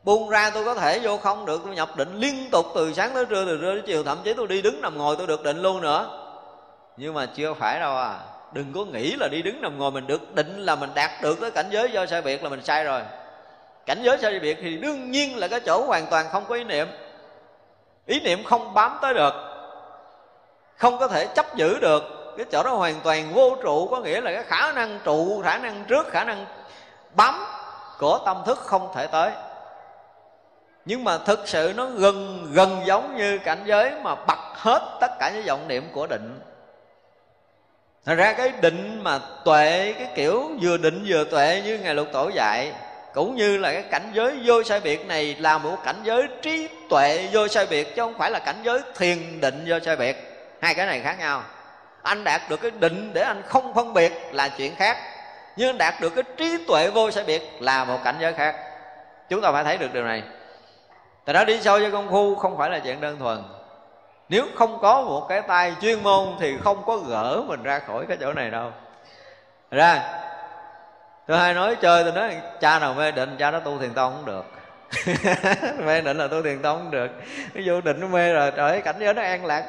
Buông 0.02 0.28
ra 0.28 0.50
tôi 0.50 0.64
có 0.64 0.74
thể 0.74 0.98
vô 0.98 1.16
không 1.16 1.46
được, 1.46 1.60
tôi 1.64 1.74
nhập 1.74 1.96
định 1.96 2.16
liên 2.16 2.50
tục 2.50 2.66
từ 2.74 2.92
sáng 2.92 3.10
tới 3.14 3.26
trưa, 3.26 3.44
từ 3.44 3.58
trưa 3.60 3.72
tới 3.72 3.82
chiều, 3.86 4.04
thậm 4.04 4.18
chí 4.24 4.34
tôi 4.34 4.46
đi 4.46 4.62
đứng 4.62 4.80
nằm 4.80 4.98
ngồi 4.98 5.16
tôi 5.16 5.26
được 5.26 5.42
định 5.42 5.62
luôn 5.62 5.80
nữa. 5.80 6.20
Nhưng 6.96 7.14
mà 7.14 7.26
chưa 7.26 7.54
phải 7.54 7.80
đâu 7.80 7.96
à. 7.96 8.18
Đừng 8.52 8.72
có 8.74 8.84
nghĩ 8.84 9.16
là 9.20 9.28
đi 9.28 9.42
đứng 9.42 9.60
nằm 9.60 9.78
ngồi 9.78 9.90
mình 9.90 10.06
được 10.06 10.34
định 10.34 10.58
là 10.58 10.74
mình 10.76 10.90
đạt 10.94 11.10
được 11.22 11.40
cái 11.40 11.50
cảnh 11.50 11.66
giới 11.70 11.90
do 11.90 12.06
sai 12.06 12.22
biệt 12.22 12.42
là 12.42 12.48
mình 12.48 12.64
sai 12.64 12.84
rồi. 12.84 13.02
Cảnh 13.86 13.98
giới 14.02 14.18
sai 14.18 14.40
biệt 14.40 14.58
thì 14.62 14.76
đương 14.76 15.10
nhiên 15.10 15.36
là 15.36 15.48
cái 15.48 15.60
chỗ 15.60 15.84
hoàn 15.86 16.06
toàn 16.06 16.26
không 16.32 16.44
có 16.48 16.54
ý 16.54 16.64
niệm 16.64 16.86
ý 18.06 18.20
niệm 18.20 18.44
không 18.44 18.74
bám 18.74 18.98
tới 19.02 19.14
được, 19.14 19.34
không 20.76 20.98
có 20.98 21.08
thể 21.08 21.26
chấp 21.26 21.56
giữ 21.56 21.78
được, 21.78 22.02
cái 22.36 22.46
chỗ 22.52 22.62
đó 22.62 22.70
hoàn 22.70 23.00
toàn 23.04 23.32
vô 23.32 23.56
trụ, 23.62 23.88
có 23.90 24.00
nghĩa 24.00 24.20
là 24.20 24.32
cái 24.32 24.42
khả 24.42 24.72
năng 24.72 24.98
trụ, 25.04 25.42
khả 25.44 25.58
năng 25.58 25.84
trước, 25.88 26.06
khả 26.08 26.24
năng 26.24 26.46
bám 27.14 27.46
của 27.98 28.18
tâm 28.24 28.42
thức 28.46 28.58
không 28.58 28.92
thể 28.94 29.06
tới. 29.06 29.30
Nhưng 30.84 31.04
mà 31.04 31.18
thực 31.18 31.48
sự 31.48 31.72
nó 31.76 31.86
gần 31.86 32.46
gần 32.52 32.82
giống 32.84 33.16
như 33.16 33.38
cảnh 33.38 33.62
giới 33.64 33.92
mà 34.02 34.14
bật 34.14 34.38
hết 34.54 34.96
tất 35.00 35.10
cả 35.20 35.30
những 35.34 35.46
vọng 35.46 35.68
niệm 35.68 35.88
của 35.92 36.06
định. 36.06 36.40
Thật 38.04 38.14
ra 38.14 38.32
cái 38.32 38.52
định 38.60 39.00
mà 39.02 39.20
tuệ, 39.44 39.94
cái 39.98 40.08
kiểu 40.14 40.50
vừa 40.60 40.76
định 40.76 41.04
vừa 41.08 41.24
tuệ 41.24 41.62
như 41.64 41.78
Ngài 41.78 41.94
Lục 41.94 42.08
Tổ 42.12 42.28
dạy 42.28 42.72
cũng 43.14 43.36
như 43.36 43.56
là 43.56 43.72
cái 43.72 43.82
cảnh 43.82 44.10
giới 44.12 44.40
vô 44.44 44.62
sai 44.62 44.80
biệt 44.80 45.06
này 45.06 45.36
là 45.38 45.58
một 45.58 45.76
cảnh 45.84 46.00
giới 46.02 46.28
trí 46.42 46.68
tuệ 46.88 47.28
vô 47.32 47.48
sai 47.48 47.66
biệt, 47.66 47.96
chứ 47.96 48.02
không 48.02 48.18
phải 48.18 48.30
là 48.30 48.38
cảnh 48.38 48.60
giới 48.62 48.80
thiền 48.96 49.40
định 49.40 49.64
vô 49.66 49.76
sai 49.84 49.96
biệt. 49.96 50.16
Hai 50.60 50.74
cái 50.74 50.86
này 50.86 51.00
khác 51.00 51.18
nhau. 51.18 51.42
Anh 52.02 52.24
đạt 52.24 52.40
được 52.48 52.60
cái 52.62 52.70
định 52.70 53.10
để 53.14 53.22
anh 53.22 53.42
không 53.46 53.74
phân 53.74 53.94
biệt 53.94 54.12
là 54.32 54.48
chuyện 54.48 54.74
khác, 54.76 54.96
nhưng 55.56 55.68
anh 55.68 55.78
đạt 55.78 55.94
được 56.00 56.10
cái 56.10 56.24
trí 56.36 56.64
tuệ 56.68 56.90
vô 56.90 57.10
sai 57.10 57.24
biệt 57.24 57.42
là 57.60 57.84
một 57.84 57.98
cảnh 58.04 58.16
giới 58.20 58.32
khác. 58.32 58.56
Chúng 59.28 59.40
ta 59.40 59.52
phải 59.52 59.64
thấy 59.64 59.76
được 59.76 59.92
điều 59.92 60.04
này. 60.04 60.22
Từ 61.24 61.32
đó 61.32 61.44
đi 61.44 61.60
sâu 61.60 61.80
cho 61.80 61.90
công 61.90 62.10
phu, 62.10 62.34
không 62.34 62.58
phải 62.58 62.70
là 62.70 62.78
chuyện 62.78 63.00
đơn 63.00 63.18
thuần. 63.18 63.42
Nếu 64.28 64.46
không 64.54 64.78
có 64.82 65.02
một 65.02 65.26
cái 65.28 65.42
tay 65.42 65.74
chuyên 65.80 66.02
môn 66.02 66.28
thì 66.40 66.54
không 66.64 66.82
có 66.86 66.96
gỡ 66.96 67.42
mình 67.46 67.62
ra 67.62 67.78
khỏi 67.78 68.04
cái 68.08 68.16
chỗ 68.20 68.32
này 68.32 68.50
đâu. 68.50 68.72
Ra 69.70 70.20
tôi 71.26 71.38
hay 71.38 71.54
nói 71.54 71.76
chơi, 71.76 72.04
tôi 72.04 72.12
nói 72.12 72.36
cha 72.60 72.78
nào 72.78 72.94
mê 72.94 73.12
định, 73.12 73.36
cha 73.38 73.50
nó 73.50 73.60
tu 73.60 73.78
thiền 73.78 73.94
tông 73.94 74.12
cũng 74.16 74.24
được. 74.24 74.44
Mê 75.84 76.00
định 76.00 76.18
là 76.18 76.26
tu 76.28 76.42
thiền 76.42 76.62
tông 76.62 76.78
cũng 76.78 76.90
được. 76.90 77.10
Cái 77.54 77.62
vô 77.66 77.80
định 77.80 78.00
nó 78.00 78.06
mê 78.06 78.32
rồi, 78.32 78.52
trời 78.56 78.70
ơi, 78.70 78.80
cảnh 78.80 78.96
giới 78.98 79.14
nó 79.14 79.22
an 79.22 79.46
lạc. 79.46 79.64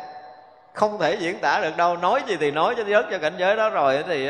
Không 0.74 1.00
thể 1.00 1.16
diễn 1.16 1.40
tả 1.40 1.60
được 1.62 1.78
đâu, 1.78 1.98
nói 1.98 2.22
gì 2.28 2.38
thì 2.40 2.52
nói 2.52 2.76
cho 2.78 2.84
rớt 2.84 3.06
cho 3.12 3.18
cảnh 3.18 3.34
giới 3.38 3.56
đó 3.56 3.70
rồi 3.70 4.04
thì 4.08 4.30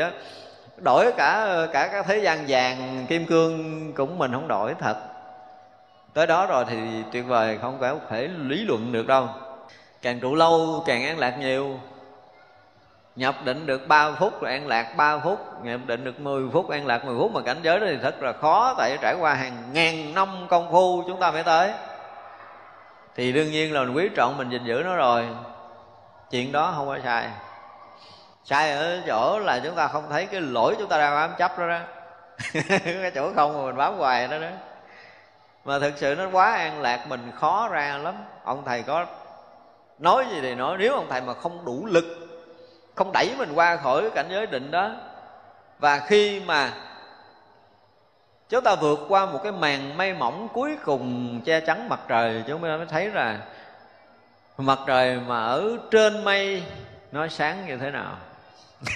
đổi 0.76 1.12
cả 1.16 1.46
cả 1.72 1.88
cái 1.92 2.02
thế 2.06 2.18
gian 2.18 2.44
vàng, 2.48 3.06
kim 3.08 3.26
cương 3.26 3.92
cũng 3.92 4.18
mình 4.18 4.32
không 4.32 4.48
đổi 4.48 4.74
thật. 4.80 4.96
Tới 6.14 6.26
đó 6.26 6.46
rồi 6.46 6.64
thì 6.68 6.76
tuyệt 7.12 7.26
vời, 7.26 7.58
không 7.62 7.78
phải 7.80 7.94
thể 8.10 8.28
lý 8.38 8.64
luận 8.64 8.92
được 8.92 9.06
đâu. 9.06 9.28
Càng 10.02 10.20
trụ 10.20 10.34
lâu, 10.34 10.84
càng 10.86 11.04
an 11.04 11.18
lạc 11.18 11.38
nhiều 11.38 11.80
nhập 13.16 13.34
định 13.44 13.66
được 13.66 13.88
3 13.88 14.12
phút 14.12 14.42
rồi 14.42 14.52
an 14.52 14.66
lạc 14.66 14.96
3 14.96 15.18
phút, 15.18 15.64
nhập 15.64 15.80
định 15.86 16.04
được 16.04 16.20
10 16.20 16.42
phút, 16.52 16.70
an 16.70 16.86
lạc 16.86 17.04
10 17.04 17.16
phút 17.18 17.32
mà 17.32 17.40
cảnh 17.40 17.56
giới 17.62 17.80
đó 17.80 17.86
thì 17.88 17.98
thật 18.02 18.22
là 18.22 18.32
khó, 18.32 18.74
tại 18.78 18.98
trải 19.00 19.14
qua 19.20 19.34
hàng 19.34 19.62
ngàn 19.72 20.14
năm 20.14 20.46
công 20.48 20.72
phu 20.72 21.02
chúng 21.06 21.20
ta 21.20 21.30
mới 21.30 21.42
tới. 21.42 21.72
Thì 23.14 23.32
đương 23.32 23.50
nhiên 23.50 23.74
là 23.74 23.82
mình 23.82 23.96
quý 23.96 24.08
trọng 24.16 24.36
mình 24.38 24.50
gìn 24.50 24.64
giữ 24.64 24.82
nó 24.84 24.96
rồi. 24.96 25.28
Chuyện 26.30 26.52
đó 26.52 26.72
không 26.76 26.86
có 26.86 26.98
sai. 27.04 27.28
Sai 28.44 28.72
ở 28.72 29.02
chỗ 29.06 29.38
là 29.38 29.60
chúng 29.64 29.74
ta 29.74 29.86
không 29.88 30.04
thấy 30.10 30.26
cái 30.26 30.40
lỗi 30.40 30.76
chúng 30.78 30.88
ta 30.88 30.98
đang 30.98 31.14
bám 31.14 31.30
chấp 31.38 31.58
đó 31.58 31.68
đó. 31.68 31.78
Cái 32.84 33.10
chỗ 33.14 33.32
không 33.36 33.58
mà 33.58 33.66
mình 33.66 33.76
bám 33.76 33.98
hoài 33.98 34.28
đó 34.28 34.38
đó. 34.38 34.48
Mà 35.64 35.78
thực 35.78 35.92
sự 35.96 36.14
nó 36.14 36.28
quá 36.32 36.52
an 36.52 36.80
lạc, 36.80 37.06
mình 37.08 37.30
khó 37.34 37.68
ra 37.68 37.98
lắm. 37.98 38.14
Ông 38.44 38.62
thầy 38.66 38.82
có 38.82 39.06
nói 39.98 40.26
gì 40.30 40.40
thì 40.40 40.54
nói, 40.54 40.76
nếu 40.78 40.94
ông 40.94 41.06
thầy 41.10 41.20
mà 41.20 41.34
không 41.34 41.64
đủ 41.64 41.86
lực 41.86 42.25
không 42.96 43.12
đẩy 43.12 43.34
mình 43.38 43.52
qua 43.54 43.76
khỏi 43.76 44.02
cái 44.02 44.10
cảnh 44.10 44.26
giới 44.30 44.46
định 44.46 44.70
đó. 44.70 44.90
Và 45.78 45.98
khi 45.98 46.40
mà 46.40 46.72
chúng 48.48 48.64
ta 48.64 48.74
vượt 48.74 48.98
qua 49.08 49.26
một 49.26 49.40
cái 49.42 49.52
màn 49.52 49.96
mây 49.96 50.14
mỏng 50.14 50.48
cuối 50.52 50.76
cùng 50.84 51.40
che 51.44 51.60
chắn 51.60 51.88
mặt 51.88 52.00
trời, 52.08 52.44
chúng 52.46 52.62
ta 52.62 52.76
mới 52.76 52.86
thấy 52.86 53.10
là 53.10 53.38
mặt 54.58 54.78
trời 54.86 55.20
mà 55.26 55.44
ở 55.46 55.76
trên 55.90 56.24
mây 56.24 56.62
nó 57.12 57.28
sáng 57.28 57.66
như 57.66 57.76
thế 57.76 57.90
nào. 57.90 58.16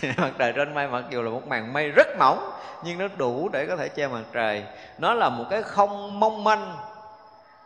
Mặt 0.16 0.30
trời 0.38 0.52
trên 0.56 0.74
mây 0.74 0.88
mặc 0.88 1.04
dù 1.10 1.22
là 1.22 1.30
một 1.30 1.46
màn 1.46 1.72
mây 1.72 1.88
rất 1.88 2.06
mỏng, 2.18 2.52
nhưng 2.84 2.98
nó 2.98 3.08
đủ 3.16 3.48
để 3.52 3.66
có 3.66 3.76
thể 3.76 3.88
che 3.88 4.08
mặt 4.08 4.22
trời. 4.32 4.64
Nó 4.98 5.14
là 5.14 5.28
một 5.28 5.44
cái 5.50 5.62
không 5.62 6.20
mong 6.20 6.44
manh, 6.44 6.76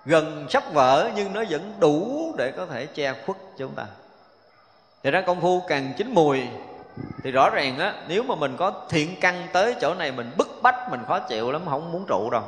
gần 0.05 0.47
sắp 0.51 0.65
vỡ, 0.73 1.11
nhưng 1.15 1.33
nó 1.33 1.45
vẫn 1.51 1.73
đủ 1.81 2.33
để 2.39 2.53
có 2.57 2.67
thể 2.67 2.87
che 2.87 3.15
khuất 3.27 3.37
chúng 3.59 3.75
ta 3.75 3.85
thì 5.05 5.11
ra 5.11 5.21
công 5.21 5.41
phu 5.41 5.61
càng 5.61 5.93
chín 5.97 6.15
mùi 6.15 6.43
thì 7.23 7.31
rõ 7.31 7.51
ràng 7.51 7.79
á 7.79 7.95
nếu 8.09 8.23
mà 8.23 8.35
mình 8.35 8.57
có 8.57 8.73
thiện 8.89 9.21
căn 9.21 9.49
tới 9.53 9.75
chỗ 9.81 9.95
này 9.95 10.13
mình 10.13 10.31
bức 10.37 10.49
bách 10.63 10.91
mình 10.91 11.01
khó 11.07 11.19
chịu 11.19 11.51
lắm 11.51 11.63
không 11.69 11.93
muốn 11.93 12.05
trụ 12.09 12.31
đâu. 12.31 12.43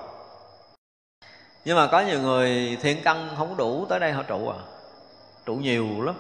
Nhưng 1.64 1.76
mà 1.76 1.86
có 1.86 2.00
nhiều 2.00 2.20
người 2.20 2.78
thiện 2.82 3.02
căn 3.04 3.28
không 3.36 3.56
đủ 3.56 3.86
tới 3.88 4.00
đây 4.00 4.12
họ 4.12 4.22
trụ 4.22 4.48
à. 4.48 4.56
Trụ 5.46 5.54
nhiều 5.54 6.02
lắm. 6.02 6.14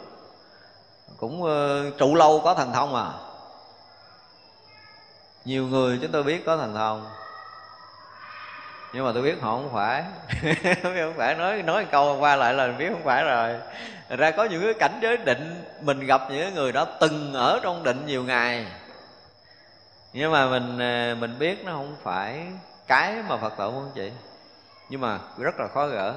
Cũng 1.16 1.42
uh, 1.42 1.98
trụ 1.98 2.14
lâu 2.14 2.40
có 2.44 2.54
thần 2.54 2.72
thông 2.72 2.94
à. 2.94 3.10
Nhiều 5.44 5.66
người 5.66 5.98
chúng 6.02 6.12
tôi 6.12 6.22
biết 6.22 6.46
có 6.46 6.56
thần 6.56 6.74
thông 6.74 7.06
nhưng 8.96 9.04
mà 9.04 9.12
tôi 9.12 9.22
biết 9.22 9.40
họ 9.40 9.50
không 9.50 9.70
phải. 9.72 10.04
Không 10.82 11.14
phải. 11.16 11.34
Nói 11.34 11.62
nói 11.62 11.84
câu 11.84 12.16
qua 12.20 12.36
lại 12.36 12.54
là 12.54 12.66
mình 12.66 12.78
biết 12.78 12.88
không 12.92 13.04
phải 13.04 13.24
rồi. 13.24 13.54
Thật 14.08 14.16
ra 14.18 14.30
có 14.30 14.44
những 14.44 14.62
cái 14.62 14.74
cảnh 14.74 14.98
giới 15.02 15.16
định, 15.16 15.64
mình 15.80 16.06
gặp 16.06 16.22
những 16.30 16.54
người 16.54 16.72
đó 16.72 16.86
từng 17.00 17.34
ở 17.34 17.60
trong 17.62 17.82
định 17.82 18.06
nhiều 18.06 18.24
ngày. 18.24 18.66
Nhưng 20.12 20.32
mà 20.32 20.46
mình 20.46 20.78
à, 20.78 21.16
mình 21.20 21.38
biết 21.38 21.64
nó 21.64 21.72
không 21.72 21.96
phải 22.02 22.46
cái 22.86 23.14
mà 23.28 23.36
phật 23.36 23.52
tử 23.58 23.70
muốn 23.70 23.90
chị. 23.94 24.12
Nhưng 24.88 25.00
mà 25.00 25.18
rất 25.38 25.60
là 25.60 25.68
khó 25.74 25.86
gỡ. 25.86 26.14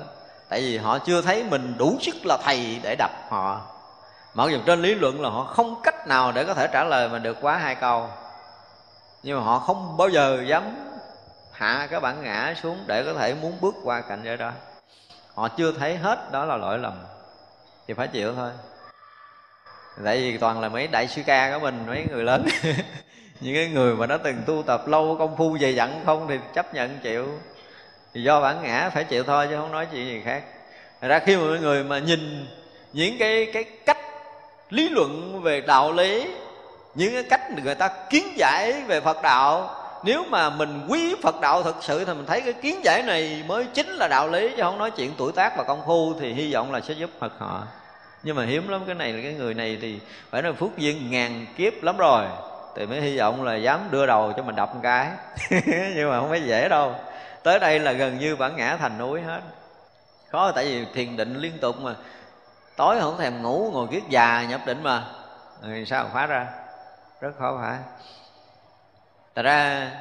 Tại 0.49 0.61
vì 0.61 0.77
họ 0.77 0.99
chưa 0.99 1.21
thấy 1.21 1.43
mình 1.43 1.75
đủ 1.77 1.97
sức 2.01 2.15
là 2.25 2.37
thầy 2.43 2.79
để 2.83 2.95
đập 2.95 3.11
họ. 3.29 3.61
Mặc 4.33 4.49
dù 4.51 4.57
trên 4.65 4.81
lý 4.81 4.95
luận 4.95 5.21
là 5.21 5.29
họ 5.29 5.43
không 5.43 5.81
cách 5.83 6.07
nào 6.07 6.31
để 6.31 6.43
có 6.43 6.53
thể 6.53 6.67
trả 6.73 6.83
lời 6.83 7.09
mà 7.09 7.19
được 7.19 7.37
quá 7.41 7.57
hai 7.57 7.75
câu. 7.75 8.07
Nhưng 9.23 9.37
mà 9.37 9.43
họ 9.43 9.59
không 9.59 9.97
bao 9.97 10.09
giờ 10.09 10.43
dám 10.47 10.88
hạ 11.59 11.87
cái 11.91 11.99
bản 11.99 12.23
ngã 12.23 12.53
xuống 12.61 12.83
để 12.87 13.03
có 13.03 13.13
thể 13.13 13.35
muốn 13.41 13.57
bước 13.61 13.75
qua 13.83 14.01
cảnh 14.01 14.21
giới 14.23 14.37
đó. 14.37 14.51
Họ 15.33 15.47
chưa 15.47 15.71
thấy 15.71 15.97
hết 15.97 16.31
đó 16.31 16.45
là 16.45 16.57
lỗi 16.57 16.79
lầm. 16.79 16.93
Thì 17.87 17.93
phải 17.93 18.07
chịu 18.07 18.33
thôi. 18.35 18.51
Tại 20.03 20.17
vì 20.17 20.37
toàn 20.37 20.61
là 20.61 20.69
mấy 20.69 20.87
đại 20.87 21.07
sư 21.07 21.21
ca 21.25 21.51
của 21.53 21.59
mình, 21.59 21.83
mấy 21.87 22.05
người 22.11 22.23
lớn. 22.23 22.45
Những 23.39 23.55
cái 23.55 23.67
người 23.67 23.95
mà 23.95 24.05
đã 24.05 24.17
từng 24.17 24.41
tu 24.45 24.63
tập 24.63 24.87
lâu, 24.87 25.15
công 25.19 25.37
phu 25.37 25.57
dày 25.61 25.75
dặn 25.75 26.01
không 26.05 26.27
thì 26.29 26.39
chấp 26.53 26.73
nhận 26.73 26.99
chịu. 26.99 27.27
Thì 28.13 28.23
do 28.23 28.41
bản 28.41 28.63
ngã 28.63 28.89
phải 28.93 29.03
chịu 29.03 29.23
thôi 29.23 29.47
chứ 29.49 29.55
không 29.55 29.71
nói 29.71 29.87
chuyện 29.91 30.05
gì 30.05 30.21
khác. 30.25 30.43
Thật 31.01 31.07
ra 31.07 31.19
khi 31.19 31.37
mà 31.37 31.43
mọi 31.43 31.59
người 31.59 31.83
mà 31.83 31.99
nhìn 31.99 32.47
những 32.93 33.17
cái 33.19 33.49
cái 33.53 33.63
cách 33.63 33.99
lý 34.69 34.89
luận 34.89 35.41
về 35.41 35.61
đạo 35.61 35.91
lý, 35.91 36.27
những 36.95 37.13
cái 37.13 37.23
cách 37.23 37.41
người 37.63 37.75
ta 37.75 37.89
kiến 38.09 38.33
giải 38.37 38.81
về 38.87 39.01
Phật 39.01 39.21
đạo 39.21 39.78
nếu 40.03 40.25
mà 40.29 40.49
mình 40.49 40.85
quý 40.87 41.15
Phật 41.23 41.41
đạo 41.41 41.63
thật 41.63 41.75
sự 41.81 42.05
thì 42.05 42.13
mình 42.13 42.25
thấy 42.25 42.41
cái 42.41 42.53
kiến 42.53 42.83
giải 42.83 43.03
này 43.03 43.43
mới 43.47 43.65
chính 43.73 43.87
là 43.87 44.07
đạo 44.07 44.27
lý, 44.27 44.49
chứ 44.49 44.63
không 44.63 44.77
nói 44.77 44.91
chuyện 44.91 45.11
tuổi 45.17 45.31
tác 45.31 45.57
và 45.57 45.63
công 45.63 45.81
phu 45.85 46.13
thì 46.19 46.33
hy 46.33 46.53
vọng 46.53 46.71
là 46.71 46.81
sẽ 46.81 46.93
giúp 46.93 47.09
Phật 47.19 47.33
họ. 47.37 47.63
Nhưng 48.23 48.35
mà 48.35 48.45
hiếm 48.45 48.67
lắm 48.67 48.83
cái 48.85 48.95
này 48.95 49.13
là 49.13 49.23
cái 49.23 49.33
người 49.33 49.53
này 49.53 49.77
thì 49.81 49.99
phải 50.29 50.41
nói 50.41 50.53
phước 50.53 50.77
duyên 50.77 51.11
ngàn 51.11 51.45
kiếp 51.57 51.83
lắm 51.83 51.97
rồi, 51.97 52.25
thì 52.75 52.85
mới 52.85 53.01
hy 53.01 53.17
vọng 53.17 53.43
là 53.43 53.55
dám 53.55 53.87
đưa 53.91 54.05
đầu 54.05 54.33
cho 54.37 54.43
mình 54.43 54.55
đập 54.55 54.75
một 54.75 54.79
cái. 54.83 55.07
Nhưng 55.95 56.09
mà 56.09 56.19
không 56.19 56.29
phải 56.29 56.41
dễ 56.41 56.69
đâu. 56.69 56.95
Tới 57.43 57.59
đây 57.59 57.79
là 57.79 57.91
gần 57.91 58.17
như 58.17 58.35
bản 58.35 58.55
ngã 58.55 58.77
thành 58.77 58.97
núi 58.97 59.21
hết. 59.21 59.41
Khó, 60.31 60.51
tại 60.51 60.65
vì 60.65 60.85
thiền 60.93 61.17
định 61.17 61.35
liên 61.37 61.57
tục 61.61 61.81
mà. 61.81 61.95
Tối 62.75 62.99
không 63.01 63.17
thèm 63.17 63.41
ngủ, 63.41 63.69
ngồi 63.73 63.87
kiết 63.87 64.03
già 64.09 64.43
nhập 64.49 64.61
định 64.65 64.83
mà. 64.83 65.03
Rồi 65.61 65.85
sao 65.85 66.09
phá 66.13 66.25
ra? 66.25 66.47
Rất 67.21 67.31
khó 67.39 67.59
phải. 67.61 67.77
Thật 69.35 69.41
ra, 69.41 69.91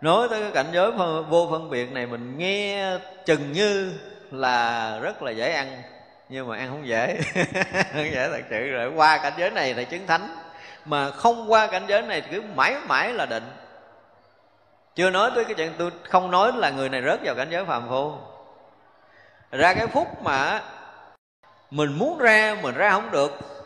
nói 0.00 0.28
tới 0.30 0.42
cái 0.42 0.50
cảnh 0.54 0.66
giới 0.72 0.90
vô 1.28 1.48
phân 1.50 1.70
biệt 1.70 1.92
này 1.92 2.06
mình 2.06 2.38
nghe 2.38 2.92
chừng 3.26 3.52
như 3.52 3.92
là 4.30 4.98
rất 5.02 5.22
là 5.22 5.30
dễ 5.30 5.52
ăn, 5.52 5.82
nhưng 6.28 6.48
mà 6.48 6.56
ăn 6.56 6.68
không 6.68 6.86
dễ. 6.86 7.20
Không 7.92 8.10
dễ 8.12 8.28
thật 8.32 8.42
sự 8.50 8.70
rồi. 8.70 8.92
Qua 8.94 9.18
cảnh 9.18 9.32
giới 9.38 9.50
này 9.50 9.74
là 9.74 9.82
chứng 9.82 10.06
thánh, 10.06 10.36
mà 10.84 11.10
không 11.10 11.52
qua 11.52 11.66
cảnh 11.66 11.84
giới 11.88 12.02
này 12.02 12.20
thì 12.20 12.28
cứ 12.30 12.42
mãi 12.54 12.76
mãi 12.88 13.12
là 13.12 13.26
định. 13.26 13.50
Chưa 14.94 15.10
nói 15.10 15.30
tới 15.34 15.44
cái 15.44 15.54
chuyện 15.54 15.72
tôi 15.78 15.90
không 16.08 16.30
nói 16.30 16.52
là 16.56 16.70
người 16.70 16.88
này 16.88 17.02
rớt 17.02 17.20
vào 17.24 17.34
cảnh 17.34 17.48
giới 17.50 17.64
phàm 17.64 17.88
phu. 17.88 18.12
Ra 19.50 19.74
cái 19.74 19.86
phút 19.86 20.22
mà 20.22 20.62
mình 21.70 21.98
muốn 21.98 22.18
ra 22.18 22.56
mình 22.62 22.74
ra 22.74 22.90
không 22.90 23.10
được 23.10 23.57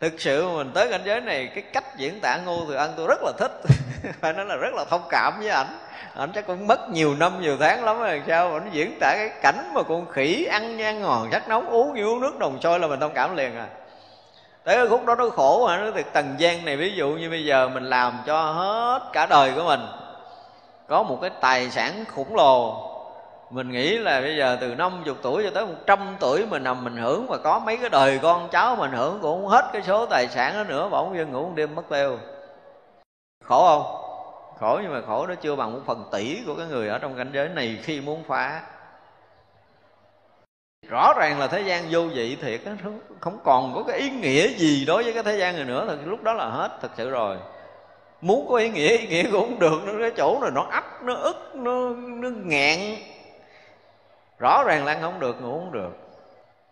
thực 0.00 0.20
sự 0.20 0.48
mình 0.48 0.70
tới 0.74 0.88
cảnh 0.90 1.00
giới 1.04 1.20
này, 1.20 1.50
cái 1.54 1.64
cách 1.72 1.96
diễn 1.96 2.20
tả 2.20 2.36
ngô 2.36 2.64
thừa 2.68 2.74
ân 2.74 2.94
tôi 2.96 3.06
rất 3.06 3.18
là 3.22 3.32
thích. 3.38 3.52
Phải 4.20 4.32
nói 4.32 4.46
là 4.46 4.56
rất 4.56 4.74
là 4.74 4.84
thông 4.84 5.02
cảm 5.10 5.40
với 5.40 5.48
ảnh. 5.48 5.78
Ảnh 6.14 6.32
chắc 6.34 6.46
cũng 6.46 6.66
mất 6.66 6.90
nhiều 6.90 7.14
năm, 7.14 7.40
nhiều 7.40 7.56
tháng 7.60 7.84
lắm 7.84 7.98
rồi, 7.98 8.22
sao 8.26 8.52
ảnh 8.52 8.70
diễn 8.72 8.98
tả 9.00 9.14
cái 9.16 9.30
cảnh 9.42 9.70
mà 9.74 9.82
con 9.82 10.10
khỉ 10.10 10.44
ăn 10.44 10.76
nhan 10.76 11.00
ngòn 11.00 11.28
chắc 11.32 11.48
nóng 11.48 11.68
uống 11.68 11.94
như 11.94 12.04
uống 12.04 12.20
nước 12.20 12.38
đồng 12.38 12.58
sôi 12.62 12.80
là 12.80 12.86
mình 12.86 13.00
thông 13.00 13.14
cảm 13.14 13.36
liền 13.36 13.56
à. 13.56 13.66
Tới 14.64 14.76
cái 14.76 14.86
khúc 14.88 15.06
đó 15.06 15.14
nó 15.14 15.28
khổ 15.28 15.66
hả 15.66 15.76
nó 15.76 15.90
từ 15.94 16.02
tầng 16.12 16.34
gian 16.38 16.64
này, 16.64 16.76
ví 16.76 16.92
dụ 16.94 17.08
như 17.08 17.30
bây 17.30 17.44
giờ 17.44 17.68
mình 17.68 17.84
làm 17.84 18.18
cho 18.26 18.42
hết 18.42 19.00
cả 19.12 19.26
đời 19.26 19.52
của 19.56 19.64
mình. 19.64 19.80
Có 20.88 21.02
một 21.02 21.18
cái 21.20 21.30
tài 21.40 21.70
sản 21.70 22.04
khổng 22.14 22.34
lồ 22.34 22.89
mình 23.50 23.70
nghĩ 23.70 23.98
là 23.98 24.20
bây 24.20 24.36
giờ 24.36 24.58
từ 24.60 24.74
50 24.74 25.14
tuổi 25.22 25.42
cho 25.44 25.50
tới 25.50 25.66
100 25.66 26.16
tuổi 26.20 26.46
mình 26.46 26.64
nằm 26.64 26.84
mình 26.84 26.96
hưởng 26.96 27.26
mà 27.26 27.36
có 27.36 27.58
mấy 27.58 27.76
cái 27.76 27.90
đời 27.90 28.18
con 28.22 28.48
cháu 28.52 28.76
mình 28.76 28.92
hưởng 28.92 29.18
cũng 29.22 29.42
không 29.42 29.48
hết 29.48 29.70
cái 29.72 29.82
số 29.82 30.06
tài 30.06 30.28
sản 30.28 30.54
đó 30.54 30.64
nữa, 30.64 30.88
bỗng 30.90 31.16
dân 31.16 31.32
ngủ 31.32 31.42
một 31.42 31.52
đêm 31.54 31.74
mất 31.74 31.82
tiêu. 31.88 32.18
Khổ 33.44 33.66
không? 33.66 33.96
Khổ 34.60 34.78
nhưng 34.82 34.92
mà 34.92 35.00
khổ 35.06 35.26
nó 35.26 35.34
chưa 35.34 35.56
bằng 35.56 35.72
một 35.72 35.80
phần 35.86 36.04
tỷ 36.12 36.38
của 36.46 36.54
cái 36.54 36.66
người 36.66 36.88
ở 36.88 36.98
trong 36.98 37.16
cảnh 37.16 37.30
giới 37.34 37.48
này 37.48 37.78
khi 37.82 38.00
muốn 38.00 38.22
phá. 38.28 38.62
Rõ 40.88 41.12
ràng 41.16 41.40
là 41.40 41.46
thế 41.46 41.60
gian 41.60 41.84
vô 41.90 42.00
vị 42.14 42.36
thiệt 42.36 42.60
không 43.20 43.38
còn 43.44 43.74
có 43.74 43.82
cái 43.82 43.98
ý 43.98 44.10
nghĩa 44.10 44.48
gì 44.48 44.84
đối 44.86 45.02
với 45.02 45.12
cái 45.12 45.22
thế 45.22 45.38
gian 45.38 45.56
này 45.56 45.64
nữa, 45.64 45.86
thì 45.88 46.04
lúc 46.04 46.22
đó 46.22 46.32
là 46.32 46.44
hết, 46.44 46.78
thật 46.82 46.90
sự 46.96 47.10
rồi. 47.10 47.36
Muốn 48.20 48.46
có 48.50 48.56
ý 48.56 48.68
nghĩa 48.68 48.88
ý 48.88 49.06
nghĩa 49.06 49.22
cũng 49.22 49.48
không 49.48 49.58
được, 49.58 49.82
nó 49.86 49.92
cái 50.00 50.10
chỗ 50.16 50.38
này 50.40 50.50
nó 50.54 50.66
ấp, 50.70 51.02
nó 51.02 51.14
ức, 51.14 51.54
nó 51.54 51.88
nó 51.96 52.28
nghẹn 52.44 52.96
rõ 54.40 54.64
ràng 54.66 54.84
là 54.84 54.92
ăn 54.92 55.02
không 55.02 55.20
được, 55.20 55.42
ngủ 55.42 55.58
không 55.58 55.72
được. 55.72 55.90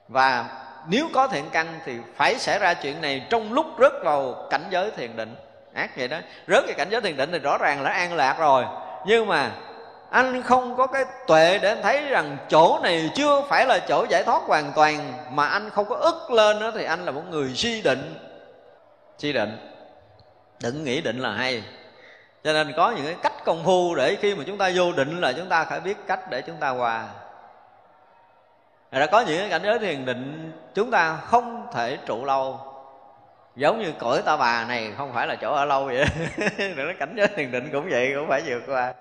Và 0.09 0.45
nếu 0.89 1.09
có 1.15 1.29
thiện 1.29 1.45
căn 1.53 1.81
thì 1.85 1.97
phải 2.17 2.39
xảy 2.39 2.59
ra 2.59 2.75
chuyện 2.75 3.01
này 3.01 3.27
trong 3.31 3.53
lúc 3.53 3.67
rớt 3.79 3.93
vào 4.05 4.47
cảnh 4.51 4.65
giới 4.71 4.91
thiền 4.91 5.17
định. 5.17 5.37
Ác 5.75 5.97
vậy 5.97 6.09
đó. 6.09 6.19
Rớt 6.47 6.65
vào 6.65 6.75
cảnh 6.77 6.89
giới 6.91 7.01
thiền 7.01 7.17
định 7.17 7.33
thì 7.33 7.39
rõ 7.39 7.59
ràng 7.59 7.83
là 7.83 7.91
an 7.91 8.15
lạc 8.15 8.37
rồi. 8.39 8.65
Nhưng 9.07 9.27
mà 9.27 9.51
anh 10.11 10.43
không 10.43 10.77
có 10.77 10.87
cái 10.87 11.05
tuệ 11.27 11.59
để 11.59 11.69
anh 11.69 11.83
thấy 11.83 12.03
rằng 12.03 12.37
chỗ 12.49 12.79
này 12.83 13.11
chưa 13.15 13.43
phải 13.49 13.67
là 13.67 13.79
chỗ 13.79 14.07
giải 14.09 14.25
thoát 14.25 14.43
hoàn 14.43 14.73
toàn, 14.73 15.13
mà 15.31 15.47
anh 15.47 15.71
không 15.71 15.89
có 15.89 15.97
ức 15.97 16.31
lên 16.31 16.61
đó 16.61 16.71
thì 16.75 16.85
anh 16.85 17.05
là 17.05 17.11
một 17.11 17.23
người 17.31 17.53
suy 17.55 17.83
định. 17.83 18.15
Suy 19.19 19.33
định. 19.33 19.59
Đừng 20.63 20.85
nghĩ 20.85 21.01
định 21.01 21.19
là 21.19 21.31
hay. 21.31 21.63
Cho 22.45 22.53
nên 22.53 22.73
có 22.77 22.91
những 22.91 23.05
cái 23.05 23.17
cách 23.23 23.45
công 23.45 23.65
phu 23.65 23.95
để 23.95 24.17
khi 24.21 24.35
mà 24.35 24.45
chúng 24.47 24.59
ta 24.59 24.71
vô 24.75 24.93
định 24.93 25.21
là 25.21 25.33
chúng 25.33 25.49
ta 25.49 25.65
phải 25.65 25.81
biết 25.81 25.97
cách 26.07 26.31
để 26.31 26.43
chúng 26.43 26.57
ta 26.57 26.69
hòa. 26.69 27.07
Rồi 28.93 29.01
đã 29.01 29.07
có 29.07 29.21
những 29.21 29.39
cái 29.39 29.51
cảnh 29.51 29.63
giới 29.65 29.79
thiền 29.79 30.05
định 30.05 30.53
chúng 30.75 30.91
ta 30.91 31.17
không 31.17 31.67
thể 31.73 31.99
trụ 32.07 32.25
lâu. 32.25 32.61
Giống 33.57 33.83
như 33.83 33.93
cõi 33.99 34.23
ta 34.23 34.37
bà 34.37 34.65
này 34.65 34.93
không 34.97 35.13
phải 35.13 35.27
là 35.27 35.35
chỗ 35.35 35.53
ở 35.53 35.65
lâu 35.65 35.85
vậy. 35.85 36.05
Đó 36.77 36.85
cảnh 36.99 37.15
giới 37.17 37.29
thiền 37.29 37.51
định 37.51 37.69
cũng 37.73 37.89
vậy, 37.91 38.13
cũng 38.15 38.29
phải 38.29 38.43
vượt 38.47 38.63
qua. 38.67 38.95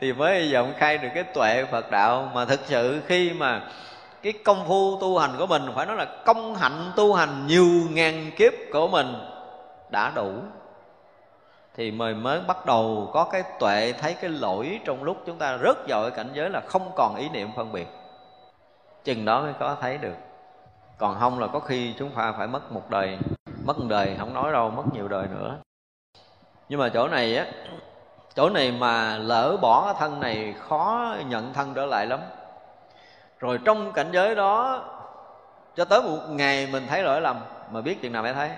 Thì 0.00 0.12
mới 0.12 0.52
vọng 0.52 0.74
khai 0.76 0.98
được 0.98 1.08
cái 1.14 1.24
tuệ 1.24 1.64
phật 1.64 1.90
đạo. 1.90 2.30
Mà 2.34 2.44
thực 2.44 2.60
sự 2.64 3.00
khi 3.06 3.32
mà 3.32 3.62
cái 4.22 4.32
công 4.44 4.68
phu 4.68 5.00
tu 5.00 5.18
hành 5.18 5.30
của 5.38 5.46
mình, 5.46 5.62
phải 5.74 5.86
nói 5.86 5.96
là 5.96 6.06
công 6.24 6.54
hạnh 6.54 6.92
tu 6.96 7.14
hành 7.14 7.46
nhiều 7.46 7.68
ngàn 7.90 8.30
kiếp 8.36 8.52
của 8.72 8.88
mình 8.88 9.14
đã 9.90 10.12
đủ, 10.14 10.32
thì 11.76 11.90
mới 11.90 12.14
mới 12.14 12.40
bắt 12.40 12.66
đầu 12.66 13.10
có 13.12 13.24
cái 13.24 13.42
tuệ, 13.60 13.92
thấy 14.00 14.14
cái 14.14 14.30
lỗi 14.30 14.80
trong 14.84 15.04
lúc 15.04 15.22
chúng 15.26 15.38
ta 15.38 15.58
rớt 15.58 15.76
vào 15.88 16.10
cảnh 16.10 16.28
giới 16.32 16.50
là 16.50 16.60
không 16.60 16.90
còn 16.96 17.16
ý 17.16 17.28
niệm 17.28 17.48
phân 17.56 17.72
biệt 17.72 17.86
chừng 19.06 19.24
đó 19.24 19.42
mới 19.42 19.52
có 19.52 19.76
thấy 19.80 19.98
được. 19.98 20.14
Còn 20.98 21.16
không 21.20 21.38
là 21.38 21.46
có 21.46 21.60
khi 21.60 21.94
chúng 21.98 22.10
ta 22.10 22.32
phải 22.38 22.46
mất 22.46 22.72
một 22.72 22.90
đời, 22.90 23.18
mất 23.64 23.78
một 23.78 23.84
đời 23.88 24.16
không 24.18 24.34
nói 24.34 24.52
đâu, 24.52 24.70
mất 24.70 24.82
nhiều 24.92 25.08
đời 25.08 25.26
nữa. 25.26 25.56
Nhưng 26.68 26.80
mà 26.80 26.88
chỗ 26.88 27.08
này 27.08 27.36
á, 27.36 27.46
chỗ 28.34 28.50
này 28.50 28.72
mà 28.72 29.16
lỡ 29.18 29.56
bỏ 29.62 29.94
thân 29.98 30.20
này 30.20 30.54
khó 30.68 31.14
nhận 31.28 31.52
thân 31.52 31.74
trở 31.74 31.86
lại 31.86 32.06
lắm. 32.06 32.20
Rồi 33.38 33.58
trong 33.64 33.92
cảnh 33.92 34.08
giới 34.12 34.34
đó, 34.34 34.84
cho 35.76 35.84
tới 35.84 36.02
một 36.02 36.18
ngày 36.28 36.68
mình 36.72 36.86
thấy 36.88 37.02
lỗi 37.02 37.20
lầm, 37.20 37.36
mà 37.70 37.80
biết 37.80 38.02
chuyện 38.02 38.12
nào 38.12 38.22
mới 38.22 38.34
thấy. 38.34 38.50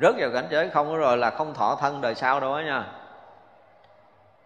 Rớt 0.00 0.14
vào 0.18 0.30
cảnh 0.34 0.46
giới 0.50 0.68
không 0.68 0.96
rồi 0.96 1.16
là 1.16 1.30
không 1.30 1.54
thọ 1.54 1.76
thân 1.80 2.00
đời 2.00 2.14
sau 2.14 2.40
đâu 2.40 2.54
á 2.54 2.62
nha. 2.62 2.84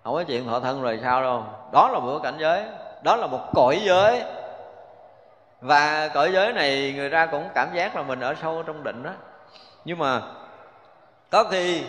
Không 0.04 0.14
có 0.14 0.24
chuyện 0.24 0.46
thọ 0.46 0.60
thân 0.60 0.82
rồi 0.82 0.98
sao 1.02 1.22
đâu. 1.22 1.44
Đó 1.72 1.88
là 1.92 1.98
một 1.98 2.20
cảnh 2.22 2.36
giới, 2.38 2.64
đó 3.02 3.16
là 3.16 3.26
một 3.26 3.40
cõi 3.54 3.80
giới 3.84 4.22
và 5.64 6.08
cõi 6.14 6.32
giới 6.32 6.52
này 6.52 6.92
người 6.96 7.10
ta 7.10 7.26
cũng 7.26 7.48
cảm 7.54 7.68
giác 7.74 7.96
là 7.96 8.02
mình 8.02 8.20
ở 8.20 8.34
sâu 8.42 8.62
trong 8.62 8.84
định 8.84 9.02
đó. 9.02 9.10
Nhưng 9.84 9.98
mà 9.98 10.20
có 11.30 11.44
khi 11.44 11.82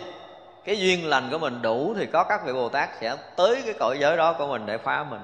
cái 0.64 0.78
duyên 0.78 1.08
lành 1.08 1.28
của 1.30 1.38
mình 1.38 1.62
đủ 1.62 1.94
thì 1.98 2.06
có 2.06 2.24
các 2.24 2.40
vị 2.44 2.52
bồ 2.52 2.68
tát 2.68 2.88
sẽ 3.00 3.16
tới 3.36 3.62
cái 3.64 3.74
cõi 3.80 3.96
giới 4.00 4.16
đó 4.16 4.32
của 4.32 4.46
mình 4.46 4.66
để 4.66 4.78
phá 4.78 5.04
mình. 5.10 5.20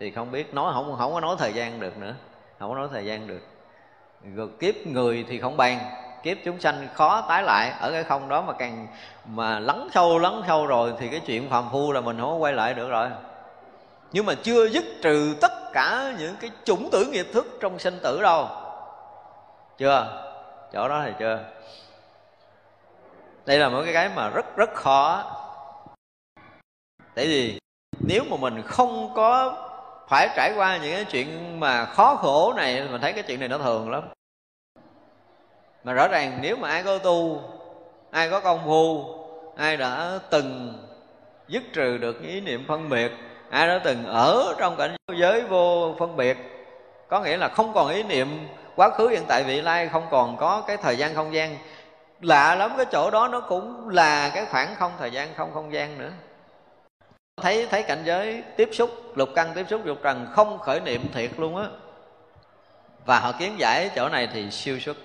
Thì 0.00 0.10
không 0.10 0.30
biết, 0.30 0.54
nói, 0.54 0.72
không 0.74 0.96
không 0.98 1.14
có 1.14 1.20
nói 1.20 1.36
thời 1.38 1.52
gian 1.52 1.80
được 1.80 1.98
nữa. 1.98 2.14
Không 2.58 2.70
có 2.70 2.76
nói 2.76 2.88
thời 2.92 3.04
gian 3.04 3.26
được. 3.26 3.40
Rồi 4.34 4.48
kiếp 4.60 4.74
người 4.86 5.24
thì 5.28 5.40
không 5.40 5.56
bàn 5.56 5.78
kiếp 6.22 6.36
chúng 6.44 6.60
sanh 6.60 6.88
khó 6.94 7.20
tái 7.28 7.42
lại 7.42 7.72
ở 7.80 7.92
cái 7.92 8.04
không 8.04 8.28
đó 8.28 8.42
mà 8.42 8.52
càng, 8.52 8.86
mà 9.26 9.58
lắng 9.58 9.88
sâu 9.94 10.18
lắng 10.18 10.42
sâu 10.46 10.66
rồi 10.66 10.92
thì 10.98 11.08
cái 11.08 11.20
chuyện 11.20 11.50
phàm 11.50 11.64
phu 11.72 11.92
là 11.92 12.00
mình 12.00 12.20
không 12.20 12.30
có 12.30 12.36
quay 12.36 12.52
lại 12.52 12.74
được 12.74 12.88
rồi. 12.88 13.08
Nhưng 14.12 14.26
mà 14.26 14.34
chưa 14.42 14.68
dứt 14.68 14.84
trừ 15.02 15.36
tất 15.40 15.52
cả 15.72 16.14
những 16.18 16.36
cái 16.40 16.50
chủng 16.64 16.88
tử 16.92 17.06
nghiệp 17.06 17.26
thức 17.32 17.46
trong 17.60 17.78
sinh 17.78 17.98
tử 18.02 18.22
đâu. 18.22 18.48
Chưa? 19.78 20.26
Chỗ 20.72 20.88
đó 20.88 21.02
thì 21.06 21.12
chưa. 21.18 21.44
Đây 23.46 23.58
là 23.58 23.68
một 23.68 23.82
cái 23.84 23.94
cái 23.94 24.08
mà 24.08 24.28
rất 24.28 24.56
rất 24.56 24.74
khó. 24.74 25.24
Tại 27.14 27.26
vì 27.26 27.58
nếu 28.00 28.24
mà 28.30 28.36
mình 28.36 28.62
không 28.62 29.12
có 29.14 29.56
phải 30.08 30.28
trải 30.36 30.52
qua 30.56 30.76
những 30.76 30.94
cái 30.94 31.04
chuyện 31.04 31.60
mà 31.60 31.84
khó 31.84 32.14
khổ 32.14 32.52
này, 32.56 32.88
mình 32.90 33.00
thấy 33.00 33.12
cái 33.12 33.22
chuyện 33.22 33.40
này 33.40 33.48
nó 33.48 33.58
thường 33.58 33.90
lắm. 33.90 34.02
Mà 35.84 35.92
rõ 35.92 36.08
ràng 36.08 36.38
nếu 36.42 36.56
mà 36.56 36.68
ai 36.68 36.82
có 36.82 36.98
tu, 36.98 37.42
ai 38.10 38.30
có 38.30 38.40
công 38.40 38.60
phu, 38.64 39.04
ai 39.56 39.76
đã 39.76 40.18
từng 40.30 40.78
dứt 41.48 41.62
trừ 41.72 41.98
được 41.98 42.22
ý 42.22 42.40
niệm 42.40 42.64
phân 42.68 42.88
biệt 42.88 43.12
ai 43.50 43.68
đã 43.68 43.80
từng 43.84 44.06
ở 44.06 44.54
trong 44.58 44.76
cảnh 44.76 44.96
giới 45.18 45.42
vô 45.42 45.94
phân 45.98 46.16
biệt. 46.16 46.36
Có 47.08 47.20
nghĩa 47.20 47.36
là 47.36 47.48
không 47.48 47.72
còn 47.74 47.88
ý 47.88 48.02
niệm 48.02 48.48
quá 48.76 48.90
khứ, 48.90 49.08
hiện 49.08 49.24
tại, 49.28 49.44
vị 49.44 49.60
lai, 49.60 49.88
không 49.88 50.06
còn 50.10 50.36
có 50.36 50.62
cái 50.66 50.76
thời 50.76 50.96
gian 50.96 51.14
không 51.14 51.34
gian. 51.34 51.56
Lạ 52.20 52.54
lắm, 52.54 52.72
cái 52.76 52.86
chỗ 52.92 53.10
đó 53.10 53.28
nó 53.28 53.40
cũng 53.40 53.88
là 53.88 54.30
cái 54.34 54.46
khoảng 54.46 54.74
không, 54.74 54.92
thời 54.98 55.10
gian 55.10 55.28
không 55.36 55.50
không 55.54 55.72
gian 55.72 55.98
nữa. 55.98 56.10
Thấy 57.36 57.66
thấy 57.70 57.82
cảnh 57.82 58.02
giới 58.04 58.42
tiếp 58.56 58.68
xúc, 58.72 58.90
lục 59.14 59.28
căn 59.34 59.52
tiếp 59.54 59.66
xúc 59.70 59.80
dục 59.84 59.98
trần 60.02 60.26
không 60.32 60.58
khởi 60.58 60.80
niệm 60.80 61.12
thiệt 61.12 61.30
luôn 61.38 61.56
á. 61.56 61.66
Và 63.06 63.20
họ 63.20 63.32
kiến 63.32 63.54
giải 63.58 63.90
chỗ 63.96 64.08
này 64.08 64.28
thì 64.32 64.50
siêu 64.50 64.80
xuất. 64.80 64.96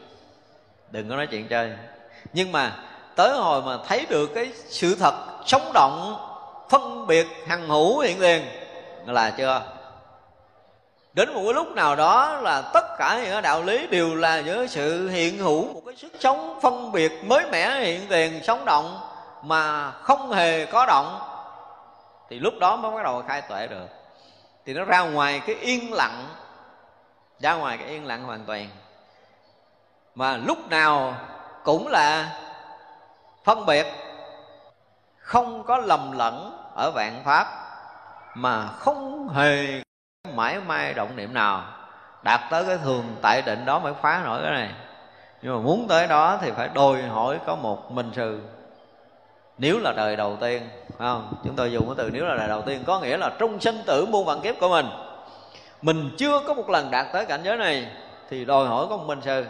Đừng 0.91 1.09
có 1.09 1.15
nói 1.15 1.27
chuyện 1.27 1.47
chơi. 1.47 1.71
Nhưng 2.33 2.51
mà 2.51 2.75
tới 3.15 3.37
hồi 3.37 3.61
mà 3.61 3.77
thấy 3.87 4.05
được 4.09 4.31
cái 4.35 4.51
sự 4.55 4.95
thật 4.99 5.13
sống 5.45 5.71
động 5.73 6.17
phân 6.69 7.07
biệt 7.07 7.27
hằng 7.47 7.67
hữu 7.67 7.99
hiện 7.99 8.19
tiền. 8.19 8.45
Là 9.05 9.29
chưa? 9.29 9.61
Đến 11.13 11.33
một 11.33 11.41
cái 11.43 11.53
lúc 11.53 11.67
nào 11.67 11.95
đó 11.95 12.39
là 12.41 12.61
tất 12.61 12.97
cả 12.97 13.21
những 13.23 13.41
đạo 13.41 13.61
lý 13.63 13.87
đều 13.87 14.15
là 14.15 14.37
giữa 14.37 14.67
sự 14.67 15.09
hiện 15.09 15.37
hữu, 15.37 15.73
một 15.73 15.81
cái 15.85 15.95
sức 15.95 16.11
sống 16.19 16.59
phân 16.61 16.91
biệt 16.91 17.11
mới 17.25 17.45
mẻ 17.51 17.79
hiện 17.79 18.01
tiền, 18.09 18.43
sống 18.43 18.65
động 18.65 18.99
mà 19.41 19.91
không 19.91 20.31
hề 20.31 20.65
có 20.65 20.85
động. 20.85 21.19
Thì 22.29 22.39
lúc 22.39 22.53
đó 22.59 22.75
mới 22.75 22.91
bắt 22.91 23.03
đầu 23.03 23.23
khai 23.27 23.41
tuệ 23.41 23.67
được. 23.67 23.87
Thì 24.65 24.73
nó 24.73 24.83
ra 24.83 25.01
ngoài 25.01 25.41
cái 25.47 25.55
yên 25.55 25.93
lặng, 25.93 26.27
ra 27.39 27.53
ngoài 27.53 27.77
cái 27.77 27.87
yên 27.87 28.05
lặng 28.05 28.23
hoàn 28.23 28.45
toàn. 28.45 28.69
Mà 30.15 30.37
lúc 30.37 30.69
nào 30.69 31.15
cũng 31.63 31.87
là 31.87 32.39
phân 33.43 33.65
biệt 33.65 33.85
không 35.25 35.63
có 35.63 35.77
lầm 35.77 36.11
lẫn 36.11 36.57
ở 36.75 36.91
vạn 36.91 37.21
pháp, 37.25 37.47
mà 38.35 38.67
không 38.67 39.29
hề 39.29 39.81
mãi 40.35 40.59
may 40.67 40.93
động 40.93 41.15
niệm 41.15 41.33
nào. 41.33 41.63
Đạt 42.23 42.41
tới 42.49 42.63
cái 42.67 42.77
thường 42.77 43.15
tại 43.21 43.41
định 43.41 43.65
đó 43.65 43.79
mới 43.79 43.93
phá 44.01 44.21
nổi 44.25 44.39
cái 44.43 44.51
này. 44.51 44.69
Nhưng 45.41 45.53
mà 45.55 45.59
muốn 45.59 45.87
tới 45.87 46.07
đó 46.07 46.37
thì 46.41 46.51
phải 46.51 46.69
đòi 46.73 47.01
hỏi 47.01 47.39
có 47.45 47.55
một 47.55 47.91
minh 47.91 48.11
sư. 48.15 48.41
Nếu 49.57 49.79
là 49.79 49.93
đời 49.95 50.15
đầu 50.15 50.37
tiên 50.41 50.69
không? 50.97 51.33
Chúng 51.43 51.55
tôi 51.55 51.71
dùng 51.71 51.85
cái 51.85 51.95
từ 51.97 52.09
nếu 52.09 52.25
là 52.25 52.35
đời 52.35 52.47
đầu 52.47 52.61
tiên 52.61 52.83
có 52.85 52.99
nghĩa 52.99 53.17
là 53.17 53.31
trong 53.39 53.59
sinh 53.59 53.83
tử 53.85 54.05
muôn 54.05 54.25
vạn 54.25 54.41
kiếp 54.41 54.55
của 54.59 54.69
mình. 54.69 54.85
Mình 55.81 56.09
chưa 56.17 56.39
có 56.47 56.53
một 56.53 56.69
lần 56.69 56.91
đạt 56.91 57.05
tới 57.13 57.25
cảnh 57.25 57.41
giới 57.43 57.57
này 57.57 57.87
thì 58.29 58.45
đòi 58.45 58.67
hỏi 58.67 58.85
có 58.89 58.97
một 58.97 59.03
minh 59.03 59.21
sư 59.21 59.45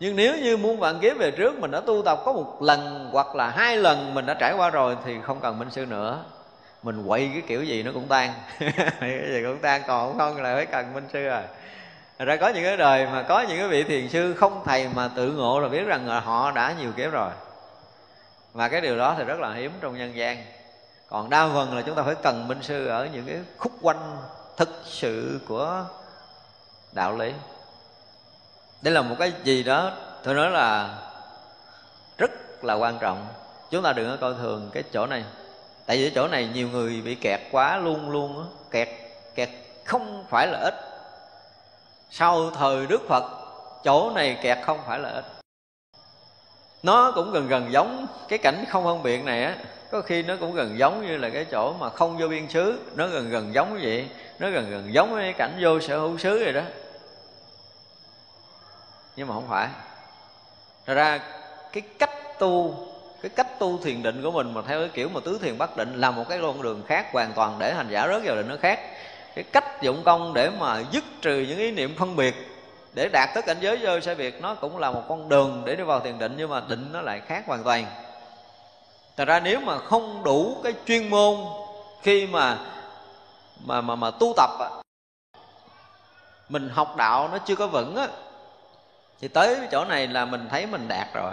nhưng 0.00 0.16
nếu 0.16 0.36
như 0.36 0.56
muôn 0.56 0.78
vạn 0.78 0.98
kiếp 1.00 1.16
về 1.16 1.30
trước, 1.30 1.58
mình 1.58 1.70
đã 1.70 1.80
tu 1.80 2.02
tập 2.02 2.22
có 2.24 2.32
một 2.32 2.62
lần 2.62 3.08
hoặc 3.12 3.34
là 3.34 3.50
hai 3.50 3.76
lần, 3.76 4.14
mình 4.14 4.26
đã 4.26 4.34
trải 4.34 4.54
qua 4.56 4.70
rồi 4.70 4.96
thì 5.04 5.16
không 5.22 5.40
cần 5.40 5.58
minh 5.58 5.70
sư 5.70 5.86
nữa. 5.86 6.24
Mình 6.82 7.04
quậy 7.08 7.30
cái 7.32 7.42
kiểu 7.46 7.64
gì 7.64 7.82
nó 7.82 7.90
cũng 7.94 8.08
tan. 8.08 8.32
Cái 9.00 9.20
gì 9.28 9.42
cũng 9.42 9.58
tan, 9.62 9.82
còn 9.86 10.18
không 10.18 10.42
là 10.42 10.54
phải 10.54 10.66
cần 10.66 10.94
minh 10.94 11.08
sư 11.12 11.24
rồi. 11.24 11.42
Thật 12.18 12.24
ra 12.24 12.36
có 12.36 12.48
những 12.48 12.64
cái 12.64 12.76
đời 12.76 13.06
mà 13.06 13.22
có 13.22 13.40
những 13.40 13.58
cái 13.58 13.68
vị 13.68 13.82
thiền 13.82 14.08
sư 14.08 14.34
không 14.34 14.62
thầy 14.64 14.88
mà 14.94 15.10
tự 15.16 15.32
ngộ 15.32 15.60
là 15.60 15.68
biết 15.68 15.84
rằng 15.86 16.08
là 16.08 16.20
họ 16.20 16.50
đã 16.50 16.74
nhiều 16.80 16.92
kiếp 16.92 17.12
rồi. 17.12 17.30
Và 18.52 18.68
cái 18.68 18.80
điều 18.80 18.98
đó 18.98 19.14
thì 19.18 19.24
rất 19.24 19.40
là 19.40 19.54
hiếm 19.54 19.72
trong 19.80 19.98
nhân 19.98 20.16
gian. 20.16 20.44
Còn 21.08 21.30
đa 21.30 21.48
phần 21.54 21.76
là 21.76 21.82
chúng 21.82 21.94
ta 21.94 22.02
phải 22.02 22.14
cần 22.14 22.48
minh 22.48 22.58
sư 22.62 22.86
ở 22.86 23.08
những 23.12 23.26
cái 23.26 23.36
khúc 23.58 23.72
quanh 23.82 24.16
thực 24.56 24.82
sự 24.84 25.40
của 25.48 25.84
đạo 26.92 27.16
lý 27.16 27.32
đây 28.82 28.94
là 28.94 29.02
một 29.02 29.16
cái 29.18 29.32
gì 29.44 29.62
đó 29.62 29.92
tôi 30.22 30.34
nói 30.34 30.50
là 30.50 30.98
rất 32.18 32.30
là 32.64 32.74
quan 32.74 32.98
trọng. 32.98 33.26
Chúng 33.70 33.82
ta 33.82 33.92
đừng 33.92 34.08
có 34.08 34.16
coi 34.20 34.34
thường 34.34 34.70
cái 34.72 34.82
chỗ 34.92 35.06
này. 35.06 35.24
Tại 35.86 35.96
vì 35.96 36.10
chỗ 36.14 36.28
này 36.28 36.48
nhiều 36.54 36.68
người 36.68 37.02
bị 37.04 37.14
kẹt 37.14 37.40
quá 37.52 37.76
luôn 37.76 38.10
luôn 38.10 38.38
á. 38.38 38.44
Kẹt 38.70 38.88
kẹt 39.34 39.48
không 39.84 40.24
phải 40.30 40.46
là 40.46 40.58
ít. 40.58 40.74
Sau 42.10 42.50
thời 42.50 42.86
đức 42.86 43.08
phật, 43.08 43.24
chỗ 43.84 44.10
này 44.14 44.38
kẹt 44.42 44.58
không 44.66 44.78
phải 44.86 44.98
là 44.98 45.08
ít. 45.08 45.24
Nó 46.82 47.12
cũng 47.14 47.32
gần 47.32 47.48
gần 47.48 47.72
giống 47.72 48.06
cái 48.28 48.38
cảnh 48.38 48.64
không 48.68 48.84
phân 48.84 49.02
biệt 49.02 49.24
này 49.24 49.44
á. 49.44 49.56
Có 49.90 50.00
khi 50.00 50.22
nó 50.22 50.34
cũng 50.40 50.54
gần 50.54 50.78
giống 50.78 51.06
như 51.06 51.16
là 51.16 51.30
cái 51.30 51.44
chỗ 51.44 51.72
mà 51.72 51.90
không 51.90 52.18
vô 52.18 52.28
biên 52.28 52.48
xứ. 52.48 52.78
Nó 52.94 53.06
gần 53.06 53.30
gần 53.30 53.54
giống 53.54 53.74
như 53.74 53.80
vậy. 53.82 54.08
Nó 54.38 54.50
gần 54.50 54.70
gần 54.70 54.94
giống 54.94 55.14
với 55.14 55.22
cái 55.22 55.32
cảnh 55.32 55.58
vô 55.60 55.80
sở 55.80 55.98
hữu 55.98 56.18
xứ 56.18 56.44
rồi 56.44 56.52
đó 56.52 56.62
nhưng 59.18 59.28
mà 59.28 59.34
không 59.34 59.48
phải. 59.48 59.68
Thật 60.86 60.94
ra 60.94 61.20
cái 61.72 61.82
cách 61.98 62.38
tu 62.38 62.74
cái 63.22 63.30
cách 63.36 63.58
tu 63.58 63.78
thiền 63.78 64.02
định 64.02 64.22
của 64.22 64.30
mình 64.30 64.54
mà 64.54 64.62
theo 64.62 64.80
cái 64.80 64.88
kiểu 64.88 65.08
mà 65.08 65.20
tứ 65.24 65.38
thiền 65.42 65.58
bắt 65.58 65.76
định 65.76 66.00
là 66.00 66.10
một 66.10 66.24
cái 66.28 66.38
con 66.42 66.62
đường 66.62 66.82
khác 66.86 67.06
hoàn 67.12 67.32
toàn 67.32 67.56
để 67.58 67.74
hành 67.74 67.88
giả 67.90 68.08
rớt 68.08 68.22
vào 68.24 68.36
định 68.36 68.48
nó 68.48 68.56
khác. 68.60 68.80
Cái 69.34 69.44
cách 69.52 69.82
dụng 69.82 70.02
công 70.04 70.34
để 70.34 70.50
mà 70.50 70.82
dứt 70.90 71.04
trừ 71.22 71.46
những 71.48 71.58
ý 71.58 71.70
niệm 71.70 71.94
phân 71.98 72.16
biệt 72.16 72.34
để 72.94 73.08
đạt 73.12 73.28
tới 73.34 73.42
cảnh 73.42 73.56
giới 73.60 73.76
vô 73.76 74.00
sai 74.00 74.14
biệt 74.14 74.42
nó 74.42 74.54
cũng 74.54 74.78
là 74.78 74.90
một 74.90 75.02
con 75.08 75.28
đường 75.28 75.62
để 75.66 75.76
đi 75.76 75.82
vào 75.82 76.00
thiền 76.00 76.18
định 76.18 76.34
nhưng 76.36 76.50
mà 76.50 76.62
định 76.68 76.92
nó 76.92 77.00
lại 77.00 77.20
khác 77.26 77.44
hoàn 77.46 77.64
toàn. 77.64 77.86
Thật 79.16 79.24
ra 79.24 79.40
nếu 79.40 79.60
mà 79.60 79.78
không 79.78 80.22
đủ 80.24 80.60
cái 80.64 80.74
chuyên 80.86 81.10
môn 81.10 81.36
khi 82.02 82.26
mà 82.26 82.58
mà 83.64 83.80
mà 83.80 83.94
mà 83.94 84.10
tu 84.10 84.32
tập 84.36 84.50
á, 84.60 84.68
mình 86.48 86.68
học 86.68 86.96
đạo 86.96 87.28
nó 87.32 87.38
chưa 87.38 87.56
có 87.56 87.66
vững 87.66 87.96
á 87.96 88.08
thì 89.20 89.28
tới 89.28 89.56
cái 89.56 89.68
chỗ 89.70 89.84
này 89.84 90.06
là 90.06 90.24
mình 90.24 90.48
thấy 90.50 90.66
mình 90.66 90.88
đạt 90.88 91.06
rồi. 91.14 91.32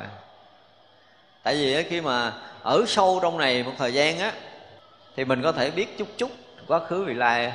Tại 1.43 1.55
vì 1.55 1.83
khi 1.83 2.01
mà 2.01 2.33
ở 2.63 2.83
sâu 2.87 3.19
trong 3.21 3.37
này 3.37 3.63
một 3.63 3.71
thời 3.77 3.93
gian 3.93 4.19
á 4.19 4.31
thì 5.15 5.25
mình 5.25 5.41
có 5.41 5.51
thể 5.51 5.71
biết 5.71 5.97
chút 5.97 6.07
chút 6.17 6.31
quá 6.67 6.79
khứ 6.79 7.03
vị 7.03 7.13
lai. 7.13 7.51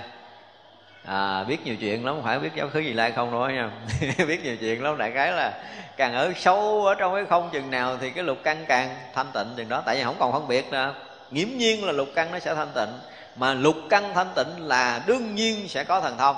À, 1.04 1.44
biết 1.44 1.64
nhiều 1.64 1.76
chuyện 1.76 2.06
lắm 2.06 2.14
không 2.14 2.24
phải 2.24 2.38
biết 2.38 2.50
quá 2.56 2.66
khứ 2.72 2.80
vị 2.80 2.92
lai 2.92 3.12
không 3.12 3.32
đâu 3.32 3.50
nha. 3.50 3.70
Biết 4.26 4.44
nhiều 4.44 4.56
chuyện 4.56 4.82
lắm 4.82 4.98
đại 4.98 5.10
cái 5.14 5.32
là 5.32 5.52
càng 5.96 6.14
ở 6.14 6.32
sâu 6.36 6.86
ở 6.86 6.94
trong 6.94 7.14
cái 7.14 7.24
không 7.24 7.50
chừng 7.52 7.70
nào 7.70 7.96
thì 8.00 8.10
cái 8.10 8.24
lục 8.24 8.38
căn 8.44 8.64
càng 8.68 8.96
thanh 9.14 9.26
tịnh 9.34 9.46
chừng 9.56 9.68
đó. 9.68 9.82
Tại 9.86 9.96
vì 9.96 10.02
không 10.02 10.16
còn 10.18 10.32
phân 10.32 10.48
biệt 10.48 10.70
nữa. 10.70 10.94
Nghiễm 11.30 11.48
nhiên 11.48 11.84
là 11.84 11.92
lục 11.92 12.08
căn 12.14 12.32
nó 12.32 12.38
sẽ 12.38 12.54
thanh 12.54 12.70
tịnh 12.74 12.98
mà 13.36 13.54
lục 13.54 13.76
căn 13.90 14.14
thanh 14.14 14.28
tịnh 14.36 14.66
là 14.66 15.02
đương 15.06 15.34
nhiên 15.34 15.68
sẽ 15.68 15.84
có 15.84 16.00
thần 16.00 16.18
thông 16.18 16.36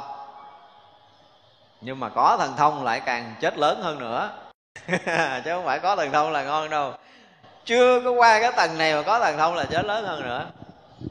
nhưng 1.82 2.00
mà 2.00 2.08
có 2.08 2.36
thần 2.40 2.56
thông 2.56 2.84
lại 2.84 3.00
càng 3.00 3.34
chết 3.40 3.58
lớn 3.58 3.82
hơn 3.82 3.98
nữa. 3.98 4.30
Chứ 5.44 5.50
không 5.50 5.64
phải 5.64 5.78
có 5.78 5.96
thần 5.96 6.12
thông 6.12 6.32
là 6.32 6.42
ngon 6.42 6.70
đâu. 6.70 6.92
Chưa 7.64 8.00
có 8.04 8.10
qua 8.10 8.40
cái 8.40 8.52
tầng 8.56 8.78
này 8.78 8.94
mà 8.94 9.02
có 9.02 9.20
thần 9.20 9.38
thông 9.38 9.54
là 9.54 9.64
chết 9.64 9.84
lớn 9.84 10.04
hơn 10.04 10.22
nữa. 10.22 10.46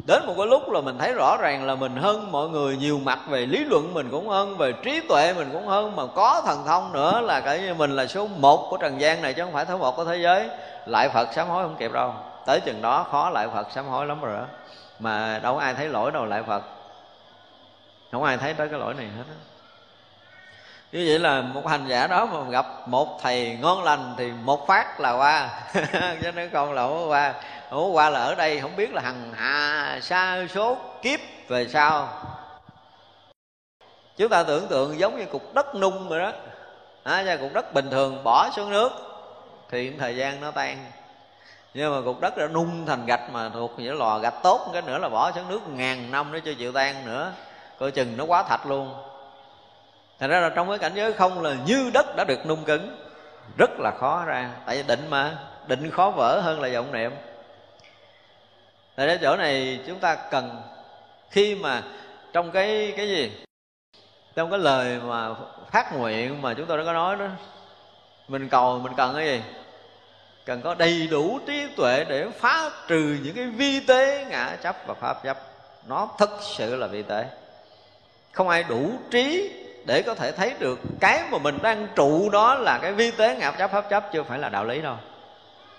Đến 0.07 0.26
một 0.26 0.34
cái 0.38 0.48
lúc 0.48 0.69
là 0.69 0.81
mình 0.81 0.98
thấy 0.98 1.14
rõ 1.14 1.38
ràng 1.39 1.65
là 1.65 1.76
mình 1.76 1.95
hơn 1.95 2.31
mọi 2.31 2.49
người, 2.49 2.77
nhiều 2.77 2.99
mặt 3.03 3.19
về 3.27 3.45
lý 3.45 3.64
luận 3.64 3.93
mình 3.93 4.07
cũng 4.11 4.30
hơn, 4.30 4.57
về 4.57 4.73
trí 4.84 5.02
tuệ 5.10 5.34
mình 5.34 5.49
cũng 5.53 5.68
hơn, 5.68 5.95
mà 5.95 6.03
có 6.15 6.41
thần 6.45 6.65
thông 6.65 6.91
nữa 6.91 7.22
là 7.22 7.39
cái 7.39 7.60
như 7.60 7.73
mình 7.73 7.95
là 7.95 8.07
số 8.07 8.27
một 8.27 8.68
của 8.69 8.77
trần 8.77 9.02
gian 9.02 9.22
này 9.22 9.34
chứ 9.34 9.43
không 9.43 9.53
phải 9.53 9.65
số 9.65 9.77
một 9.77 9.95
của 9.95 10.06
thế 10.06 10.18
giới. 10.18 10.49
Lại 10.85 11.10
phật 11.10 11.34
sám 11.34 11.48
hối 11.48 11.64
không 11.64 11.76
kịp 11.80 11.91
đâu. 11.91 12.14
Tới 12.45 12.60
chừng 12.60 12.81
đó 12.81 13.06
khó 13.11 13.30
lại 13.30 13.48
phật 13.53 13.72
sám 13.72 13.88
hối 13.88 14.06
lắm 14.06 14.22
rồi 14.22 14.38
đó. 14.38 14.45
Mà 14.99 15.39
đâu 15.43 15.57
ai 15.57 15.73
thấy 15.73 15.88
lỗi 15.89 16.11
đâu 16.11 16.26
lại 16.26 16.43
phật. 16.48 16.64
Không 18.11 18.23
ai 18.23 18.38
thấy 18.38 18.53
tới 18.53 18.69
cái 18.69 18.80
lỗi 18.80 18.93
này 18.93 19.06
hết 19.18 19.23
á 19.30 19.51
như 20.91 21.05
vậy 21.07 21.19
là 21.19 21.41
một 21.41 21.68
hành 21.68 21.88
giả 21.88 22.07
đó 22.07 22.26
mà 22.26 22.49
gặp 22.49 22.65
một 22.88 23.19
thầy 23.22 23.57
ngon 23.61 23.84
lành 23.84 24.13
thì 24.18 24.31
một 24.43 24.68
phát 24.68 24.99
là 24.99 25.11
qua. 25.11 25.49
Chứ 26.22 26.31
nếu 26.35 26.49
không 26.53 26.73
là 26.73 26.81
không 26.88 27.09
qua 27.09 27.34
không 27.69 27.95
qua 27.95 28.09
là 28.09 28.19
ở 28.19 28.35
đây 28.35 28.59
không 28.59 28.76
biết 28.76 28.93
là 28.93 29.01
hằng 29.01 29.34
hà 29.35 29.99
sa 30.01 30.45
số 30.49 30.77
kiếp 31.01 31.19
về 31.47 31.68
sau. 31.68 32.09
Chúng 34.18 34.30
ta 34.30 34.43
tưởng 34.43 34.68
tượng 34.68 34.99
giống 34.99 35.18
như 35.18 35.26
cục 35.26 35.53
đất 35.53 35.76
nung 35.76 36.09
rồi 36.09 36.19
đó. 36.19 36.31
À, 37.03 37.38
cục 37.41 37.53
đất 37.53 37.73
bình 37.73 37.89
thường 37.91 38.23
bỏ 38.23 38.49
xuống 38.55 38.69
nước 38.69 38.91
thì 39.69 39.93
thời 39.99 40.15
gian 40.15 40.41
nó 40.41 40.51
tan. 40.51 40.91
Nhưng 41.73 41.95
mà 41.95 42.01
cục 42.05 42.22
đất 42.22 42.38
đã 42.38 42.47
nung 42.47 42.85
thành 42.85 43.05
gạch 43.05 43.30
mà 43.31 43.49
thuộc 43.49 43.72
những 43.77 43.97
lò 43.97 44.19
gạch 44.19 44.43
tốt 44.43 44.69
cái 44.73 44.81
nữa 44.81 44.97
là 44.97 45.09
bỏ 45.09 45.31
xuống 45.31 45.49
nước 45.49 45.61
ngàn 45.68 46.11
năm 46.11 46.31
nó 46.31 46.39
chưa 46.45 46.53
chịu 46.53 46.72
tan 46.72 47.05
nữa. 47.05 47.31
Coi 47.80 47.91
chừng 47.91 48.18
nó 48.18 48.23
quá 48.26 48.43
thạch 48.43 48.65
luôn 48.65 49.10
thành 50.22 50.30
ra 50.30 50.39
là 50.39 50.49
trong 50.49 50.69
cái 50.69 50.77
cảnh 50.77 50.91
giới 50.95 51.14
không 51.14 51.41
là 51.41 51.56
như 51.65 51.91
đất 51.93 52.15
đã 52.15 52.23
được 52.23 52.45
nung 52.45 52.64
cứng, 52.64 52.98
rất 53.57 53.69
là 53.80 53.91
khó 53.99 54.26
ra. 54.26 54.49
Tại 54.65 54.77
vì 54.77 54.84
định 54.84 55.10
mà, 55.10 55.38
định 55.68 55.91
khó 55.91 56.10
vỡ 56.10 56.41
hơn 56.43 56.61
là 56.61 56.69
vọng 56.73 56.91
niệm. 56.91 57.11
Tại 58.95 59.07
ra 59.07 59.18
chỗ 59.22 59.35
này 59.35 59.80
chúng 59.88 59.99
ta 59.99 60.15
cần, 60.15 60.61
khi 61.30 61.56
mà 61.56 61.84
trong 62.34 62.52
cái 62.52 62.93
cái 62.98 63.07
gì? 63.07 63.31
Trong 64.35 64.49
cái 64.49 64.60
lời 64.60 64.99
mà 65.03 65.30
phát 65.72 65.93
nguyện 65.93 66.41
mà 66.41 66.53
chúng 66.53 66.65
tôi 66.65 66.77
đã 66.77 66.84
có 66.84 66.93
nói 66.93 67.15
đó, 67.15 67.27
mình 68.27 68.49
cầu, 68.49 68.80
mình 68.80 68.93
cần 68.98 69.15
cái 69.15 69.26
gì? 69.26 69.41
Cần 70.45 70.61
có 70.61 70.76
đầy 70.76 71.07
đủ 71.11 71.39
trí 71.48 71.68
tuệ 71.77 72.03
để 72.03 72.30
phá 72.39 72.69
trừ 72.88 73.18
những 73.23 73.35
cái 73.35 73.45
vi 73.45 73.80
tế 73.80 74.26
ngã 74.30 74.57
chấp 74.64 74.76
và 74.88 74.93
pháp 74.93 75.23
chấp. 75.23 75.38
Nó 75.88 76.10
thực 76.19 76.30
sự 76.41 76.76
là 76.76 76.88
vi 76.88 77.03
tế. 77.03 77.26
Không 78.31 78.49
ai 78.49 78.64
đủ 78.64 78.91
trí 79.11 79.52
để 79.86 80.02
có 80.02 80.16
thể 80.16 80.32
thấy 80.32 80.53
được 80.60 80.80
cái 80.99 81.24
mà 81.32 81.38
mình 81.38 81.58
đang 81.62 81.88
trụ 81.95 82.30
đó 82.30 82.56
là 82.56 82.80
cái 82.82 82.94
vi 82.94 83.12
tế 83.12 83.36
ngạp 83.36 83.58
chấp 83.58 83.72
pháp 83.72 83.90
chấp, 83.90 84.14
chưa 84.14 84.24
phải 84.24 84.40
là 84.40 84.49
đạo 84.49 84.66
lý 84.66 84.82
đâu. 84.82 84.95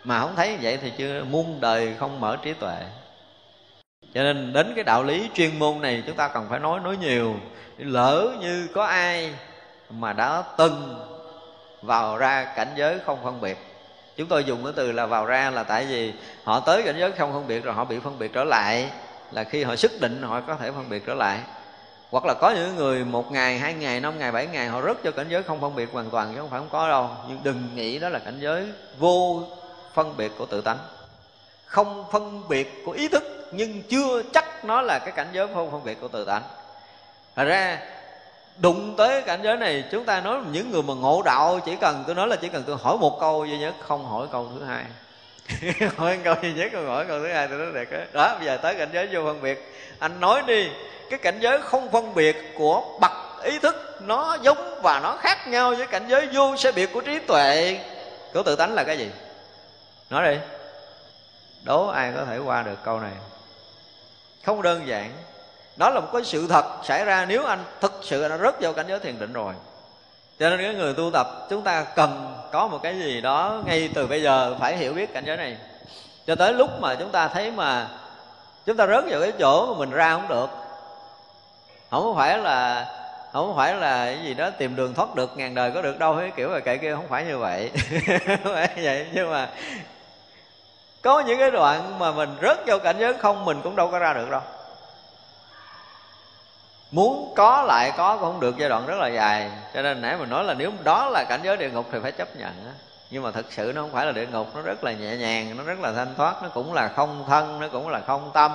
Mà 0.04 0.20
không 0.20 0.36
thấy 0.36 0.56
vậy 0.62 0.78
thì 0.82 0.92
chưa 0.98 1.24
muôn 1.24 1.60
đời 1.60 1.94
không 1.98 2.20
mở 2.20 2.36
trí 2.42 2.52
tuệ. 2.52 2.76
Cho 4.14 4.22
nên 4.22 4.52
đến 4.52 4.72
cái 4.74 4.84
đạo 4.84 5.02
lý 5.02 5.30
chuyên 5.34 5.58
môn 5.58 5.80
này, 5.80 6.02
chúng 6.06 6.16
ta 6.16 6.28
cần 6.28 6.46
phải 6.50 6.60
nói 6.60 6.80
nói 6.80 6.96
nhiều. 6.96 7.34
Lỡ 7.78 8.28
như 8.40 8.68
có 8.74 8.84
ai 8.84 9.34
mà 9.90 10.12
đã 10.12 10.42
từng 10.56 11.04
vào 11.82 12.16
ra 12.16 12.52
cảnh 12.56 12.68
giới 12.76 12.98
không 13.06 13.18
phân 13.24 13.40
biệt. 13.40 13.58
Chúng 14.16 14.28
tôi 14.28 14.44
dùng 14.44 14.64
cái 14.64 14.72
từ 14.76 14.92
là 14.92 15.06
vào 15.06 15.26
ra 15.26 15.50
là 15.50 15.62
tại 15.62 15.86
vì 15.86 16.12
họ 16.44 16.60
tới 16.60 16.82
cảnh 16.82 16.96
giới 16.98 17.12
không 17.12 17.32
phân 17.32 17.46
biệt 17.46 17.64
rồi 17.64 17.74
họ 17.74 17.84
bị 17.84 17.98
phân 17.98 18.18
biệt 18.18 18.32
trở 18.32 18.44
lại, 18.44 18.90
là 19.32 19.44
khi 19.44 19.64
họ 19.64 19.76
xác 19.76 19.90
định 20.00 20.22
họ 20.22 20.40
có 20.40 20.54
thể 20.54 20.70
phân 20.70 20.88
biệt 20.88 21.02
trở 21.06 21.14
lại 21.14 21.38
hoặc 22.12 22.24
là 22.24 22.34
có 22.34 22.50
những 22.50 22.76
người 22.76 23.04
một 23.04 23.32
ngày, 23.32 23.58
hai 23.58 23.74
ngày, 23.74 24.00
năm 24.00 24.18
ngày, 24.18 24.32
bảy 24.32 24.46
ngày, 24.46 24.68
họ 24.68 24.82
rớt 24.82 24.96
cho 25.04 25.10
cảnh 25.10 25.26
giới 25.28 25.42
không 25.42 25.60
phân 25.60 25.74
biệt 25.74 25.88
hoàn 25.92 26.10
toàn 26.10 26.32
chứ 26.34 26.40
không 26.40 26.50
phải 26.50 26.60
không 26.60 26.68
có 26.72 26.88
đâu. 26.88 27.10
Nhưng 27.28 27.38
đừng 27.42 27.68
nghĩ 27.74 27.98
đó 27.98 28.08
là 28.08 28.18
cảnh 28.18 28.38
giới 28.40 28.68
vô 28.98 29.42
phân 29.94 30.16
biệt 30.16 30.32
của 30.38 30.46
tự 30.46 30.60
tánh. 30.60 30.78
Không 31.64 32.04
phân 32.12 32.48
biệt 32.48 32.82
của 32.86 32.92
ý 32.92 33.08
thức, 33.08 33.22
nhưng 33.52 33.82
chưa 33.82 34.22
chắc 34.32 34.64
nó 34.64 34.80
là 34.80 34.98
cái 34.98 35.12
cảnh 35.12 35.28
giới 35.32 35.48
không 35.54 35.70
phân 35.70 35.84
biệt 35.84 36.00
của 36.00 36.08
tự 36.08 36.24
tánh. 36.24 36.42
Thật 37.36 37.44
ra, 37.44 37.78
đụng 38.56 38.94
tới 38.96 39.22
cảnh 39.22 39.40
giới 39.42 39.56
này, 39.56 39.84
chúng 39.90 40.04
ta 40.04 40.20
nói 40.20 40.40
những 40.52 40.70
người 40.70 40.82
mà 40.82 40.94
ngộ 40.94 41.22
đạo 41.22 41.60
chỉ 41.64 41.76
cần, 41.76 42.04
tôi 42.06 42.14
nói 42.14 42.28
là 42.28 42.36
chỉ 42.36 42.48
cần 42.48 42.62
tôi 42.66 42.76
hỏi 42.82 42.98
một 42.98 43.20
câu 43.20 43.44
duy 43.44 43.58
nhất, 43.58 43.74
không 43.80 44.06
hỏi 44.06 44.26
câu 44.32 44.48
thứ 44.54 44.64
hai. 44.64 44.84
hỏi 45.96 46.18
câu 46.24 46.34
duy 46.42 46.52
nhất, 46.52 46.68
câu 46.72 46.84
hỏi 46.84 47.04
câu 47.08 47.18
thứ 47.18 47.32
hai 47.32 47.48
tôi 47.48 47.58
nói 47.58 47.68
đẹp 47.74 47.90
đó. 47.90 47.98
đó 48.12 48.36
bây 48.36 48.46
giờ 48.46 48.56
tới 48.56 48.74
cảnh 48.74 48.88
giới 48.92 49.08
vô 49.12 49.20
phân 49.24 49.42
biệt. 49.42 49.72
Anh 49.98 50.20
nói 50.20 50.42
đi, 50.46 50.70
cái 51.10 51.18
cảnh 51.18 51.38
giới 51.40 51.58
không 51.62 51.90
phân 51.90 52.14
biệt 52.14 52.36
của 52.58 52.98
bậc 53.00 53.12
ý 53.42 53.58
thức, 53.58 53.98
nó 54.00 54.36
giống 54.42 54.80
và 54.82 55.00
nó 55.00 55.16
khác 55.20 55.48
nhau 55.48 55.74
với 55.74 55.86
cảnh 55.86 56.04
giới 56.08 56.28
vô 56.32 56.56
sẽ 56.56 56.72
biệt 56.72 56.92
của 56.92 57.00
trí 57.00 57.18
tuệ. 57.18 57.80
Của 58.34 58.42
tự 58.42 58.56
tánh 58.56 58.74
là 58.74 58.84
cái 58.84 58.98
gì? 58.98 59.10
Nói 60.10 60.34
đi. 60.34 60.40
Đố 61.62 61.86
ai 61.86 62.12
có 62.16 62.24
thể 62.24 62.38
qua 62.38 62.62
được 62.62 62.78
câu 62.84 63.00
này? 63.00 63.12
Không 64.44 64.62
đơn 64.62 64.86
giản. 64.86 65.10
Đó 65.76 65.90
là 65.90 66.00
một 66.00 66.08
cái 66.12 66.24
sự 66.24 66.46
thật 66.48 66.64
xảy 66.84 67.04
ra. 67.04 67.24
Nếu 67.28 67.44
anh 67.44 67.64
thực 67.80 68.00
sự 68.02 68.26
nó 68.30 68.38
rớt 68.38 68.60
vào 68.60 68.72
cảnh 68.72 68.86
giới 68.88 68.98
thiền 68.98 69.18
định 69.18 69.32
rồi 69.32 69.54
cho 70.38 70.50
nên 70.50 70.58
cái 70.62 70.74
người 70.74 70.94
tu 70.94 71.10
tập, 71.10 71.46
chúng 71.50 71.62
ta 71.62 71.82
cần 71.82 72.34
có 72.52 72.66
một 72.66 72.78
cái 72.82 72.98
gì 72.98 73.20
đó 73.20 73.62
ngay 73.66 73.90
từ 73.94 74.06
bây 74.06 74.22
giờ 74.22 74.56
phải 74.60 74.76
hiểu 74.76 74.92
biết 74.92 75.14
cảnh 75.14 75.24
giới 75.26 75.36
này. 75.36 75.56
Cho 76.26 76.34
tới 76.34 76.52
lúc 76.52 76.70
mà 76.80 76.94
chúng 76.94 77.10
ta 77.10 77.28
thấy 77.28 77.50
mà 77.50 77.88
chúng 78.66 78.76
ta 78.76 78.86
rớt 78.86 79.04
vào 79.10 79.20
cái 79.20 79.32
chỗ 79.38 79.66
mà 79.66 79.78
mình 79.78 79.90
ra 79.90 80.12
không 80.12 80.28
được. 80.28 80.50
Không 81.90 82.16
phải 82.16 82.38
là, 82.38 82.86
không 83.32 83.56
phải 83.56 83.74
là 83.74 84.04
cái 84.04 84.18
gì 84.24 84.34
đó 84.34 84.50
tìm 84.50 84.76
đường 84.76 84.94
thoát 84.94 85.14
được, 85.14 85.36
ngàn 85.36 85.54
đời 85.54 85.70
có 85.70 85.82
được 85.82 85.98
đâu, 85.98 86.16
cái 86.20 86.32
kiểu 86.36 86.50
là 86.50 86.60
kệ 86.60 86.76
kia 86.76 86.94
không 86.94 87.08
phải 87.08 87.24
như 87.24 87.38
vậy. 87.38 87.70
Không 88.26 88.54
phải 88.54 88.68
vậy, 88.76 89.06
nhưng 89.12 89.30
mà 89.30 89.48
có 91.02 91.20
những 91.20 91.38
cái 91.38 91.50
đoạn 91.50 91.98
mà 91.98 92.12
mình 92.12 92.30
rớt 92.42 92.66
vào 92.66 92.78
cảnh 92.78 92.96
giới 92.98 93.14
không, 93.14 93.44
mình 93.44 93.60
cũng 93.62 93.76
đâu 93.76 93.90
có 93.90 93.98
ra 93.98 94.12
được 94.12 94.30
đâu 94.30 94.40
muốn 96.92 97.32
có 97.36 97.62
lại 97.62 97.92
có 97.96 98.16
cũng 98.16 98.32
không 98.32 98.40
được 98.40 98.54
giai 98.58 98.68
đoạn 98.68 98.86
rất 98.86 98.96
là 98.98 99.08
dài. 99.08 99.50
Cho 99.74 99.82
nên 99.82 100.02
nãy 100.02 100.16
mình 100.16 100.30
nói 100.30 100.44
là 100.44 100.54
nếu 100.54 100.72
đó 100.84 101.08
là 101.08 101.24
cảnh 101.28 101.40
giới 101.42 101.56
địa 101.56 101.70
ngục 101.70 101.86
thì 101.92 101.98
phải 102.02 102.12
chấp 102.12 102.36
nhận 102.36 102.52
nhưng 103.12 103.22
mà 103.22 103.30
thực 103.30 103.52
sự 103.52 103.72
nó 103.74 103.82
không 103.82 103.92
phải 103.92 104.06
là 104.06 104.12
địa 104.12 104.26
ngục, 104.32 104.46
nó 104.54 104.62
rất 104.62 104.84
là 104.84 104.92
nhẹ 104.92 105.16
nhàng, 105.16 105.56
nó 105.56 105.64
rất 105.64 105.80
là 105.80 105.92
thanh 105.92 106.14
thoát, 106.16 106.42
nó 106.42 106.48
cũng 106.48 106.72
là 106.72 106.88
không 106.88 107.24
thân, 107.28 107.60
nó 107.60 107.68
cũng 107.68 107.88
là 107.88 108.00
không 108.06 108.30
tâm, 108.34 108.52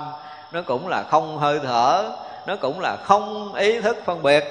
nó 0.52 0.62
cũng 0.62 0.88
là 0.88 1.04
không 1.04 1.38
hơi 1.38 1.60
thở, 1.64 2.12
nó 2.48 2.56
cũng 2.56 2.80
là 2.80 2.98
không 3.04 3.54
ý 3.54 3.82
thức 3.82 3.98
phân 4.06 4.24
biệt. 4.24 4.44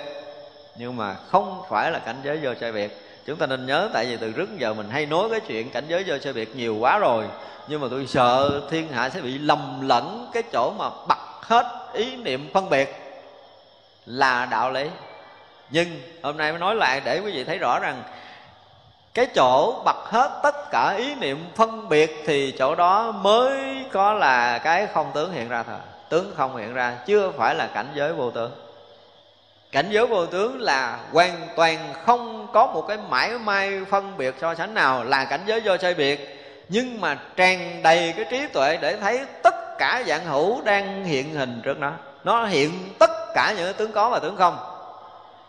Nhưng 0.76 0.96
mà 0.96 1.14
không 1.14 1.62
phải 1.68 1.90
là 1.90 1.98
cảnh 1.98 2.16
giới 2.24 2.40
do 2.40 2.54
sai 2.60 2.72
biệt. 2.72 3.02
Chúng 3.26 3.36
ta 3.36 3.46
nên 3.46 3.66
nhớ 3.66 3.88
tại 3.92 4.06
vì 4.06 4.16
từ 4.16 4.32
trước 4.32 4.58
giờ 4.58 4.74
mình 4.74 4.90
hay 4.90 5.06
nói 5.06 5.28
cái 5.30 5.40
chuyện 5.40 5.70
cảnh 5.70 5.84
giới 5.88 6.04
do 6.04 6.18
sai 6.24 6.32
biệt 6.32 6.56
nhiều 6.56 6.76
quá 6.80 6.98
rồi. 6.98 7.24
Nhưng 7.68 7.80
mà 7.80 7.86
tôi 7.90 8.06
sợ 8.06 8.60
thiên 8.70 8.88
hạ 8.88 9.10
sẽ 9.10 9.20
bị 9.20 9.38
lầm 9.38 9.88
lẫn 9.88 10.30
cái 10.32 10.42
chỗ 10.52 10.72
mà 10.78 10.90
bật 11.08 11.18
hết 11.40 11.66
ý 11.92 12.16
niệm 12.16 12.50
phân 12.54 12.70
biệt 12.70 13.05
là 14.06 14.46
đạo 14.50 14.70
lý. 14.70 14.90
Nhưng 15.70 16.02
hôm 16.22 16.36
nay 16.36 16.52
mới 16.52 16.60
nói 16.60 16.74
lại 16.74 17.00
để 17.04 17.20
quý 17.24 17.32
vị 17.32 17.44
thấy 17.44 17.58
rõ 17.58 17.78
rằng 17.78 18.02
cái 19.14 19.26
chỗ 19.34 19.82
bật 19.84 19.96
hết 20.04 20.40
tất 20.42 20.70
cả 20.70 20.94
ý 20.98 21.14
niệm 21.14 21.46
phân 21.54 21.88
biệt 21.88 22.22
thì 22.26 22.54
chỗ 22.58 22.74
đó 22.74 23.12
mới 23.12 23.84
có 23.92 24.12
là 24.12 24.58
cái 24.58 24.86
không 24.86 25.10
tướng 25.14 25.32
hiện 25.32 25.48
ra 25.48 25.62
thôi. 25.62 25.76
Tướng 26.08 26.32
không 26.36 26.56
hiện 26.56 26.74
ra, 26.74 26.98
chưa 27.06 27.32
phải 27.38 27.54
là 27.54 27.66
cảnh 27.74 27.86
giới 27.94 28.12
vô 28.12 28.30
tướng. 28.30 28.52
Cảnh 29.72 29.86
giới 29.90 30.06
vô 30.06 30.26
tướng 30.26 30.60
là 30.60 30.98
hoàn 31.12 31.48
toàn 31.56 31.94
không 32.04 32.48
có 32.52 32.66
một 32.66 32.84
cái 32.88 32.96
mãi 33.08 33.38
may 33.38 33.84
phân 33.90 34.16
biệt 34.16 34.34
so 34.40 34.54
sánh 34.54 34.74
nào 34.74 35.04
là 35.04 35.24
cảnh 35.24 35.40
giới 35.46 35.62
do 35.62 35.76
sai 35.76 35.94
biệt. 35.94 36.46
Nhưng 36.68 37.00
mà 37.00 37.18
tràn 37.36 37.82
đầy 37.82 38.14
cái 38.16 38.24
trí 38.30 38.46
tuệ 38.46 38.78
để 38.80 38.96
thấy 38.96 39.20
tất 39.42 39.78
cả 39.78 40.02
dạng 40.06 40.24
hữu 40.24 40.62
đang 40.62 41.04
hiện 41.04 41.34
hình 41.34 41.60
trước 41.64 41.78
nó 41.78 41.92
nó 42.26 42.46
hiện 42.46 42.94
tất 42.98 43.10
cả 43.34 43.54
những 43.56 43.74
tướng 43.74 43.92
có 43.92 44.10
và 44.10 44.18
tướng 44.18 44.36
không. 44.36 44.58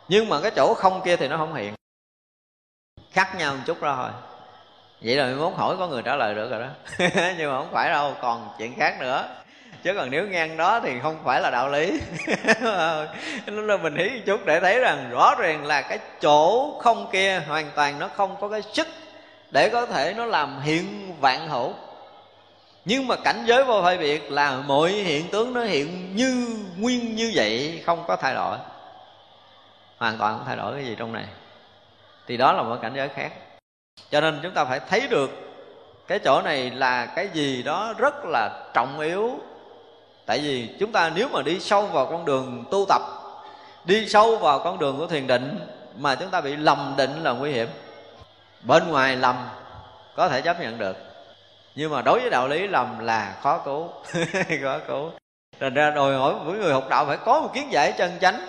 Nhưng 0.08 0.30
mà 0.30 0.42
cái 0.42 0.52
chỗ 0.56 0.74
không 0.74 1.02
kia 1.06 1.16
thì 1.16 1.28
nó 1.28 1.38
không 1.38 1.56
hiện. 1.56 1.74
Khác 3.12 3.36
nhau 3.38 3.54
một 3.54 3.62
chút 3.66 3.82
ra 3.82 3.96
thôi. 3.96 4.10
Vậy 5.02 5.16
là 5.16 5.36
muốn 5.36 5.56
hỏi 5.56 5.76
có 5.80 5.88
người 5.88 6.02
trả 6.02 6.16
lời 6.16 6.36
được 6.36 6.52
rồi 6.52 6.60
đó. 6.60 6.68
Nhưng 7.38 7.52
mà 7.52 7.58
không 7.58 7.70
phải 7.72 7.90
đâu, 7.90 8.14
còn 8.22 8.50
chuyện 8.58 8.74
khác 8.80 8.98
nữa. 9.00 9.28
Chứ 9.84 9.94
còn 9.96 10.12
nếu 10.12 10.28
ngang 10.28 10.58
đó 10.58 10.80
thì 10.80 11.00
không 11.02 11.18
phải 11.24 11.42
là 11.42 11.50
đạo 11.50 11.70
lý. 11.70 11.92
Lúc 13.46 13.66
là 13.66 13.78
mình 13.78 13.96
hiểu 13.96 14.10
một 14.10 14.22
chút 14.26 14.46
để 14.46 14.60
thấy 14.60 14.80
rằng 14.80 15.10
rõ 15.12 15.36
ràng 15.40 15.66
là 15.66 15.82
cái 15.82 16.00
chỗ 16.22 16.74
không 16.80 17.10
kia 17.12 17.42
hoàn 17.48 17.72
toàn 17.76 18.00
nó 18.00 18.10
không 18.16 18.36
có 18.42 18.50
cái 18.50 18.62
sức 18.62 18.88
để 19.52 19.70
có 19.70 19.86
thể 19.86 20.14
nó 20.18 20.26
làm 20.26 20.62
hiện 20.62 21.16
vạn 21.22 21.50
hữu 21.50 21.74
nhưng 22.90 23.08
mà 23.08 23.16
cảnh 23.16 23.44
giới 23.46 23.64
vô 23.64 23.82
phân 23.84 24.00
biệt 24.00 24.32
là 24.32 24.58
mọi 24.58 24.92
hiện 24.92 25.30
tướng 25.30 25.54
nó 25.54 25.64
hiện 25.64 26.16
như, 26.16 26.58
nguyên 26.78 27.16
như 27.16 27.32
vậy, 27.36 27.84
không 27.86 28.04
có 28.08 28.16
thay 28.16 28.34
đổi. 28.34 28.58
Hoàn 29.98 30.18
toàn 30.18 30.38
không 30.38 30.46
thay 30.48 30.56
đổi 30.56 30.74
cái 30.74 30.86
gì 30.86 30.96
trong 31.00 31.14
này. 31.14 31.26
Thì 32.28 32.38
đó 32.38 32.54
là 32.54 32.64
một 32.64 32.78
cảnh 32.82 32.94
giới 32.96 33.10
khác. 33.10 33.32
Cho 34.12 34.22
nên 34.22 34.40
chúng 34.44 34.54
ta 34.54 34.66
phải 34.66 34.80
thấy 34.90 35.08
được 35.08 35.30
cái 36.08 36.20
chỗ 36.20 36.42
này 36.42 36.72
là 36.72 37.06
cái 37.06 37.30
gì 37.34 37.64
đó 37.64 37.94
rất 37.98 38.26
là 38.26 38.70
trọng 38.74 39.00
yếu. 39.00 39.32
Tại 40.26 40.40
vì 40.40 40.70
chúng 40.80 40.92
ta 40.92 41.12
nếu 41.16 41.28
mà 41.32 41.42
đi 41.42 41.60
sâu 41.60 41.86
vào 41.86 42.06
con 42.06 42.26
đường 42.26 42.66
tu 42.72 42.86
tập, 42.90 43.02
đi 43.86 44.10
sâu 44.10 44.38
vào 44.38 44.60
con 44.60 44.80
đường 44.80 44.98
của 44.98 45.08
thiền 45.08 45.28
định 45.28 45.60
mà 45.98 46.16
chúng 46.16 46.30
ta 46.30 46.42
bị 46.42 46.56
lầm 46.56 46.94
định 46.98 47.24
là 47.24 47.32
nguy 47.32 47.52
hiểm. 47.52 47.68
Bên 48.62 48.88
ngoài 48.88 49.16
lầm 49.16 49.50
có 50.16 50.30
thể 50.30 50.42
chấp 50.42 50.62
nhận 50.62 50.78
được 50.78 51.07
nhưng 51.78 51.92
mà 51.92 52.02
đối 52.02 52.20
với 52.20 52.30
đạo 52.30 52.48
lý 52.48 52.68
lầm 52.68 53.00
là 53.00 53.36
khó 53.44 53.58
cứu. 53.58 53.90
Khó 54.64 54.80
cứu. 54.88 55.12
Thành 55.60 55.74
ra 55.74 55.92
đòi 55.92 56.16
hỏi 56.16 56.36
mỗi 56.46 56.58
người 56.58 56.74
học 56.74 56.86
đạo 56.90 57.06
phải 57.06 57.18
có 57.18 57.40
một 57.40 57.54
kiến 57.54 57.72
giải 57.72 57.94
chân 57.98 58.12
chánh. 58.22 58.40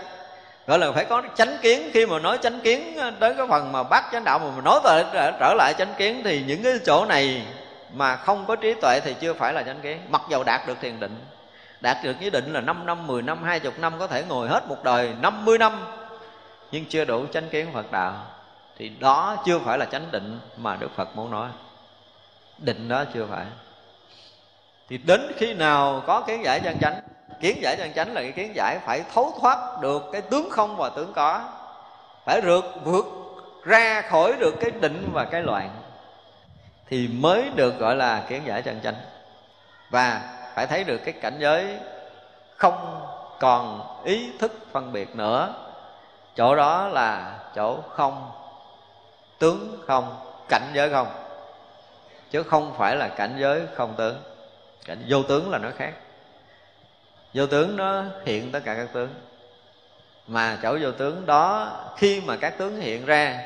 Gọi 0.67 0.79
là 0.79 0.93
phải 0.93 1.05
có 1.05 1.23
chánh 1.35 1.59
kiến. 1.63 1.91
Khi 1.95 2.07
mà 2.07 2.19
nói 2.19 2.39
chánh 2.43 2.61
kiến 2.61 2.97
ờ, 2.97 3.11
tới 3.21 3.35
cái 3.35 3.47
phần 3.49 3.73
mà 3.73 3.83
bắt 3.83 4.05
chánh 4.13 4.25
đạo 4.25 4.39
mà 4.39 4.51
mình 4.55 4.65
nói 4.65 4.81
trở, 4.85 5.31
trở 5.41 5.55
lại 5.59 5.75
chánh 5.79 5.95
kiến 5.99 6.21
thì 6.25 6.43
những 6.47 6.63
cái 6.63 6.73
chỗ 6.87 7.05
này 7.05 7.47
mà 7.93 8.17
không 8.17 8.45
có 8.47 8.57
trí 8.57 8.75
tuệ 8.75 9.01
thì 9.05 9.15
chưa 9.21 9.35
phải 9.35 9.53
là 9.53 9.63
chánh 9.63 9.81
kiến. 9.81 9.99
Mặc 10.09 10.23
dầu 10.31 10.45
đạt 10.45 10.67
được 10.67 10.81
thiền 10.81 11.01
định. 11.01 11.25
Đạt 11.81 11.97
được 12.05 12.17
cái 12.21 12.31
định 12.31 12.53
là 12.53 12.61
5 12.61 12.87
năm 12.87 13.07
10 13.07 13.23
năm 13.23 13.43
20 13.43 13.73
năm 13.79 13.93
có 13.99 14.07
thể 14.07 14.25
ngồi 14.29 14.49
hết 14.49 14.69
một 14.69 14.85
đời 14.85 15.13
50 15.21 15.59
năm. 15.59 15.85
Nhưng 16.73 16.85
chưa 16.85 17.05
đủ 17.05 17.27
chánh 17.33 17.49
kiến 17.49 17.67
Phật 17.75 17.93
đạo. 17.93 18.13
Thì 18.79 18.89
đó 18.89 19.37
chưa 19.47 19.59
phải 19.59 19.79
là 19.79 19.85
chánh 19.85 20.11
định 20.11 20.41
mà 20.57 20.77
Đức 20.77 20.89
Phật 20.97 21.17
muốn 21.17 21.31
nói 21.31 21.49
định 22.59 22.89
đó 22.89 23.05
chưa 23.15 23.27
phải. 23.31 23.47
Thì 24.89 24.99
đến 24.99 25.33
khi 25.37 25.55
nào 25.55 26.03
có 26.07 26.21
kiến 26.21 26.45
giải 26.45 26.61
chân 26.61 26.79
chánh, 26.81 27.01
kiến 27.41 27.59
giải 27.63 27.77
chân 27.77 27.93
chánh 27.95 28.15
là 28.15 28.21
cái 28.21 28.33
kiến 28.33 28.53
giải 28.55 28.79
phải 28.87 29.03
thấu 29.15 29.35
thoát 29.41 29.81
được 29.81 30.03
cái 30.13 30.23
tướng 30.23 30.51
không 30.51 30.77
và 30.77 30.89
tướng 30.89 31.13
có, 31.13 31.41
phải 32.25 32.41
vượt 32.41 32.65
vượt, 32.85 33.05
ra 33.65 34.03
khỏi 34.03 34.33
được 34.39 34.55
cái 34.61 34.71
định 34.71 35.11
và 35.13 35.25
cái 35.25 35.43
loạn, 35.43 35.71
thì 36.89 37.09
mới 37.09 37.51
được 37.55 37.79
gọi 37.79 37.97
là 37.97 38.25
kiến 38.29 38.43
giải 38.47 38.63
chân 38.63 38.81
chánh. 38.85 38.95
Và 39.91 40.37
phải 40.55 40.67
thấy 40.67 40.85
được 40.85 40.99
cái 41.05 41.15
cảnh 41.21 41.37
giới 41.39 41.79
không 42.57 43.01
còn 43.41 43.81
ý 44.05 44.33
thức 44.39 44.53
phân 44.73 44.93
biệt 44.93 45.17
nữa. 45.17 45.55
Chỗ 46.37 46.57
đó 46.57 46.89
là 46.89 47.39
chỗ 47.55 47.81
không, 47.91 48.31
tướng 49.39 49.79
không, 49.87 50.17
cảnh 50.49 50.71
giới 50.75 50.91
không 50.91 51.09
chứ 52.31 52.43
không 52.43 52.75
phải 52.79 52.97
là 52.97 53.09
cảnh 53.09 53.37
giới 53.41 53.63
không 53.75 53.95
tướng. 53.97 54.23
Cảnh 54.85 55.05
vô 55.09 55.23
tướng 55.23 55.51
là 55.51 55.59
nó 55.59 55.71
khác. 55.77 55.93
Vô 57.35 57.47
tướng 57.47 57.77
nó 57.77 58.05
hiện 58.25 58.53
tất 58.53 58.61
cả 58.65 58.75
các 58.75 58.89
tướng. 58.93 59.15
Mà 60.27 60.59
chỗ 60.63 60.79
vô 60.81 60.93
tướng 60.93 61.27
đó, 61.27 61.73
khi 61.97 62.21
mà 62.21 62.37
các 62.37 62.59
tướng 62.59 62.81
hiện 62.81 63.07
ra, 63.07 63.41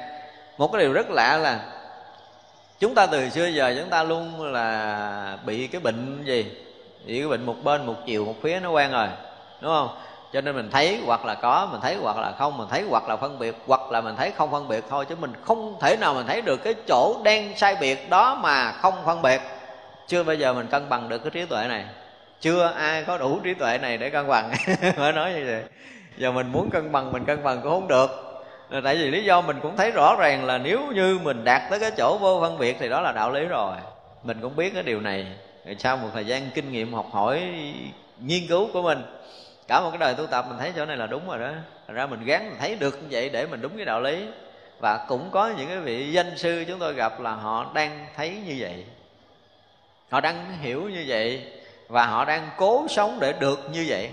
một 0.59 0.73
cái 0.73 0.83
điều 0.83 0.93
rất 0.93 1.11
lạ 1.11 1.37
là 1.37 1.61
chúng 2.79 2.95
ta 2.95 3.07
từ 3.07 3.29
xưa 3.31 3.47
giờ 3.47 3.75
chúng 3.81 3.91
ta 3.91 4.03
luôn 4.03 4.53
là 4.53 5.39
bị 5.47 5.67
cái 5.67 5.81
bệnh 5.81 6.25
gì? 6.25 6.53
Bị 7.07 7.19
cái 7.19 7.29
bệnh 7.29 7.47
một 7.47 7.57
bên, 7.63 7.87
một 7.87 7.97
chiều, 8.07 8.25
một 8.25 8.35
phía 8.43 8.61
nó 8.61 8.71
quen 8.71 8.91
rồi, 8.91 9.09
đúng 9.61 9.73
không? 9.73 9.89
Cho 10.33 10.41
nên 10.41 10.57
mình 10.57 10.71
thấy 10.71 11.01
hoặc 11.07 11.25
là 11.25 11.35
có, 11.35 11.69
mình 11.73 11.81
thấy 11.81 11.97
hoặc 11.97 12.17
là 12.19 12.33
không, 12.39 12.59
mình 12.59 12.69
thấy 12.71 12.85
hoặc 12.89 13.09
là 13.09 13.17
phân 13.17 13.39
biệt, 13.39 13.55
hoặc 13.67 13.81
là 13.91 14.01
mình 14.01 14.17
thấy 14.17 14.31
không 14.31 14.51
phân 14.51 14.69
biệt 14.69 14.85
thôi, 14.89 15.05
chứ 15.09 15.17
mình 15.17 15.33
không 15.43 15.77
thể 15.81 15.97
nào 15.97 16.15
mình 16.15 16.27
thấy 16.27 16.43
được 16.43 16.65
cái 16.65 16.75
chỗ 16.89 17.21
đen 17.25 17.53
sai 17.57 17.77
biệt 17.81 18.11
đó 18.11 18.35
mà 18.35 18.73
không 18.73 18.95
phân 19.05 19.23
biệt. 19.23 19.41
Chưa 20.07 20.23
bao 20.23 20.37
giờ 20.37 20.53
mình 20.53 20.67
cân 20.67 20.89
bằng 20.89 21.09
được 21.09 21.19
cái 21.19 21.31
trí 21.31 21.47
tuệ 21.47 21.69
này. 21.69 21.85
Chưa 22.41 22.73
ai 22.77 23.05
có 23.05 23.19
đủ 23.19 23.41
trí 23.45 23.55
tuệ 23.55 23.79
này 23.79 23.99
để 23.99 24.11
cân 24.11 24.29
bằng. 24.29 24.53
Phải 24.97 25.13
nói 25.13 25.33
như 25.33 25.45
vậy. 25.47 25.63
Giờ 26.17 26.33
mình 26.33 26.53
muốn 26.53 26.71
cân 26.71 26.93
bằng, 26.93 27.13
mình 27.13 27.25
cân 27.25 27.45
bằng 27.45 27.61
cũng 27.63 27.73
không 27.73 27.89
được. 27.89 28.11
Tại 28.85 28.97
vì 28.97 29.11
lý 29.11 29.25
do 29.25 29.41
mình 29.41 29.61
cũng 29.63 29.77
thấy 29.77 29.91
rõ 29.91 30.17
ràng 30.19 30.45
là 30.45 30.59
nếu 30.59 30.81
như 30.95 31.19
mình 31.23 31.45
đạt 31.45 31.63
tới 31.71 31.81
cái 31.81 31.91
chỗ 31.97 32.19
vô 32.19 32.41
phân 32.41 32.59
biệt 32.59 32.77
thì 32.81 32.89
đó 32.89 33.01
là 33.01 33.13
đạo 33.13 33.33
lý 33.33 33.45
rồi. 33.45 33.77
Mình 34.23 34.39
cũng 34.43 34.57
biết 34.57 34.75
cái 34.75 34.83
điều 34.83 35.01
này. 35.01 35.27
Sau 35.79 35.97
một 35.97 36.09
thời 36.15 36.25
gian 36.25 36.51
kinh 36.55 36.73
nghiệm 36.73 36.95
học 36.95 37.07
hỏi, 37.13 37.43
nghiên 38.21 38.47
cứu 38.49 38.69
của 38.73 38.83
mình 38.83 39.03
cả 39.73 39.81
một 39.81 39.91
cái 39.91 39.99
đời 39.99 40.15
tu 40.15 40.27
tập 40.27 40.45
mình 40.49 40.59
thấy 40.59 40.73
chỗ 40.77 40.85
này 40.85 40.97
là 40.97 41.07
đúng 41.07 41.29
rồi 41.29 41.39
đó. 41.39 41.51
Thành 41.87 41.97
ra 41.97 42.07
mình 42.07 42.25
gắn 42.25 42.49
mình 42.49 42.59
thấy 42.59 42.75
được 42.75 43.03
như 43.03 43.09
vậy 43.11 43.29
để 43.29 43.47
mình 43.47 43.61
đúng 43.61 43.77
cái 43.77 43.85
đạo 43.85 44.01
lý. 44.01 44.27
Và 44.81 45.05
cũng 45.09 45.31
có 45.31 45.53
những 45.57 45.69
cái 45.69 45.79
vị 45.79 46.13
danh 46.13 46.39
sư 46.39 46.65
chúng 46.69 46.79
tôi 46.79 46.95
gặp 46.95 47.21
là 47.21 47.33
họ 47.33 47.71
đang 47.75 48.07
thấy 48.17 48.37
như 48.47 48.57
vậy. 48.59 48.85
Họ 50.11 50.21
đang 50.21 50.59
hiểu 50.61 50.89
như 50.89 51.05
vậy 51.07 51.53
và 51.89 52.07
họ 52.07 52.25
đang 52.25 52.49
cố 52.57 52.87
sống 52.89 53.19
để 53.21 53.33
được 53.33 53.61
như 53.73 53.85
vậy. 53.89 54.11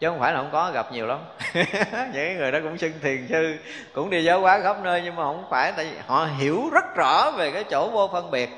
Chứ 0.00 0.08
không 0.08 0.18
phải 0.18 0.32
là 0.32 0.38
không 0.38 0.50
có, 0.52 0.70
gặp 0.70 0.92
nhiều 0.92 1.06
lắm. 1.06 1.18
Những 2.14 2.38
người 2.38 2.52
đó 2.52 2.58
cũng 2.62 2.78
xưng 2.78 2.92
thiền 3.02 3.26
sư, 3.28 3.56
cũng 3.92 4.10
đi 4.10 4.24
giáo 4.24 4.40
hóa 4.40 4.60
khắp 4.62 4.76
nơi 4.82 5.02
nhưng 5.04 5.16
mà 5.16 5.22
không 5.22 5.44
phải, 5.50 5.72
tại 5.76 5.84
vì 5.84 5.96
họ 6.06 6.28
hiểu 6.38 6.70
rất 6.72 6.94
rõ 6.96 7.30
về 7.30 7.50
cái 7.50 7.64
chỗ 7.64 7.88
vô 7.88 8.08
phân 8.12 8.30
biệt. 8.30 8.50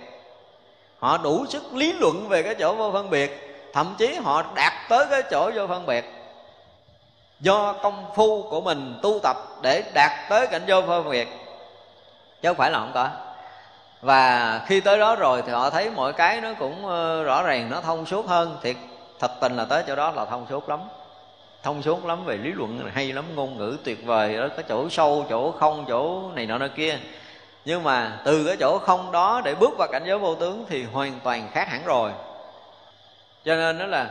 Họ 0.99 1.19
đủ 1.19 1.47
sức 1.49 1.63
lý 1.75 1.93
luận 1.93 2.29
về 2.29 2.43
cái 2.43 2.55
chỗ 2.55 2.75
vô 2.75 2.91
phân 2.93 3.11
biệt 3.11 3.44
thậm 3.75 3.95
chí 3.99 4.15
họ 4.15 4.45
đạt 4.55 4.73
tới 4.89 5.07
cái 5.11 5.23
chỗ 5.31 5.51
vô 5.55 5.67
phân 5.67 5.87
biệt. 5.87 6.05
Do 7.41 7.73
công 7.73 8.05
phu 8.15 8.43
của 8.51 8.61
mình 8.61 8.99
tu 9.03 9.19
tập 9.23 9.37
để 9.63 9.83
đạt 9.95 10.11
tới 10.29 10.47
cảnh 10.47 10.63
vô 10.67 10.83
phân 10.87 11.11
biệt. 11.11 11.29
Chứ 12.43 12.49
không 12.49 12.57
phải 12.57 12.71
là 12.71 12.79
không 12.79 12.91
có. 12.95 13.09
Và 14.01 14.61
khi 14.67 14.81
tới 14.81 14.99
đó 14.99 15.17
rồi 15.17 15.43
thì 15.47 15.53
họ 15.53 15.71
thấy 15.71 15.91
mọi 15.91 16.13
cái 16.13 16.41
nó 16.41 16.49
cũng 16.59 16.87
ờ, 16.87 17.25
rõ 17.25 17.43
ràng, 17.43 17.71
nó 17.71 17.81
thông 17.81 18.07
suốt 18.07 18.27
hơn. 18.27 18.57
Thiệt 18.63 18.77
thật 19.21 19.31
tình 19.41 19.57
là 19.57 19.65
tới 19.65 19.83
chỗ 19.87 19.97
đó 19.97 20.11
là 20.11 20.25
thông 20.25 20.47
suốt 20.51 20.69
lắm. 20.69 20.81
Thông 21.63 21.83
suốt 21.83 22.05
lắm 22.05 22.25
về 22.25 22.37
lý 22.37 22.53
luận 22.53 22.91
hay 22.95 23.13
lắm, 23.13 23.25
ngôn 23.35 23.59
ngữ 23.59 23.77
tuyệt 23.85 24.07
vời. 24.07 24.37
Đó, 24.37 24.49
cái 24.57 24.65
chỗ 24.69 24.89
sâu, 24.89 25.27
chỗ 25.31 25.53
không, 25.53 25.85
chỗ 25.89 26.31
này 26.35 26.47
nọ 26.47 26.59
nơi 26.59 26.69
kia. 26.69 26.99
Nhưng 27.65 27.83
mà 27.83 28.21
từ 28.25 28.45
cái 28.47 28.57
chỗ 28.61 28.79
không 28.79 29.13
đó 29.13 29.41
để 29.45 29.55
bước 29.55 29.75
vào 29.79 29.89
cảnh 29.93 30.03
giới 30.07 30.19
vô 30.19 30.35
tướng 30.35 30.65
thì 30.69 30.85
hoàn 30.85 31.21
toàn 31.25 31.49
khác 31.53 31.69
hẳn 31.69 31.85
rồi 31.85 32.11
cho 33.45 33.57
nên 33.57 33.79
đó 33.79 33.87
là 33.87 34.11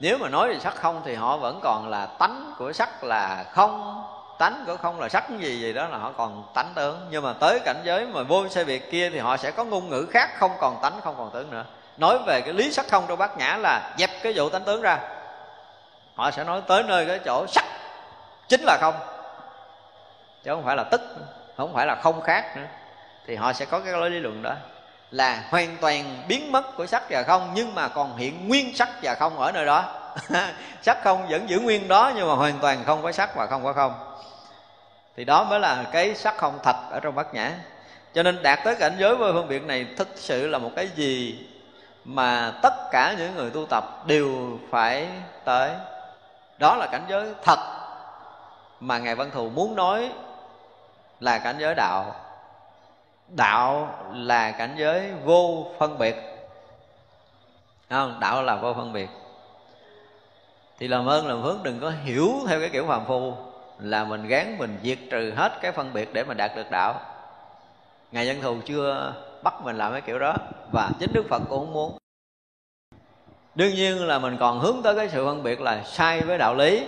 nếu 0.00 0.18
mà 0.18 0.28
nói 0.28 0.48
về 0.48 0.58
sắc 0.58 0.74
không 0.76 1.02
thì 1.04 1.14
họ 1.14 1.36
vẫn 1.36 1.60
còn 1.62 1.88
là 1.88 2.06
tánh 2.06 2.54
của 2.58 2.72
sắc 2.72 3.04
là 3.04 3.44
không, 3.52 4.04
tánh 4.38 4.64
của 4.66 4.76
không 4.76 5.00
là 5.00 5.08
sắc 5.08 5.30
gì 5.30 5.60
gì 5.60 5.72
đó 5.72 5.88
là 5.88 5.98
họ 5.98 6.12
còn 6.16 6.44
tánh 6.54 6.72
tướng. 6.74 7.06
Nhưng 7.10 7.24
mà 7.24 7.32
tới 7.32 7.60
cảnh 7.64 7.80
giới 7.84 8.06
mà 8.06 8.22
vô 8.22 8.48
xe 8.48 8.64
biệt 8.64 8.90
kia 8.90 9.10
thì 9.10 9.18
họ 9.18 9.36
sẽ 9.36 9.50
có 9.50 9.64
ngôn 9.64 9.88
ngữ 9.88 10.06
khác, 10.10 10.30
không 10.38 10.50
còn 10.60 10.78
tánh, 10.82 11.00
không 11.04 11.14
còn 11.18 11.30
tướng 11.30 11.50
nữa. 11.50 11.64
Nói 11.96 12.18
về 12.26 12.40
cái 12.40 12.52
lý 12.54 12.72
sắc 12.72 12.86
không 12.90 13.04
trong 13.08 13.18
bát 13.18 13.38
nhã 13.38 13.56
là 13.56 13.94
dẹp 13.98 14.10
cái 14.22 14.32
vụ 14.36 14.48
tánh 14.48 14.64
tướng 14.64 14.82
ra. 14.82 14.98
Họ 16.14 16.30
sẽ 16.30 16.44
nói 16.44 16.62
tới 16.66 16.82
nơi 16.82 17.06
cái 17.06 17.18
chỗ 17.24 17.46
sắc 17.48 17.64
chính 18.48 18.60
là 18.64 18.78
không, 18.80 18.94
chứ 20.44 20.50
không 20.50 20.64
phải 20.64 20.76
là 20.76 20.84
tức, 20.84 21.00
không 21.56 21.74
phải 21.74 21.86
là 21.86 21.94
không 22.02 22.20
khác 22.20 22.56
nữa. 22.56 22.66
Thì 23.26 23.36
họ 23.36 23.52
sẽ 23.52 23.64
có 23.64 23.80
cái 23.80 23.92
lối 23.92 24.10
lý 24.10 24.18
luận 24.18 24.42
đó 24.42 24.54
là 25.12 25.44
hoàn 25.48 25.76
toàn 25.80 26.22
biến 26.28 26.52
mất 26.52 26.76
của 26.76 26.86
sắc 26.86 27.02
và 27.10 27.22
không, 27.22 27.50
nhưng 27.54 27.74
mà 27.74 27.88
còn 27.88 28.16
hiện 28.16 28.48
nguyên 28.48 28.76
sắc 28.76 28.88
và 29.02 29.14
không 29.14 29.38
ở 29.38 29.52
nơi 29.52 29.66
đó. 29.66 29.84
Sắc 30.82 31.02
không 31.04 31.26
vẫn 31.28 31.48
giữ 31.48 31.60
nguyên 31.60 31.88
đó, 31.88 32.12
nhưng 32.16 32.28
mà 32.28 32.34
hoàn 32.34 32.58
toàn 32.58 32.84
không 32.86 33.02
có 33.02 33.12
sắc 33.12 33.36
và 33.36 33.46
không 33.46 33.64
có 33.64 33.72
không. 33.72 33.94
Thì 35.16 35.24
đó 35.24 35.44
mới 35.44 35.60
là 35.60 35.84
cái 35.92 36.14
sắc 36.14 36.36
không 36.36 36.58
thật 36.62 36.76
ở 36.90 37.00
trong 37.00 37.14
bát 37.14 37.34
nhã. 37.34 37.52
Cho 38.14 38.22
nên 38.22 38.42
đạt 38.42 38.58
tới 38.64 38.74
cảnh 38.74 38.94
giới 38.98 39.16
với 39.16 39.32
phân 39.32 39.48
biệt 39.48 39.62
này, 39.62 39.86
thực 39.96 40.08
sự 40.14 40.48
là 40.48 40.58
một 40.58 40.70
cái 40.76 40.88
gì 40.94 41.46
mà 42.04 42.52
tất 42.62 42.74
cả 42.90 43.14
những 43.18 43.36
người 43.36 43.50
tu 43.50 43.66
tập 43.70 43.84
đều 44.06 44.58
phải 44.70 45.08
tới. 45.44 45.70
Đó 46.58 46.76
là 46.76 46.86
cảnh 46.86 47.04
giới 47.08 47.34
thật 47.42 47.58
mà 48.80 48.98
ngài 48.98 49.14
văn 49.14 49.30
thù 49.34 49.48
muốn 49.48 49.76
nói 49.76 50.12
là 51.20 51.38
cảnh 51.38 51.56
giới 51.58 51.74
đạo 51.74 52.14
đạo 53.36 53.94
là 54.12 54.50
cảnh 54.50 54.74
giới 54.78 55.12
vô 55.24 55.66
phân 55.78 55.98
biệt. 55.98 56.16
Không? 57.90 58.20
Đạo 58.20 58.42
là 58.42 58.56
vô 58.56 58.74
phân 58.74 58.92
biệt. 58.92 59.08
Thì 60.78 60.88
làm 60.88 61.06
ơn, 61.06 61.26
làm 61.26 61.42
phước, 61.42 61.62
đừng 61.62 61.80
có 61.80 61.92
hiểu 62.04 62.32
theo 62.48 62.60
cái 62.60 62.68
kiểu 62.68 62.86
phàm 62.86 63.04
phu. 63.04 63.34
Là 63.78 64.04
mình 64.04 64.28
gán, 64.28 64.58
mình 64.58 64.78
diệt 64.82 64.98
trừ 65.10 65.32
hết 65.36 65.52
cái 65.62 65.72
phân 65.72 65.92
biệt 65.92 66.12
để 66.12 66.24
mà 66.24 66.34
đạt 66.34 66.56
được 66.56 66.70
đạo. 66.70 67.00
Ngài 68.12 68.26
dân 68.26 68.40
thù 68.40 68.56
chưa 68.66 69.14
bắt 69.42 69.54
mình 69.64 69.78
làm 69.78 69.92
cái 69.92 70.00
kiểu 70.00 70.18
đó, 70.18 70.34
và 70.72 70.90
chính 71.00 71.12
đức 71.12 71.24
phật 71.28 71.42
cũng 71.48 71.58
không 71.58 71.72
muốn. 71.72 71.98
Đương 73.54 73.74
nhiên 73.74 74.06
là 74.06 74.18
mình 74.18 74.36
còn 74.40 74.60
hướng 74.60 74.82
tới 74.82 74.96
cái 74.96 75.08
sự 75.08 75.26
phân 75.26 75.42
biệt 75.42 75.60
là 75.60 75.82
sai 75.84 76.20
với 76.20 76.38
đạo 76.38 76.54
lý, 76.54 76.86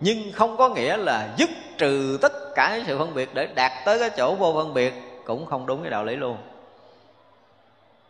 nhưng 0.00 0.32
không 0.32 0.56
có 0.56 0.68
nghĩa 0.68 0.96
là 0.96 1.28
dứt 1.36 1.50
trừ 1.78 2.18
tất 2.22 2.32
cả 2.54 2.68
cái 2.68 2.84
sự 2.86 2.98
phân 2.98 3.14
biệt 3.14 3.34
để 3.34 3.46
đạt 3.54 3.72
tới 3.84 3.98
cái 3.98 4.10
chỗ 4.16 4.34
vô 4.34 4.52
phân 4.54 4.74
biệt 4.74 5.09
cũng 5.24 5.46
không 5.46 5.66
đúng 5.66 5.82
cái 5.82 5.90
đạo 5.90 6.04
lý 6.04 6.16
luôn. 6.16 6.38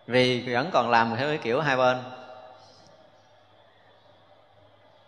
Vì 0.07 0.55
vẫn 0.55 0.71
còn 0.73 0.91
làm 0.91 1.17
theo 1.17 1.29
cái 1.29 1.39
kiểu 1.39 1.61
hai 1.61 1.77
bên. 1.77 1.99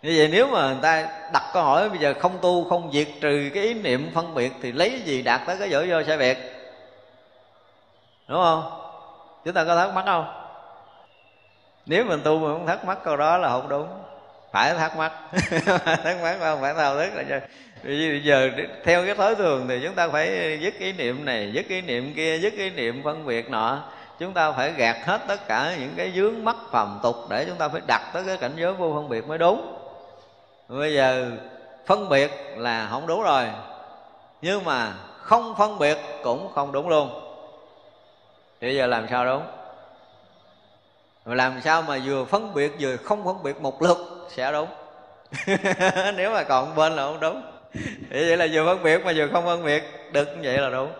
Như 0.03 0.15
vậy 0.17 0.29
nếu 0.33 0.47
mà 0.47 0.67
người 0.67 0.83
ta 0.83 1.09
đặt 1.33 1.51
câu 1.53 1.63
hỏi, 1.63 1.89
bây 1.89 1.99
giờ 1.99 2.15
không 2.21 2.39
tu, 2.43 2.69
không 2.69 2.93
diệt 2.93 3.09
trừ 3.21 3.51
cái 3.55 3.63
ý 3.63 3.75
niệm 3.75 4.11
phân 4.15 4.35
biệt 4.35 4.53
thì 4.63 4.73
lấy 4.73 5.01
gì 5.05 5.23
đạt 5.23 5.41
tới 5.47 5.57
cái 5.59 5.71
dở 5.71 5.87
vô 5.89 6.03
sai 6.03 6.19
biệt? 6.19 6.39
Đúng 8.29 8.43
không? 8.43 8.81
Chúng 9.45 9.55
ta 9.55 9.65
có 9.65 9.77
thắc 9.77 9.95
mắc 9.95 10.05
không? 10.07 10.49
Nếu 11.87 12.05
mình 12.05 12.21
tu 12.25 12.39
mà 12.39 12.49
không 12.49 12.67
thắc 12.67 12.85
mắc 12.85 12.99
câu 13.05 13.17
đó 13.17 13.39
là 13.39 13.49
không 13.49 13.69
đúng 13.69 13.89
phải 14.53 14.75
thắc 14.75 14.97
mắc. 14.97 15.13
Thắc 15.85 16.23
mắc 16.23 16.37
không? 16.41 16.61
Phải 16.61 16.75
thao 16.75 16.97
thức 16.97 17.11
là 17.15 17.41
bây 17.85 18.23
giờ 18.25 18.51
theo 18.85 19.07
cái 19.07 19.15
thói 19.15 19.35
thường 19.35 19.67
thì 19.69 19.81
chúng 19.83 19.95
ta 19.95 20.09
phải 20.09 20.59
dứt 20.63 20.79
ý 20.79 20.93
niệm 20.93 21.25
này, 21.25 21.53
dứt 21.53 21.69
ý 21.69 21.81
niệm 21.81 22.15
kia, 22.17 22.39
dứt 22.39 22.53
ý 22.53 22.71
niệm 22.71 23.03
phân 23.05 23.27
biệt 23.27 23.51
nọ. 23.51 23.83
Chúng 24.19 24.33
ta 24.33 24.53
phải 24.53 24.73
gạt 24.73 24.97
hết 25.05 25.21
tất 25.29 25.49
cả 25.49 25.77
những 25.81 25.95
cái 25.97 26.13
dướng 26.17 26.45
mắt 26.45 26.57
phàm 26.71 27.01
tục 27.03 27.17
để 27.31 27.45
chúng 27.45 27.57
ta 27.57 27.69
phải 27.69 27.81
đặt 27.87 28.11
tới 28.13 28.23
cái 28.27 28.37
cảnh 28.37 28.53
giới 28.57 28.73
vô 28.73 28.93
phân 28.95 29.09
biệt 29.09 29.27
mới 29.27 29.39
đúng. 29.39 29.79
Bây 30.69 30.95
giờ 30.95 31.31
phân 31.87 32.09
biệt 32.09 32.31
là 32.57 32.89
không 32.91 33.07
đúng 33.07 33.23
rồi. 33.23 33.45
Nhưng 34.43 34.65
mà 34.65 34.93
không 35.19 35.55
phân 35.59 35.79
biệt 35.79 35.99
cũng 36.23 36.53
không 36.55 36.73
đúng 36.73 36.89
luôn. 36.89 37.11
Thì 38.61 38.77
giờ 38.77 38.87
làm 38.87 39.07
sao 39.11 39.27
đúng? 39.27 39.43
Làm 41.25 41.61
sao 41.61 41.83
mà 41.83 41.99
vừa 42.05 42.25
phân 42.25 42.55
biệt 42.55 42.73
vừa 42.81 42.97
không 42.97 43.25
phân 43.25 43.43
biệt 43.43 43.61
một 43.61 43.83
lượt? 43.83 44.12
Sẽ 44.29 44.53
đúng. 44.53 44.69
Nếu 46.17 46.33
mà 46.33 46.43
còn 46.43 46.75
bên 46.75 46.93
là 46.93 47.03
không 47.03 47.21
đúng. 47.21 47.43
Thì 48.11 48.29
vậy 48.29 48.37
là 48.37 48.47
vừa 48.53 48.67
phân 48.67 48.83
biệt 48.83 49.05
mà 49.05 49.13
vừa 49.17 49.29
không 49.33 49.45
phân 49.45 49.65
biệt. 49.65 49.85
Được 50.13 50.29
như 50.37 50.41
vậy 50.43 50.59
là 50.59 50.71
đúng. 50.71 50.93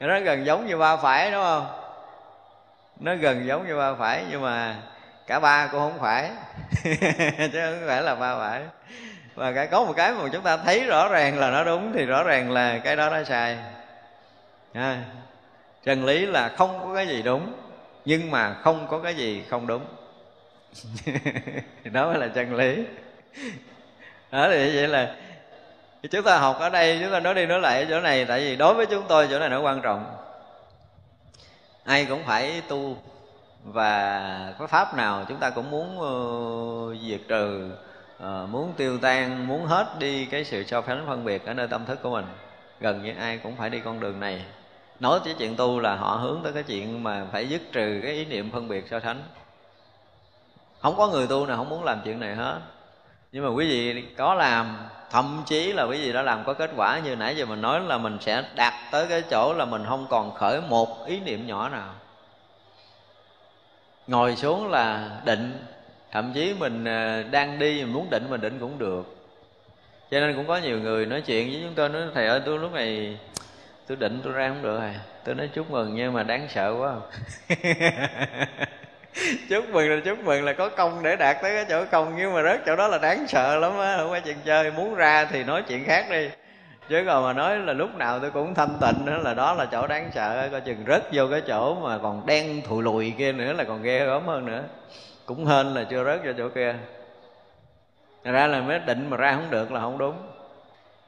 Nó 0.00 0.20
gần 0.20 0.46
giống 0.46 0.66
như 0.66 0.76
ba 0.76 0.96
phải 0.96 1.30
đúng 1.30 1.42
không? 1.42 1.66
Nó 3.00 3.14
gần 3.14 3.46
giống 3.46 3.66
như 3.66 3.76
ba 3.76 3.94
phải 3.94 4.24
nhưng 4.30 4.42
mà 4.42 4.76
cả 5.26 5.40
ba 5.40 5.66
cũng 5.66 5.80
không 5.80 5.98
phải. 6.00 6.30
Chứ 7.52 7.60
không 7.64 7.84
phải 7.86 8.02
là 8.02 8.14
ba 8.14 8.38
phải. 8.38 8.62
Và 9.34 9.52
cái 9.52 9.66
có 9.66 9.84
một 9.84 9.92
cái 9.96 10.12
mà 10.12 10.28
chúng 10.32 10.42
ta 10.42 10.56
thấy 10.56 10.84
rõ 10.84 11.08
ràng 11.08 11.38
là 11.38 11.50
nó 11.50 11.64
đúng 11.64 11.92
thì 11.92 12.06
rõ 12.06 12.22
ràng 12.22 12.50
là 12.50 12.78
cái 12.78 12.96
đó 12.96 13.10
nó 13.10 13.24
sai. 13.24 13.58
À, 14.72 15.02
chân 15.84 16.04
lý 16.04 16.26
là 16.26 16.48
không 16.48 16.80
có 16.84 16.94
cái 16.94 17.08
gì 17.08 17.22
đúng 17.22 17.52
nhưng 18.04 18.30
mà 18.30 18.54
không 18.54 18.86
có 18.90 18.98
cái 18.98 19.14
gì 19.14 19.44
không 19.50 19.66
đúng 19.66 19.82
đó 21.92 22.06
mới 22.06 22.18
là 22.18 22.28
chân 22.28 22.54
lý. 22.54 22.84
Đó 24.30 24.48
thì 24.50 24.76
vậy 24.76 24.88
là 24.88 25.14
chúng 26.10 26.22
ta 26.22 26.38
học 26.38 26.56
ở 26.60 26.70
đây 26.70 26.98
chúng 27.02 27.12
ta 27.12 27.20
nói 27.20 27.34
đi 27.34 27.46
nói 27.46 27.60
lại 27.60 27.82
ở 27.82 27.86
chỗ 27.90 28.00
này 28.00 28.24
tại 28.24 28.40
vì 28.40 28.56
đối 28.56 28.74
với 28.74 28.86
chúng 28.86 29.04
tôi 29.08 29.28
chỗ 29.30 29.38
này 29.38 29.48
nó 29.48 29.60
quan 29.60 29.80
trọng. 29.80 30.16
Ai 31.84 32.04
cũng 32.04 32.24
phải 32.24 32.62
tu 32.68 32.96
và 33.64 34.54
có 34.58 34.66
pháp 34.66 34.96
nào 34.96 35.24
chúng 35.28 35.38
ta 35.38 35.50
cũng 35.50 35.70
muốn 35.70 35.98
uh, 35.98 36.96
diệt 37.02 37.20
trừ 37.28 37.70
uh, 38.16 38.48
muốn 38.48 38.72
tiêu 38.76 38.98
tan 38.98 39.46
muốn 39.46 39.66
hết 39.66 39.86
đi 39.98 40.24
cái 40.24 40.44
sự 40.44 40.64
so 40.64 40.82
sánh 40.86 41.04
phân 41.06 41.24
biệt 41.24 41.46
ở 41.46 41.54
nơi 41.54 41.68
tâm 41.68 41.86
thức 41.86 41.98
của 42.02 42.10
mình. 42.10 42.26
Gần 42.80 43.02
như 43.02 43.14
ai 43.18 43.38
cũng 43.38 43.56
phải 43.56 43.70
đi 43.70 43.80
con 43.80 44.00
đường 44.00 44.20
này. 44.20 44.44
Nói 45.00 45.20
tới 45.24 45.34
chuyện 45.38 45.56
tu 45.56 45.80
là 45.80 45.96
họ 45.96 46.16
hướng 46.16 46.40
tới 46.44 46.52
cái 46.52 46.62
chuyện 46.62 47.02
mà 47.02 47.26
phải 47.32 47.48
dứt 47.48 47.62
trừ 47.72 48.00
cái 48.02 48.12
ý 48.12 48.24
niệm 48.24 48.50
phân 48.50 48.68
biệt 48.68 48.84
so 48.90 49.00
sánh 49.00 49.22
không 50.80 50.96
có 50.96 51.08
người 51.08 51.26
tu 51.26 51.46
nào 51.46 51.56
không 51.56 51.68
muốn 51.68 51.84
làm 51.84 52.00
chuyện 52.04 52.20
này 52.20 52.34
hết. 52.34 52.60
Nhưng 53.32 53.44
mà 53.44 53.50
quý 53.50 53.68
vị 53.68 54.04
có 54.16 54.34
làm, 54.34 54.76
thậm 55.10 55.42
chí 55.46 55.72
là 55.72 55.82
quý 55.82 56.02
vị 56.02 56.12
đã 56.12 56.22
làm 56.22 56.44
có 56.44 56.52
kết 56.52 56.70
quả 56.76 56.98
như 56.98 57.16
nãy 57.16 57.36
giờ 57.36 57.46
mình 57.46 57.60
nói 57.60 57.80
là 57.80 57.98
mình 57.98 58.18
sẽ 58.20 58.44
đạt 58.54 58.72
tới 58.90 59.06
cái 59.06 59.22
chỗ 59.30 59.54
là 59.54 59.64
mình 59.64 59.84
không 59.88 60.06
còn 60.10 60.34
khởi 60.34 60.60
một 60.68 61.06
ý 61.06 61.20
niệm 61.20 61.46
nhỏ 61.46 61.68
nào. 61.68 61.94
Ngồi 64.06 64.36
xuống 64.36 64.70
là 64.70 65.10
định, 65.24 65.64
thậm 66.10 66.32
chí 66.34 66.54
mình 66.58 66.84
ờ, 66.84 67.22
đang 67.22 67.58
đi 67.58 67.84
mình 67.84 67.92
muốn 67.92 68.10
định 68.10 68.26
mình 68.30 68.40
định 68.40 68.58
cũng 68.60 68.78
được. 68.78 69.16
Cho 70.10 70.20
nên 70.20 70.36
cũng 70.36 70.46
có 70.46 70.56
nhiều 70.56 70.78
người 70.78 71.06
nói 71.06 71.20
chuyện 71.20 71.48
với 71.50 71.60
chúng 71.62 71.74
tôi, 71.74 71.88
nói, 71.88 72.02
thầy 72.14 72.26
ơi, 72.26 72.40
tôi 72.46 72.58
lúc 72.58 72.72
này, 72.72 73.18
tôi 73.86 73.96
định 73.96 74.20
tôi 74.24 74.32
ra 74.32 74.48
không 74.48 74.62
được 74.62 74.80
rồi 74.80 74.94
tôi 75.24 75.34
nói 75.34 75.50
chúc 75.54 75.70
mừng 75.70 75.94
nhưng 75.94 76.12
mà 76.12 76.22
đáng 76.22 76.48
sợ 76.48 76.74
quá. 76.78 76.94
chúc 79.48 79.64
mừng 79.70 79.90
là 79.90 80.00
chúc 80.04 80.18
mừng 80.24 80.44
là 80.44 80.52
có 80.52 80.68
công 80.68 81.02
để 81.02 81.16
đạt 81.16 81.36
tới 81.42 81.54
cái 81.54 81.64
chỗ 81.68 81.84
công. 81.90 82.14
Nhưng 82.16 82.34
mà 82.34 82.42
rớt 82.42 82.60
chỗ 82.66 82.76
đó 82.76 82.88
là 82.88 82.98
đáng 82.98 83.26
sợ 83.28 83.56
lắm 83.56 83.78
á, 83.78 83.96
không 83.96 84.10
phải 84.10 84.20
chuyện 84.20 84.36
chơi. 84.44 84.70
Muốn 84.70 84.94
ra 84.94 85.24
thì 85.24 85.44
nói 85.44 85.62
chuyện 85.68 85.84
khác 85.84 86.06
đi. 86.10 86.28
Chứ 86.88 87.02
còn 87.06 87.24
mà 87.24 87.32
nói 87.32 87.58
là 87.58 87.72
lúc 87.72 87.96
nào 87.96 88.18
tôi 88.20 88.30
cũng 88.30 88.54
thanh 88.54 88.78
tịnh 88.80 89.04
nữa 89.04 89.18
là 89.18 89.34
đó 89.34 89.54
là 89.54 89.66
chỗ 89.66 89.86
đáng 89.86 90.10
sợ 90.14 90.48
coi 90.52 90.60
chừng 90.60 90.84
rớt 90.86 91.02
vô 91.12 91.24
cái 91.30 91.40
chỗ 91.40 91.74
mà 91.74 91.98
còn 92.02 92.26
đen 92.26 92.62
thùi 92.68 92.82
lùi 92.82 93.14
kia 93.18 93.32
nữa 93.32 93.52
là 93.52 93.64
còn 93.64 93.82
ghê 93.82 94.06
gớm 94.06 94.26
hơn 94.26 94.46
nữa. 94.46 94.62
Cũng 95.26 95.46
hên 95.46 95.74
là 95.74 95.84
chưa 95.90 96.04
rớt 96.04 96.24
vô 96.24 96.32
chỗ 96.38 96.48
kia. 96.48 96.74
Ra 98.24 98.46
là 98.46 98.60
mới 98.60 98.78
định 98.78 99.10
mà 99.10 99.16
ra 99.16 99.32
không 99.32 99.50
được 99.50 99.72
là 99.72 99.80
không 99.80 99.98
đúng 99.98 100.29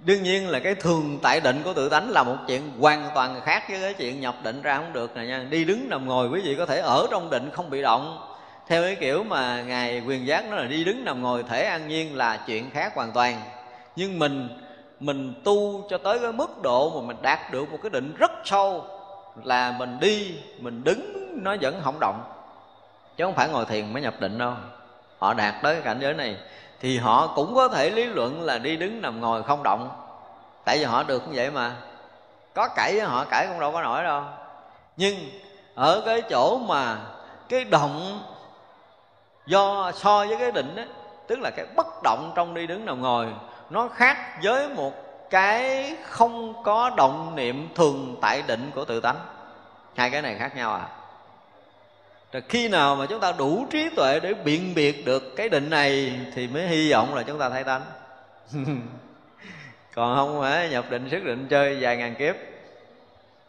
đương 0.05 0.23
nhiên 0.23 0.49
là 0.49 0.59
cái 0.59 0.75
thường 0.75 1.19
tại 1.23 1.41
định 1.41 1.63
của 1.65 1.73
tự 1.73 1.89
tánh 1.89 2.11
là 2.11 2.23
một 2.23 2.37
chuyện 2.47 2.63
hoàn 2.81 3.11
toàn 3.15 3.41
khác 3.45 3.65
với 3.69 3.81
cái 3.81 3.95
chuyện 3.95 4.21
nhập 4.21 4.35
định 4.43 4.63
ra 4.63 4.77
không 4.77 4.93
được 4.93 5.17
này 5.17 5.27
nha. 5.27 5.47
Đi 5.51 5.65
đứng 5.65 5.89
nằm 5.89 6.07
ngồi 6.07 6.29
quý 6.29 6.41
vị 6.45 6.55
có 6.59 6.67
thể 6.67 6.79
ở 6.79 7.07
trong 7.11 7.31
định 7.31 7.51
không 7.53 7.71
bị 7.71 7.83
động. 7.83 8.29
Theo 8.69 8.83
cái 8.83 8.95
kiểu 8.95 9.25
mà 9.25 9.63
ngài 9.63 10.03
quyền 10.07 10.27
giác 10.27 10.45
nó 10.51 10.57
là 10.57 10.65
đi 10.65 10.85
đứng 10.85 11.05
nằm 11.05 11.23
ngồi 11.23 11.43
thể 11.43 11.65
an 11.65 11.89
nhiên 11.89 12.17
là 12.17 12.45
chuyện 12.47 12.71
khác 12.71 12.95
hoàn 12.95 13.13
toàn. 13.13 13.41
Nhưng 13.97 14.19
mình 14.19 14.49
mình 15.01 15.35
tu 15.45 15.87
cho 15.91 15.99
tới 15.99 16.19
cái 16.19 16.33
mức 16.33 16.63
độ 16.63 17.01
mà 17.01 17.07
mình 17.07 17.17
đạt 17.23 17.53
được 17.53 17.73
một 17.73 17.79
cái 17.83 17.91
định 17.91 18.15
rất 18.19 18.31
sâu 18.45 18.85
là 19.45 19.75
mình 19.79 20.01
đi, 20.01 20.35
mình 20.59 20.85
đứng, 20.85 21.29
nó 21.45 21.57
vẫn 21.61 21.81
không 21.85 22.01
động. 22.01 22.25
Chứ 23.17 23.25
không 23.25 23.35
phải 23.35 23.49
ngồi 23.49 23.65
thiền 23.65 23.93
mới 23.93 24.03
nhập 24.03 24.15
định 24.21 24.39
đâu. 24.39 24.53
Họ 25.19 25.35
đạt 25.35 25.55
tới 25.63 25.75
cái 25.75 25.83
cảnh 25.83 25.99
giới 26.01 26.15
này 26.15 26.37
thì 26.83 26.99
họ 26.99 27.27
cũng 27.27 27.55
có 27.55 27.69
thể 27.69 27.91
lý 27.91 28.05
luận 28.05 28.43
là 28.43 28.59
đi 28.59 28.77
đứng 28.77 29.01
nằm 29.01 29.21
ngồi 29.21 29.43
không 29.43 29.63
động. 29.63 29.91
Tại 30.65 30.79
vì 30.79 30.85
họ 30.85 31.03
được 31.03 31.29
như 31.29 31.33
vậy 31.35 31.51
mà. 31.51 31.73
Có 32.55 32.69
cãi 32.69 33.01
họ 33.01 33.25
cãi 33.25 33.47
cũng 33.49 33.61
đâu 33.61 33.73
có 33.73 33.83
nổi 33.83 34.03
đâu. 34.05 34.23
Nhưng 34.97 35.17
ở 35.75 36.03
cái 36.07 36.23
chỗ 36.31 36.59
mà 36.59 36.97
cái 37.49 37.65
động 37.65 38.23
do 39.47 39.93
so 39.95 40.27
với 40.29 40.37
cái 40.39 40.53
định 40.53 40.77
đó, 40.77 40.83
tức 41.27 41.39
là 41.41 41.51
cái 41.51 41.67
bất 41.77 42.03
động 42.03 42.33
trong 42.35 42.55
đi 42.55 42.67
đứng 42.67 42.85
nằm 42.85 43.01
ngồi 43.01 43.27
nó 43.71 43.89
khác 43.89 44.17
với 44.43 44.69
một 44.69 44.93
cái 45.31 45.97
không 46.03 46.63
có 46.65 46.91
động 46.97 47.33
niệm 47.35 47.69
thường 47.75 48.17
tại 48.21 48.43
định 48.47 48.71
của 48.75 48.85
tự 48.85 49.01
tánh. 49.01 49.17
Hai 49.97 50.11
cái 50.11 50.23
này 50.23 50.37
khác 50.39 50.57
nhau 50.57 50.73
à? 50.73 50.89
Rồi 52.33 52.43
khi 52.49 52.69
nào 52.69 52.97
mà 52.97 53.07
chúng 53.07 53.21
ta 53.21 53.33
đủ 53.39 53.67
trí 53.71 53.89
tuệ 53.97 54.21
để 54.21 54.35
biện 54.35 54.75
biệt 54.75 55.07
được 55.07 55.37
cái 55.37 55.49
định 55.49 55.71
này 55.71 56.21
thì 56.35 56.49
mới 56.49 56.69
hy 56.69 56.93
vọng 56.93 57.15
là 57.15 57.23
chúng 57.23 57.39
ta 57.39 57.51
thay 57.51 57.65
tánh. 57.65 57.83
Còn 59.95 60.17
không 60.17 60.41
phải 60.41 60.69
nhập 60.69 60.85
định 60.91 61.09
sức 61.11 61.25
định, 61.25 61.47
chơi 61.51 61.79
vài 61.81 61.97
ngàn 61.97 62.15
kiếp. 62.15 62.35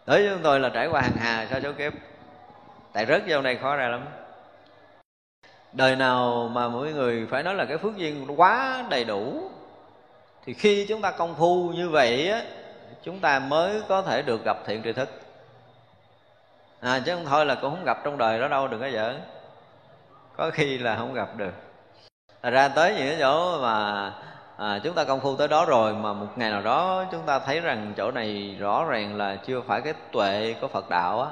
Đối 0.06 0.22
với 0.22 0.30
chúng 0.34 0.44
tôi 0.44 0.60
là 0.60 0.70
trải 0.70 0.88
qua 0.88 1.02
hàng 1.02 1.18
hà 1.20 1.48
sa 1.52 1.60
số 1.64 1.72
kiếp. 1.74 1.94
Tại 2.94 3.06
rớt 3.06 3.24
vô 3.28 3.42
này 3.42 3.56
khó 3.62 3.76
ra 3.76 3.88
lắm. 3.88 4.06
Đời 5.74 5.96
nào 5.96 6.50
mà 6.54 6.68
mỗi 6.68 6.94
người 6.94 7.28
phải 7.30 7.44
nói 7.44 7.56
là 7.56 7.66
cái 7.66 7.78
phước 7.78 7.98
duyên 7.98 8.26
quá 8.38 8.86
đầy 8.90 9.04
đủ, 9.04 9.52
thì 10.46 10.54
khi 10.54 10.86
chúng 10.90 11.02
ta 11.02 11.12
công 11.12 11.36
phu 11.36 11.70
như 11.70 11.90
vậy 11.90 12.30
á, 12.30 12.42
chúng 13.04 13.20
ta 13.20 13.40
mới 13.40 13.82
có 13.88 14.02
thể 14.02 14.22
được 14.22 14.46
gặp 14.46 14.58
thiện 14.66 14.84
tri 14.84 14.94
thức 14.94 15.23
à, 16.84 17.00
chứ 17.06 17.16
không 17.16 17.26
thôi 17.26 17.46
là 17.46 17.56
cũng 17.56 17.76
không 17.76 17.84
gặp 17.84 17.98
trong 18.04 18.18
đời 18.18 18.40
đó 18.40 18.48
đâu 18.48 18.68
đừng 18.68 18.82
có 18.82 18.90
giỡn. 18.90 19.22
Có 20.38 20.52
khi 20.54 20.78
là 20.78 20.96
không 20.96 21.14
gặp 21.14 21.30
được. 21.38 21.54
Thật 22.42 22.50
ra 22.50 22.68
tới 22.68 22.96
những 22.98 23.08
cái 23.08 23.18
chỗ 23.20 23.62
mà 23.62 24.12
à, 24.58 24.80
chúng 24.84 24.94
ta 24.94 25.04
công 25.04 25.20
phu 25.20 25.36
tới 25.36 25.48
đó 25.48 25.66
rồi 25.66 25.94
mà 25.94 26.14
một 26.14 26.28
ngày 26.36 26.52
nào 26.52 26.62
đó 26.62 27.06
chúng 27.12 27.22
ta 27.26 27.40
thấy 27.40 27.60
rằng 27.60 27.94
chỗ 27.98 28.12
này 28.12 28.56
rõ 28.60 28.86
ràng 28.86 29.18
là 29.18 29.36
chưa 29.36 29.62
phải 29.62 29.82
cái 29.82 29.94
tuệ 30.12 30.56
của 30.62 30.68
Phật 30.68 30.90
đạo 30.90 31.22
á. 31.22 31.30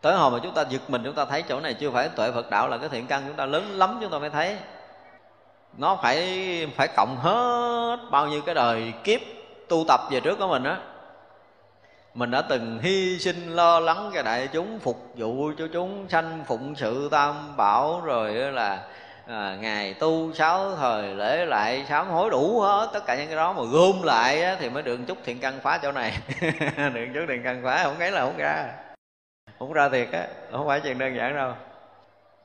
Tới 0.00 0.14
hồi 0.14 0.30
mà 0.30 0.38
chúng 0.42 0.54
ta 0.54 0.64
giật 0.68 0.82
mình 0.88 1.02
chúng 1.04 1.14
ta 1.14 1.24
thấy 1.24 1.42
chỗ 1.42 1.60
này 1.60 1.74
chưa 1.74 1.90
phải 1.90 2.08
tuệ 2.08 2.32
Phật 2.32 2.50
đạo 2.50 2.68
là 2.68 2.78
cái 2.78 2.88
thiện 2.88 3.06
căn 3.06 3.22
chúng 3.26 3.36
ta 3.36 3.46
lớn 3.46 3.64
lắm 3.70 3.98
chúng 4.00 4.10
ta 4.10 4.18
mới 4.18 4.30
thấy. 4.30 4.56
Nó 5.76 5.96
phải 6.02 6.26
phải 6.76 6.88
cộng 6.96 7.16
hết 7.16 7.96
bao 8.10 8.26
nhiêu 8.26 8.42
cái 8.42 8.54
đời 8.54 8.92
kiếp 9.04 9.20
tu 9.68 9.84
tập 9.88 10.00
về 10.10 10.20
trước 10.20 10.38
của 10.38 10.48
mình 10.48 10.64
á 10.64 10.76
mình 12.14 12.30
đã 12.30 12.42
từng 12.42 12.78
hy 12.82 13.18
sinh 13.18 13.56
lo 13.56 13.80
lắng 13.80 14.10
cho 14.14 14.22
đại 14.22 14.48
chúng 14.52 14.78
phục 14.78 15.12
vụ 15.16 15.52
cho 15.58 15.68
chúng 15.72 16.08
sanh 16.08 16.44
phụng 16.46 16.74
sự 16.74 17.08
tam 17.10 17.56
bảo 17.56 18.00
rồi 18.04 18.34
là 18.34 18.82
à, 19.26 19.56
ngày 19.60 19.94
tu 19.94 20.32
sáu 20.34 20.76
thời 20.76 21.14
lễ 21.14 21.46
lại 21.46 21.84
sám 21.88 22.08
hối 22.08 22.30
đủ 22.30 22.60
hết 22.60 22.90
tất 22.92 23.06
cả 23.06 23.16
những 23.16 23.26
cái 23.26 23.36
đó 23.36 23.52
mà 23.52 23.62
gom 23.72 24.02
lại 24.02 24.42
á, 24.42 24.56
thì 24.60 24.70
mới 24.70 24.82
được 24.82 24.98
chút 25.06 25.18
thiện 25.24 25.38
căn 25.40 25.60
phá 25.62 25.78
chỗ 25.82 25.92
này. 25.92 26.12
Được 26.94 27.06
chút 27.14 27.24
thiện 27.28 27.42
căn 27.44 27.60
phá 27.64 27.84
không 27.84 27.98
ấy 27.98 28.10
là 28.10 28.20
không 28.20 28.36
ra. 28.36 28.66
Không 29.58 29.72
ra 29.72 29.88
thiệt 29.88 30.08
á 30.12 30.26
không 30.52 30.66
phải 30.66 30.80
chuyện 30.80 30.98
đơn 30.98 31.16
giản 31.16 31.34
đâu. 31.34 31.52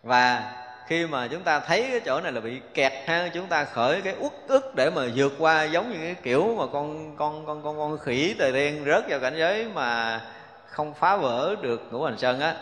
Và 0.04 0.52
khi 0.88 1.08
mà 1.08 1.28
chúng 1.28 1.44
ta 1.44 1.60
thấy 1.60 1.88
cái 1.92 2.02
chỗ 2.06 2.22
này 2.22 2.32
là 2.32 2.42
bị 2.42 2.62
kẹt 2.74 2.94
ha 3.06 3.30
chúng 3.34 3.48
ta 3.48 3.66
khởi 3.66 4.02
cái 4.02 4.16
uất 4.20 4.34
ức 4.48 4.76
để 4.76 4.90
mà 4.90 5.02
vượt 5.16 5.34
qua 5.40 5.64
giống 5.64 5.92
như 5.92 5.98
cái 6.02 6.16
kiểu 6.24 6.56
mà 6.58 6.66
con 6.74 7.16
con 7.18 7.46
con 7.46 7.64
con 7.64 7.78
con 7.78 7.98
khỉ 7.98 8.36
tề 8.40 8.52
đen 8.52 8.86
rớt 8.86 9.10
vào 9.10 9.20
cảnh 9.20 9.36
giới 9.38 9.68
mà 9.74 10.22
không 10.66 10.94
phá 10.94 11.18
vỡ 11.18 11.56
được 11.62 11.82
ngũ 11.92 12.04
hành 12.04 12.18
sơn 12.18 12.40
á 12.40 12.56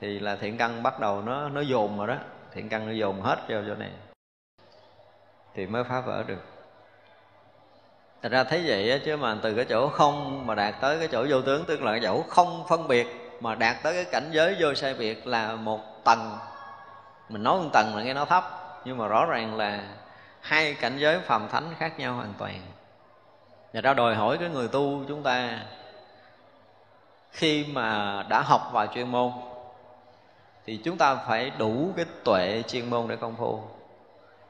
thì 0.00 0.18
là 0.18 0.36
thiện 0.36 0.58
căn 0.58 0.82
bắt 0.82 1.00
đầu 1.00 1.22
nó 1.22 1.48
nó 1.48 1.60
dồn 1.60 1.98
rồi 1.98 2.06
đó. 2.06 2.16
Thiện 2.54 2.68
căn 2.68 2.86
nó 2.86 2.92
dồn 2.92 3.20
hết 3.20 3.38
vào 3.48 3.62
chỗ 3.66 3.74
này 3.74 3.90
thì 5.54 5.66
mới 5.66 5.84
phá 5.84 6.00
vỡ 6.00 6.22
được. 6.26 6.44
Thật 8.22 8.32
ra 8.32 8.44
thấy 8.44 8.62
vậy 8.66 8.90
á, 8.90 8.98
chứ 9.04 9.16
mà 9.16 9.36
từ 9.42 9.54
cái 9.54 9.64
chỗ 9.64 9.88
không 9.88 10.46
mà 10.46 10.54
đạt 10.54 10.74
tới 10.80 10.98
cái 10.98 11.08
chỗ 11.12 11.26
vô 11.30 11.42
tướng 11.42 11.64
tức 11.64 11.82
là 11.82 11.92
cái 11.92 12.00
chỗ 12.02 12.22
không 12.28 12.64
phân 12.68 12.88
biệt 12.88 13.06
mà 13.40 13.54
đạt 13.54 13.76
tới 13.82 13.94
cái 13.94 14.04
cảnh 14.04 14.28
giới 14.32 14.56
vô 14.60 14.74
sai 14.74 14.94
biệt 14.94 15.26
là 15.26 15.54
một 15.54 16.04
tầng 16.04 16.38
mình 17.30 17.42
nói 17.42 17.58
một 17.58 17.68
tầng 17.72 17.94
mà 17.94 18.02
nghe 18.02 18.14
nó 18.14 18.24
thấp. 18.24 18.44
Nhưng 18.84 18.98
mà 18.98 19.08
rõ 19.08 19.26
ràng 19.26 19.56
là 19.56 19.80
hai 20.40 20.74
cảnh 20.74 20.98
giới 20.98 21.20
phàm 21.20 21.48
thánh 21.48 21.74
khác 21.78 21.98
nhau 21.98 22.14
hoàn 22.14 22.32
toàn. 22.38 22.60
Và 23.72 23.80
ra 23.80 23.94
đòi 23.94 24.14
hỏi 24.14 24.38
cái 24.38 24.48
người 24.48 24.68
tu 24.68 25.04
chúng 25.08 25.22
ta, 25.22 25.60
khi 27.30 27.66
mà 27.72 28.22
đã 28.28 28.40
học 28.40 28.70
vào 28.72 28.86
chuyên 28.86 29.08
môn, 29.08 29.32
thì 30.66 30.76
chúng 30.84 30.98
ta 30.98 31.14
phải 31.14 31.50
đủ 31.58 31.92
cái 31.96 32.04
tuệ 32.24 32.62
chuyên 32.68 32.90
môn 32.90 33.08
để 33.08 33.16
công 33.16 33.36
phu. 33.36 33.62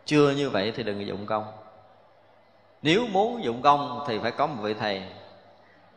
Chưa 0.05 0.31
như 0.31 0.51
vậy 0.51 0.73
thì 0.77 0.83
đừng 0.83 1.07
dụng 1.07 1.27
công. 1.27 1.45
Nếu 2.83 3.07
muốn 3.13 3.45
dụng 3.45 3.63
công 3.63 4.05
thì 4.09 4.19
phải 4.19 4.31
có 4.31 4.47
một 4.47 4.63
vị 4.63 4.75
thầy. 4.75 5.03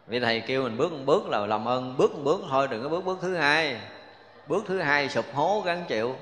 Vị 0.07 0.19
thầy 0.19 0.39
kêu 0.39 0.63
mình 0.63 0.77
bước 0.77 0.91
một 0.91 1.01
bước 1.05 1.29
là 1.29 1.45
làm 1.45 1.67
ơn, 1.67 1.97
bước 1.97 2.15
một 2.15 2.21
bước 2.23 2.41
thôi, 2.49 2.67
đừng 2.67 2.83
có 2.83 2.89
bước 2.89 3.05
bước 3.05 3.19
thứ 3.21 3.35
hai. 3.35 3.77
Bước 4.47 4.63
thứ 4.67 4.81
hai 4.81 5.09
sụp 5.09 5.25
hố 5.33 5.61
gắn 5.65 5.83
chịu 5.87 6.15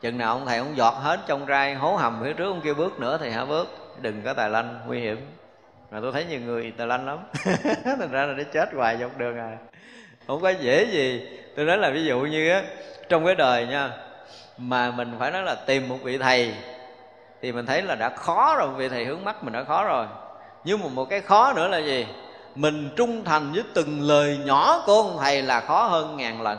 chừng 0.00 0.18
nào 0.18 0.32
ông 0.32 0.46
thầy 0.46 0.58
ông 0.58 0.76
giọt 0.76 0.94
hết 1.02 1.20
trong 1.26 1.46
rai, 1.46 1.74
hố 1.74 1.96
hầm 1.96 2.20
phía 2.24 2.32
trước, 2.32 2.46
ông 2.46 2.60
kêu 2.60 2.74
bước 2.74 3.00
nữa 3.00 3.18
thì 3.20 3.30
hả 3.30 3.44
bước. 3.44 3.68
Đừng 4.00 4.22
có 4.24 4.34
tài 4.34 4.50
lanh, 4.50 4.80
nguy 4.86 5.00
hiểm. 5.00 5.26
Mà 5.90 5.98
tôi 6.02 6.12
thấy 6.12 6.24
nhiều 6.24 6.40
người 6.40 6.72
tài 6.76 6.86
lanh 6.86 7.06
lắm. 7.06 7.18
Thành 7.84 8.10
ra 8.10 8.26
là 8.26 8.32
nó 8.32 8.42
chết 8.52 8.68
hoài 8.74 8.96
dọc 8.96 9.18
đường 9.18 9.38
à. 9.38 9.56
Không 10.26 10.40
có 10.40 10.50
dễ 10.50 10.84
gì. 10.84 11.28
Tôi 11.56 11.64
nói 11.64 11.78
là 11.78 11.90
ví 11.90 12.04
dụ 12.04 12.20
như 12.20 12.50
á, 12.50 12.62
trong 13.08 13.26
cái 13.26 13.34
đời 13.34 13.66
nha, 13.66 13.90
mà 14.58 14.90
mình 14.90 15.14
phải 15.18 15.30
nói 15.30 15.42
là 15.42 15.54
tìm 15.54 15.88
một 15.88 15.98
vị 16.02 16.18
thầy, 16.18 16.54
thì 17.42 17.52
mình 17.52 17.66
thấy 17.66 17.82
là 17.82 17.94
đã 17.94 18.08
khó 18.08 18.56
rồi. 18.56 18.68
Vị 18.76 18.88
thầy 18.88 19.04
hướng 19.04 19.24
mắt 19.24 19.44
mình 19.44 19.52
đã 19.52 19.64
khó 19.64 19.84
rồi. 19.84 20.06
Nhưng 20.64 20.80
mà 20.80 20.86
một 20.88 21.04
cái 21.04 21.20
khó 21.20 21.52
nữa 21.52 21.68
là 21.68 21.78
gì? 21.78 22.06
Mình 22.54 22.90
trung 22.96 23.24
thành 23.24 23.52
với 23.52 23.62
từng 23.74 24.00
lời 24.00 24.38
nhỏ 24.44 24.82
của 24.86 24.94
ông 24.94 25.16
thầy 25.20 25.42
là 25.42 25.60
khó 25.60 25.82
hơn 25.82 26.16
ngàn 26.16 26.42
lần 26.42 26.58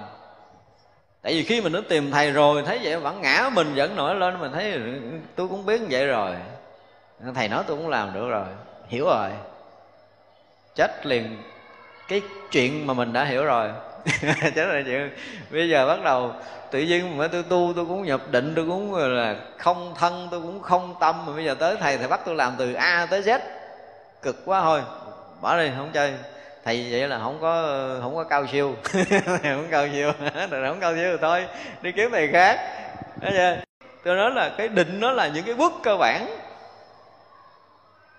tại 1.22 1.34
vì 1.34 1.44
khi 1.44 1.62
mình 1.62 1.74
đã 1.74 1.80
tìm 1.90 2.12
thầy 2.12 2.32
rồi, 2.32 2.64
thấy 2.66 2.80
vậy 2.84 2.98
vẫn 2.98 3.22
ngã 3.22 3.50
mình, 3.54 3.74
vẫn 3.76 3.96
nổi 3.96 4.16
lên, 4.16 4.40
mình 4.40 4.52
thấy 4.52 4.80
tôi 5.36 5.48
cũng 5.48 5.66
biết 5.66 5.82
vậy 5.90 6.08
rồi. 6.08 6.36
Thầy 7.36 7.48
nói 7.48 7.64
tôi 7.68 7.78
cũng 7.78 7.90
làm 7.90 8.14
được 8.14 8.30
rồi, 8.30 8.46
hiểu 8.88 9.06
rồi. 9.06 9.30
Chết 10.76 11.06
liền 11.06 11.38
cái 12.08 12.22
chuyện 12.52 12.88
mà 12.88 12.94
mình 12.94 13.14
đã 13.14 13.24
hiểu 13.24 13.46
rồi. 13.46 13.70
Chết 14.56 14.66
là 14.66 14.82
chuyện. 14.86 15.10
Bây 15.52 15.70
giờ 15.70 15.88
bắt 15.88 16.04
đầu 16.04 16.34
tự 16.72 16.80
nhiên 16.80 17.18
mà 17.18 17.28
tôi 17.28 17.44
tu, 17.44 17.74
tôi 17.76 17.86
cũng 17.86 18.04
nhập 18.04 18.22
định, 18.32 18.54
tôi 18.56 18.66
cũng 18.66 18.96
là 18.96 19.36
không 19.58 19.94
thân, 20.00 20.28
tôi 20.32 20.42
cũng 20.42 20.62
không 20.62 20.96
tâm. 21.00 21.26
Mà 21.26 21.34
bây 21.34 21.46
giờ 21.46 21.56
tới 21.56 21.76
thầy 21.80 21.98
thầy 21.98 22.08
bắt 22.08 22.20
tôi 22.26 22.36
làm 22.36 22.54
từ 22.58 22.74
a 22.74 23.08
tới 23.10 23.22
z. 23.22 23.40
Cực 24.22 24.46
quá 24.46 24.62
thôi. 24.62 24.82
Bỏ 25.42 25.58
đi, 25.58 25.70
không 25.78 25.90
chơi 25.94 26.14
thầy 26.66 26.88
vậy 26.92 27.08
là 27.08 27.20
không 27.20 27.38
có 27.42 27.80
không 28.02 28.16
có 28.16 28.24
cao 28.24 28.48
siêu. 28.52 28.76
Không 29.44 29.68
cao 29.72 29.88
siêu. 29.94 30.12
Rồi 30.50 30.68
không 30.68 30.80
cao 30.80 30.96
siêu 30.96 31.10
rồi 31.10 31.18
thôi, 31.22 31.48
đi 31.82 31.92
kiếm 31.92 32.12
thầy 32.12 32.28
khác. 32.28 32.60
Chưa? 33.22 33.58
tôi 34.04 34.16
nói 34.16 34.32
là 34.32 34.52
cái 34.58 34.68
định 34.68 35.00
nó 35.00 35.12
là 35.12 35.28
những 35.28 35.44
cái 35.44 35.56
bước 35.56 35.74
cơ 35.84 35.98
bản. 35.98 36.38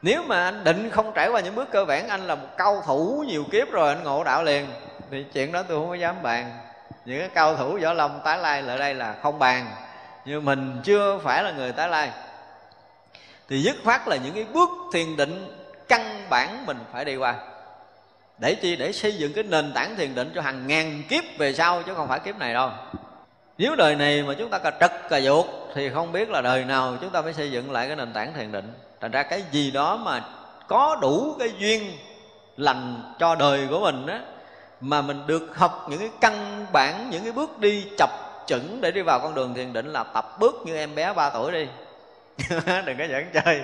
Nếu 0.02 0.23
mà 0.23 0.44
anh 0.44 0.64
định 0.64 0.90
không 0.90 1.12
trải 1.14 1.28
qua 1.28 1.40
những 1.40 1.55
bước 1.55 1.69
cơ 1.73 1.85
bản, 1.85 2.09
anh 2.09 2.27
là 2.27 2.35
một 2.35 2.47
cao 2.56 2.82
thủ 2.86 3.24
nhiều 3.28 3.44
kiếp 3.52 3.70
rồi, 3.70 3.89
anh 3.89 4.05
ngộ 4.05 4.24
đạo 4.24 4.44
liền. 4.44 4.66
Thì 5.10 5.24
chuyện 5.32 5.52
đó 5.52 5.62
tôi 5.62 5.78
không 5.78 5.89
có 5.89 5.94
dám 5.94 6.23
bàn. 6.23 6.51
Những 7.05 7.19
cái 7.19 7.28
cao 7.28 7.56
thủ 7.56 7.78
võ 7.82 7.93
lâm 7.93 8.20
tái 8.24 8.39
lai 8.39 8.62
lại 8.62 8.78
đây 8.78 8.94
là 8.94 9.14
không 9.23 9.39
bàn. 9.39 9.66
Nhưng 10.24 10.44
mình 10.44 10.81
chưa 10.85 11.19
phải 11.19 11.43
là 11.43 11.51
người 11.51 11.73
tái 11.73 11.89
lai. 11.89 12.10
Thì 13.48 13.62
dứt 13.62 13.77
khoát 13.85 14.09
là 14.09 14.16
những 14.16 14.35
cái 14.35 14.44
bước 14.44 14.69
thiền 14.93 15.16
định 15.16 15.56
căn 15.89 16.27
bản 16.31 16.66
mình 16.66 16.78
phải 16.93 17.05
đi 17.05 17.16
qua 17.16 17.35
để 18.39 18.55
chi? 18.55 18.77
Để 18.77 18.93
xây 18.93 19.13
dựng 19.13 19.33
cái 19.33 19.45
nền 19.45 19.73
tảng 19.73 19.97
thiền 19.97 20.15
định 20.15 20.33
cho 20.35 20.41
hàng 20.41 20.67
ngàn 20.67 21.03
kiếp 21.09 21.25
về 21.39 21.53
sau, 21.53 21.83
chứ 21.83 21.95
không 21.95 22.09
phải 22.09 22.21
kiếp 22.21 22.39
này 22.39 22.55
đâu. 22.55 22.71
Nếu 23.59 23.77
đời 23.77 23.95
này 23.95 24.23
mà 24.23 24.35
chúng 24.39 24.51
ta 24.51 24.59
cà 24.59 24.71
trật 24.81 24.93
cà 25.09 25.21
ruột, 25.21 25.47
thì 25.75 25.91
không 25.91 26.13
biết 26.13 26.31
là 26.31 26.41
đời 26.41 26.65
nào 26.65 26.97
chúng 27.01 27.11
ta 27.11 27.23
phải 27.23 27.33
xây 27.33 27.51
dựng 27.51 27.71
lại 27.71 27.87
cái 27.87 27.97
nền 27.97 28.13
tảng 28.13 28.35
thiền 28.35 28.53
định. 28.53 28.73
Thành 29.01 29.11
ra 29.11 29.23
cái 29.23 29.43
gì 29.51 29.71
đó 29.71 29.97
mà 29.97 30.25
có 30.69 30.99
đủ 31.01 31.37
cái 31.39 31.53
duyên 31.59 31.93
lành 32.57 33.15
cho 33.19 33.35
đời 33.35 33.67
của 33.71 33.81
mình 33.81 34.07
á, 34.07 34.21
mà 34.81 35.03
mình 35.03 35.27
được 35.27 35.57
học 35.57 35.87
những 35.91 35.99
cái 35.99 36.11
căn 36.21 36.67
bản, 36.73 37.11
những 37.11 37.23
cái 37.23 37.33
bước 37.33 37.59
đi 37.59 37.85
chập 37.99 38.11
chững 38.47 38.81
để 38.81 38.91
đi 38.91 39.03
vào 39.03 39.21
con 39.21 39.35
đường 39.35 39.55
thiền 39.55 39.73
định 39.73 39.87
là 39.87 40.05
tập 40.05 40.37
bước 40.41 40.63
như 40.65 40.77
em 40.77 40.95
bé 40.95 41.13
3 41.13 41.31
tuổi 41.31 41.53
đi. 41.53 41.67
Đừng 42.87 42.99
có 42.99 43.05
dẫn 43.05 43.25
chơi 43.33 43.63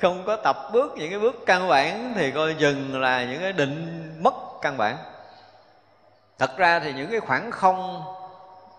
không 0.00 0.22
có 0.26 0.36
tập 0.36 0.56
bước 0.72 0.94
những 0.96 1.10
cái 1.10 1.18
bước 1.18 1.36
căn 1.46 1.68
bản 1.68 2.12
thì 2.16 2.30
coi 2.30 2.54
dừng 2.58 3.00
là 3.00 3.24
những 3.24 3.40
cái 3.40 3.52
định 3.52 4.02
mất 4.22 4.34
căn 4.62 4.76
bản. 4.76 4.96
Thật 6.38 6.56
ra 6.56 6.80
thì 6.80 6.92
những 6.92 7.10
cái 7.10 7.20
khoảng 7.20 7.50
không 7.50 8.02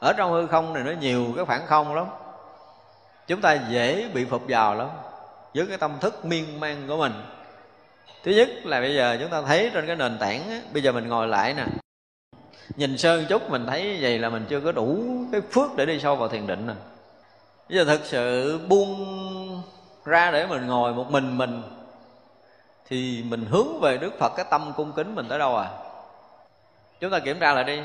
ở 0.01 0.13
trong 0.17 0.31
hư 0.31 0.47
không 0.47 0.73
này 0.73 0.83
nó 0.83 0.91
nhiều 0.91 1.25
cái 1.35 1.45
khoảng 1.45 1.65
không 1.67 1.95
lắm. 1.95 2.05
Chúng 3.27 3.41
ta 3.41 3.57
dễ 3.69 4.09
bị 4.13 4.25
phục 4.25 4.41
vào 4.47 4.75
lắm 4.75 4.89
với 5.53 5.65
cái 5.67 5.77
tâm 5.77 5.97
thức 5.99 6.25
miên 6.25 6.59
man 6.59 6.87
của 6.87 6.97
mình. 6.97 7.13
Thứ 8.23 8.31
nhất 8.31 8.49
là 8.63 8.79
bây 8.79 8.95
giờ 8.95 9.17
chúng 9.19 9.29
ta 9.29 9.41
thấy 9.41 9.71
trên 9.73 9.87
cái 9.87 9.95
nền 9.95 10.17
tảng 10.19 10.49
á, 10.49 10.61
bây 10.73 10.83
giờ 10.83 10.91
mình 10.91 11.07
ngồi 11.07 11.27
lại 11.27 11.53
nè. 11.53 11.65
Nhìn 12.75 12.97
sơn 12.97 13.25
chút 13.29 13.49
mình 13.49 13.67
thấy 13.67 13.97
vậy 14.01 14.19
là 14.19 14.29
mình 14.29 14.45
chưa 14.49 14.59
có 14.59 14.71
đủ 14.71 15.03
cái 15.31 15.41
phước 15.51 15.75
để 15.75 15.85
đi 15.85 15.99
sâu 15.99 16.15
vào 16.15 16.27
thiền 16.27 16.47
định 16.47 16.67
nè. 16.67 16.73
Bây 17.69 17.77
giờ 17.77 17.85
thực 17.85 18.05
sự 18.05 18.57
buông 18.67 19.63
ra 20.09 20.31
để 20.31 20.45
mình 20.47 20.67
ngồi 20.67 20.93
một 20.93 21.11
mình 21.11 21.37
mình, 21.37 21.63
thì 22.87 23.23
mình 23.29 23.45
hướng 23.45 23.79
về 23.81 23.97
đức 23.97 24.19
phật, 24.19 24.33
cái 24.35 24.45
tâm 24.49 24.73
cung 24.77 24.91
kính 24.91 25.15
mình 25.15 25.25
tới 25.29 25.39
đâu 25.39 25.57
à? 25.57 25.69
Chúng 26.99 27.11
ta 27.11 27.19
kiểm 27.19 27.39
tra 27.39 27.53
lại 27.53 27.63
đi. 27.63 27.81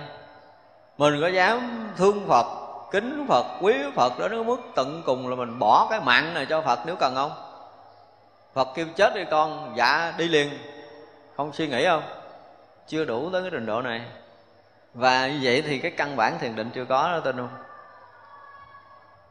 Mình 0.99 1.21
có 1.21 1.29
dám 1.29 1.91
thương 1.97 2.29
phật, 2.29 2.47
kính 2.93 3.27
phật, 3.29 3.47
quý 3.61 3.75
phật 3.95 4.19
đó 4.19 4.29
cái 4.29 4.45
mức 4.45 4.57
tận 4.75 5.03
cùng 5.07 5.29
là 5.29 5.37
mình 5.37 5.59
bỏ 5.59 5.87
cái 5.91 6.01
mạng 6.01 6.35
này 6.35 6.47
cho 6.47 6.61
phật 6.61 6.79
nếu 6.87 6.97
cần 6.97 7.15
không? 7.15 7.33
Phật 8.55 8.69
kêu 8.75 8.87
chết 8.97 9.15
đi 9.15 9.25
con 9.31 9.73
dạ 9.77 10.15
đi 10.19 10.29
liền. 10.29 10.59
Không 11.37 11.53
suy 11.53 11.69
nghĩ 11.69 11.87
không? 11.87 12.03
Chưa 12.87 13.05
đủ 13.05 13.31
tới 13.33 13.43
cái 13.43 13.51
trình 13.51 13.67
độ 13.67 13.83
này. 13.83 14.01
Và 14.95 15.29
như 15.29 15.41
vậy 15.43 15.63
thì 15.63 15.79
cái 15.79 15.91
căn 15.91 16.17
bản 16.17 16.39
thiền 16.39 16.57
định 16.57 16.71
chưa 16.75 16.85
có 16.85 17.09
đó, 17.13 17.21
tin 17.21 17.37
không? 17.37 17.64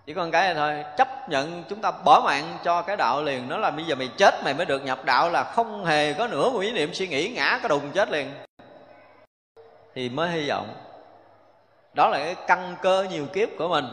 Chỉ 0.06 0.14
còn 0.14 0.32
cái 0.32 0.54
này 0.54 0.56
thôi, 0.56 0.94
chấp 0.98 1.30
nhận 1.30 1.64
chúng 1.70 1.82
ta 1.82 1.92
bỏ 2.06 2.22
mạng 2.26 2.58
cho 2.64 2.82
cái 2.82 2.98
đạo 2.98 3.24
liền. 3.24 3.50
Nó 3.50 3.58
là 3.58 3.72
bây 3.72 3.86
giờ 3.86 3.96
mày 3.96 4.10
chết 4.18 4.44
mày 4.44 4.54
mới 4.54 4.66
được 4.66 4.86
nhập 4.86 5.06
đạo 5.06 5.30
là 5.30 5.44
không 5.44 5.86
hề 5.86 6.14
có 6.14 6.28
nửa 6.28 6.50
một 6.50 6.60
ý 6.60 6.72
niệm 6.72 6.94
suy 6.94 7.08
nghĩ 7.08 7.30
ngã 7.30 7.60
cái 7.62 7.70
đùng 7.70 7.92
chết 7.92 8.12
liền. 8.12 8.32
Thì 9.96 10.10
mới 10.10 10.30
hy 10.30 10.50
vọng. 10.50 10.68
Đó 11.94 12.10
là 12.10 12.18
cái 12.18 12.36
căn 12.48 12.76
cơ 12.82 13.06
nhiều 13.12 13.26
kiếp 13.26 13.50
của 13.58 13.68
mình. 13.68 13.86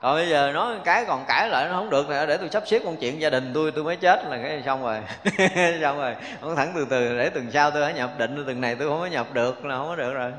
Còn 0.00 0.14
bây 0.14 0.28
giờ 0.28 0.52
nói 0.54 0.76
cái 0.84 1.04
còn 1.04 1.24
cãi 1.28 1.48
lại 1.48 1.68
nó 1.68 1.74
không 1.74 1.90
được 1.90 2.06
thì 2.08 2.14
để 2.28 2.36
tôi 2.36 2.48
sắp 2.52 2.62
xếp 2.66 2.80
công 2.84 2.96
chuyện 2.96 3.20
gia 3.20 3.30
đình 3.30 3.52
tôi 3.54 3.72
tôi 3.72 3.84
mới 3.84 3.96
chết 3.96 4.24
là 4.24 4.38
cái 4.42 4.62
xong 4.66 4.82
rồi. 4.82 4.98
Xong 5.80 5.98
rồi 5.98 6.16
không 6.40 6.56
thẳng 6.56 6.72
từ 6.74 6.86
từ, 6.90 7.18
để 7.18 7.30
tuần 7.30 7.50
sau 7.52 7.70
tôi 7.70 7.80
đã 7.80 7.90
nhập, 7.90 8.10
định 8.18 8.44
tuần 8.46 8.60
này 8.60 8.74
tôi 8.74 8.88
không 8.88 9.00
có 9.00 9.06
nhập 9.06 9.26
được 9.32 9.64
là 9.64 9.76
không 9.76 9.88
có 9.88 9.96
được 9.96 10.12
rồi. 10.12 10.32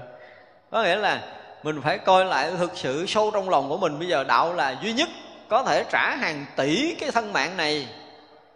Có 0.71 0.83
nghĩa 0.83 0.95
là 0.95 1.21
mình 1.67 1.81
phải 1.81 1.97
coi 1.97 2.25
lại 2.25 2.51
thực 2.57 2.71
sự 2.75 3.05
sâu 3.05 3.31
trong 3.33 3.49
lòng 3.49 3.69
của 3.69 3.77
mình. 3.77 3.99
Bây 3.99 4.07
giờ 4.07 4.23
đạo 4.23 4.53
là 4.53 4.75
duy 4.81 4.93
nhất 4.93 5.09
có 5.49 5.63
thể 5.63 5.83
trả 5.91 6.15
hàng 6.15 6.45
tỷ 6.55 6.95
cái 6.95 7.11
thân 7.11 7.33
mạng 7.33 7.57
này. 7.57 7.87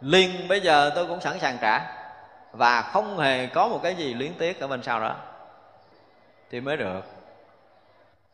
Liền 0.02 0.48
bây 0.48 0.62
giờ 0.62 0.92
tôi 0.96 1.06
cũng 1.08 1.22
sẵn 1.22 1.40
sàng 1.40 1.58
trả. 1.62 1.82
Và 2.52 2.82
không 2.82 3.20
hề 3.20 3.48
có 3.48 3.68
một 3.68 3.80
cái 3.84 3.96
gì 3.96 4.14
luyến 4.14 4.34
tiếc 4.34 4.60
ở 4.60 4.68
bên 4.68 4.84
sau 4.84 5.00
đó. 5.00 5.16
Thì 6.52 6.62
mới 6.62 6.78
được. 6.78 7.02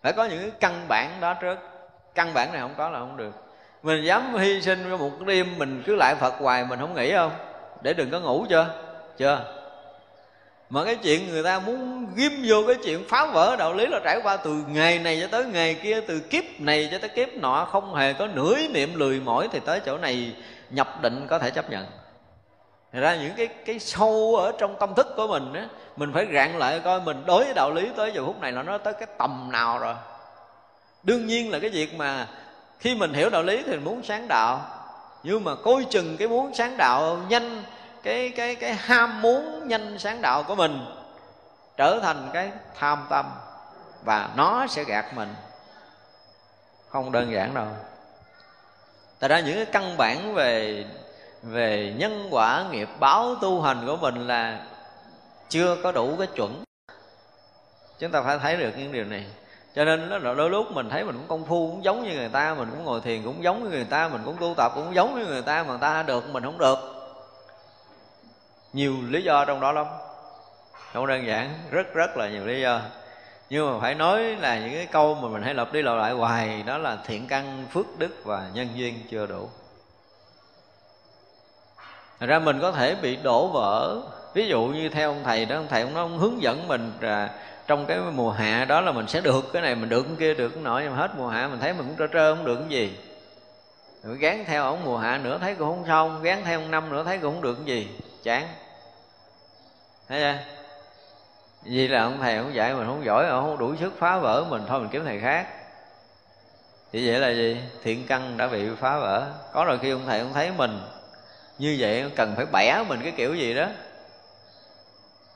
Phải 0.04 0.14
có 0.14 0.26
những 0.26 0.42
cái 0.42 0.52
căn 0.60 0.86
bản 0.88 1.12
đó 1.22 1.34
trước. 1.34 1.58
Căn 2.16 2.34
bản 2.34 2.52
này 2.52 2.62
không 2.62 2.76
có 2.78 2.90
là 2.90 3.00
không 3.00 3.18
được. 3.18 3.34
Mình 3.84 4.04
dám 4.04 4.36
hy 4.36 4.62
sinh 4.62 4.88
cho 4.90 4.98
một 4.98 5.12
đêm 5.26 5.58
mình 5.58 5.84
cứ 5.86 5.96
lại 5.96 6.16
phật 6.16 6.34
hoài 6.40 6.66
mình 6.66 6.80
không 6.80 6.94
nghĩ 6.94 7.12
không? 7.12 7.32
Để 7.82 7.94
đừng 7.94 8.12
có 8.12 8.20
ngủ 8.20 8.46
chưa? 8.50 8.68
Chưa 9.18 9.57
mà 10.70 10.84
cái 10.84 10.96
chuyện 10.96 11.30
người 11.30 11.44
ta 11.44 11.60
muốn 11.60 12.08
ghim 12.16 12.44
vô 12.48 12.64
cái 12.68 12.76
chuyện 12.84 13.06
phá 13.10 13.26
vỡ 13.26 13.56
đạo 13.56 13.74
lý 13.74 13.86
là 13.86 14.00
trải 14.04 14.20
qua 14.24 14.38
từ 14.38 14.64
ngày 14.68 15.00
này 15.00 15.20
cho 15.22 15.28
tới 15.28 15.46
ngày 15.46 15.74
kia, 15.74 16.02
từ 16.02 16.20
kiếp 16.20 16.44
này 16.60 16.90
cho 16.92 16.98
tới 16.98 17.10
kiếp 17.10 17.30
nọ, 17.34 17.68
không 17.72 17.96
hề 17.96 18.14
có 18.14 18.28
nửa 18.28 18.56
ý 18.56 18.68
niệm 18.68 18.96
lười 18.96 19.20
mỏi 19.20 19.48
thì 19.52 19.60
tới 19.66 19.80
chỗ 19.86 19.98
này 19.98 20.36
nhập 20.70 21.02
định 21.02 21.28
có 21.30 21.40
thể 21.40 21.50
chấp 21.50 21.70
nhận. 21.70 21.86
Thật 22.94 23.00
ra 23.00 23.16
những 23.16 23.34
cái 23.38 23.48
cái 23.48 23.80
sâu 23.80 24.36
ở 24.36 24.52
trong 24.58 24.76
tâm 24.80 24.94
thức 24.96 25.08
của 25.16 25.28
mình 25.28 25.54
á, 25.54 25.68
mình 25.98 26.12
phải 26.14 26.28
rạn 26.34 26.60
lại 26.60 26.80
coi 26.80 27.02
mình 27.02 27.24
đối 27.26 27.44
với 27.44 27.54
đạo 27.54 27.72
lý 27.72 27.90
tới 27.96 28.12
giờ 28.16 28.26
phút 28.26 28.42
này 28.42 28.52
là 28.52 28.64
nó 28.64 28.78
tới 28.78 28.94
cái 28.94 29.08
tầm 29.18 29.50
nào 29.52 29.80
rồi. 29.80 29.94
Đương 31.04 31.28
nhiên 31.28 31.52
là 31.52 31.60
cái 31.60 31.70
việc 31.70 31.96
mà 31.96 32.28
khi 32.80 32.96
mình 32.96 33.14
hiểu 33.14 33.30
đạo 33.30 33.44
lý 33.44 33.64
thì 33.66 33.72
mình 33.72 33.84
muốn 33.84 34.04
sáng 34.04 34.28
đạo. 34.28 34.62
Nhưng 35.24 35.44
mà 35.44 35.56
coi 35.56 35.86
chừng 35.90 36.18
cái 36.18 36.28
muốn 36.28 36.54
sáng 36.54 36.78
đạo 36.78 37.20
nhanh 37.30 37.64
cái 38.08 38.30
cái 38.30 38.56
cái 38.56 38.74
ham 38.74 39.22
muốn 39.22 39.68
nhanh 39.68 40.00
sáng 40.00 40.22
đạo 40.22 40.44
của 40.44 40.56
mình 40.56 40.86
trở 41.78 42.00
thành 42.04 42.30
cái 42.34 42.52
tham 42.80 43.06
tâm 43.10 43.26
và 44.04 44.30
nó 44.36 44.68
sẽ 44.68 44.84
gạt 44.84 45.14
mình. 45.16 45.36
Không 46.90 47.12
đơn 47.12 47.32
giản 47.34 47.54
đâu. 47.54 47.66
Tại 49.20 49.30
ra 49.30 49.40
những 49.40 49.56
cái 49.56 49.66
căn 49.66 49.98
bản 49.98 50.34
về 50.34 50.86
về 51.44 51.94
nhân 51.98 52.28
quả 52.32 52.66
nghiệp 52.72 52.90
báo 53.00 53.36
tu 53.42 53.62
hành 53.62 53.86
của 53.86 53.98
mình 53.98 54.28
là 54.28 54.60
chưa 55.50 55.78
có 55.84 55.92
đủ 55.92 56.16
cái 56.18 56.28
chuẩn. 56.28 56.64
Chúng 58.00 58.12
ta 58.12 58.22
phải 58.22 58.40
thấy 58.40 58.58
được 58.58 58.72
những 58.78 58.92
điều 58.92 59.06
này. 59.06 59.26
Cho 59.76 59.86
nên 59.86 60.10
đó 60.10 60.18
là 60.18 60.34
đôi 60.34 60.50
lúc 60.50 60.72
mình 60.72 60.90
thấy 60.90 61.04
mình 61.04 61.16
cũng 61.16 61.28
công 61.28 61.46
phu, 61.46 61.70
cũng 61.72 61.84
giống 61.84 62.04
như 62.04 62.16
người 62.16 62.30
ta, 62.30 62.54
mình 62.54 62.70
cũng 62.70 62.86
ngồi 62.86 63.02
thiền, 63.02 63.24
cũng 63.24 63.44
giống 63.44 63.64
như 63.64 63.70
người 63.70 63.88
ta, 63.90 64.08
mình 64.08 64.22
cũng 64.26 64.38
tu 64.40 64.54
tập, 64.58 64.72
cũng 64.76 64.96
giống 64.96 65.20
như 65.20 65.26
người 65.26 65.42
ta 65.42 65.64
mà 65.64 65.70
người 65.70 65.82
ta 65.82 66.04
được, 66.04 66.30
mình 66.30 66.44
không 66.44 66.58
được 66.58 66.97
nhiều 68.78 68.96
lý 69.10 69.24
do 69.24 69.46
trong 69.46 69.60
đó 69.60 69.72
lắm. 69.72 69.86
Không 70.94 71.08
đơn 71.08 71.28
giản, 71.28 71.54
rất 71.72 71.94
rất 71.94 72.18
là 72.18 72.30
nhiều 72.30 72.46
lý 72.46 72.62
do. 72.62 72.82
Nhưng 73.50 73.72
mà 73.72 73.80
phải 73.80 73.96
nói 73.96 74.24
là 74.24 74.60
những 74.60 74.74
cái 74.74 74.86
câu 74.86 75.16
mà 75.16 75.28
mình 75.28 75.42
hay 75.42 75.54
lặp 75.54 75.74
đi 75.74 75.82
lặp 75.82 75.98
lại 75.98 76.12
hoài, 76.12 76.64
đó 76.64 76.78
là 76.78 76.98
thiện 77.06 77.28
căn, 77.28 77.66
phước 77.72 77.86
đức 77.98 78.16
và 78.24 78.50
nhân 78.54 78.68
duyên 78.76 79.00
chưa 79.12 79.26
đủ. 79.26 79.50
Thật 82.20 82.26
ra 82.28 82.40
mình 82.40 82.60
có 82.62 82.72
thể 82.72 82.96
bị 82.96 83.16
đổ 83.16 83.48
vỡ. 83.48 83.98
Ví 84.34 84.48
dụ 84.48 84.66
như 84.66 84.90
theo 84.90 85.10
ông 85.10 85.24
thầy 85.24 85.46
đó, 85.46 85.56
ông 85.56 85.68
thầy 85.70 85.82
ông 85.82 85.94
nói, 85.94 86.04
ông 86.04 86.18
hướng 86.18 86.42
dẫn 86.42 86.68
mình 86.68 86.92
là 87.02 87.30
trong 87.68 87.86
cái 87.86 87.98
mùa 88.16 88.32
hạ 88.32 88.66
đó 88.66 88.82
là 88.82 88.92
mình 88.92 89.08
sẽ 89.08 89.22
được 89.22 89.54
cái 89.54 89.62
này, 89.62 89.76
mình 89.76 89.90
được 89.90 90.04
cái 90.04 90.16
kia, 90.20 90.34
được 90.34 90.50
cái 90.50 90.64
nọ, 90.64 90.80
nhưng 90.80 90.92
mà 90.92 90.98
hết 90.98 91.12
mùa 91.18 91.28
hạ 91.28 91.48
mình 91.48 91.60
thấy 91.60 91.74
mình 91.74 91.88
cũng 91.88 91.96
trơ 91.98 92.08
trơ, 92.14 92.36
không 92.36 92.46
được 92.46 92.56
cái 92.56 92.70
gì. 92.70 92.98
Rồi 94.04 94.18
gán 94.18 94.44
theo 94.48 94.64
ông 94.64 94.86
mùa 94.86 94.98
hạ 94.98 95.18
nữa 95.18 95.38
thấy 95.42 95.56
cũng 95.56 95.68
không 95.68 95.84
xong, 95.88 96.22
gán 96.22 96.42
theo 96.46 96.60
ông 96.60 96.72
năm 96.72 96.90
nữa 96.90 97.04
thấy 97.04 97.18
cũng 97.18 97.34
không 97.34 97.42
được 97.42 97.56
cái 97.56 97.66
gì, 97.66 97.90
chán 98.24 98.48
thấy 100.10 100.20
chưa? 100.20 100.38
Vì 101.64 101.88
là 101.88 102.04
ông 102.04 102.18
thầy 102.22 102.38
ông 102.38 102.56
dạy 102.56 102.74
mình, 102.74 102.88
không 102.88 103.06
giỏi 103.06 103.28
ông 103.28 103.44
không 103.44 103.58
đủ 103.58 103.76
sức 103.76 103.94
phá 104.00 104.18
vỡ 104.18 104.46
mình. 104.50 104.64
Thôi 104.68 104.80
mình 104.80 104.90
kiếm 104.90 105.06
thầy 105.06 105.20
khác. 105.20 105.48
Thì 106.92 107.08
vậy 107.08 107.20
là 107.20 107.30
gì? 107.30 107.62
Thiện 107.84 108.08
căn 108.08 108.38
đã 108.38 108.48
bị 108.48 108.70
phá 108.80 109.00
vỡ. 109.00 109.32
Có 109.54 109.66
rồi 109.66 109.80
khi 109.82 109.92
ông 109.92 110.06
thầy 110.06 110.20
ông 110.20 110.34
thấy 110.34 110.52
mình 110.58 110.82
như 111.58 111.76
vậy 111.80 112.12
cần 112.16 112.34
phải 112.36 112.46
bẻ 112.46 112.84
mình 112.88 113.00
cái 113.04 113.14
kiểu 113.18 113.36
gì 113.36 113.54
đó. 113.54 113.68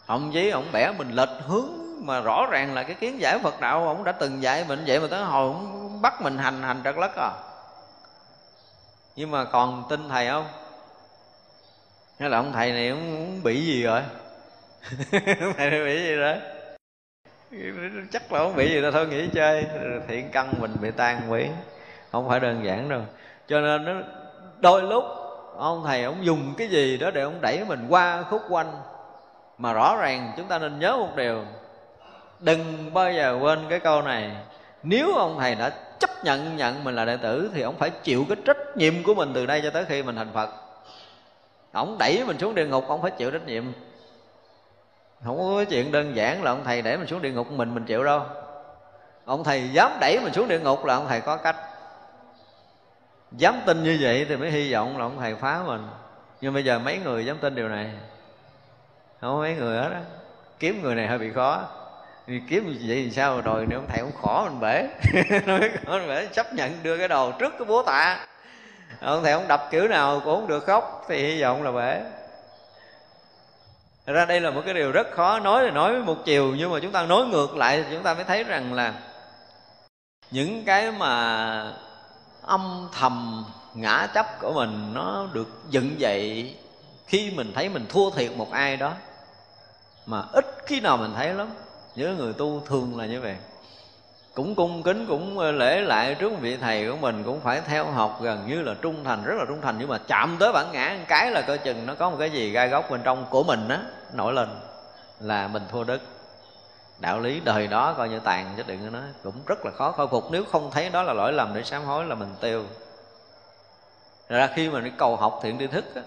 Ông 0.06 0.31
chí 0.34 0.49
ông 0.49 0.65
bẻ 0.72 0.91
mình 0.98 1.11
lệch 1.11 1.30
hướng 1.48 1.69
mà 1.99 2.19
rõ 2.19 2.48
ràng 2.52 2.73
là 2.73 2.84
cái 2.84 2.95
kiến 2.95 3.22
giải 3.22 3.39
Phật 3.39 3.60
đạo 3.60 3.88
ông 3.88 4.03
đã 4.03 4.11
từng 4.11 4.43
dạy 4.43 4.65
mình. 4.68 4.84
Vậy 4.88 4.99
mà 4.99 5.07
tới 5.11 5.23
hồi 5.23 5.48
ông 5.48 6.02
bắt 6.02 6.22
mình 6.22 6.38
hành 6.38 6.64
hành 6.64 6.81
trật 6.84 6.95
lất 6.98 7.11
à. 7.15 7.31
Nhưng 9.15 9.31
mà 9.31 9.45
còn 9.45 9.84
tin 9.89 10.10
thầy 10.10 10.27
không? 10.27 10.48
Hay 12.19 12.30
là 12.30 12.38
ông 12.38 12.53
thầy 12.53 12.72
này 12.72 12.89
ông 12.89 13.43
bị 13.43 13.65
gì 13.65 13.84
rồi? 13.84 14.02
thầy 15.58 15.86
bị 15.86 16.03
gì 16.03 16.16
đó 16.18 16.36
chắc 18.12 18.32
là 18.32 18.40
không 18.40 18.56
bị 18.56 18.70
gì 18.70 18.82
đâu, 18.82 18.91
thôi 18.91 19.08
nghỉ 19.08 19.28
chơi. 19.34 19.66
Thiện 20.08 20.30
căn 20.32 20.53
mình 20.60 20.72
bị 20.82 20.91
tan 20.91 21.32
biến 21.32 21.52
không 22.12 22.30
phải 22.30 22.40
đơn 22.40 22.66
giản 22.66 22.90
đâu. 22.90 23.02
Cho 23.48 23.62
nên 23.62 23.86
nó, 23.86 23.94
đôi 24.60 24.82
lúc, 24.84 25.03
ông 25.58 25.84
thầy 25.86 26.03
ông 26.03 26.26
dùng 26.26 26.53
cái 26.58 26.68
gì 26.68 26.98
đó 26.98 27.12
để 27.12 27.22
ông 27.22 27.41
đẩy 27.41 27.66
mình 27.68 27.86
qua 27.90 28.24
khúc 28.24 28.41
quanh. 28.49 28.72
Mà 29.58 29.74
rõ 29.74 29.98
ràng 30.02 30.34
chúng 30.38 30.48
ta 30.48 30.60
nên 30.60 30.80
nhớ 30.80 30.98
một 30.98 31.16
điều. 31.16 31.44
Đừng 32.40 32.94
bao 32.94 33.12
giờ 33.12 33.40
quên 33.41 33.60
cái 33.70 33.80
câu 33.80 34.02
này. 34.02 34.32
Nếu 34.84 35.14
ông 35.16 35.38
thầy 35.40 35.56
đã 35.56 35.72
chấp 35.99 36.10
nhận 36.24 36.58
nhận 36.58 36.84
mình 36.84 36.95
là 36.95 37.06
đệ 37.06 37.18
tử, 37.18 37.52
thì 37.53 37.62
ông 37.62 37.76
phải 37.78 37.90
chịu 37.90 38.26
cái 38.30 38.38
trách 38.45 38.78
nhiệm 38.78 39.03
của 39.03 39.14
mình 39.14 39.32
từ 39.34 39.45
đây 39.45 39.62
cho 39.64 39.70
tới 39.70 39.86
khi 39.86 40.03
mình 40.03 40.16
thành 40.16 40.34
phật. 40.34 40.49
Ông 41.72 41.98
đẩy 41.99 42.24
mình 42.28 42.40
xuống 42.40 42.56
địa 42.56 42.66
ngục, 42.66 42.88
ông 42.88 43.02
phải 43.02 43.12
chịu 43.12 43.32
trách 43.32 43.45
nhiệm 43.45 43.64
không 45.23 45.38
có 45.38 45.65
chuyện 45.69 45.91
đơn 45.91 46.15
giản 46.15 46.43
là 46.43 46.52
ông 46.52 46.64
thầy 46.64 46.81
để 46.81 46.98
mình 46.98 47.07
xuống 47.07 47.22
địa 47.22 47.31
ngục 47.31 47.52
mình 47.52 47.73
mình 47.73 47.85
chịu 47.85 48.03
đâu. 48.03 48.22
Ông 49.26 49.43
thầy 49.43 49.69
dám 49.69 49.91
đẩy 50.02 50.19
mình 50.23 50.34
xuống 50.34 50.48
địa 50.48 50.60
ngục 50.60 50.85
là 50.85 50.95
ông 50.95 51.06
thầy 51.07 51.22
có 51.22 51.38
cách. 51.38 51.56
Dám 53.31 53.61
tin 53.65 53.84
như 53.84 53.98
vậy 54.02 54.26
thì 54.30 54.35
mới 54.35 54.52
hy 54.52 54.73
vọng 54.73 54.98
là 54.98 55.06
ông 55.06 55.18
thầy 55.19 55.35
phá 55.35 55.61
mình. 55.65 55.88
Nhưng 56.41 56.53
bây 56.53 56.65
giờ 56.65 56.80
mấy 56.80 56.98
người 56.98 57.26
dám 57.26 57.38
tin 57.38 57.56
điều 57.56 57.69
này? 57.69 57.91
Không 59.22 59.35
có 59.35 59.39
mấy 59.41 59.56
người 59.56 59.77
hết 59.77 59.89
á. 59.93 60.02
Kiếm 60.60 60.81
người 60.81 60.95
này 60.95 61.07
hơi 61.07 61.18
bị 61.18 61.31
khó. 61.34 61.64
Thì 62.27 62.41
kiếm 62.49 62.68
như 62.68 62.80
vậy 62.88 63.03
thì 63.06 63.11
sao? 63.11 63.41
Rồi 63.41 63.65
nếu 63.69 63.80
ông 63.80 63.88
thầy 63.89 63.99
cũng 63.99 64.22
khó 64.22 64.48
mình 64.49 64.60
bể. 64.60 64.88
Nói 65.45 65.69
khó 65.85 65.91
mình 65.91 66.07
bể, 66.07 66.27
chấp 66.34 66.53
nhận 66.53 66.84
đưa 66.84 66.98
cái 66.98 67.07
đầu 67.07 67.31
trước 67.39 67.53
cái 67.60 67.65
búa 67.65 67.84
tạ. 67.84 68.26
Ông 69.02 69.23
thầy 69.23 69.31
ông 69.31 69.48
đập 69.48 69.68
kiểu 69.72 69.88
nào 69.88 70.22
cũng 70.26 70.35
không 70.35 70.48
được 70.48 70.64
khóc, 70.65 71.06
thì 71.10 71.23
hy 71.23 71.41
vọng 71.41 71.64
là 71.64 71.72
bể. 71.72 72.02
Thật 74.11 74.15
ra 74.15 74.25
đây 74.25 74.41
là 74.41 74.51
một 74.51 74.61
cái 74.65 74.73
điều 74.73 74.91
rất 74.91 75.07
khó 75.11 75.39
nói 75.39 75.63
là 75.63 75.71
nói 75.71 75.99
một 75.99 76.25
chiều, 76.25 76.55
nhưng 76.57 76.71
mà 76.71 76.79
chúng 76.81 76.91
ta 76.91 77.03
nói 77.03 77.25
ngược 77.25 77.55
lại 77.55 77.83
thì 77.83 77.95
chúng 77.95 78.03
ta 78.03 78.13
mới 78.13 78.23
thấy 78.23 78.43
rằng 78.43 78.73
là 78.73 78.93
những 80.31 80.65
cái 80.65 80.91
mà 80.91 81.73
âm 82.41 82.89
thầm, 82.93 83.45
ngã 83.73 84.07
chấp 84.13 84.25
của 84.41 84.53
mình 84.53 84.93
nó 84.93 85.27
được 85.33 85.47
dựng 85.69 85.99
dậy 85.99 86.55
khi 87.07 87.31
mình 87.31 87.51
thấy 87.55 87.69
mình 87.69 87.85
thua 87.89 88.09
thiệt 88.09 88.31
một 88.38 88.51
ai 88.51 88.77
đó, 88.77 88.93
mà 90.05 90.23
ít 90.33 90.45
khi 90.65 90.79
nào 90.79 90.97
mình 90.97 91.13
thấy 91.15 91.33
lắm. 91.33 91.47
Nhớ 91.95 92.15
người 92.17 92.33
tu 92.33 92.63
thường 92.65 92.97
là 92.97 93.05
như 93.05 93.21
vậy 93.21 93.35
cũng 94.34 94.56
cung 94.56 94.84
kính 94.84 95.06
cũng 95.08 95.40
ờ, 95.40 95.52
lễ 95.52 95.82
lại 95.82 96.16
trước 96.16 96.32
vị 96.40 96.58
thầy 96.58 96.88
của 96.88 96.98
mình 96.98 97.24
cũng 97.24 97.41
phải 97.41 97.62
theo 97.62 97.86
học 97.86 98.20
gần 98.22 98.48
như 98.48 98.62
là 98.62 98.74
trung 98.82 99.03
thành 99.03 99.24
rất 99.24 99.34
là 99.38 99.45
trung 99.48 99.62
thành. 99.62 99.76
Nhưng 99.80 99.90
mà 99.90 99.98
chạm 100.08 100.38
tới 100.40 100.52
bản 100.53 100.72
ngã 100.72 100.95
một 100.99 101.06
cái 101.08 101.32
là 101.32 101.41
coi 101.41 101.58
chừng 101.58 101.86
nó 101.86 101.95
có 101.95 102.10
một 102.10 102.16
cái 102.20 102.30
gì 102.30 102.49
gai 102.49 102.70
góc 102.70 102.90
bên 102.90 103.02
trong 103.03 103.26
của 103.30 103.44
mình 103.44 103.68
á 103.68 103.82
nổi 104.14 104.34
lên 104.34 104.49
là 105.20 105.48
mình 105.48 105.64
thua 105.72 105.84
đức. 105.84 106.02
Đạo 106.99 107.20
lý 107.20 107.40
đời 107.40 107.68
đó 107.68 107.94
coi 107.94 108.10
như 108.10 108.20
tàn 108.20 108.53
chứ 108.58 108.64
đừng 108.68 108.91
nó 108.91 108.99
cũng 109.24 109.36
rất 109.45 109.66
là 109.66 109.72
khó 109.72 109.91
khôi 109.91 110.08
phục. 110.08 110.32
Nếu 110.32 110.44
không 110.52 110.72
thấy 110.72 110.90
đó 110.90 111.03
là 111.03 111.14
lỗi 111.14 111.34
lầm 111.34 111.53
để 111.56 111.64
sám 111.64 111.84
hối 111.84 112.06
là 112.06 112.16
mình 112.16 112.34
tiêu. 112.41 112.66
Ra 114.30 114.49
khi 114.56 114.70
mà 114.70 114.80
đi 114.80 114.91
cầu 114.98 115.16
học 115.16 115.40
thiện 115.44 115.60
tri 115.60 115.68
thức 115.68 115.95
á, 115.95 116.02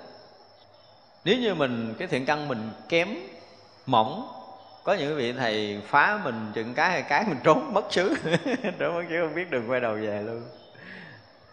nếu 1.25 1.39
như 1.39 1.55
mình 1.55 1.95
cái 1.99 2.09
thiện 2.09 2.27
căn 2.27 2.49
mình 2.49 2.71
kém 2.89 3.09
mỏng 3.87 4.29
có 4.85 4.95
những 4.95 5.17
vị 5.17 5.33
thầy 5.33 5.81
phá 5.87 6.21
mình 6.25 6.53
chừng 6.55 6.75
cái 6.75 6.91
hay 6.91 7.03
cái 7.03 7.25
mình 7.29 7.39
trốn, 7.45 7.75
mất 7.75 7.85
xứ. 7.91 8.15
Trốn 8.79 8.95
mất 8.95 9.05
xứ, 9.09 9.21
không 9.21 9.35
biết 9.35 9.51
đường 9.51 9.71
quay 9.71 9.81
đầu 9.81 9.95
về 9.95 10.23
luôn. 10.23 10.43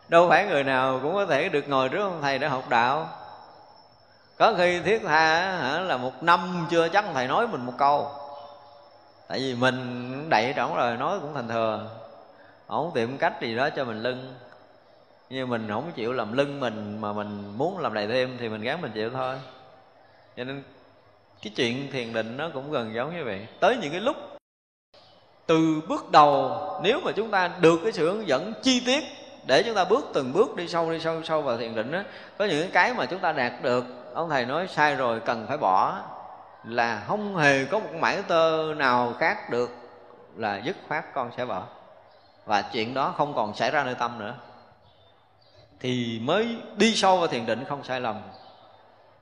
Đâu 0.07 0.29
phải 0.29 0.45
người 0.45 0.63
nào 0.63 0.99
cũng 1.03 1.13
có 1.13 1.25
thể 1.25 1.49
được 1.49 1.69
ngồi 1.69 1.89
trước 1.89 2.01
ông 2.01 2.19
thầy 2.21 2.39
để 2.39 2.47
học 2.47 2.69
đạo. 2.69 3.09
Có 4.37 4.53
khi 4.57 4.79
thiết 4.79 5.01
tha 5.05 5.51
là 5.79 5.97
một 5.97 6.23
năm 6.23 6.67
chưa 6.71 6.87
chắc 6.87 7.05
thầy 7.13 7.27
nói 7.27 7.47
mình 7.47 7.65
một 7.65 7.73
câu. 7.77 8.11
Tại 9.27 9.39
vì 9.39 9.55
mình 9.55 10.29
đậy 10.29 10.53
trỏng 10.55 10.75
rồi, 10.75 10.97
nói 10.97 11.19
cũng 11.19 11.33
thành 11.33 11.47
thừa. 11.47 11.89
Ổng 12.67 12.91
tìm 12.95 13.17
cách 13.17 13.41
gì 13.41 13.55
đó 13.55 13.69
cho 13.69 13.85
mình 13.85 14.01
lưng. 14.01 14.35
Nhưng 15.29 15.49
mình 15.49 15.67
không 15.69 15.91
chịu 15.95 16.13
làm 16.13 16.33
lưng 16.33 16.59
mình 16.59 17.01
mà 17.01 17.13
mình 17.13 17.57
muốn 17.57 17.79
làm 17.79 17.93
đầy 17.93 18.07
thêm 18.07 18.37
thì 18.39 18.49
mình 18.49 18.61
gắng 18.61 18.81
mình 18.81 18.91
chịu 18.91 19.09
thôi. 19.09 19.35
Cho 20.37 20.43
nên 20.43 20.63
cái 21.41 21.53
chuyện 21.55 21.91
thiền 21.91 22.13
định 22.13 22.37
nó 22.37 22.49
cũng 22.53 22.71
gần 22.71 22.93
giống 22.93 23.17
như 23.17 23.25
vậy. 23.25 23.47
Tới 23.59 23.77
những 23.81 23.91
cái 23.91 24.01
lúc 24.01 24.15
từ 25.45 25.81
bước 25.87 26.11
đầu, 26.11 26.57
nếu 26.83 26.99
mà 27.03 27.11
chúng 27.11 27.31
ta 27.31 27.51
được 27.59 27.79
cái 27.83 27.91
sự 27.91 28.11
hướng 28.11 28.27
dẫn 28.27 28.53
chi 28.63 28.83
tiết 28.85 29.03
để 29.47 29.63
chúng 29.63 29.75
ta 29.75 29.85
bước 29.85 30.05
từng 30.13 30.33
bước 30.33 30.55
đi 30.55 30.67
sâu 30.67 30.91
đi 30.91 30.99
sâu 30.99 31.23
sâu 31.23 31.41
vào 31.41 31.57
thiền 31.57 31.75
định 31.75 31.91
đó 31.91 31.99
có 32.37 32.45
những 32.45 32.71
cái 32.71 32.93
mà 32.93 33.05
chúng 33.05 33.19
ta 33.19 33.31
đạt 33.31 33.53
được, 33.61 33.85
ông 34.13 34.29
thầy 34.29 34.45
nói 34.45 34.67
sai 34.67 34.95
rồi, 34.95 35.19
cần 35.19 35.45
phải 35.47 35.57
bỏ. 35.57 36.01
Là 36.63 37.03
không 37.07 37.37
hề 37.37 37.65
có 37.65 37.79
một 37.79 37.93
mảy 37.99 38.21
tơ 38.27 38.73
nào 38.77 39.13
khác 39.19 39.49
được 39.49 39.69
là 40.35 40.61
dứt 40.65 40.75
khoát 40.87 41.05
con 41.13 41.31
sẽ 41.37 41.45
bỏ. 41.45 41.63
Và 42.45 42.61
chuyện 42.61 42.93
đó 42.93 43.13
không 43.17 43.33
còn 43.33 43.55
xảy 43.55 43.71
ra 43.71 43.83
nơi 43.83 43.95
tâm 43.95 44.19
nữa. 44.19 44.35
Thì 45.79 46.19
mới 46.23 46.57
đi 46.75 46.95
sâu 46.95 47.17
vào 47.17 47.27
thiền 47.27 47.45
định 47.45 47.65
không 47.69 47.83
sai 47.83 48.01
lầm 48.01 48.15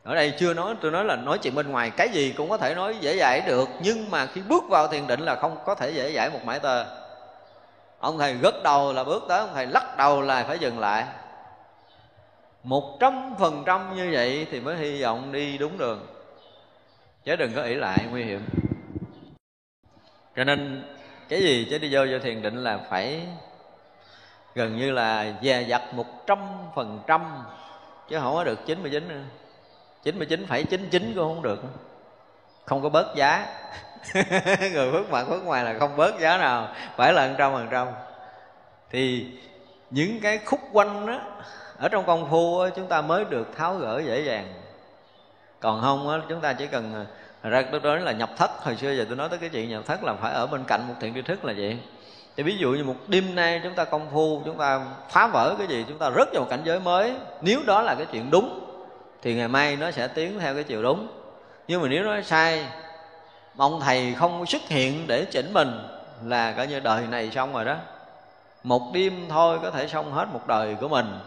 ở 0.03 0.15
đây 0.15 0.33
chưa 0.39 0.53
nói, 0.53 0.75
tôi 0.81 0.91
nói 0.91 1.05
là 1.05 1.15
nói 1.15 1.37
chuyện 1.37 1.55
bên 1.55 1.71
ngoài, 1.71 1.91
cái 1.97 2.09
gì 2.09 2.33
cũng 2.37 2.49
có 2.49 2.57
thể 2.57 2.75
nói 2.75 2.97
dễ 3.01 3.17
dãi 3.17 3.41
được, 3.41 3.69
nhưng 3.81 4.11
mà 4.11 4.25
khi 4.25 4.41
bước 4.41 4.63
vào 4.69 4.87
thiền 4.87 5.07
định 5.07 5.19
là 5.19 5.35
không 5.35 5.57
có 5.65 5.75
thể 5.75 5.91
dễ 5.91 6.13
dãi 6.13 6.29
một 6.29 6.39
mãi 6.45 6.59
tờ 6.59 6.85
ông 7.99 8.17
thầy 8.17 8.33
gật 8.33 8.63
đầu 8.63 8.93
là 8.93 9.03
bước 9.03 9.23
tới, 9.27 9.39
ông 9.39 9.49
thầy 9.53 9.67
lắc 9.67 9.97
đầu 9.97 10.21
là 10.21 10.43
phải 10.43 10.59
dừng 10.59 10.79
lại. 10.79 11.05
Một 12.63 12.97
trăm 12.99 13.35
phần 13.39 13.63
trăm 13.65 13.95
như 13.95 14.09
vậy 14.13 14.47
thì 14.51 14.59
mới 14.59 14.77
hy 14.77 15.01
vọng 15.01 15.31
đi 15.31 15.57
đúng 15.57 15.77
đường. 15.77 16.07
Chứ 17.25 17.35
đừng 17.35 17.53
có 17.53 17.61
ỷ 17.61 17.75
lại, 17.75 18.05
nguy 18.09 18.23
hiểm. 18.23 18.45
Cho 20.35 20.43
nên, 20.43 20.83
cái 21.29 21.41
gì 21.41 21.67
chứ 21.69 21.77
đi 21.77 21.95
vô 21.95 22.05
vô 22.11 22.19
thiền 22.19 22.41
định 22.41 22.63
là 22.63 22.79
phải 22.89 23.21
gần 24.55 24.77
như 24.77 24.91
là 24.91 25.33
dè 25.41 25.61
dặt 25.61 25.93
một 25.93 26.27
trăm 26.27 26.37
phần 26.75 26.99
trăm, 27.07 27.43
chứ 28.09 28.19
không 28.19 28.33
có 28.33 28.43
được 28.43 28.65
chín 28.65 28.81
mươi 28.81 28.91
chín 28.91 29.07
nữa 29.07 29.21
chín 30.03 30.17
mươi 30.17 30.27
chín 30.27 30.47
phẩy 30.47 30.63
chín 30.63 30.89
chín 30.91 31.13
cũng 31.15 31.35
không 31.35 31.41
được. 31.41 31.59
Không 32.65 32.81
có 32.81 32.89
bớt 32.89 33.15
giá. 33.15 33.45
Người 34.73 34.91
phước 34.91 35.09
mặt 35.09 35.25
phước 35.29 35.43
ngoài 35.43 35.63
là 35.63 35.75
không 35.79 35.97
bớt 35.97 36.19
giá 36.19 36.37
nào. 36.37 36.67
Phải 36.95 37.13
là 37.13 37.35
trăm 37.37 37.53
phần 37.53 37.67
trăm. 37.71 37.87
Thì 38.89 39.27
những 39.89 40.19
cái 40.21 40.37
khúc 40.37 40.59
quanh 40.71 41.05
đó 41.05 41.19
ở 41.77 41.89
trong 41.89 42.05
công 42.05 42.29
phu 42.29 42.63
đó, 42.63 42.69
chúng 42.75 42.87
ta 42.87 43.01
mới 43.01 43.25
được 43.25 43.57
tháo 43.57 43.75
gỡ 43.75 44.01
dễ 44.05 44.21
dàng. 44.21 44.53
Còn 45.59 45.81
không 45.81 46.07
đó, 46.07 46.19
chúng 46.29 46.41
ta 46.41 46.53
chỉ 46.53 46.67
cần 46.67 47.05
à, 47.41 47.49
ra 47.49 47.63
tôi 47.71 47.79
nói 47.81 47.99
là 47.99 48.11
nhập 48.11 48.29
thất. 48.37 48.51
Hồi 48.63 48.75
xưa 48.75 48.91
giờ 48.91 49.05
tôi 49.07 49.17
nói 49.17 49.29
tới 49.29 49.39
cái 49.39 49.49
chuyện 49.49 49.69
nhập 49.69 49.83
thất 49.85 50.03
là 50.03 50.13
phải 50.13 50.33
ở 50.33 50.47
bên 50.47 50.63
cạnh 50.67 50.87
một 50.87 50.93
thiện 50.99 51.13
tri 51.13 51.21
thức 51.21 51.45
là 51.45 51.53
vậy. 51.57 51.79
Thì 52.37 52.43
ví 52.43 52.57
dụ 52.57 52.71
như 52.71 52.83
một 52.83 52.95
đêm 53.07 53.35
nay 53.35 53.61
chúng 53.63 53.75
ta 53.75 53.85
công 53.85 54.07
phu 54.13 54.41
chúng 54.45 54.57
ta 54.57 54.85
phá 55.09 55.27
vỡ 55.27 55.55
cái 55.57 55.67
gì 55.67 55.85
chúng 55.87 55.97
ta 55.97 56.11
rớt 56.11 56.27
vào 56.33 56.41
một 56.41 56.49
cảnh 56.49 56.61
giới 56.63 56.79
mới. 56.79 57.13
Nếu 57.41 57.59
đó 57.65 57.81
là 57.81 57.95
cái 57.95 58.05
chuyện 58.11 58.31
đúng 58.31 58.68
thì 59.21 59.35
ngày 59.35 59.47
mai 59.47 59.75
nó 59.75 59.91
sẽ 59.91 60.07
tiến 60.07 60.39
theo 60.39 60.55
cái 60.55 60.63
chiều 60.63 60.83
đúng. 60.83 61.07
Nhưng 61.67 61.81
mà 61.81 61.87
nếu 61.87 62.03
nó 62.03 62.21
sai, 62.21 62.65
ông 63.57 63.79
thầy 63.79 64.13
không 64.13 64.45
xuất 64.45 64.61
hiện 64.61 65.07
để 65.07 65.25
chỉnh 65.25 65.53
mình 65.53 65.87
là 66.23 66.51
coi 66.51 66.67
như 66.67 66.79
đời 66.79 67.07
này 67.07 67.31
xong 67.31 67.53
rồi 67.53 67.65
đó. 67.65 67.75
Một 68.63 68.81
đêm 68.93 69.25
thôi 69.29 69.59
có 69.61 69.71
thể 69.71 69.87
xong 69.87 70.11
hết 70.11 70.27
một 70.33 70.47
đời 70.47 70.75
của 70.81 70.87
mình. 70.87 71.19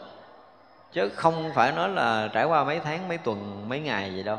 Chứ 0.92 1.08
không 1.08 1.50
phải 1.54 1.72
nói 1.72 1.88
là 1.88 2.28
trải 2.32 2.44
qua 2.44 2.64
mấy 2.64 2.80
tháng, 2.80 3.08
mấy 3.08 3.18
tuần, 3.18 3.64
mấy 3.68 3.80
ngày 3.80 4.14
gì 4.14 4.22
đâu. 4.22 4.38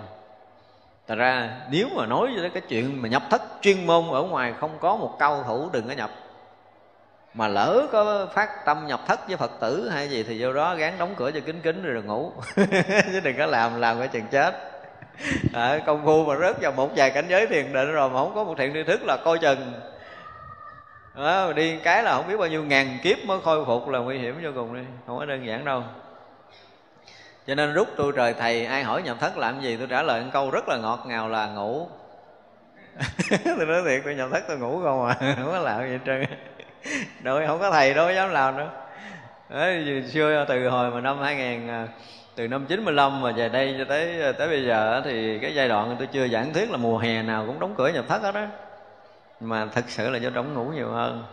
Thật 1.08 1.16
ra, 1.16 1.50
nếu 1.70 1.88
mà 1.96 2.06
nói 2.06 2.28
về 2.38 2.50
cái 2.50 2.62
chuyện 2.70 3.02
mà 3.02 3.10
nhập 3.10 3.24
thất 3.30 3.42
chuyên 3.62 3.88
môn 3.88 4.08
ở 4.12 4.24
ngoài 4.24 4.54
không 4.60 4.78
có 4.80 4.96
một 4.96 5.16
cao 5.20 5.44
thủ 5.48 5.70
đừng 5.74 5.88
có 5.88 5.94
nhập 5.94 6.12
mà 7.34 7.48
lỡ 7.48 7.88
có 7.92 8.28
phát 8.34 8.66
tâm 8.66 8.88
nhập 8.88 9.02
thất 9.08 9.28
với 9.28 9.38
phật 9.38 9.52
tử 9.60 9.90
hay 9.90 10.10
gì 10.10 10.24
thì 10.24 10.44
vô 10.44 10.54
đó 10.54 10.76
gán 10.76 10.94
đóng 11.00 11.14
cửa 11.18 11.32
cho 11.32 11.40
kín 11.40 11.62
kín 11.62 11.84
rồi 11.84 12.04
ngủ. 12.04 12.32
Chứ 13.12 13.20
đừng 13.24 13.38
có 13.38 13.46
làm 13.46 13.80
làm 13.80 14.00
cái 14.00 14.08
chừng 14.08 14.28
chết. 14.32 14.56
À, 15.54 15.80
công 15.86 16.06
phu 16.06 16.26
mà 16.26 16.36
rớt 16.36 16.62
vào 16.62 16.72
một 16.72 16.90
vài 16.96 17.12
cảnh 17.12 17.26
giới 17.30 17.48
thiền 17.48 17.74
định 17.74 17.92
rồi 17.92 18.10
mà 18.10 18.16
không 18.16 18.36
có 18.36 18.44
một 18.44 18.56
thiện 18.58 18.74
tri 18.74 18.84
thức 18.84 19.02
là 19.04 19.18
coi 19.26 19.40
chừng. 19.40 19.74
Đó, 21.16 21.54
đi 21.54 21.80
cái 21.84 22.04
là 22.04 22.16
không 22.16 22.28
biết 22.28 22.38
bao 22.38 22.48
nhiêu 22.48 22.64
ngàn 22.64 22.98
kiếp 23.04 23.18
mới 23.26 23.40
khôi 23.44 23.66
phục 23.66 23.90
là 23.90 24.00
nguy 24.00 24.18
hiểm 24.18 24.40
vô 24.44 24.50
cùng 24.56 24.76
đi. 24.76 24.82
Không 25.08 25.20
có 25.20 25.26
đơn 25.26 25.48
giản 25.48 25.66
đâu. 25.66 25.84
Cho 27.48 27.56
nên 27.56 27.74
rút 27.74 27.88
tôi 27.98 28.12
trời 28.16 28.34
thầy 28.34 28.66
ai 28.66 28.84
hỏi 28.84 29.02
nhập 29.02 29.18
thất 29.20 29.38
làm 29.38 29.62
gì? 29.62 29.78
Tôi 29.78 29.88
trả 29.88 30.04
lời 30.04 30.22
một 30.22 30.30
câu 30.34 30.50
rất 30.52 30.70
là 30.70 30.78
ngọt 30.78 31.04
ngào 31.08 31.30
là 31.30 31.48
ngủ. 31.48 31.88
Tôi 33.30 33.66
nói 33.66 33.82
thiệt 33.86 34.02
tôi 34.04 34.16
nhập 34.16 34.30
thất 34.32 34.44
tôi 34.48 34.58
ngủ 34.58 34.82
không 34.84 35.06
à. 35.06 35.16
Không 35.38 35.52
có 35.52 35.60
làm 35.60 35.82
gì 35.82 35.92
hết 35.92 36.00
trơn 36.06 36.26
đối 37.24 37.48
không 37.48 37.60
có 37.60 37.72
thầy 37.72 37.94
đối 37.94 38.16
dám 38.16 38.30
làm 38.30 38.58
nữa 38.58 38.70
Đấy, 39.50 40.04
xưa 40.08 40.46
từ 40.48 40.70
hồi 40.70 40.92
mà 40.92 41.02
năm 41.02 41.20
2000 41.22 41.68
à, 41.68 41.88
từ 42.36 42.48
năm 42.48 42.66
95 42.66 43.22
mà 43.22 43.32
về 43.32 43.50
đây 43.50 43.76
cho 43.78 43.86
tới 43.90 44.22
à, 44.22 44.32
tới 44.32 44.48
bây 44.48 44.66
giờ 44.66 45.02
thì 45.06 45.40
cái 45.40 45.56
giai 45.56 45.68
đoạn 45.68 45.96
tôi 46.00 46.08
chưa 46.08 46.28
giảng 46.28 46.54
thuyết 46.54 46.72
là 46.72 46.78
mùa 46.78 46.98
hè 46.98 47.24
nào 47.24 47.44
cũng 47.48 47.60
đóng 47.60 47.74
cửa 47.78 47.88
nhập 47.88 48.06
thất 48.08 48.22
hết 48.22 48.32
đó 48.32 48.46
mà 49.40 49.66
thật 49.66 49.86
sự 49.88 50.10
là 50.10 50.18
do 50.18 50.30
trống 50.30 50.54
ngủ 50.54 50.66
nhiều 50.66 50.90
hơn. 50.90 51.24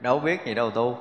Đâu 0.00 0.18
biết 0.18 0.40
gì 0.46 0.54
đâu 0.54 0.70
tu. 0.70 0.98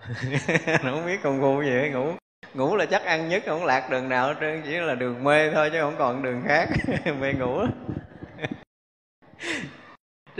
Không 0.82 1.06
biết 1.06 1.22
công 1.22 1.40
phu 1.40 1.62
gì 1.62 1.70
hết 1.70 1.88
ngủ. 1.88 2.12
Ngủ 2.54 2.76
là 2.76 2.86
chắc 2.86 3.04
ăn 3.04 3.28
nhất 3.28 3.42
không 3.46 3.64
lạc 3.64 3.90
đường 3.90 4.08
nào 4.08 4.26
hết 4.26 4.34
trơn 4.40 4.62
chỉ 4.62 4.70
là 4.70 4.94
đường 4.94 5.24
mê 5.24 5.50
thôi 5.50 5.70
chứ 5.72 5.80
không 5.80 5.94
còn 5.98 6.22
đường 6.22 6.42
khác. 6.46 6.68
Mê 7.20 7.32
ngủ 7.32 7.64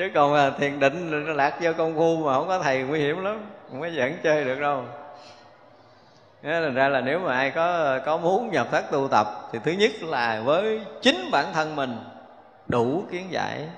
chứ 0.00 0.10
còn 0.14 0.32
mà 0.32 0.50
thiền 0.50 0.80
định 0.80 1.26
nó 1.26 1.32
lạc 1.32 1.58
vô 1.60 1.72
công 1.78 1.94
phu 1.94 2.16
mà 2.16 2.34
không 2.34 2.48
có 2.48 2.58
thầy 2.58 2.82
nguy 2.82 2.98
hiểm 2.98 3.24
lắm 3.24 3.40
không 3.70 3.80
có 3.80 3.86
dẫn 3.86 4.16
chơi 4.22 4.44
được 4.44 4.60
đâu. 4.60 4.84
Thế 6.42 6.60
thành 6.62 6.74
ra 6.74 6.88
là 6.88 7.00
nếu 7.00 7.18
mà 7.18 7.34
ai 7.34 7.50
có 7.50 7.98
có 8.06 8.16
muốn 8.16 8.50
nhập 8.50 8.68
thất 8.70 8.90
tu 8.90 9.08
tập 9.08 9.26
thì 9.52 9.58
thứ 9.64 9.72
nhất 9.72 9.90
là 10.02 10.42
với 10.44 10.80
chính 11.02 11.30
bản 11.32 11.46
thân 11.52 11.76
mình 11.76 11.96
đủ 12.68 13.04
kiến 13.10 13.26
giải. 13.30 13.68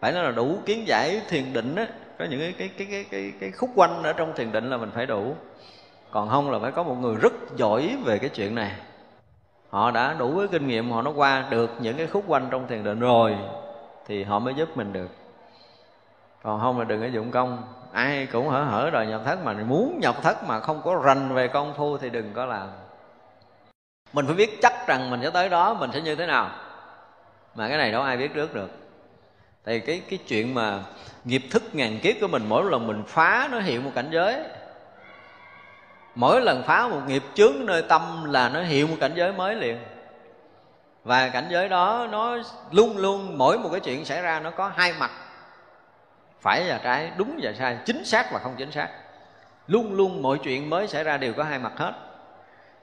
Phải 0.00 0.12
nói 0.12 0.24
là 0.24 0.30
đủ 0.30 0.58
kiến 0.66 0.86
giải 0.86 1.20
thiền 1.28 1.52
định 1.52 1.76
á 1.76 1.86
có 2.18 2.24
những 2.30 2.40
cái 2.40 2.52
cái 2.58 2.70
cái 2.78 2.86
cái 2.90 3.04
cái, 3.10 3.32
cái 3.40 3.50
khúc 3.50 3.70
quanh 3.74 4.02
ở 4.02 4.12
trong 4.12 4.32
thiền 4.36 4.52
định 4.52 4.70
là 4.70 4.76
mình 4.76 4.90
phải 4.94 5.06
đủ. 5.06 5.34
Còn 6.10 6.28
không 6.28 6.50
là 6.50 6.58
phải 6.58 6.72
có 6.72 6.82
một 6.82 6.96
người 7.00 7.14
rất 7.14 7.32
giỏi 7.56 7.96
về 8.04 8.18
cái 8.18 8.28
chuyện 8.28 8.54
này. 8.54 8.72
Họ 9.70 9.90
đã 9.90 10.14
đủ 10.18 10.30
với 10.30 10.48
kinh 10.48 10.66
nghiệm 10.66 10.90
họ 10.90 11.02
nó 11.02 11.10
qua 11.10 11.44
được 11.50 11.70
những 11.80 11.96
cái 11.96 12.06
khúc 12.06 12.24
quanh 12.26 12.48
trong 12.50 12.68
thiền 12.68 12.84
định 12.84 13.00
rồi 13.00 13.36
thì 14.06 14.24
họ 14.24 14.38
mới 14.38 14.54
giúp 14.54 14.76
mình 14.76 14.92
được 14.92 15.08
còn 16.46 16.60
không 16.60 16.78
là 16.78 16.84
đừng 16.84 17.00
có 17.00 17.06
dụng 17.06 17.30
công. 17.30 17.62
Ai 17.92 18.26
cũng 18.32 18.48
hở 18.48 18.62
hở 18.62 18.90
rồi 18.90 19.06
nhập 19.06 19.20
thất 19.24 19.44
mà, 19.44 19.52
muốn 19.52 19.98
nhập 20.00 20.16
thất 20.22 20.44
mà 20.44 20.60
không 20.60 20.82
có 20.84 21.00
rành 21.04 21.34
về 21.34 21.48
công 21.48 21.74
phu 21.76 21.98
thì 21.98 22.10
đừng 22.10 22.32
có 22.34 22.46
làm. 22.46 22.68
Mình 24.12 24.26
phải 24.26 24.34
biết 24.34 24.58
chắc 24.62 24.86
rằng 24.86 25.10
mình 25.10 25.20
sẽ 25.22 25.30
tới 25.30 25.48
đó, 25.48 25.74
mình 25.74 25.90
sẽ 25.92 26.00
như 26.00 26.16
thế 26.16 26.26
nào. 26.26 26.50
Mà 27.54 27.68
cái 27.68 27.78
này 27.78 27.92
đâu 27.92 28.02
ai 28.02 28.16
biết 28.16 28.34
trước 28.34 28.54
được. 28.54 28.70
Thì 29.64 29.80
cái 29.80 30.02
cái 30.10 30.18
chuyện 30.28 30.54
mà 30.54 30.80
nghiệp 31.24 31.42
thức 31.50 31.62
ngàn 31.72 31.98
kiếp 32.02 32.16
của 32.20 32.28
mình, 32.28 32.42
mỗi 32.48 32.64
lần 32.64 32.86
mình 32.86 33.02
phá 33.06 33.48
nó 33.52 33.60
hiện 33.60 33.84
một 33.84 33.90
cảnh 33.94 34.08
giới. 34.10 34.42
Mỗi 36.14 36.40
lần 36.40 36.62
phá 36.62 36.88
một 36.88 37.00
nghiệp 37.06 37.22
chướng 37.34 37.66
nơi 37.66 37.82
tâm 37.82 38.24
là 38.24 38.48
nó 38.48 38.62
hiện 38.62 38.90
một 38.90 38.96
cảnh 39.00 39.12
giới 39.14 39.32
mới 39.32 39.54
liền. 39.54 39.78
Và 41.04 41.28
cảnh 41.28 41.46
giới 41.50 41.68
đó 41.68 42.06
nó 42.10 42.36
luôn 42.70 42.96
luôn, 42.96 43.38
mỗi 43.38 43.58
một 43.58 43.68
cái 43.72 43.80
chuyện 43.80 44.04
xảy 44.04 44.22
ra 44.22 44.40
nó 44.40 44.50
có 44.50 44.72
hai 44.76 44.92
mặt 44.98 45.10
phải 46.40 46.64
và 46.68 46.80
trái 46.84 47.10
đúng 47.16 47.38
và 47.42 47.52
sai, 47.52 47.78
chính 47.84 48.04
xác 48.04 48.32
và 48.32 48.38
không 48.38 48.54
chính 48.58 48.72
xác. 48.72 48.88
Luôn 49.66 49.92
luôn 49.92 50.22
mọi 50.22 50.38
chuyện 50.38 50.70
mới 50.70 50.88
xảy 50.88 51.04
ra 51.04 51.16
đều 51.16 51.32
có 51.32 51.44
hai 51.44 51.58
mặt 51.58 51.72
hết. 51.76 51.92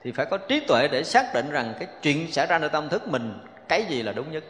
Thì 0.04 0.12
phải 0.12 0.26
có 0.26 0.38
trí 0.38 0.60
tuệ 0.60 0.88
để 0.88 1.04
xác 1.04 1.34
định 1.34 1.50
rằng 1.52 1.74
cái 1.80 1.88
chuyện 2.02 2.32
xảy 2.32 2.48
ra 2.48 2.60
nơi 2.60 2.70
tâm 2.70 2.90
thức 2.90 3.08
mình, 3.08 3.34
cái 3.68 3.86
gì 3.86 4.04
là 4.04 4.12
đúng 4.12 4.32
nhất. 4.32 4.44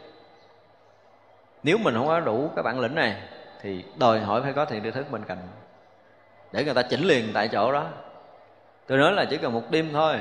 Nếu 1.62 1.78
mình 1.78 1.94
không 1.94 2.06
có 2.06 2.20
đủ 2.20 2.50
cái 2.56 2.62
bản 2.62 2.80
lĩnh 2.80 2.94
này, 2.94 3.16
thì 3.62 3.84
đòi 3.96 4.20
hỏi 4.20 4.42
phải 4.42 4.52
có 4.52 4.64
thiền 4.64 4.82
tri 4.82 4.90
thức 4.90 5.10
bên 5.10 5.24
cạnh 5.24 5.38
để 6.52 6.64
người 6.64 6.74
ta 6.74 6.82
chỉnh 6.82 7.04
liền 7.04 7.30
tại 7.34 7.48
chỗ 7.48 7.72
đó. 7.72 7.86
Tôi 8.86 8.98
nói 8.98 9.12
là 9.12 9.24
chỉ 9.24 9.36
cần 9.36 9.52
một 9.52 9.70
đêm 9.70 9.90
thôi. 9.92 10.16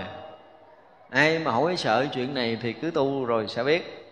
Ai 1.10 1.40
mà 1.40 1.52
hỏi 1.52 1.78
sợ 1.78 2.06
chuyện 2.14 2.34
này 2.34 2.58
thì 2.62 2.74
cứ 2.74 2.92
tu 2.92 3.26
rồi 3.26 3.48
sẽ 3.48 3.64
biết 3.64 4.03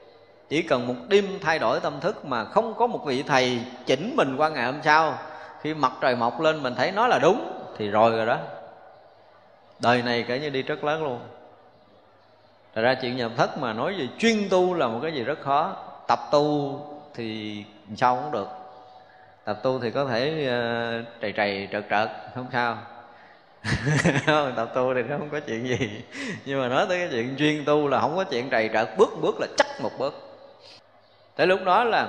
chỉ 0.52 0.62
cần 0.62 0.88
một 0.88 0.96
đêm 1.08 1.40
thay 1.42 1.60
đổi 1.60 1.80
tâm 1.80 2.00
thức 2.00 2.26
mà 2.26 2.46
không 2.46 2.74
có 2.74 2.88
một 2.88 3.06
vị 3.06 3.24
thầy 3.24 3.60
chỉnh 3.86 4.14
mình 4.16 4.36
qua 4.38 4.50
ngày 4.50 4.66
hôm 4.66 4.82
sau 4.84 5.18
khi 5.62 5.74
mặt 5.74 5.92
trời 6.02 6.16
mọc 6.16 6.42
lên 6.42 6.64
mình 6.64 6.76
thấy 6.76 6.92
nó 6.92 7.08
là 7.08 7.20
đúng 7.20 7.54
thì 7.78 7.90
rồi 7.90 8.12
rồi 8.12 8.26
đó. 8.26 8.38
Đời 9.80 10.02
này 10.02 10.26
kể 10.28 10.40
như 10.40 10.50
đi 10.50 10.62
rất 10.62 10.84
lớn 10.84 11.04
luôn. 11.04 11.20
Thật 12.76 12.82
ra 12.82 12.94
chuyện 13.02 13.18
nhập 13.18 13.32
thất 13.38 13.58
mà 13.58 13.74
nói 13.74 13.96
về 13.98 14.08
chuyên 14.18 14.50
tu 14.50 14.74
là 14.74 14.88
một 14.88 15.00
cái 15.02 15.14
gì 15.14 15.24
rất 15.24 15.42
khó. 15.42 15.76
Tập 16.08 16.20
tu 16.32 16.80
thì 17.14 17.64
sao 17.96 18.16
cũng 18.16 18.32
được. 18.32 18.48
Tập 19.44 19.60
tu 19.64 19.80
thì 19.80 19.92
có 19.92 20.06
thể 20.06 20.48
uh, 20.48 21.22
trầy 21.22 21.32
trầy 21.32 21.68
trợt 21.72 21.84
trợt 21.90 22.10
không 22.36 22.48
sao. 22.52 22.78
Tập 24.56 24.72
tu 24.76 24.94
thì 24.94 25.02
nó 25.02 25.18
không 25.18 25.30
có 25.30 25.40
chuyện 25.40 25.68
gì. 25.68 26.04
Nhưng 26.46 26.62
mà 26.62 26.68
nói 26.68 26.86
tới 26.90 26.98
cái 26.98 27.08
chuyện 27.12 27.36
chuyên 27.38 27.66
tu 27.66 27.88
là 27.88 28.00
không 28.00 28.16
có 28.16 28.24
chuyện 28.24 28.50
trầy 28.50 28.70
trợt 28.74 28.90
bước 28.98 29.10
bước 29.22 29.40
là 29.40 29.48
chắc 29.58 29.68
một 29.82 29.92
bước 30.00 30.31
tới 31.42 31.48
lúc 31.48 31.64
đó 31.66 31.84
là 31.84 32.08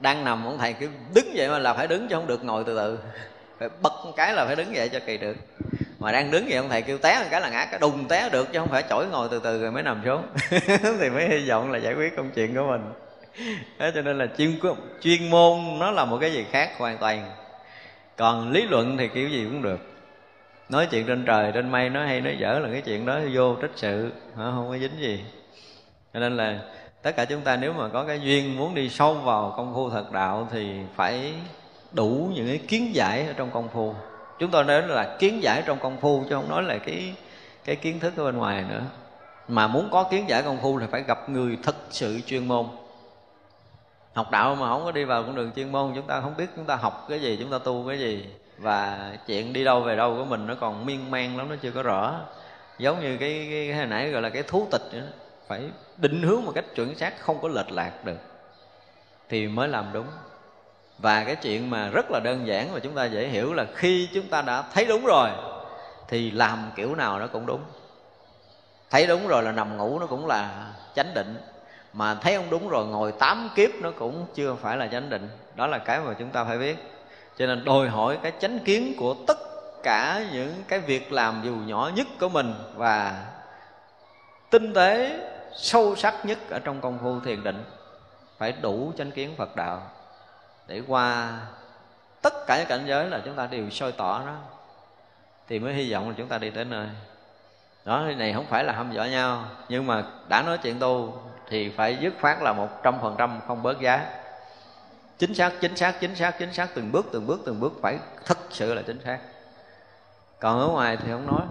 đang 0.00 0.24
nằm 0.24 0.44
ông 0.44 0.58
thầy 0.58 0.72
cứ 0.72 0.88
đứng 1.14 1.32
vậy 1.34 1.48
mà 1.48 1.58
là 1.58 1.74
phải 1.74 1.86
đứng 1.86 2.08
chứ 2.08 2.14
không 2.14 2.26
được 2.26 2.44
ngồi 2.44 2.64
từ 2.66 2.76
từ. 2.76 2.98
Phải 3.58 3.68
bật 3.82 3.92
một 4.04 4.12
cái 4.16 4.34
là 4.34 4.46
phải 4.46 4.56
đứng 4.56 4.72
vậy 4.74 4.88
cho 4.88 4.98
kỳ 5.06 5.18
được. 5.18 5.36
Mà 5.98 6.12
đang 6.12 6.30
đứng 6.30 6.44
vậy 6.44 6.56
ông 6.56 6.68
thầy 6.68 6.82
kêu 6.82 6.98
té 6.98 7.18
một 7.18 7.26
cái 7.30 7.40
là 7.40 7.48
ngã 7.48 7.66
cái 7.70 7.80
đùng 7.80 8.08
té 8.08 8.28
được 8.32 8.52
chứ 8.52 8.58
không 8.58 8.68
phải 8.68 8.82
chổi 8.90 9.06
ngồi 9.06 9.28
từ 9.30 9.40
từ 9.44 9.62
rồi 9.62 9.70
mới 9.70 9.82
nằm 9.82 10.02
xuống. 10.04 10.22
Thì 11.00 11.10
mới 11.10 11.28
hy 11.28 11.48
vọng 11.48 11.72
là 11.72 11.78
giải 11.78 11.94
quyết 11.94 12.16
công 12.16 12.30
chuyện 12.30 12.54
của 12.54 12.66
mình. 12.70 12.92
Đó 13.78 13.90
cho 13.94 14.02
nên 14.02 14.18
là 14.18 14.26
chuyên 14.38 14.58
chuyên 15.00 15.30
môn 15.30 15.78
nó 15.78 15.90
là 15.90 16.04
một 16.04 16.18
cái 16.20 16.32
gì 16.32 16.44
khác 16.50 16.70
hoàn 16.78 16.98
toàn. 16.98 17.30
Còn 18.16 18.52
lý 18.52 18.62
luận 18.62 18.96
thì 18.96 19.08
kiểu 19.08 19.28
gì 19.28 19.44
cũng 19.44 19.62
được. 19.62 19.80
Nói 20.68 20.88
chuyện 20.90 21.06
trên 21.06 21.24
trời, 21.24 21.52
trên 21.54 21.70
mây, 21.70 21.90
nói 21.90 22.06
hay 22.06 22.20
nói 22.20 22.36
dở 22.40 22.58
là 22.58 22.68
cái 22.72 22.80
chuyện 22.80 23.06
đó 23.06 23.20
vô 23.34 23.54
trách 23.54 23.70
sự 23.76 24.12
không 24.36 24.68
có 24.68 24.78
dính 24.78 25.00
gì. 25.00 25.24
Cho 26.14 26.20
nên 26.20 26.36
là 26.36 26.58
tất 27.06 27.16
cả 27.16 27.24
chúng 27.24 27.40
ta 27.40 27.56
nếu 27.56 27.72
mà 27.72 27.88
có 27.88 28.04
cái 28.04 28.20
duyên 28.20 28.56
muốn 28.56 28.74
đi 28.74 28.88
sâu 28.88 29.14
vào 29.14 29.54
công 29.56 29.74
phu 29.74 29.90
thật 29.90 30.12
đạo 30.12 30.48
thì 30.52 30.80
phải 30.96 31.34
đủ 31.92 32.30
những 32.34 32.46
cái 32.46 32.58
kiến 32.68 32.94
giải 32.94 33.26
ở 33.26 33.32
trong 33.32 33.50
công 33.50 33.68
phu. 33.68 33.94
Chúng 34.38 34.50
tôi 34.50 34.64
nói 34.64 34.82
là 34.82 35.16
kiến 35.18 35.42
giải 35.42 35.62
trong 35.66 35.78
công 35.78 35.96
phu 35.96 36.24
chứ 36.28 36.34
không 36.34 36.48
nói 36.48 36.62
là 36.62 36.78
cái 36.78 37.14
cái 37.64 37.76
kiến 37.76 38.00
thức 38.00 38.16
ở 38.16 38.24
bên 38.24 38.36
ngoài 38.36 38.64
nữa. 38.68 38.82
Mà 39.48 39.66
muốn 39.66 39.88
có 39.90 40.02
kiến 40.02 40.28
giải 40.28 40.42
công 40.42 40.58
phu 40.58 40.80
thì 40.80 40.86
phải 40.90 41.02
gặp 41.02 41.28
người 41.28 41.58
thật 41.62 41.76
sự 41.90 42.20
chuyên 42.26 42.48
môn. 42.48 42.66
Học 44.12 44.30
đạo 44.30 44.54
mà 44.54 44.68
không 44.68 44.84
có 44.84 44.92
đi 44.92 45.04
vào 45.04 45.22
con 45.22 45.34
đường 45.34 45.50
chuyên 45.56 45.72
môn 45.72 45.92
chúng 45.94 46.06
ta 46.06 46.20
không 46.20 46.34
biết 46.36 46.46
chúng 46.56 46.64
ta 46.64 46.76
học 46.76 47.06
cái 47.08 47.20
gì 47.20 47.36
chúng 47.40 47.50
ta 47.50 47.58
tu 47.58 47.84
cái 47.88 47.98
gì. 47.98 48.26
Và 48.58 49.10
chuyện 49.26 49.52
đi 49.52 49.64
đâu 49.64 49.80
về 49.80 49.96
đâu 49.96 50.16
của 50.16 50.24
mình 50.24 50.46
nó 50.46 50.54
còn 50.54 50.86
miên 50.86 51.10
man 51.10 51.36
lắm 51.36 51.48
nó 51.48 51.56
chưa 51.62 51.70
có 51.70 51.82
rõ. 51.82 52.20
Giống 52.78 53.00
như 53.00 53.16
cái, 53.16 53.46
cái, 53.50 53.66
cái 53.68 53.76
hồi 53.76 53.86
nãy 53.86 54.10
gọi 54.10 54.22
là 54.22 54.28
cái 54.28 54.42
thú 54.42 54.66
tịch 54.70 54.82
nữa 54.92 55.06
phải 55.48 55.70
định 55.96 56.22
hướng 56.22 56.44
một 56.44 56.52
cách 56.54 56.64
chuẩn 56.74 56.94
xác, 56.94 57.20
không 57.20 57.38
có 57.42 57.48
lệch 57.48 57.70
lạc 57.70 58.04
được, 58.04 58.18
thì 59.28 59.48
mới 59.48 59.68
làm 59.68 59.92
đúng. 59.92 60.06
Và 60.98 61.24
cái 61.24 61.36
chuyện 61.36 61.70
mà 61.70 61.88
rất 61.88 62.10
là 62.10 62.20
đơn 62.24 62.46
giản 62.46 62.72
mà 62.72 62.78
chúng 62.78 62.94
ta 62.94 63.04
dễ 63.04 63.28
hiểu 63.28 63.54
là 63.54 63.66
khi 63.74 64.08
chúng 64.14 64.28
ta 64.28 64.42
đã 64.42 64.64
thấy 64.74 64.84
đúng 64.84 65.04
rồi, 65.04 65.30
thì 66.08 66.30
làm 66.30 66.70
kiểu 66.76 66.94
nào 66.94 67.18
nó 67.18 67.26
cũng 67.26 67.46
đúng. 67.46 67.60
Thấy 68.90 69.06
đúng 69.06 69.28
rồi 69.28 69.42
là 69.42 69.52
nằm 69.52 69.76
ngủ 69.76 69.98
nó 69.98 70.06
cũng 70.06 70.26
là 70.26 70.72
chánh 70.94 71.14
định, 71.14 71.36
mà 71.92 72.14
thấy 72.14 72.36
không 72.36 72.50
đúng 72.50 72.68
rồi 72.68 72.86
ngồi 72.86 73.12
tám 73.12 73.50
kiếp 73.54 73.70
nó 73.80 73.90
cũng 73.90 74.26
chưa 74.34 74.54
phải 74.54 74.76
là 74.76 74.86
chánh 74.86 75.10
định. 75.10 75.28
Đó 75.54 75.66
là 75.66 75.78
cái 75.78 76.00
mà 76.00 76.14
chúng 76.18 76.30
ta 76.30 76.44
phải 76.44 76.58
biết. 76.58 76.76
Cho 77.38 77.46
nên 77.46 77.64
đòi 77.64 77.88
hỏi 77.88 78.18
cái 78.22 78.32
chánh 78.40 78.58
kiến 78.58 78.94
của 78.98 79.14
tất 79.26 79.38
cả 79.82 80.24
những 80.32 80.54
cái 80.68 80.78
việc 80.78 81.12
làm 81.12 81.40
dù 81.44 81.54
nhỏ 81.54 81.90
nhất 81.94 82.06
của 82.20 82.28
mình 82.28 82.54
và 82.74 83.24
tinh 84.50 84.74
tế 84.74 85.18
sâu 85.56 85.96
sắc 85.96 86.24
nhất 86.24 86.38
ở 86.50 86.58
trong 86.58 86.80
công 86.80 86.98
phu 87.02 87.20
thiền 87.20 87.44
định 87.44 87.64
phải 88.38 88.52
đủ 88.52 88.92
chánh 88.98 89.10
kiến 89.10 89.34
phật 89.36 89.56
đạo 89.56 89.82
để 90.66 90.82
qua 90.86 91.38
tất 92.22 92.46
cả 92.46 92.58
những 92.58 92.68
cảnh 92.68 92.84
giới 92.86 93.10
là 93.10 93.20
chúng 93.24 93.34
ta 93.34 93.46
đều 93.46 93.70
soi 93.70 93.92
tỏ 93.92 94.22
đó 94.26 94.36
thì 95.48 95.58
mới 95.58 95.74
hy 95.74 95.92
vọng 95.92 96.08
là 96.08 96.14
chúng 96.18 96.28
ta 96.28 96.38
đi 96.38 96.50
tới 96.50 96.64
nơi. 96.64 96.86
Đó 97.84 98.02
cái 98.06 98.14
này 98.14 98.32
không 98.32 98.46
phải 98.46 98.64
là 98.64 98.72
hâm 98.72 98.92
dọa 98.92 99.06
nhau 99.06 99.44
nhưng 99.68 99.86
mà 99.86 100.04
đã 100.28 100.42
nói 100.42 100.58
chuyện 100.58 100.78
tu 100.78 101.22
thì 101.48 101.70
phải 101.70 101.96
dứt 102.00 102.14
khoát 102.20 102.42
là 102.42 102.52
một 102.52 102.68
trăm 102.82 102.98
phần 103.02 103.14
trăm 103.18 103.40
không 103.46 103.62
bớt 103.62 103.80
giá. 103.80 104.06
Chính 105.18 105.34
xác 105.34 105.52
chính 105.60 105.76
xác 105.76 106.00
chính 106.00 106.14
xác 106.14 106.38
chính 106.38 106.52
xác 106.52 106.68
từng 106.74 106.92
bước 106.92 107.06
từng 107.12 107.26
bước 107.26 107.40
từng 107.46 107.60
bước 107.60 107.72
phải 107.82 107.98
thật 108.24 108.38
sự 108.50 108.74
là 108.74 108.82
chính 108.82 109.00
xác. 109.04 109.18
Còn 110.40 110.60
ở 110.60 110.68
ngoài 110.68 110.96
thì 110.96 111.10
không 111.10 111.26
nói. 111.26 111.42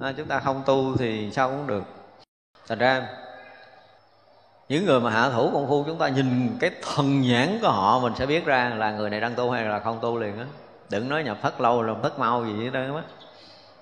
À, 0.00 0.12
chúng 0.16 0.28
ta 0.28 0.40
không 0.40 0.62
tu 0.66 0.96
thì 0.96 1.30
sao 1.32 1.48
cũng 1.48 1.66
được. 1.66 1.82
Thành 2.68 2.78
ra 2.78 3.08
những 4.68 4.84
người 4.84 5.00
mà 5.00 5.10
hạ 5.10 5.30
thủ 5.30 5.50
công 5.52 5.68
phu 5.68 5.84
chúng 5.84 5.98
ta 5.98 6.08
nhìn 6.08 6.56
cái 6.60 6.70
thần 6.82 7.20
nhãn 7.20 7.58
của 7.62 7.68
họ 7.68 7.98
mình 7.98 8.12
sẽ 8.16 8.26
biết 8.26 8.44
ra 8.44 8.72
là 8.76 8.90
người 8.90 9.10
này 9.10 9.20
đang 9.20 9.34
tu 9.34 9.50
hay 9.50 9.64
là 9.64 9.78
không 9.78 9.98
tu 10.02 10.18
liền 10.18 10.38
á. 10.38 10.44
Đừng 10.90 11.08
nói 11.08 11.24
nhập 11.24 11.38
thất 11.42 11.60
lâu 11.60 11.82
rồi 11.82 11.96
thất 12.02 12.18
mau 12.18 12.44
gì 12.46 12.64
hết 12.64 12.70
trơn 12.72 12.96
á. 12.96 13.02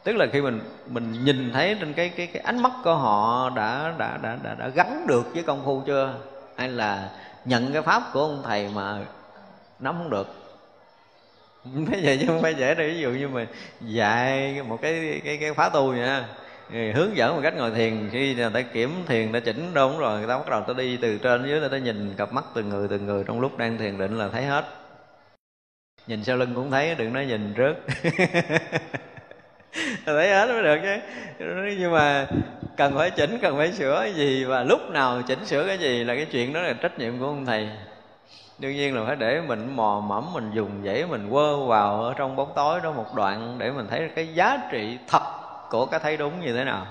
Tức 0.04 0.16
là 0.16 0.26
khi 0.32 0.40
mình 0.40 0.60
mình 0.86 1.24
nhìn 1.24 1.52
thấy 1.52 1.76
trên 1.80 1.92
cái 1.92 2.08
cái 2.08 2.26
cái 2.26 2.42
ánh 2.42 2.62
mắt 2.62 2.72
của 2.84 2.94
họ 2.94 3.50
đã 3.50 3.94
đã 3.98 4.18
đã 4.22 4.36
đã, 4.42 4.54
đã 4.54 4.68
gắn 4.68 5.06
được 5.06 5.34
với 5.34 5.42
công 5.42 5.64
phu 5.64 5.80
chưa? 5.86 6.14
Hay 6.56 6.68
là 6.68 7.08
nhận 7.44 7.72
cái 7.72 7.82
pháp 7.82 8.02
của 8.12 8.20
ông 8.20 8.42
thầy 8.44 8.68
mà 8.74 8.98
nắm 9.78 9.94
không 9.98 10.10
được? 10.10 10.34
Bây 11.64 12.02
giờ 12.02 12.16
chứ 12.20 12.26
không 12.26 12.42
phải 12.42 12.54
dễ 12.54 12.74
đâu. 12.74 12.86
Ví 12.86 13.00
dụ 13.00 13.10
như 13.10 13.28
mình 13.28 13.48
dạy 13.80 14.62
một 14.62 14.78
cái 14.82 15.20
cái 15.24 15.36
cái 15.36 15.54
khóa 15.54 15.68
tu 15.68 15.94
hướng 16.70 17.16
dẫn 17.16 17.36
một 17.36 17.40
cách 17.42 17.54
ngồi 17.56 17.70
thiền. 17.70 18.08
Khi 18.12 18.34
người 18.34 18.50
ta 18.54 18.62
kiểm 18.62 18.90
thiền 19.06 19.32
đã 19.32 19.40
chỉnh 19.40 19.74
đúng 19.74 19.98
rồi 19.98 20.18
người 20.18 20.28
ta 20.28 20.38
bắt 20.38 20.50
đầu 20.50 20.60
ta 20.60 20.74
đi 20.76 20.96
từ 20.96 21.18
trên 21.18 21.46
dưới 21.48 21.60
người 21.60 21.68
ta 21.68 21.78
nhìn, 21.78 22.14
cặp 22.16 22.32
mắt 22.32 22.44
từng 22.54 22.68
người 22.68 22.88
từng 22.88 23.06
người 23.06 23.24
trong 23.26 23.40
lúc 23.40 23.58
đang 23.58 23.78
thiền 23.78 23.98
định 23.98 24.18
là 24.18 24.28
thấy 24.28 24.44
hết. 24.44 24.64
Nhìn 26.06 26.24
sau 26.24 26.36
lưng 26.36 26.52
cũng 26.54 26.70
thấy, 26.70 26.94
đừng 26.94 27.12
nói 27.12 27.26
nhìn 27.26 27.54
trước. 27.54 27.74
Thấy 30.06 30.28
hết 30.28 30.46
mới 30.48 30.62
được 30.62 30.78
chứ. 30.82 30.96
Nhưng 31.78 31.92
mà 31.92 32.26
cần 32.76 32.94
phải 32.96 33.10
chỉnh, 33.10 33.38
cần 33.42 33.56
phải 33.56 33.72
sửa 33.72 34.00
cái 34.00 34.12
gì 34.12 34.44
và 34.44 34.62
lúc 34.62 34.90
nào 34.90 35.22
chỉnh 35.22 35.44
sửa 35.44 35.66
cái 35.66 35.78
gì 35.78 36.04
là 36.04 36.14
cái 36.14 36.24
chuyện 36.24 36.52
đó 36.52 36.60
là 36.60 36.72
trách 36.72 36.98
nhiệm 36.98 37.18
của 37.18 37.26
ông 37.26 37.46
thầy. 37.46 37.68
Đương 38.58 38.72
nhiên 38.72 38.94
là 38.94 39.04
phải 39.06 39.16
để 39.16 39.40
mình 39.40 39.76
mò 39.76 40.04
mẫm, 40.06 40.32
mình 40.32 40.50
dùng 40.54 40.70
dãy 40.84 41.06
mình 41.06 41.30
quơ 41.30 41.66
vào 41.66 42.02
ở 42.02 42.14
trong 42.16 42.36
bóng 42.36 42.52
tối 42.56 42.80
đó 42.82 42.92
một 42.92 43.14
đoạn 43.14 43.56
để 43.58 43.70
mình 43.70 43.86
thấy 43.90 44.10
cái 44.14 44.34
giá 44.34 44.58
trị 44.70 44.98
thật 45.08 45.45
của 45.70 45.86
cái 45.86 46.00
thấy 46.00 46.16
đúng 46.16 46.40
như 46.40 46.52
thế 46.52 46.64
nào. 46.64 46.86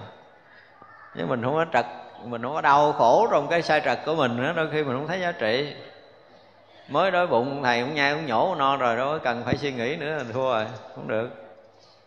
Nhưng 1.15 1.27
mình 1.27 1.43
không 1.43 1.53
có 1.53 1.65
trật, 1.73 1.85
mình 2.23 2.41
không 2.41 2.53
có 2.53 2.61
đau 2.61 2.91
khổ 2.91 3.27
trong 3.31 3.47
cái 3.47 3.61
sai 3.61 3.81
trật 3.85 3.99
của 4.06 4.15
mình 4.15 4.38
nữa, 4.38 4.53
đôi 4.56 4.69
khi 4.72 4.84
mình 4.84 4.97
không 4.97 5.07
thấy 5.07 5.19
giá 5.19 5.31
trị. 5.31 5.76
Mới 6.88 7.11
đói 7.11 7.27
bụng, 7.27 7.64
thầy 7.64 7.81
cũng 7.81 7.95
nhai 7.95 8.14
cũng 8.14 8.26
nhổ 8.26 8.56
no 8.56 8.77
rồi, 8.77 8.95
đâu 8.95 9.19
cần 9.23 9.43
phải 9.45 9.57
suy 9.57 9.72
nghĩ 9.72 9.95
nữa 9.95 10.18
là 10.18 10.23
thua 10.34 10.53
rồi, 10.53 10.65
không 10.95 11.07
được. 11.07 11.30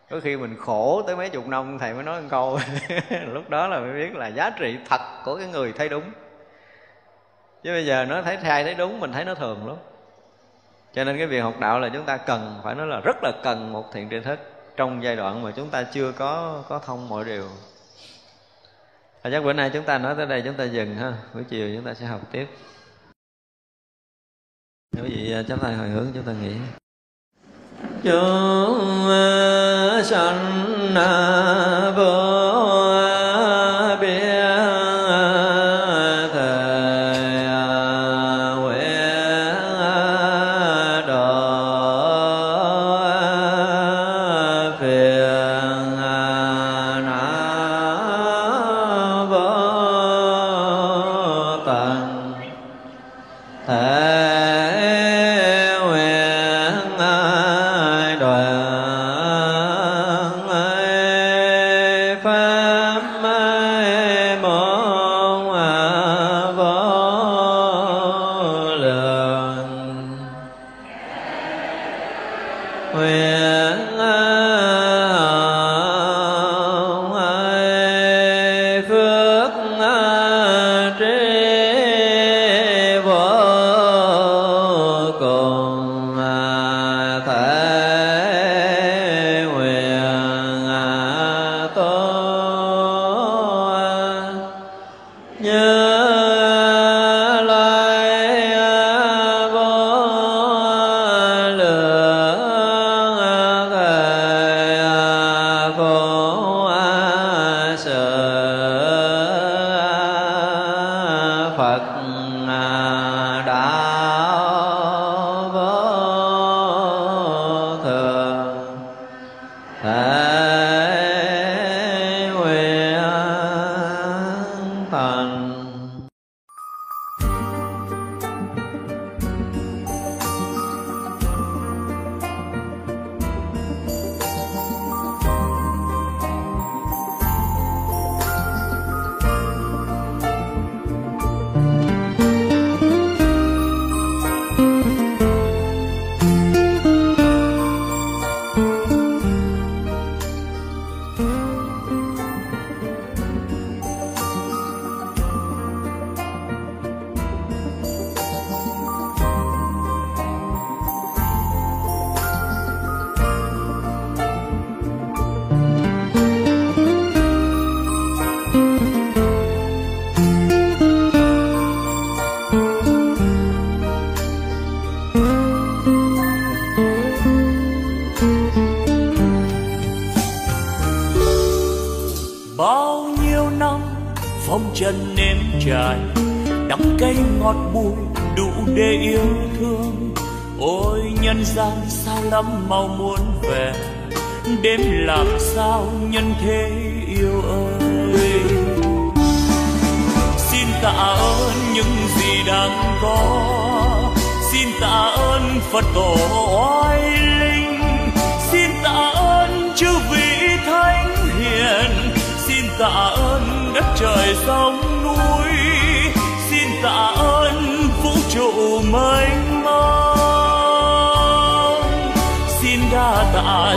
Có 0.09 0.19
khi 0.23 0.37
mình 0.37 0.55
khổ 0.59 1.01
tới 1.07 1.15
mấy 1.15 1.29
chục 1.29 1.47
năm, 1.47 1.77
thầy 1.79 1.93
mới 1.93 2.03
nói 2.03 2.21
một 2.21 2.27
câu, 2.31 2.59
lúc 3.27 3.49
đó 3.49 3.67
là 3.67 3.79
mới 3.79 3.93
biết 3.93 4.15
là 4.15 4.27
giá 4.27 4.49
trị 4.49 4.77
thật 4.89 5.01
của 5.25 5.35
cái 5.35 5.47
người 5.47 5.73
thấy 5.73 5.89
đúng. 5.89 6.03
Chứ 7.63 7.71
bây 7.71 7.85
giờ 7.85 8.05
nó 8.05 8.21
thấy 8.21 8.37
sai 8.43 8.63
thấy 8.63 8.75
đúng, 8.75 8.99
mình 8.99 9.11
thấy 9.11 9.25
nó 9.25 9.35
thường 9.35 9.67
lắm. 9.67 9.75
Cho 10.93 11.03
nên 11.03 11.17
cái 11.17 11.27
việc 11.27 11.39
học 11.39 11.53
đạo 11.59 11.79
là 11.79 11.89
chúng 11.93 12.03
ta 12.05 12.17
cần, 12.17 12.59
phải 12.63 12.75
nói 12.75 12.87
là 12.87 12.99
rất 13.03 13.17
là 13.23 13.31
cần 13.43 13.73
một 13.73 13.93
thiện 13.93 14.09
tri 14.09 14.19
thức 14.19 14.39
trong 14.79 15.03
giai 15.03 15.15
đoạn 15.15 15.43
mà 15.43 15.51
chúng 15.51 15.69
ta 15.69 15.83
chưa 15.83 16.11
có 16.11 16.63
có 16.69 16.79
thông 16.79 17.09
mọi 17.09 17.25
điều. 17.25 17.49
Và 19.21 19.29
chắc 19.29 19.43
bữa 19.43 19.53
nay 19.53 19.69
chúng 19.73 19.85
ta 19.85 19.97
nói 19.97 20.15
tới 20.17 20.25
đây 20.25 20.41
chúng 20.45 20.53
ta 20.53 20.63
dừng 20.63 20.95
ha, 20.95 21.13
buổi 21.33 21.43
chiều 21.43 21.75
chúng 21.75 21.85
ta 21.85 21.93
sẽ 21.93 22.05
học 22.05 22.21
tiếp. 22.31 22.47
Nếu 24.95 25.05
vậy 25.05 25.45
chắp 25.47 25.61
tay 25.61 25.75
hồi 25.75 25.89
hướng 25.89 26.07
chúng 26.13 26.23
ta 26.23 26.31
nghĩ. 26.31 26.55
Chúng 28.03 29.09
à, 29.09 30.01
sanh 30.03 30.95
à, 30.95 31.88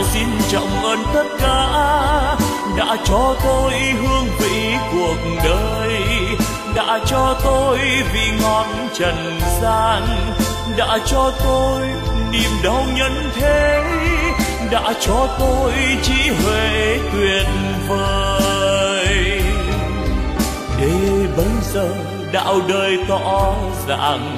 xin 0.03 0.27
trọng 0.49 0.83
ơn 0.83 0.99
tất 1.13 1.23
cả 1.39 1.69
đã 2.77 2.97
cho 3.05 3.35
tôi 3.43 3.73
hương 3.73 4.27
vị 4.39 4.75
cuộc 4.91 5.17
đời, 5.43 6.01
đã 6.75 6.99
cho 7.05 7.35
tôi 7.43 7.77
vị 8.13 8.31
ngọn 8.41 8.67
trần 8.93 9.39
gian, 9.61 10.03
đã 10.77 10.99
cho 11.05 11.31
tôi 11.43 11.81
niềm 12.31 12.51
đau 12.63 12.83
nhân 12.95 13.29
thế, 13.35 13.83
đã 14.71 14.93
cho 15.01 15.27
tôi 15.39 15.73
trí 16.03 16.29
huệ 16.29 16.97
tuyệt 17.13 17.47
vời. 17.87 19.41
Để 20.79 21.27
bây 21.37 21.53
giờ 21.73 21.89
đạo 22.31 22.61
đời 22.67 22.97
tỏ 23.07 23.53
ràng 23.87 24.37